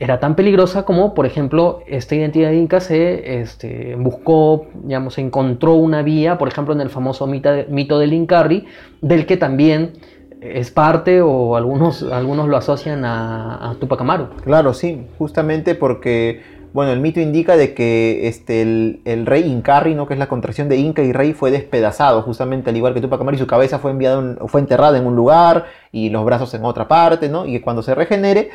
Era 0.01 0.21
tan 0.21 0.37
peligrosa 0.37 0.85
como, 0.85 1.13
por 1.15 1.27
ejemplo, 1.27 1.81
esta 1.89 2.15
identidad 2.15 2.53
inca 2.53 2.81
se 2.81 3.41
este, 3.41 3.97
buscó, 3.97 4.67
digamos, 4.85 5.19
encontró 5.19 5.75
una 5.75 6.03
vía, 6.03 6.39
por 6.39 6.49
ejemplo, 6.49 6.73
en 6.73 6.81
el 6.81 6.89
famoso 6.89 7.27
mito, 7.27 7.51
mito 7.69 7.99
del 7.99 8.13
Incarri, 8.13 8.67
del 9.01 9.27
que 9.27 9.37
también 9.37 9.95
es 10.41 10.71
parte 10.71 11.21
o 11.21 11.57
algunos, 11.57 12.05
algunos 12.05 12.49
lo 12.49 12.57
asocian 12.57 13.05
a, 13.05 13.71
a 13.71 13.75
Tupac 13.75 14.01
Amaru. 14.01 14.29
Claro, 14.45 14.73
sí, 14.73 15.07
justamente 15.19 15.75
porque, 15.75 16.43
bueno, 16.73 16.93
el 16.93 17.01
mito 17.01 17.21
indica 17.21 17.57
de 17.57 17.75
que 17.75 18.29
este, 18.29 18.63
el, 18.63 19.01
el 19.05 19.27
rey 19.27 19.43
Incarri, 19.51 19.95
¿no? 19.95 20.07
que 20.07 20.15
es 20.15 20.19
la 20.19 20.29
contracción 20.29 20.69
de 20.69 20.77
Inca 20.77 21.03
y 21.03 21.13
rey, 21.13 21.33
fue 21.33 21.51
despedazado, 21.51 22.23
justamente 22.23 22.71
al 22.71 22.77
igual 22.77 22.95
que 22.95 23.01
Tupac 23.01 23.21
Amaru, 23.21 23.37
y 23.37 23.41
su 23.41 23.47
cabeza 23.47 23.79
fue, 23.79 23.91
enviada 23.91 24.19
en- 24.21 24.39
fue 24.49 24.61
enterrada 24.61 24.99
en 24.99 25.07
un 25.07 25.17
lugar 25.17 25.67
y 25.93 26.11
los 26.11 26.25
brazos 26.25 26.53
en 26.55 26.65
otra 26.65 26.87
parte, 26.89 27.29
¿no? 27.29 27.47
y 27.47 27.53
que 27.53 27.61
cuando 27.63 27.83
se 27.83 27.95
regenere, 27.95 28.51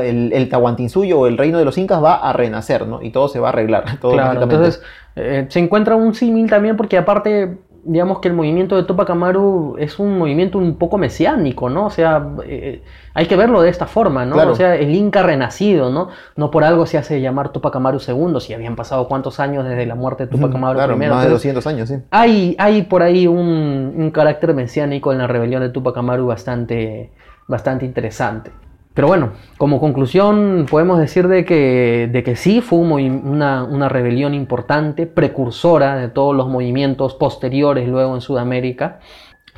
el, 0.00 0.32
el 0.32 0.48
Tahuantinsuyo 0.48 1.20
o 1.20 1.26
el 1.26 1.38
reino 1.38 1.58
de 1.58 1.64
los 1.64 1.78
Incas 1.78 2.02
va 2.02 2.14
a 2.16 2.32
renacer, 2.32 2.86
¿no? 2.86 3.02
y 3.02 3.10
todo 3.10 3.28
se 3.28 3.38
va 3.40 3.48
a 3.48 3.52
arreglar. 3.52 3.84
Todo 4.00 4.12
Claro, 4.12 4.42
entonces 4.42 4.82
eh, 5.16 5.46
se 5.48 5.58
encuentra 5.58 5.94
un 5.96 6.14
símil 6.14 6.48
también 6.50 6.76
porque 6.76 6.96
aparte, 6.98 7.58
digamos 7.84 8.20
que 8.20 8.28
el 8.28 8.34
movimiento 8.34 8.76
de 8.76 8.84
Tupac 8.84 9.10
Amaru 9.10 9.76
es 9.78 9.98
un 9.98 10.16
movimiento 10.18 10.58
un 10.58 10.76
poco 10.76 10.98
mesiánico, 10.98 11.68
¿no? 11.68 11.86
O 11.86 11.90
sea, 11.90 12.24
eh, 12.44 12.82
hay 13.14 13.26
que 13.26 13.36
verlo 13.36 13.60
de 13.60 13.70
esta 13.70 13.86
forma, 13.86 14.24
¿no? 14.24 14.34
Claro. 14.34 14.52
O 14.52 14.54
sea, 14.54 14.76
el 14.76 14.94
Inca 14.94 15.22
renacido, 15.22 15.90
¿no? 15.90 16.08
No 16.36 16.50
por 16.50 16.64
algo 16.64 16.86
se 16.86 16.98
hace 16.98 17.20
llamar 17.20 17.50
Tupac 17.50 17.74
Amaru 17.74 17.98
II, 18.06 18.40
si 18.40 18.54
habían 18.54 18.76
pasado 18.76 19.08
cuántos 19.08 19.40
años 19.40 19.64
desde 19.64 19.86
la 19.86 19.94
muerte 19.96 20.26
de 20.26 20.30
Tupac 20.30 20.54
Amaru 20.54 20.74
Claro, 20.78 20.94
I. 20.94 20.96
más 20.96 21.00
de 21.00 21.06
Entonces, 21.06 21.30
200 21.32 21.66
años, 21.66 21.88
sí. 21.88 21.96
hay, 22.10 22.54
hay 22.58 22.82
por 22.82 23.02
ahí 23.02 23.26
un, 23.26 23.94
un 23.96 24.10
carácter 24.12 24.54
mesiánico 24.54 25.12
en 25.12 25.18
la 25.18 25.26
rebelión 25.26 25.60
de 25.62 25.70
Tupac 25.70 25.96
Amaru 25.96 26.26
bastante, 26.26 27.10
bastante 27.48 27.84
interesante. 27.84 28.52
Pero 28.94 29.08
bueno, 29.08 29.32
como 29.56 29.80
conclusión 29.80 30.66
podemos 30.70 30.98
decir 30.98 31.26
de 31.28 31.44
que, 31.44 32.10
de 32.12 32.22
que 32.22 32.36
sí 32.36 32.60
fue 32.60 32.78
un 32.78 32.92
una, 32.92 33.64
una 33.64 33.88
rebelión 33.88 34.34
importante, 34.34 35.06
precursora 35.06 35.96
de 35.96 36.08
todos 36.08 36.36
los 36.36 36.48
movimientos 36.48 37.14
posteriores 37.14 37.88
luego 37.88 38.14
en 38.14 38.20
Sudamérica, 38.20 39.00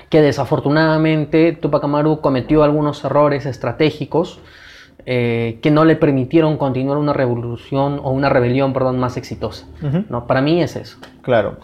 que 0.08 0.20
desafortunadamente 0.20 1.52
Tupac 1.52 1.82
Amaru 1.82 2.20
cometió 2.20 2.62
algunos 2.62 3.04
errores 3.04 3.46
estratégicos 3.46 4.40
eh, 5.06 5.58
que 5.60 5.70
no 5.70 5.84
le 5.84 5.96
permitieron 5.96 6.56
continuar 6.56 6.98
una 6.98 7.12
revolución 7.12 8.00
o 8.02 8.10
una 8.10 8.28
rebelión, 8.28 8.72
perdón, 8.72 8.98
más 8.98 9.16
exitosa. 9.16 9.66
¿no? 10.08 10.26
Para 10.26 10.40
mí 10.40 10.62
es 10.62 10.76
eso. 10.76 10.98
Claro. 11.22 11.58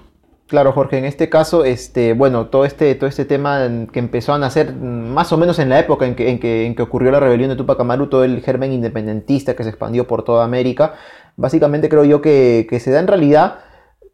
Claro, 0.51 0.73
Jorge, 0.73 0.99
en 0.99 1.05
este 1.05 1.29
caso, 1.29 1.65
este, 1.65 2.13
bueno, 2.13 2.49
todo 2.49 2.65
este, 2.65 2.97
todo 2.97 3.09
este 3.09 3.25
tema 3.25 3.69
que 3.93 4.01
empezó 4.01 4.35
a 4.35 4.39
nacer 4.39 4.73
mm, 4.73 5.13
más 5.15 5.33
o 5.33 5.37
menos 5.37 5.61
en 5.61 5.69
la 5.69 5.79
época 5.79 6.07
en 6.07 6.17
que, 6.17 6.29
en 6.29 6.75
que, 6.75 6.83
ocurrió 6.83 7.13
la 7.13 7.21
rebelión 7.21 7.51
de 7.51 7.55
Tupac 7.55 7.79
Amaru, 7.79 8.09
todo 8.09 8.25
el 8.25 8.43
germen 8.43 8.73
independentista 8.73 9.55
que 9.55 9.63
se 9.63 9.69
expandió 9.69 10.09
por 10.09 10.25
toda 10.25 10.45
América, 10.45 10.95
básicamente 11.37 11.89
creo 11.89 12.05
yo 12.05 12.21
que, 12.21 12.67
que 12.69 12.81
se 12.81 12.91
da 12.91 12.99
en 12.99 13.07
realidad, 13.07 13.61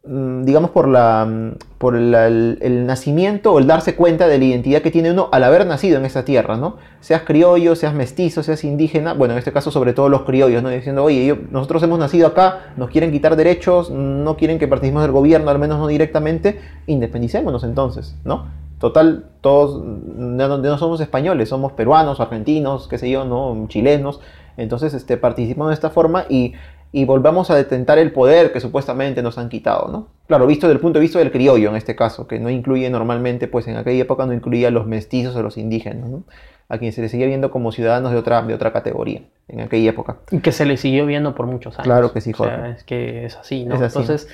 digamos, 0.07 0.71
por, 0.71 0.87
la, 0.87 1.25
mm, 1.25 1.51
por 1.77 1.95
el, 1.95 2.57
el 2.61 2.85
nacimiento 2.85 3.53
o 3.53 3.59
el 3.59 3.67
darse 3.67 3.95
cuenta 3.95 4.27
de 4.27 4.37
la 4.37 4.45
identidad 4.45 4.81
que 4.81 4.91
tiene 4.91 5.11
uno 5.11 5.29
al 5.31 5.43
haber 5.43 5.65
nacido 5.65 5.97
en 5.97 6.05
esta 6.05 6.23
tierra, 6.23 6.57
¿no? 6.57 6.77
Seas 7.01 7.23
criollo, 7.23 7.75
seas 7.75 7.93
mestizo, 7.93 8.43
seas 8.43 8.63
indígena, 8.63 9.13
bueno, 9.13 9.33
en 9.33 9.39
este 9.39 9.51
caso 9.51 9.71
sobre 9.71 9.93
todo 9.93 10.09
los 10.09 10.21
criollos, 10.23 10.63
¿no? 10.63 10.69
Diciendo, 10.69 11.03
oye, 11.03 11.37
nosotros 11.51 11.83
hemos 11.83 11.99
nacido 11.99 12.27
acá, 12.27 12.73
nos 12.77 12.89
quieren 12.89 13.11
quitar 13.11 13.35
derechos, 13.35 13.89
no 13.91 14.37
quieren 14.37 14.59
que 14.59 14.67
participemos 14.67 15.03
del 15.03 15.11
gobierno, 15.11 15.51
al 15.51 15.59
menos 15.59 15.79
no 15.79 15.87
directamente, 15.87 16.59
independicémonos 16.87 17.63
entonces, 17.63 18.15
¿no? 18.23 18.45
Total, 18.79 19.25
todos 19.41 19.83
mm, 19.83 20.35
no, 20.37 20.57
no 20.57 20.77
somos 20.77 21.01
españoles, 21.01 21.49
somos 21.49 21.73
peruanos, 21.73 22.19
argentinos, 22.19 22.87
qué 22.87 22.97
sé 22.97 23.09
yo, 23.09 23.25
¿no? 23.25 23.67
Chilenos, 23.67 24.21
entonces 24.57 24.93
este, 24.93 25.17
participamos 25.17 25.69
de 25.69 25.75
esta 25.75 25.91
forma 25.91 26.25
y, 26.29 26.53
y 26.91 27.05
volvamos 27.05 27.51
a 27.51 27.55
detentar 27.55 27.97
el 27.97 28.11
poder 28.11 28.51
que 28.51 28.59
supuestamente 28.59 29.21
nos 29.21 29.37
han 29.37 29.49
quitado, 29.49 29.89
¿no? 29.91 30.07
Claro, 30.27 30.47
visto 30.47 30.67
desde 30.67 30.75
el 30.75 30.81
punto 30.81 30.99
de 30.99 31.03
vista 31.03 31.19
del 31.19 31.31
criollo 31.31 31.69
en 31.69 31.75
este 31.75 31.95
caso, 31.95 32.27
que 32.27 32.39
no 32.39 32.49
incluye 32.49 32.89
normalmente, 32.89 33.47
pues 33.47 33.67
en 33.67 33.77
aquella 33.77 34.01
época 34.01 34.25
no 34.25 34.33
incluía 34.33 34.69
a 34.69 34.71
los 34.71 34.87
mestizos 34.87 35.35
o 35.35 35.43
los 35.43 35.57
indígenas, 35.57 36.09
¿no? 36.09 36.23
A 36.69 36.77
quienes 36.77 36.95
se 36.95 37.01
les 37.01 37.11
seguía 37.11 37.27
viendo 37.27 37.49
como 37.51 37.71
ciudadanos 37.71 38.11
de 38.11 38.17
otra, 38.17 38.41
de 38.41 38.53
otra 38.53 38.73
categoría 38.73 39.21
en 39.47 39.61
aquella 39.61 39.89
época. 39.89 40.17
Y 40.31 40.39
que 40.39 40.51
se 40.51 40.65
le 40.65 40.77
siguió 40.77 41.05
viendo 41.05 41.33
por 41.35 41.45
muchos 41.45 41.75
años. 41.75 41.85
Claro 41.85 42.11
que 42.11 42.19
sí, 42.21 42.31
O 42.33 42.43
sea, 42.43 42.57
Jorge. 42.57 42.71
es 42.71 42.83
que 42.83 43.25
es 43.25 43.35
así, 43.37 43.63
¿no? 43.65 43.75
Es 43.75 43.81
así. 43.81 43.99
Entonces, 43.99 44.27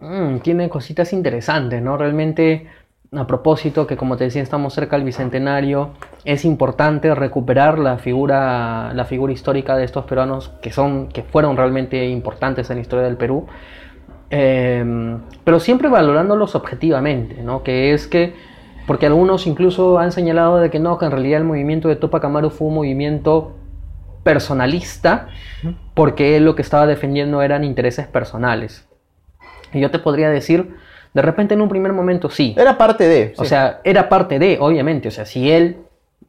mm, 0.00 0.38
tiene 0.38 0.68
cositas 0.68 1.12
interesantes, 1.12 1.82
¿no? 1.82 1.96
Realmente, 1.96 2.68
a 3.16 3.26
propósito, 3.26 3.86
que 3.86 3.96
como 3.96 4.16
te 4.16 4.24
decía, 4.24 4.42
estamos 4.42 4.74
cerca 4.74 4.96
del 4.96 5.04
bicentenario, 5.04 5.90
es 6.24 6.44
importante 6.44 7.14
recuperar 7.14 7.78
la 7.78 7.98
figura, 7.98 8.92
la 8.92 9.04
figura 9.06 9.32
histórica 9.32 9.76
de 9.76 9.84
estos 9.84 10.04
peruanos 10.04 10.50
que 10.60 10.72
son, 10.72 11.08
que 11.08 11.22
fueron 11.22 11.56
realmente 11.56 12.06
importantes 12.06 12.68
en 12.70 12.76
la 12.76 12.82
historia 12.82 13.04
del 13.06 13.16
Perú. 13.16 13.46
Eh, 14.30 15.16
pero 15.42 15.58
siempre 15.58 15.88
valorándolos 15.88 16.54
objetivamente, 16.54 17.42
¿no? 17.42 17.62
Que 17.62 17.94
es 17.94 18.06
que, 18.06 18.34
porque 18.86 19.06
algunos 19.06 19.46
incluso 19.46 19.98
han 19.98 20.12
señalado 20.12 20.58
de 20.58 20.68
que 20.68 20.78
no, 20.78 20.98
que 20.98 21.06
en 21.06 21.12
realidad 21.12 21.40
el 21.40 21.46
movimiento 21.46 21.88
de 21.88 21.96
Tupac 21.96 22.24
Amaru 22.24 22.50
fue 22.50 22.68
un 22.68 22.74
movimiento 22.74 23.56
personalista, 24.22 25.28
porque 25.94 26.36
él 26.36 26.44
lo 26.44 26.54
que 26.54 26.60
estaba 26.60 26.86
defendiendo 26.86 27.40
eran 27.40 27.64
intereses 27.64 28.06
personales. 28.06 28.86
Y 29.72 29.80
yo 29.80 29.90
te 29.90 29.98
podría 29.98 30.28
decir, 30.28 30.74
de 31.14 31.22
repente 31.22 31.54
en 31.54 31.60
un 31.60 31.68
primer 31.68 31.92
momento 31.92 32.30
sí, 32.30 32.54
Era 32.56 32.76
parte 32.78 33.08
de... 33.08 33.34
o 33.36 33.42
sí. 33.42 33.48
sea, 33.48 33.80
era 33.84 34.08
parte 34.08 34.38
de, 34.38 34.58
obviamente. 34.60 35.08
O 35.08 35.10
sea, 35.10 35.24
si 35.24 35.50
él, 35.50 35.78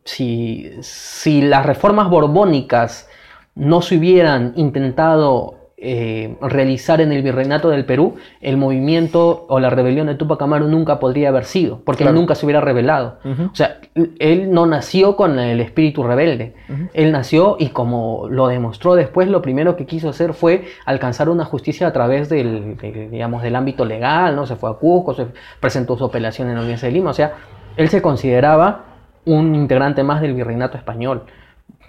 si, 0.04 0.72
si 0.82 1.42
las 1.42 1.66
reformas 1.66 2.10
borbónicas 2.10 3.08
no 3.56 3.82
se 3.82 3.98
hubieran 3.98 4.54
intentado 4.56 5.59
eh, 5.82 6.36
realizar 6.42 7.00
en 7.02 7.12
el 7.12 7.22
virreinato 7.24 7.70
del 7.70 7.86
Perú, 7.86 8.16
el 8.42 8.58
movimiento 8.58 9.46
o 9.48 9.60
la 9.60 9.70
rebelión 9.70 10.08
de 10.08 10.16
Tupac 10.16 10.42
Amaru 10.42 10.68
nunca 10.68 11.00
podría 11.00 11.30
haber 11.30 11.46
sido, 11.46 11.80
porque 11.86 12.04
Claro. 12.04 12.16
él 12.16 12.20
nunca 12.22 12.36
se 12.36 12.46
hubiera 12.46 12.62
rebelado. 12.62 13.20
Ujú. 13.24 13.44
O 13.52 13.56
sea, 13.56 13.80
él 14.20 14.52
no 14.52 14.66
nació 14.66 15.16
con 15.16 15.40
el 15.40 15.60
espíritu 15.62 16.04
rebelde. 16.04 16.54
Él 16.94 17.12
nació 17.12 17.56
y 17.60 17.70
como 17.70 18.28
lo 18.30 18.48
demostró 18.48 18.96
después, 18.96 19.28
lo 19.30 19.42
primero 19.42 19.76
que 19.76 19.86
quiso 19.86 20.10
hacer 20.10 20.34
fue 20.34 20.66
alcanzar 20.86 21.30
una 21.30 21.46
justicia 21.46 21.88
a 21.88 21.94
través 21.94 22.30
del, 22.30 22.78
del, 22.78 23.10
digamos, 23.12 23.42
del 23.42 23.56
ámbito 23.56 23.86
legal, 23.86 24.36
¿no? 24.36 24.46
Se 24.46 24.56
fue 24.56 24.70
a 24.70 24.74
Cusco, 24.74 25.14
se 25.14 25.28
presentó 25.60 25.98
su 25.98 26.06
apelación 26.06 26.50
en 26.50 26.56
la 26.56 26.62
Audiencia 26.62 26.88
de 26.88 26.94
Lima. 26.94 27.12
O 27.12 27.14
sea, 27.14 27.34
él 27.78 27.90
se 27.90 28.02
consideraba 28.02 28.86
un 29.26 29.56
integrante 29.56 30.04
más 30.04 30.22
del 30.22 30.34
virreinato 30.34 30.78
español. 30.78 31.24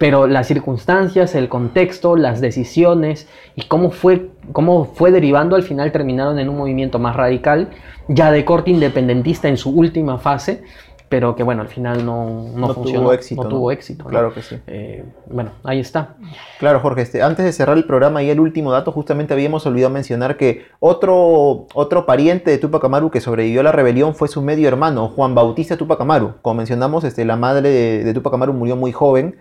Pero 0.01 0.25
las 0.25 0.47
circunstancias, 0.47 1.35
el 1.35 1.47
contexto, 1.47 2.15
las 2.15 2.41
decisiones 2.41 3.27
y 3.55 3.65
cómo 3.67 3.91
fue, 3.91 4.31
cómo 4.51 4.85
fue 4.85 5.11
derivando 5.11 5.55
al 5.55 5.61
final 5.61 5.91
terminaron 5.91 6.39
en 6.39 6.49
un 6.49 6.57
movimiento 6.57 6.97
más 6.97 7.15
radical, 7.15 7.69
ya 8.07 8.31
de 8.31 8.43
corte 8.43 8.71
independentista 8.71 9.47
en 9.47 9.57
su 9.57 9.69
última 9.69 10.17
fase, 10.17 10.63
pero 11.07 11.35
que 11.35 11.43
bueno, 11.43 11.61
al 11.61 11.67
final 11.67 12.03
no, 12.03 12.47
no, 12.55 12.67
No 12.67 12.73
funcionó. 12.73 13.01
tuvo 13.01 13.13
éxito, 13.13 13.43
no 13.43 13.49
¿no? 13.49 13.55
tuvo 13.55 13.71
éxito. 13.71 14.05
Claro 14.05 14.33
que 14.33 14.41
sí. 14.41 14.57
Eh, 14.65 15.03
bueno, 15.29 15.51
ahí 15.63 15.79
está. 15.79 16.15
Claro, 16.57 16.79
Jorge, 16.79 17.03
este, 17.03 17.21
antes 17.21 17.45
de 17.45 17.51
cerrar 17.51 17.77
el 17.77 17.83
programa 17.83 18.23
y 18.23 18.31
el 18.31 18.39
último 18.39 18.71
dato, 18.71 18.91
justamente 18.91 19.35
habíamos 19.35 19.67
olvidado 19.67 19.91
mencionar 19.93 20.35
que 20.35 20.65
otro, 20.79 21.67
otro 21.75 22.07
pariente 22.07 22.49
de 22.49 22.57
Tupac 22.57 22.83
Amaru 22.83 23.11
que 23.11 23.21
sobrevivió 23.21 23.59
a 23.59 23.65
la 23.65 23.71
rebelión 23.71 24.15
fue 24.15 24.29
su 24.29 24.41
medio 24.41 24.67
hermano, 24.67 25.09
Juan 25.09 25.35
Bautista 25.35 25.77
Tupac 25.77 26.01
Amaru. 26.01 26.33
Como 26.41 26.55
mencionamos, 26.55 27.03
este, 27.03 27.23
la 27.23 27.35
madre 27.35 27.69
de, 27.69 28.03
de 28.03 28.13
Tupac 28.15 28.33
Amaru 28.33 28.53
murió 28.53 28.75
muy 28.75 28.91
joven 28.91 29.35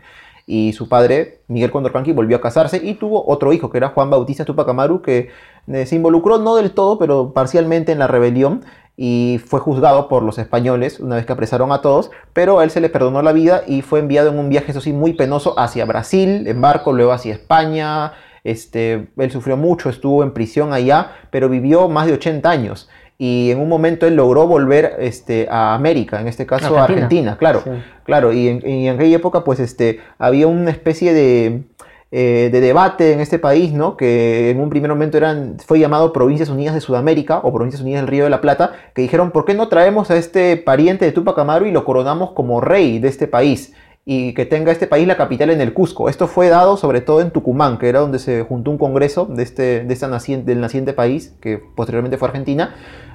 y 0.47 0.73
su 0.73 0.89
padre, 0.89 1.41
Miguel 1.49 1.71
Condorcanqui, 1.71 2.13
volvió 2.13 2.37
a 2.37 2.41
casarse 2.41 2.81
y 2.83 2.95
tuvo 2.95 3.25
otro 3.29 3.53
hijo, 3.53 3.71
que 3.71 3.79
era 3.79 3.91
Juan 3.91 4.11
Bautista 4.11 4.45
Tupac 4.45 4.69
Amaru, 4.69 5.03
que 5.03 5.31
eh, 5.69 5.87
se 5.87 5.97
involucró 5.97 6.39
no 6.39 6.57
del 6.57 6.73
todo, 6.73 6.99
pero 6.99 7.33
parcialmente 7.33 7.93
en 7.93 7.99
la 7.99 8.07
rebelión 8.07 8.65
y 8.97 9.41
fue 9.47 9.61
juzgado 9.61 10.09
por 10.09 10.23
los 10.23 10.39
españoles 10.39 11.01
una 11.01 11.17
vez 11.17 11.25
que 11.25 11.33
apresaron 11.33 11.73
a 11.73 11.81
todos, 11.81 12.11
pero 12.35 12.59
a 12.59 12.65
él 12.65 12.71
se 12.71 12.83
le 12.83 12.91
perdonó 12.91 13.23
la 13.23 13.33
vida 13.33 13.63
y 13.67 13.81
fue 13.81 13.99
enviado 13.99 14.29
en 14.31 14.39
un 14.39 14.51
viaje, 14.51 14.73
eso 14.73 14.83
sí, 14.83 14.93
muy 14.93 15.15
penoso 15.15 15.59
hacia 15.59 15.87
Brasil, 15.87 16.47
en 16.47 16.61
barco, 16.61 16.93
luego 16.93 17.13
hacia 17.13 17.33
España. 17.33 18.13
Este, 18.45 19.09
él 19.17 19.31
sufrió 19.31 19.57
mucho, 19.57 19.89
estuvo 19.89 20.23
en 20.23 20.33
prisión 20.33 20.73
allá, 20.73 21.13
pero 21.31 21.49
vivió 21.49 21.89
más 21.89 22.09
de 22.09 22.13
80 22.15 22.51
años. 22.51 22.91
Y 23.23 23.51
en 23.51 23.61
un 23.61 23.69
momento 23.69 24.07
él 24.07 24.17
logró 24.17 24.47
volver 24.47 24.97
este, 24.99 25.47
a 25.51 25.75
América, 25.75 26.23
en 26.23 26.27
este 26.27 26.47
caso 26.47 26.75
a 26.79 26.85
Argentina. 26.85 27.33
Argentina, 27.33 27.37
claro, 27.37 27.61
Sí. 27.63 27.71
claro, 28.05 28.33
y 28.33 28.49
en, 28.49 28.67
y 28.67 28.89
en 28.89 28.95
aquella 28.95 29.17
época 29.17 29.45
pues 29.45 29.61
este, 29.61 30.01
había 30.19 30.47
una 30.47 30.71
especie 30.71 31.13
de, 31.13 31.65
eh, 32.13 32.49
de 32.51 32.61
debate 32.63 33.13
en 33.13 33.21
este 33.21 33.39
país, 33.39 33.75
¿no? 33.75 33.99
Que 33.99 34.49
en 34.49 34.59
un 34.59 34.71
primer 34.71 34.89
momento 34.89 35.19
eran, 35.19 35.59
fue 35.65 35.79
llamado 35.79 36.15
Provincias 36.15 36.49
Unidas 36.49 36.75
de 36.75 36.81
Sudamérica 36.81 37.41
o 37.43 37.53
Provincias 37.53 37.83
Unidas 37.83 38.01
del 38.01 38.09
Río 38.09 38.25
de 38.25 38.31
la 38.31 38.41
Plata, 38.41 38.73
que 38.95 39.03
dijeron, 39.03 39.33
¿por 39.33 39.45
qué 39.45 39.53
no 39.53 39.69
traemos 39.69 40.11
a 40.11 40.17
este 40.17 40.57
pariente 40.57 41.05
de 41.05 41.13
Tupac 41.13 41.39
Amaru 41.39 41.67
y 41.67 41.73
lo 41.73 41.85
coronamos 41.85 42.31
como 42.31 42.63
rey 42.63 43.01
de 43.01 43.09
este 43.09 43.27
país? 43.29 43.75
Y 44.07 44.33
que 44.33 44.47
tenga 44.47 44.73
este 44.73 44.87
país 44.87 45.07
la 45.07 45.19
capital 45.19 45.51
en 45.51 45.61
el 45.61 45.75
Cusco. 45.75 46.09
Esto 46.09 46.27
fue 46.27 46.49
dado 46.49 46.79
sobre 46.79 47.03
todo 47.03 47.21
en 47.21 47.31
Tucumán, 47.33 47.77
que 47.79 47.89
era 47.91 48.01
donde 48.01 48.19
se 48.19 48.43
juntó 48.45 48.71
un 48.71 48.79
congreso 48.79 49.27
de 49.27 49.43
este, 49.43 49.85
de 49.85 49.93
esta 49.93 50.09
naciente, 50.09 50.51
del 50.51 50.61
naciente 50.63 50.95
país, 50.95 51.37
que 51.43 51.59
posteriormente 51.77 52.17
fue 52.17 52.29
Argentina, 52.29 52.75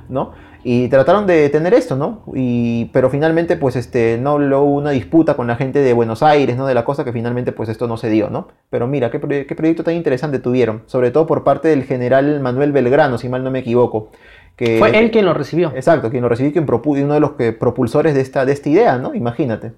¿no? 0.10 0.32
Y 0.64 0.88
trataron 0.88 1.28
de 1.28 1.47
tener 1.49 1.76
esto, 1.76 1.95
¿no? 1.95 2.24
Y, 2.34 2.86
pero 2.86 3.10
finalmente, 3.12 3.56
pues, 3.56 3.76
este, 3.76 4.18
no 4.20 4.36
hubo 4.36 4.64
una 4.64 4.89
disputa 4.91 5.36
con 5.36 5.45
la 5.45 5.56
gente 5.56 5.80
de 5.80 5.93
Buenos 5.93 6.24
Aires, 6.24 6.58
¿no? 6.58 6.66
De 6.66 6.74
la 6.74 6.84
cosa 6.84 7.03
que 7.06 7.12
finalmente, 7.14 7.51
pues, 7.51 7.70
esto 7.70 7.88
no 7.88 7.97
se 7.97 8.10
dio, 8.10 8.30
¿no? 8.32 8.47
Pero 8.72 8.88
mira, 8.88 9.12
qué, 9.12 9.22
proye- 9.22 9.45
qué 9.45 9.56
proyecto 9.56 9.84
tan 9.84 9.93
interesante 9.93 10.39
tuvieron, 10.39 10.82
sobre 10.88 11.12
todo 11.12 11.28
por 11.28 11.43
parte 11.43 11.68
del 11.68 11.84
general 11.84 12.39
Manuel 12.39 12.72
Belgrano, 12.72 13.18
si 13.20 13.30
mal 13.30 13.43
no 13.43 13.51
me 13.51 13.60
equivoco. 13.60 14.10
Que, 14.56 14.80
Fue 14.80 14.97
él 14.97 15.12
quien 15.12 15.26
lo 15.26 15.34
recibió. 15.36 15.72
Exacto, 15.76 16.10
quien 16.10 16.24
lo 16.24 16.30
recibió, 16.30 16.51
quien 16.51 16.66
uno 17.03 17.14
de 17.14 17.20
los 17.20 17.34
que, 17.34 17.51
propulsores 17.51 18.16
de 18.16 18.22
esta, 18.22 18.45
de 18.45 18.53
esta 18.53 18.70
idea, 18.70 18.97
¿no? 18.97 19.14
Imagínate. 19.14 19.74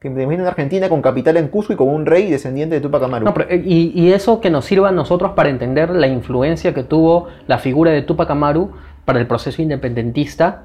Que 0.00 0.10
me 0.10 0.24
imagino 0.24 0.42
una 0.42 0.50
Argentina 0.50 0.88
con 0.88 1.00
capital 1.00 1.36
en 1.36 1.46
Cusco 1.46 1.72
y 1.72 1.76
con 1.76 1.88
un 1.88 2.06
rey 2.06 2.28
descendiente 2.28 2.74
de 2.74 2.80
Tupac 2.80 3.04
Amaru. 3.04 3.24
No, 3.24 3.32
pero, 3.34 3.48
eh, 3.48 3.62
y, 3.64 3.92
y 3.94 4.12
eso 4.12 4.40
que 4.40 4.50
nos 4.50 4.64
sirva 4.64 4.88
a 4.88 4.92
nosotros 4.92 5.32
para 5.36 5.48
entender 5.48 5.90
la 5.90 6.08
influencia 6.08 6.74
que 6.74 6.82
tuvo 6.82 7.28
la 7.46 7.58
figura 7.58 7.92
de 7.92 8.02
Tupac 8.02 8.28
Amaru 8.28 8.72
para 9.04 9.20
el 9.20 9.26
proceso 9.26 9.62
independentista 9.62 10.64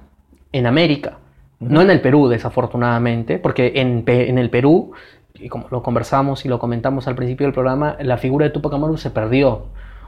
en 0.52 0.68
América. 0.68 1.18
No 1.60 1.82
en 1.82 1.90
el 1.90 2.02
Perú, 2.02 2.28
desafortunadamente, 2.28 3.40
porque 3.40 3.74
en, 3.76 4.04
en 4.06 4.38
el 4.38 4.50
Perú, 4.50 4.92
y 5.34 5.50
como 5.50 5.68
lo 5.72 5.82
conversamos 5.82 6.46
y 6.46 6.50
lo 6.50 6.60
comentamos 6.60 7.08
al 7.08 7.16
principio 7.16 7.48
del 7.48 7.54
programa, 7.54 7.98
la 8.00 8.18
figura 8.18 8.46
de 8.46 8.52
Tupac 8.52 8.74
Amaru 8.74 8.98
se 8.98 9.10
perdió. 9.10 9.66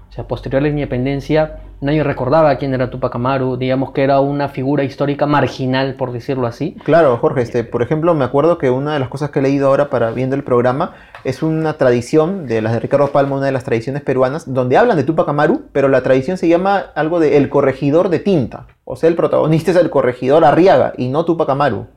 O 0.09 0.11
sea, 0.11 0.23
posterior 0.27 0.59
a 0.59 0.63
la 0.63 0.69
independencia, 0.69 1.59
nadie 1.82 2.03
recordaba 2.03 2.55
quién 2.55 2.73
era 2.73 2.89
Tupac 2.89 3.13
Amaru, 3.13 3.57
digamos 3.57 3.91
que 3.91 4.03
era 4.03 4.19
una 4.19 4.49
figura 4.49 4.84
histórica 4.84 5.27
marginal, 5.27 5.93
por 5.93 6.11
decirlo 6.11 6.47
así. 6.47 6.75
Claro, 6.84 7.15
Jorge, 7.17 7.43
este, 7.43 7.63
por 7.63 7.84
ejemplo, 7.84 8.15
me 8.15 8.25
acuerdo 8.25 8.57
que 8.57 8.71
una 8.71 8.93
de 8.93 8.99
las 8.99 9.09
cosas 9.09 9.30
que 9.30 9.38
he 9.38 9.41
leído 9.43 9.67
ahora 9.67 9.91
para 9.91 10.09
viendo 10.09 10.36
el 10.36 10.43
programa 10.43 10.93
es 11.24 11.43
una 11.43 11.74
tradición 11.74 12.47
de 12.47 12.61
las 12.61 12.74
de 12.74 12.80
Ricardo 12.80 13.07
Palma, 13.11 13.38
una 13.38 13.45
de 13.45 13.51
las 13.51 13.63
tradiciones 13.63 14.01
peruanas, 14.01 14.53
donde 14.53 14.78
hablan 14.78 14.97
de 14.97 15.03
Tupac 15.03 15.28
Amaru, 15.30 15.63
pero 15.72 15.88
la 15.88 16.01
tradición 16.03 16.38
se 16.38 16.47
llama 16.47 16.78
algo 16.95 17.20
de 17.20 17.38
El 17.38 17.49
Corregidor 17.49 18.09
de 18.09 18.20
Tinta. 18.20 18.67
O 18.86 18.95
sea, 18.95 19.09
el 19.09 19.15
protagonista 19.15 19.72
es 19.72 19.78
el 19.78 19.89
corregidor 19.89 20.45
Arriaga 20.45 20.93
y 20.97 21.09
no 21.09 21.26
Tupac 21.26 21.49
Amaru. 21.49 21.88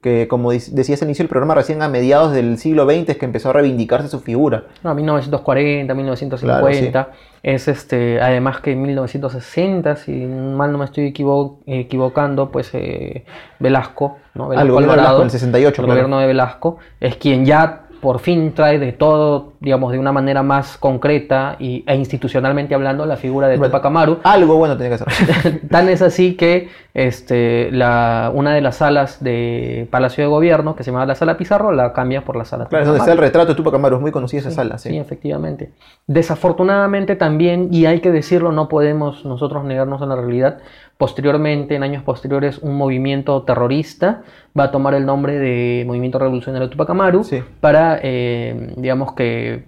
Que 0.00 0.28
como 0.28 0.50
decías 0.50 1.02
al 1.02 1.08
inicio 1.08 1.24
del 1.24 1.28
programa, 1.28 1.54
recién 1.54 1.82
a 1.82 1.88
mediados 1.90 2.32
del 2.32 2.56
siglo 2.56 2.86
XX 2.86 3.10
es 3.10 3.16
que 3.18 3.26
empezó 3.26 3.50
a 3.50 3.52
reivindicarse 3.52 4.08
su 4.08 4.20
figura. 4.20 4.64
No, 4.82 4.94
1940, 4.94 5.92
1950. 5.92 7.10
Es 7.42 7.68
este, 7.68 8.18
además 8.18 8.60
que 8.62 8.72
en 8.72 8.80
1960, 8.80 9.96
si 9.96 10.12
mal 10.12 10.72
no 10.72 10.78
me 10.78 10.86
estoy 10.86 11.04
equivo- 11.12 11.58
equivocando, 11.66 12.50
pues 12.50 12.70
eh, 12.72 13.26
Velasco, 13.58 14.16
¿no? 14.34 14.48
Velasco 14.48 14.78
Algo, 14.78 14.78
Alvarado, 14.78 15.22
el 15.22 15.28
68, 15.30 15.68
el 15.68 15.74
claro. 15.74 15.88
gobierno 15.88 16.18
de 16.20 16.26
Velasco, 16.28 16.78
es 17.00 17.16
quien 17.16 17.44
ya 17.44 17.82
por 18.00 18.20
fin 18.20 18.52
trae 18.54 18.78
de 18.78 18.92
todo, 18.92 19.52
digamos, 19.60 19.92
de 19.92 19.98
una 19.98 20.12
manera 20.12 20.42
más 20.42 20.76
concreta 20.78 21.56
y, 21.58 21.84
e 21.86 21.94
institucionalmente 21.96 22.74
hablando, 22.74 23.04
la 23.06 23.16
figura 23.16 23.48
de 23.48 23.56
Bueno. 23.56 23.70
Tupac 23.70 23.84
Amaru. 23.86 24.18
Algo 24.24 24.56
bueno 24.56 24.76
tenía 24.76 24.96
que 24.96 25.04
hacer. 25.04 25.60
Tan 25.70 25.88
es 25.88 26.02
así 26.02 26.34
que 26.36 26.68
este, 26.94 27.70
la, 27.72 28.32
una 28.34 28.54
de 28.54 28.60
las 28.60 28.76
salas 28.76 29.22
de 29.22 29.86
Palacio 29.90 30.24
de 30.24 30.28
Gobierno, 30.30 30.74
que 30.74 30.82
se 30.82 30.90
llamaba 30.90 31.06
la 31.06 31.14
sala 31.14 31.36
Pizarro, 31.36 31.72
la 31.72 31.92
cambia 31.92 32.22
por 32.24 32.36
la 32.36 32.44
sala 32.44 32.66
claro, 32.66 32.82
es 32.82 32.86
donde 32.88 32.98
Tupac 32.98 33.08
está 33.08 33.12
el 33.12 33.26
retrato 33.26 33.48
de 33.48 33.54
Tupac 33.54 33.74
Amaru, 33.74 33.96
es 33.96 34.02
muy 34.02 34.10
conocida 34.12 34.40
esa 34.40 34.50
sala. 34.50 34.78
Sí, 34.78 34.90
Sí. 34.90 34.96
efectivamente. 34.98 35.72
Desafortunadamente 36.06 37.16
también, 37.16 37.68
y 37.70 37.86
hay 37.86 38.00
que 38.00 38.10
decirlo, 38.10 38.52
no 38.52 38.68
podemos 38.68 39.24
nosotros 39.24 39.64
negarnos 39.64 40.02
a 40.02 40.06
la 40.06 40.16
realidad, 40.16 40.58
posteriormente, 41.00 41.74
en 41.76 41.82
años 41.82 42.02
posteriores, 42.02 42.58
un 42.58 42.76
movimiento 42.76 43.42
terrorista 43.44 44.20
va 44.56 44.64
a 44.64 44.70
tomar 44.70 44.92
el 44.92 45.06
nombre 45.06 45.38
de 45.38 45.84
Movimiento 45.86 46.18
Revolucionario 46.18 46.68
Tupac 46.68 46.90
Amaru 46.90 47.24
Sí. 47.24 47.42
para, 47.62 47.98
eh, 48.02 48.74
digamos 48.76 49.14
que, 49.14 49.64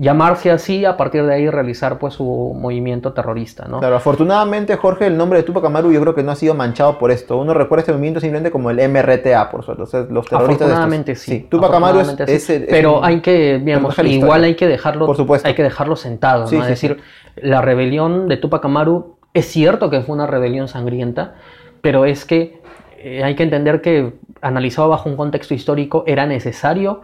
llamarse 0.00 0.50
así, 0.50 0.84
a 0.84 0.96
partir 0.96 1.24
de 1.24 1.32
ahí 1.32 1.48
realizar 1.48 1.98
pues 2.00 2.14
su 2.14 2.24
movimiento 2.58 3.12
terrorista, 3.12 3.66
¿no? 3.68 3.78
Claro, 3.78 3.94
afortunadamente, 3.94 4.74
Jorge, 4.76 5.06
el 5.06 5.16
nombre 5.16 5.38
de 5.38 5.42
Tupac 5.44 5.64
Amaru 5.64 5.92
yo 5.92 6.00
creo 6.00 6.14
que 6.16 6.24
no 6.24 6.32
ha 6.32 6.34
sido 6.34 6.54
manchado 6.54 6.98
por 6.98 7.12
esto. 7.12 7.36
Uno 7.38 7.54
recuerda 7.54 7.82
este 7.82 7.92
movimiento 7.92 8.18
simplemente 8.18 8.50
como 8.50 8.70
el 8.70 8.80
MRTA, 8.80 9.50
por 9.50 9.64
suerte. 9.64 9.82
O 9.84 9.86
sea, 9.86 10.00
los 10.10 10.26
terroristas. 10.26 10.32
de 10.32 10.42
estos. 10.42 10.50
Afortunadamente 10.72 11.14
sí. 11.14 11.46
Tupac 11.48 11.72
Amaru 11.72 12.00
es, 12.00 12.08
sí. 12.42 12.52
es 12.54 12.62
Pero 12.68 12.98
un 12.98 13.04
hay 13.04 13.20
que, 13.20 13.60
digamos, 13.60 13.96
igual 14.00 14.42
hay 14.42 14.56
que 14.56 14.66
dejarlo, 14.66 15.06
Por 15.06 15.16
supuesto. 15.16 15.46
hay 15.46 15.54
que 15.54 15.62
dejarlo 15.62 15.94
sentado, 15.94 16.48
Sí, 16.48 16.56
¿no? 16.56 16.62
sí, 16.64 16.72
es 16.72 16.80
decir, 16.80 16.96
la 17.36 17.60
rebelión 17.60 18.26
de 18.28 18.36
Tupac 18.38 18.64
Amaru 18.64 19.13
es 19.34 19.46
cierto 19.46 19.90
que 19.90 20.00
fue 20.00 20.14
una 20.14 20.26
rebelión 20.26 20.68
sangrienta, 20.68 21.34
pero 21.82 22.04
es 22.06 22.24
que 22.24 22.60
eh, 22.98 23.22
hay 23.22 23.34
que 23.34 23.42
entender 23.42 23.82
que 23.82 24.14
analizado 24.40 24.88
bajo 24.88 25.08
un 25.10 25.16
contexto 25.16 25.54
histórico 25.54 26.04
era 26.06 26.26
necesario 26.26 27.02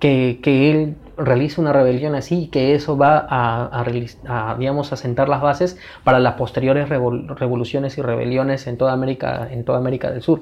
que, 0.00 0.40
que 0.42 0.70
él 0.70 0.96
realice 1.16 1.60
una 1.60 1.72
rebelión 1.72 2.14
así 2.14 2.44
y 2.44 2.46
que 2.48 2.74
eso 2.74 2.96
va 2.96 3.26
a, 3.28 3.84
a 4.26 4.56
digamos, 4.58 4.92
a 4.92 4.96
sentar 4.96 5.28
las 5.28 5.40
bases 5.40 5.78
para 6.02 6.18
las 6.18 6.34
posteriores 6.34 6.88
revol- 6.88 7.36
revoluciones 7.36 7.98
y 7.98 8.02
rebeliones 8.02 8.66
en 8.66 8.78
toda 8.78 8.92
América, 8.92 9.48
en 9.50 9.64
toda 9.64 9.78
América 9.78 10.10
del 10.10 10.22
Sur. 10.22 10.40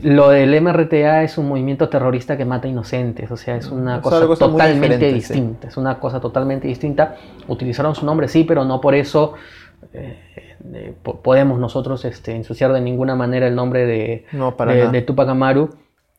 Lo 0.00 0.30
del 0.30 0.60
MRTA 0.60 1.22
es 1.24 1.36
un 1.38 1.48
movimiento 1.48 1.88
terrorista 1.88 2.36
que 2.36 2.44
mata 2.44 2.66
inocentes, 2.66 3.30
o 3.30 3.36
sea, 3.36 3.56
es 3.56 3.70
una 3.70 4.00
cosa 4.00 4.26
totalmente 4.26 4.96
diferente, 4.96 5.10
sí. 5.20 5.34
distinta, 5.34 5.68
es 5.68 5.76
una 5.76 5.98
cosa 6.00 6.20
totalmente 6.20 6.66
distinta. 6.66 7.16
Utilizaron 7.48 7.94
su 7.94 8.06
nombre, 8.06 8.28
sí, 8.28 8.44
pero 8.44 8.64
no 8.64 8.80
por 8.80 8.94
eso 8.94 9.34
eh, 9.92 10.94
po- 11.02 11.20
podemos 11.20 11.58
nosotros 11.58 12.04
este, 12.04 12.34
ensuciar 12.34 12.72
de 12.72 12.80
ninguna 12.80 13.14
manera 13.14 13.46
el 13.46 13.54
nombre 13.54 13.86
de, 13.86 14.26
No, 14.32 14.56
para 14.56 14.72
de, 14.74 14.88
de 14.88 15.02
Tupac 15.02 15.28
Amaru, 15.28 15.70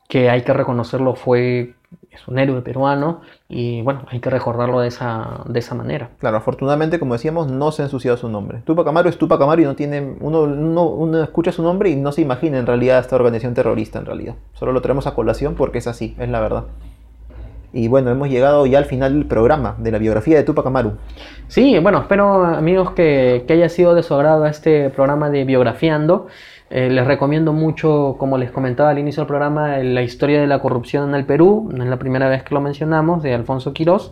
que 0.07 0.29
hay 0.29 0.41
que 0.41 0.53
reconocerlo 0.53 1.15
fue 1.15 1.73
es 2.11 2.27
un 2.27 2.37
héroe 2.37 2.61
peruano 2.61 3.21
y 3.47 3.81
bueno, 3.81 4.03
hay 4.09 4.19
que 4.19 4.29
recordarlo 4.29 4.79
de 4.79 4.87
esa, 4.87 5.41
de 5.47 5.59
esa 5.59 5.73
manera. 5.75 6.09
Claro, 6.19 6.37
afortunadamente, 6.37 6.99
como 6.99 7.13
decíamos, 7.13 7.51
no 7.51 7.71
se 7.71 7.81
ha 7.81 7.85
ensuciado 7.85 8.17
su 8.17 8.29
nombre. 8.29 8.61
Tupac 8.65 8.87
Amaru 8.87 9.09
es 9.09 9.17
Tupac 9.17 9.41
Amaru 9.41 9.61
y 9.61 9.65
no 9.65 9.75
tiene. 9.75 10.15
Uno, 10.19 10.41
uno, 10.41 10.85
uno 10.85 11.23
escucha 11.23 11.51
su 11.51 11.63
nombre 11.63 11.89
y 11.89 11.95
no 11.95 12.11
se 12.11 12.21
imagina 12.21 12.59
en 12.59 12.65
realidad 12.67 12.99
esta 12.99 13.15
organización 13.15 13.53
terrorista, 13.55 13.99
en 13.99 14.05
realidad. 14.05 14.35
Solo 14.53 14.71
lo 14.71 14.81
traemos 14.81 15.07
a 15.07 15.15
colación 15.15 15.55
porque 15.55 15.79
es 15.79 15.87
así, 15.87 16.15
es 16.19 16.29
la 16.29 16.39
verdad. 16.39 16.65
Y 17.71 17.87
bueno, 17.87 18.09
hemos 18.09 18.29
llegado 18.29 18.65
ya 18.65 18.79
al 18.79 18.85
final 18.85 19.13
del 19.13 19.25
programa, 19.25 19.75
de 19.77 19.91
la 19.91 19.99
biografía 19.99 20.37
de 20.37 20.43
Tupac 20.43 20.65
Amaru. 20.65 20.93
Sí, 21.47 21.77
bueno, 21.79 21.99
espero 21.99 22.43
amigos 22.43 22.91
que, 22.91 23.45
que 23.47 23.53
haya 23.53 23.69
sido 23.69 23.93
de 23.93 24.03
su 24.03 24.13
agrado 24.15 24.45
este 24.45 24.89
programa 24.89 25.29
de 25.29 25.45
Biografiando. 25.45 26.27
Eh, 26.71 26.89
les 26.89 27.05
recomiendo 27.05 27.51
mucho, 27.51 28.15
como 28.19 28.37
les 28.37 28.51
comentaba 28.51 28.91
al 28.91 28.99
inicio 28.99 29.21
del 29.21 29.27
programa, 29.27 29.77
la 29.79 30.03
historia 30.03 30.39
de 30.39 30.47
la 30.47 30.59
corrupción 30.59 31.09
en 31.09 31.15
el 31.15 31.25
Perú. 31.25 31.69
No 31.73 31.83
es 31.83 31.89
la 31.89 31.97
primera 31.97 32.29
vez 32.29 32.43
que 32.43 32.53
lo 32.53 32.61
mencionamos, 32.61 33.23
de 33.23 33.33
Alfonso 33.33 33.73
Quirós, 33.73 34.11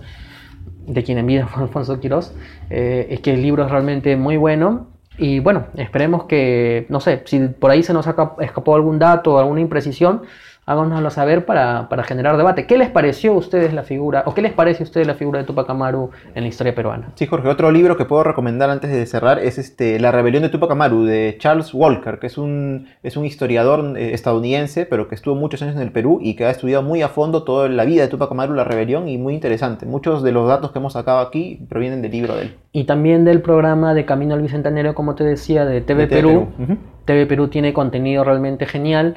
de 0.88 1.04
quien 1.04 1.18
en 1.20 1.28
vida 1.28 1.48
fue 1.48 1.64
Alfonso 1.64 2.00
Quirós. 2.00 2.36
Eh, 2.70 3.08
es 3.12 3.20
que 3.22 3.34
el 3.34 3.42
libro 3.42 3.66
es 3.66 3.72
realmente 3.72 4.16
muy 4.16 4.38
bueno. 4.38 4.88
Y 5.20 5.40
bueno, 5.40 5.66
esperemos 5.76 6.26
que, 6.26 6.86
no 6.90 7.00
sé, 7.00 7.24
si 7.26 7.40
por 7.48 7.72
ahí 7.72 7.82
se 7.82 7.94
nos 7.94 8.06
escapó 8.08 8.76
algún 8.76 9.00
dato 9.00 9.40
alguna 9.40 9.62
imprecisión, 9.62 10.22
háganoslo 10.68 11.10
saber 11.10 11.46
para, 11.46 11.88
para 11.88 12.04
generar 12.04 12.36
debate. 12.36 12.68
¿Qué 12.68 12.78
les 12.78 12.90
pareció 12.90 13.32
a 13.32 13.38
ustedes 13.38 13.74
la 13.74 13.84
figura, 13.84 14.24
o 14.26 14.34
qué 14.34 14.42
les 14.42 14.52
parece 14.52 14.84
a 14.84 14.86
ustedes 14.86 15.08
la 15.08 15.16
figura 15.16 15.40
de 15.40 15.46
Tupac 15.46 15.70
Amaru 15.70 16.12
en 16.36 16.44
la 16.44 16.50
historia 16.50 16.76
peruana? 16.76 17.08
Sí, 17.16 17.26
Jorge, 17.26 17.48
otro 17.48 17.72
libro 17.72 17.96
que 17.96 18.04
puedo 18.04 18.24
recomendar 18.24 18.70
antes 18.70 18.92
de 18.92 19.06
cerrar 19.06 19.40
es 19.40 19.58
este 19.58 19.98
La 20.00 20.12
rebelión 20.12 20.44
de 20.44 20.50
Tupac 20.50 20.70
Amaru 20.70 21.06
de 21.06 21.38
Charles 21.40 21.74
Walker, 21.74 22.20
que 22.20 22.28
es 22.28 22.38
un, 22.38 22.88
es 23.02 23.16
un 23.16 23.24
historiador 23.26 23.98
eh, 23.98 24.14
estadounidense, 24.14 24.86
pero 24.86 25.08
que 25.08 25.16
estuvo 25.16 25.36
muchos 25.36 25.62
años 25.62 25.78
en 25.78 25.82
el 25.82 25.92
Perú 25.94 26.20
y 26.22 26.36
que 26.36 26.44
ha 26.44 26.50
estudiado 26.50 26.84
muy 26.84 27.02
a 27.02 27.08
fondo 27.08 27.44
toda 27.44 27.70
la 27.70 27.86
vida 27.86 28.02
de 28.02 28.10
Tupac 28.10 28.30
Amaru, 28.30 28.54
la 28.54 28.66
rebelión, 28.66 29.08
y 29.08 29.18
muy 29.18 29.36
interesante. 29.36 29.86
Muchos 29.86 30.22
de 30.22 30.34
los 30.34 30.50
datos 30.50 30.74
que 30.74 30.80
hemos 30.80 30.94
sacado 30.94 31.20
aquí 31.20 31.66
provienen 31.70 32.02
del 32.02 32.12
libro 32.12 32.36
de 32.36 32.42
él. 32.42 32.56
Y 32.74 32.84
también 32.84 33.24
del 33.24 33.42
programa 33.42 33.94
de 33.94 34.04
Camino 34.04 34.36
al 34.36 34.42
Bicentenario, 34.42 34.94
como 34.94 35.16
te 35.16 35.24
decía, 35.24 35.64
de 35.64 35.80
TV 35.80 36.02
De 36.02 36.08
TV 36.08 36.22
Perú. 36.22 36.48
Perú. 36.58 36.72
Ujú. 36.74 36.78
TV 37.06 37.26
Perú 37.26 37.48
tiene 37.48 37.72
contenido 37.72 38.26
realmente 38.26 38.66
genial. 38.66 39.16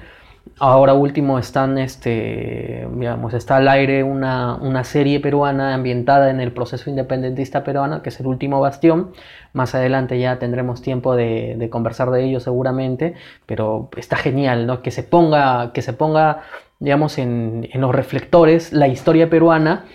Ahora 0.63 0.93
último 0.93 1.39
están, 1.39 1.79
este, 1.79 2.87
digamos, 2.95 3.33
está 3.33 3.57
al 3.57 3.69
aire 3.69 4.03
una, 4.03 4.57
una 4.57 4.85
serie 4.85 5.19
peruana 5.19 5.73
ambientada 5.73 6.29
en 6.29 6.39
el 6.39 6.53
proceso 6.53 6.91
independentista 6.91 7.65
peruano, 7.65 8.03
que 8.03 8.11
es 8.11 8.21
el 8.21 8.27
último 8.27 8.61
bastión. 8.61 9.13
Más 9.55 9.75
adelante 9.75 10.21
ya 10.21 10.39
tendremos 10.39 10.83
tiempo 10.83 11.17
de, 11.17 11.67
conversar 11.73 12.11
de 12.11 12.25
ello 12.27 12.41
seguramente, 12.41 13.15
pero 13.47 13.89
está 13.97 14.17
genial, 14.17 14.67
¿no? 14.67 14.83
Que 14.83 14.91
se 14.91 15.03
ponga, 15.03 15.73
que 15.73 15.81
se 15.81 15.95
ponga, 15.95 16.43
digamos, 16.79 17.17
en, 17.17 17.67
los 17.73 17.95
reflectores 17.95 18.71
la 18.75 18.87
historia 18.87 19.31
peruana 19.31 19.87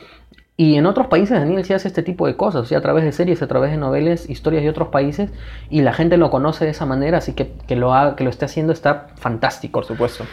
Y 0.58 0.78
en 0.78 0.86
otros 0.88 1.08
países 1.08 1.38
Daniel 1.38 1.66
se 1.66 1.76
hace 1.76 1.90
este 1.90 2.02
tipo 2.02 2.26
de 2.28 2.38
cosas, 2.38 2.62
o 2.64 2.66
sea, 2.66 2.80
a 2.80 2.82
través 2.82 3.04
de 3.04 3.12
series, 3.12 3.42
a 3.42 3.48
través 3.48 3.72
de 3.72 3.78
novelas, 3.78 4.30
historias 4.30 4.64
de 4.64 4.70
otros 4.70 4.88
países, 4.88 5.30
y 5.70 5.82
la 5.82 5.94
gente 5.94 6.18
lo 6.18 6.32
conoce 6.32 6.66
de 6.66 6.72
esa 6.72 6.86
manera, 6.86 7.18
así 7.20 7.34
que 7.34 7.52
que 7.68 7.76
lo, 7.76 8.16
que 8.16 8.24
lo 8.24 8.30
esté 8.30 8.46
haciendo 8.46 8.74
está 8.74 9.08
fantástico. 9.18 9.82
Por 9.82 9.86
supuesto. 9.86 10.24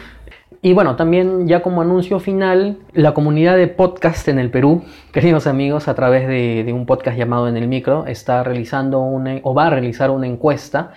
Y 0.65 0.71
bueno, 0.71 0.95
también 0.95 1.45
ya 1.45 1.61
como 1.61 1.81
anuncio 1.81 2.21
final, 2.21 2.77
la 2.93 3.13
comunidad 3.13 3.57
de 3.57 3.67
podcast 3.67 4.29
en 4.29 4.39
el 4.39 4.49
Perú, 4.49 4.85
queridos 5.11 5.45
amigos, 5.45 5.89
a 5.89 5.93
través 5.93 6.25
de, 6.25 6.71
un 6.73 6.85
podcast 6.85 7.17
llamado 7.17 7.49
En 7.49 7.57
el 7.57 7.67
Micro, 7.67 8.05
está 8.07 8.45
realizando 8.45 9.01
una, 9.01 9.41
o 9.43 9.53
va 9.53 9.67
a 9.67 9.69
realizar 9.71 10.09
una 10.09 10.25
encuesta 10.25 10.93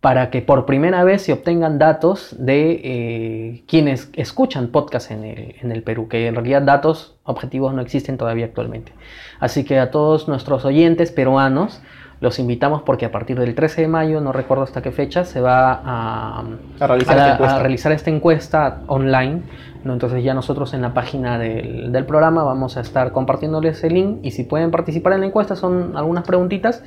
para 0.00 0.30
que 0.30 0.40
por 0.40 0.64
primera 0.64 1.04
vez 1.04 1.20
se 1.20 1.34
obtengan 1.34 1.78
datos 1.78 2.34
de 2.38 2.80
eh, 2.84 3.64
quienes 3.68 4.08
escuchan 4.14 4.68
podcast 4.68 5.10
en 5.10 5.24
el, 5.24 5.56
en 5.60 5.72
el 5.72 5.82
Perú, 5.82 6.08
que 6.08 6.28
en 6.28 6.34
realidad 6.34 6.62
datos 6.62 7.18
objetivos 7.24 7.74
no 7.74 7.82
existen 7.82 8.16
todavía 8.16 8.46
actualmente. 8.46 8.92
Así 9.40 9.64
que 9.64 9.78
a 9.78 9.90
todos 9.90 10.26
nuestros 10.26 10.64
oyentes 10.64 11.12
peruanos, 11.12 11.82
los 12.20 12.38
invitamos 12.38 12.82
porque 12.82 13.04
a 13.04 13.12
partir 13.12 13.38
del 13.38 13.54
13 13.54 13.82
de 13.82 13.88
mayo, 13.88 14.20
no 14.20 14.32
recuerdo 14.32 14.64
hasta 14.64 14.82
qué 14.82 14.90
fecha, 14.90 15.24
se 15.24 15.40
va 15.40 15.80
a, 15.84 16.44
A 16.80 16.86
realizar 16.86 17.18
a 17.18 17.22
esta 17.22 17.32
encuesta. 17.34 17.56
a 17.56 17.58
realizar 17.58 17.92
esta 17.92 18.10
encuesta 18.10 18.80
online. 18.86 19.42
¿no? 19.84 19.92
Entonces 19.92 20.24
ya 20.24 20.34
nosotros 20.34 20.74
en 20.74 20.82
la 20.82 20.94
página 20.94 21.38
del, 21.38 21.92
del 21.92 22.06
programa 22.06 22.42
vamos 22.42 22.76
a 22.76 22.80
estar 22.80 23.12
compartiéndoles 23.12 23.84
el 23.84 23.94
link 23.94 24.18
y 24.22 24.30
si 24.30 24.44
pueden 24.44 24.70
participar 24.70 25.12
en 25.12 25.20
la 25.20 25.26
encuesta 25.26 25.56
son 25.56 25.96
algunas 25.96 26.24
preguntitas, 26.24 26.82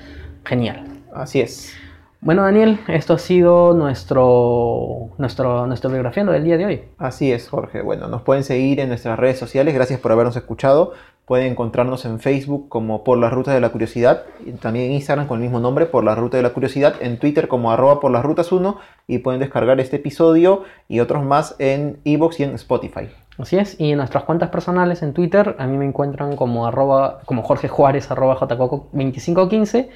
genial. 0.45 0.84
Así 1.14 1.41
es. 1.41 1.73
Bueno 2.22 2.41
Daniel, 2.43 2.80
esto 2.89 3.14
ha 3.14 3.18
sido 3.18 3.73
nuestro, 3.73 5.11
nuestro, 5.18 5.65
nuestro 5.68 5.89
biografiando 5.89 6.34
del 6.34 6.43
día 6.43 6.57
de 6.57 6.65
hoy. 6.65 6.81
Así 6.97 7.31
es, 7.31 7.47
Jorge. 7.47 7.81
Bueno, 7.81 8.10
nos 8.10 8.23
pueden 8.23 8.43
seguir 8.43 8.81
en 8.81 8.89
nuestras 8.89 9.18
redes 9.18 9.39
sociales. 9.39 9.73
Gracias 9.73 10.01
por 10.01 10.11
habernos 10.11 10.35
escuchado. 10.35 10.91
Pueden 11.30 11.51
encontrarnos 11.51 12.06
en 12.06 12.19
Facebook 12.19 12.69
como 12.69 13.03
Por 13.03 13.19
las 13.19 13.31
Rutas 13.31 13.53
de 13.53 13.61
la 13.61 13.69
Curiosidad. 13.69 14.23
Y 14.43 14.53
también 14.53 14.88
en 14.88 14.93
Instagram 14.93 15.27
con 15.27 15.38
el 15.38 15.43
mismo 15.43 15.60
nombre, 15.60 15.85
Por 15.85 16.03
las 16.03 16.18
Rutas 16.18 16.39
de 16.39 16.41
la 16.41 16.49
Curiosidad. 16.49 16.95
En 17.01 17.19
Twitter 17.19 17.47
como 17.47 17.72
arroba 17.72 17.99
por 17.99 18.10
las 18.10 18.26
rutas 18.26 18.51
1. 18.51 18.80
Y 19.06 19.19
pueden 19.19 19.39
descargar 19.39 19.80
este 19.80 19.97
episodio 19.97 20.64
y 20.88 21.01
otros 21.01 21.23
más 21.23 21.56
en 21.60 21.99
Evox 22.03 22.39
y 22.39 22.45
en 22.45 22.56
Spotify. 22.56 23.10
Así 23.38 23.57
es, 23.57 23.80
y 23.80 23.91
en 23.91 23.97
nuestras 23.97 24.23
cuentas 24.23 24.49
personales 24.49 25.03
en 25.03 25.14
Twitter 25.14 25.56
a 25.60 25.68
mí 25.68 25.77
me 25.77 25.85
encuentran 25.85 26.35
como, 26.35 26.65
arroba, 26.65 27.19
como 27.26 27.43
Jorge 27.43 27.68
Juárez, 27.68 28.10
arroba 28.10 28.35
jcoco2515. 28.39 29.88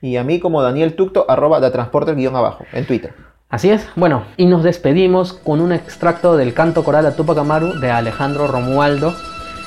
Y 0.00 0.16
a 0.16 0.24
mí 0.24 0.40
como 0.40 0.62
Daniel 0.62 0.96
Tucto, 0.96 1.26
arroba 1.28 1.60
de 1.60 1.70
transporte 1.70 2.14
guion 2.14 2.34
abajo, 2.34 2.64
en 2.72 2.86
Twitter. 2.86 3.12
Así 3.50 3.68
es, 3.68 3.86
bueno, 3.94 4.22
y 4.38 4.46
nos 4.46 4.62
despedimos 4.62 5.34
con 5.34 5.60
un 5.60 5.72
extracto 5.72 6.38
del 6.38 6.54
canto 6.54 6.82
coral 6.82 7.04
a 7.04 7.14
Tupac 7.14 7.36
Amaru 7.36 7.78
de 7.78 7.90
Alejandro 7.90 8.46
Romualdo. 8.46 9.12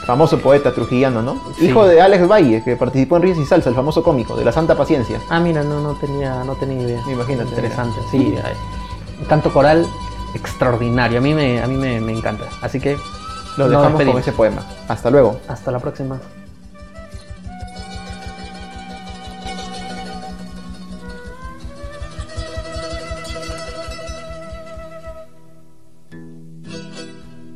Famoso 0.05 0.39
poeta 0.39 0.73
trujillano, 0.73 1.21
¿no? 1.21 1.39
Sí. 1.57 1.67
Hijo 1.67 1.85
de 1.85 2.01
Alex 2.01 2.27
Valle, 2.27 2.63
que 2.63 2.75
participó 2.75 3.17
en 3.17 3.23
Risas 3.23 3.43
y 3.43 3.45
Salsa, 3.45 3.69
el 3.69 3.75
famoso 3.75 4.03
cómico, 4.03 4.35
de 4.35 4.43
la 4.43 4.51
Santa 4.51 4.75
Paciencia. 4.75 5.19
Ah, 5.29 5.39
mira, 5.39 5.63
no, 5.63 5.79
no, 5.79 5.93
tenía, 5.93 6.43
no 6.43 6.55
tenía 6.55 6.81
idea. 6.81 7.01
Imagínate. 7.11 7.49
Interesante, 7.49 7.99
sí. 8.09 8.35
canto 9.27 9.53
coral 9.53 9.85
extraordinario, 10.33 11.19
a 11.19 11.21
mí 11.21 11.33
me, 11.33 11.61
a 11.61 11.67
mí 11.67 11.75
me, 11.75 11.99
me 12.01 12.13
encanta. 12.13 12.45
Así 12.61 12.79
que 12.79 12.97
Lo 13.57 13.67
nos 13.67 13.81
dejamos 13.81 14.03
con 14.03 14.17
ese 14.17 14.31
poema. 14.31 14.65
Hasta 14.87 15.09
luego. 15.09 15.39
Hasta 15.47 15.71
la 15.71 15.79
próxima. 15.79 16.19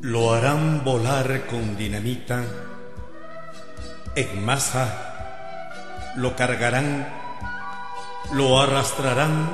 Lo 0.05 0.35
harán 0.35 0.83
volar 0.83 1.47
con 1.47 1.75
dinamita. 1.75 2.43
En 4.15 4.45
masa, 4.45 6.13
lo 6.15 6.35
cargarán, 6.35 7.07
lo 8.31 8.61
arrastrarán, 8.61 9.49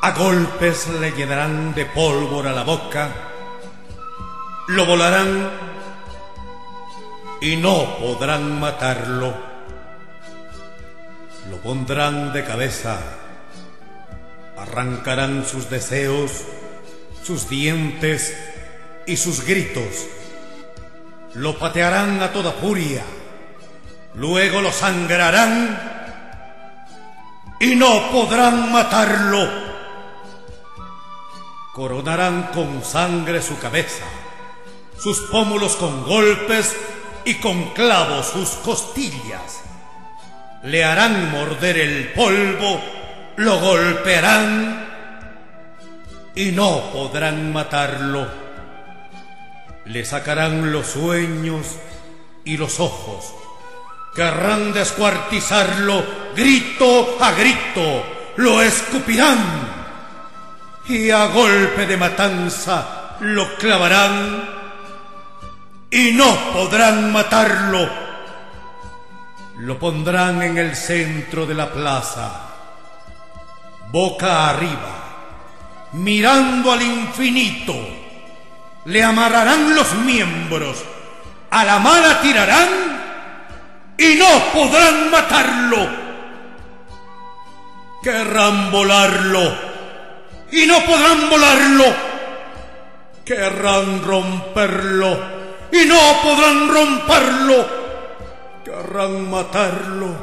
a 0.00 0.12
golpes 0.12 0.86
le 1.00 1.10
llenarán 1.10 1.74
de 1.74 1.86
pólvora 1.86 2.52
la 2.52 2.62
boca, 2.62 3.10
lo 4.68 4.86
volarán 4.86 5.50
y 7.40 7.56
no 7.56 7.98
podrán 7.98 8.60
matarlo, 8.60 9.34
lo 11.50 11.56
pondrán 11.56 12.32
de 12.32 12.44
cabeza, 12.44 13.00
arrancarán 14.56 15.44
sus 15.44 15.68
deseos, 15.68 16.44
sus 17.24 17.48
dientes 17.48 18.36
y 19.06 19.16
sus 19.16 19.44
gritos. 19.44 20.06
Lo 21.34 21.58
patearán 21.58 22.22
a 22.22 22.32
toda 22.32 22.52
furia, 22.52 23.04
luego 24.14 24.60
lo 24.60 24.72
sangrarán 24.72 26.00
y 27.60 27.76
no 27.76 28.10
podrán 28.10 28.72
matarlo. 28.72 29.70
Coronarán 31.72 32.50
con 32.54 32.82
sangre 32.82 33.40
su 33.42 33.58
cabeza, 33.58 34.04
sus 34.98 35.20
pómulos 35.30 35.76
con 35.76 36.04
golpes 36.04 36.74
y 37.24 37.34
con 37.34 37.70
clavos 37.70 38.26
sus 38.26 38.48
costillas. 38.64 39.62
Le 40.64 40.84
harán 40.84 41.30
morder 41.30 41.78
el 41.78 42.12
polvo, 42.12 42.80
lo 43.36 43.60
golpearán 43.60 44.88
y 46.34 46.50
no 46.50 46.90
podrán 46.92 47.52
matarlo. 47.52 48.39
Le 49.90 50.04
sacarán 50.04 50.70
los 50.70 50.86
sueños 50.86 51.66
y 52.44 52.56
los 52.56 52.78
ojos. 52.78 53.34
Querrán 54.14 54.72
descuartizarlo 54.72 56.04
grito 56.36 57.18
a 57.20 57.32
grito. 57.32 58.04
Lo 58.36 58.62
escupirán 58.62 59.38
y 60.86 61.10
a 61.10 61.26
golpe 61.26 61.86
de 61.86 61.96
matanza 61.96 63.16
lo 63.18 63.56
clavarán 63.56 64.48
y 65.90 66.12
no 66.12 66.52
podrán 66.52 67.12
matarlo. 67.12 67.90
Lo 69.58 69.76
pondrán 69.76 70.40
en 70.42 70.56
el 70.56 70.76
centro 70.76 71.46
de 71.46 71.54
la 71.54 71.68
plaza, 71.68 72.30
boca 73.90 74.50
arriba, 74.50 75.88
mirando 75.94 76.70
al 76.70 76.80
infinito 76.80 77.99
le 78.86 79.02
amarrarán 79.02 79.74
los 79.74 79.94
miembros, 79.94 80.84
a 81.50 81.64
la 81.64 81.78
mala 81.78 82.20
tirarán 82.20 82.68
y 83.98 84.14
no 84.14 84.52
podrán 84.52 85.10
matarlo. 85.10 86.10
Querrán 88.02 88.70
volarlo 88.70 89.54
y 90.50 90.66
no 90.66 90.82
podrán 90.84 91.28
volarlo. 91.28 92.10
Querrán 93.24 94.02
romperlo 94.02 95.18
y 95.70 95.84
no 95.84 95.98
podrán 96.22 96.68
romperlo. 96.68 97.80
Querrán 98.64 99.30
matarlo 99.30 100.16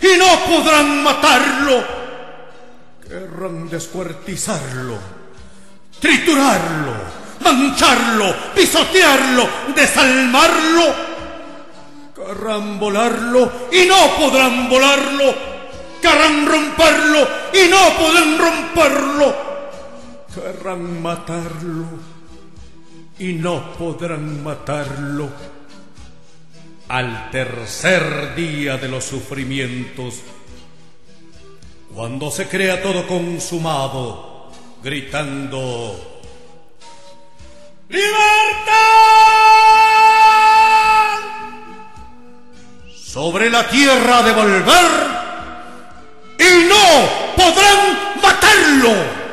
y 0.00 0.18
no 0.18 0.40
podrán 0.40 1.02
matarlo. 1.04 1.84
Querrán 3.08 3.68
descuartizarlo, 3.68 4.98
triturarlo 6.00 7.23
mancharlo, 7.44 8.34
pisotearlo, 8.54 9.48
desalmarlo. 9.76 11.14
Querrán 12.14 12.78
volarlo 12.80 13.52
y 13.70 13.86
no 13.86 14.16
podrán 14.16 14.68
volarlo. 14.68 15.34
Querrán 16.00 16.46
romperlo 16.46 17.28
y 17.52 17.68
no 17.68 17.96
podrán 17.98 18.38
romperlo. 18.38 19.34
Querrán 20.34 21.02
matarlo 21.02 21.86
y 23.18 23.32
no 23.34 23.72
podrán 23.74 24.42
matarlo. 24.42 25.28
Al 26.88 27.30
tercer 27.30 28.34
día 28.34 28.76
de 28.76 28.88
los 28.88 29.04
sufrimientos, 29.04 30.20
cuando 31.94 32.30
se 32.30 32.48
crea 32.48 32.82
todo 32.82 33.06
consumado, 33.06 34.50
gritando 34.82 36.13
¡Libertad! 37.88 38.74
Sobre 42.94 43.50
la 43.50 43.68
tierra 43.68 44.22
de 44.22 44.32
volver 44.32 44.90
y 46.38 46.64
no 46.64 47.34
podrán 47.36 47.98
matarlo. 48.22 49.23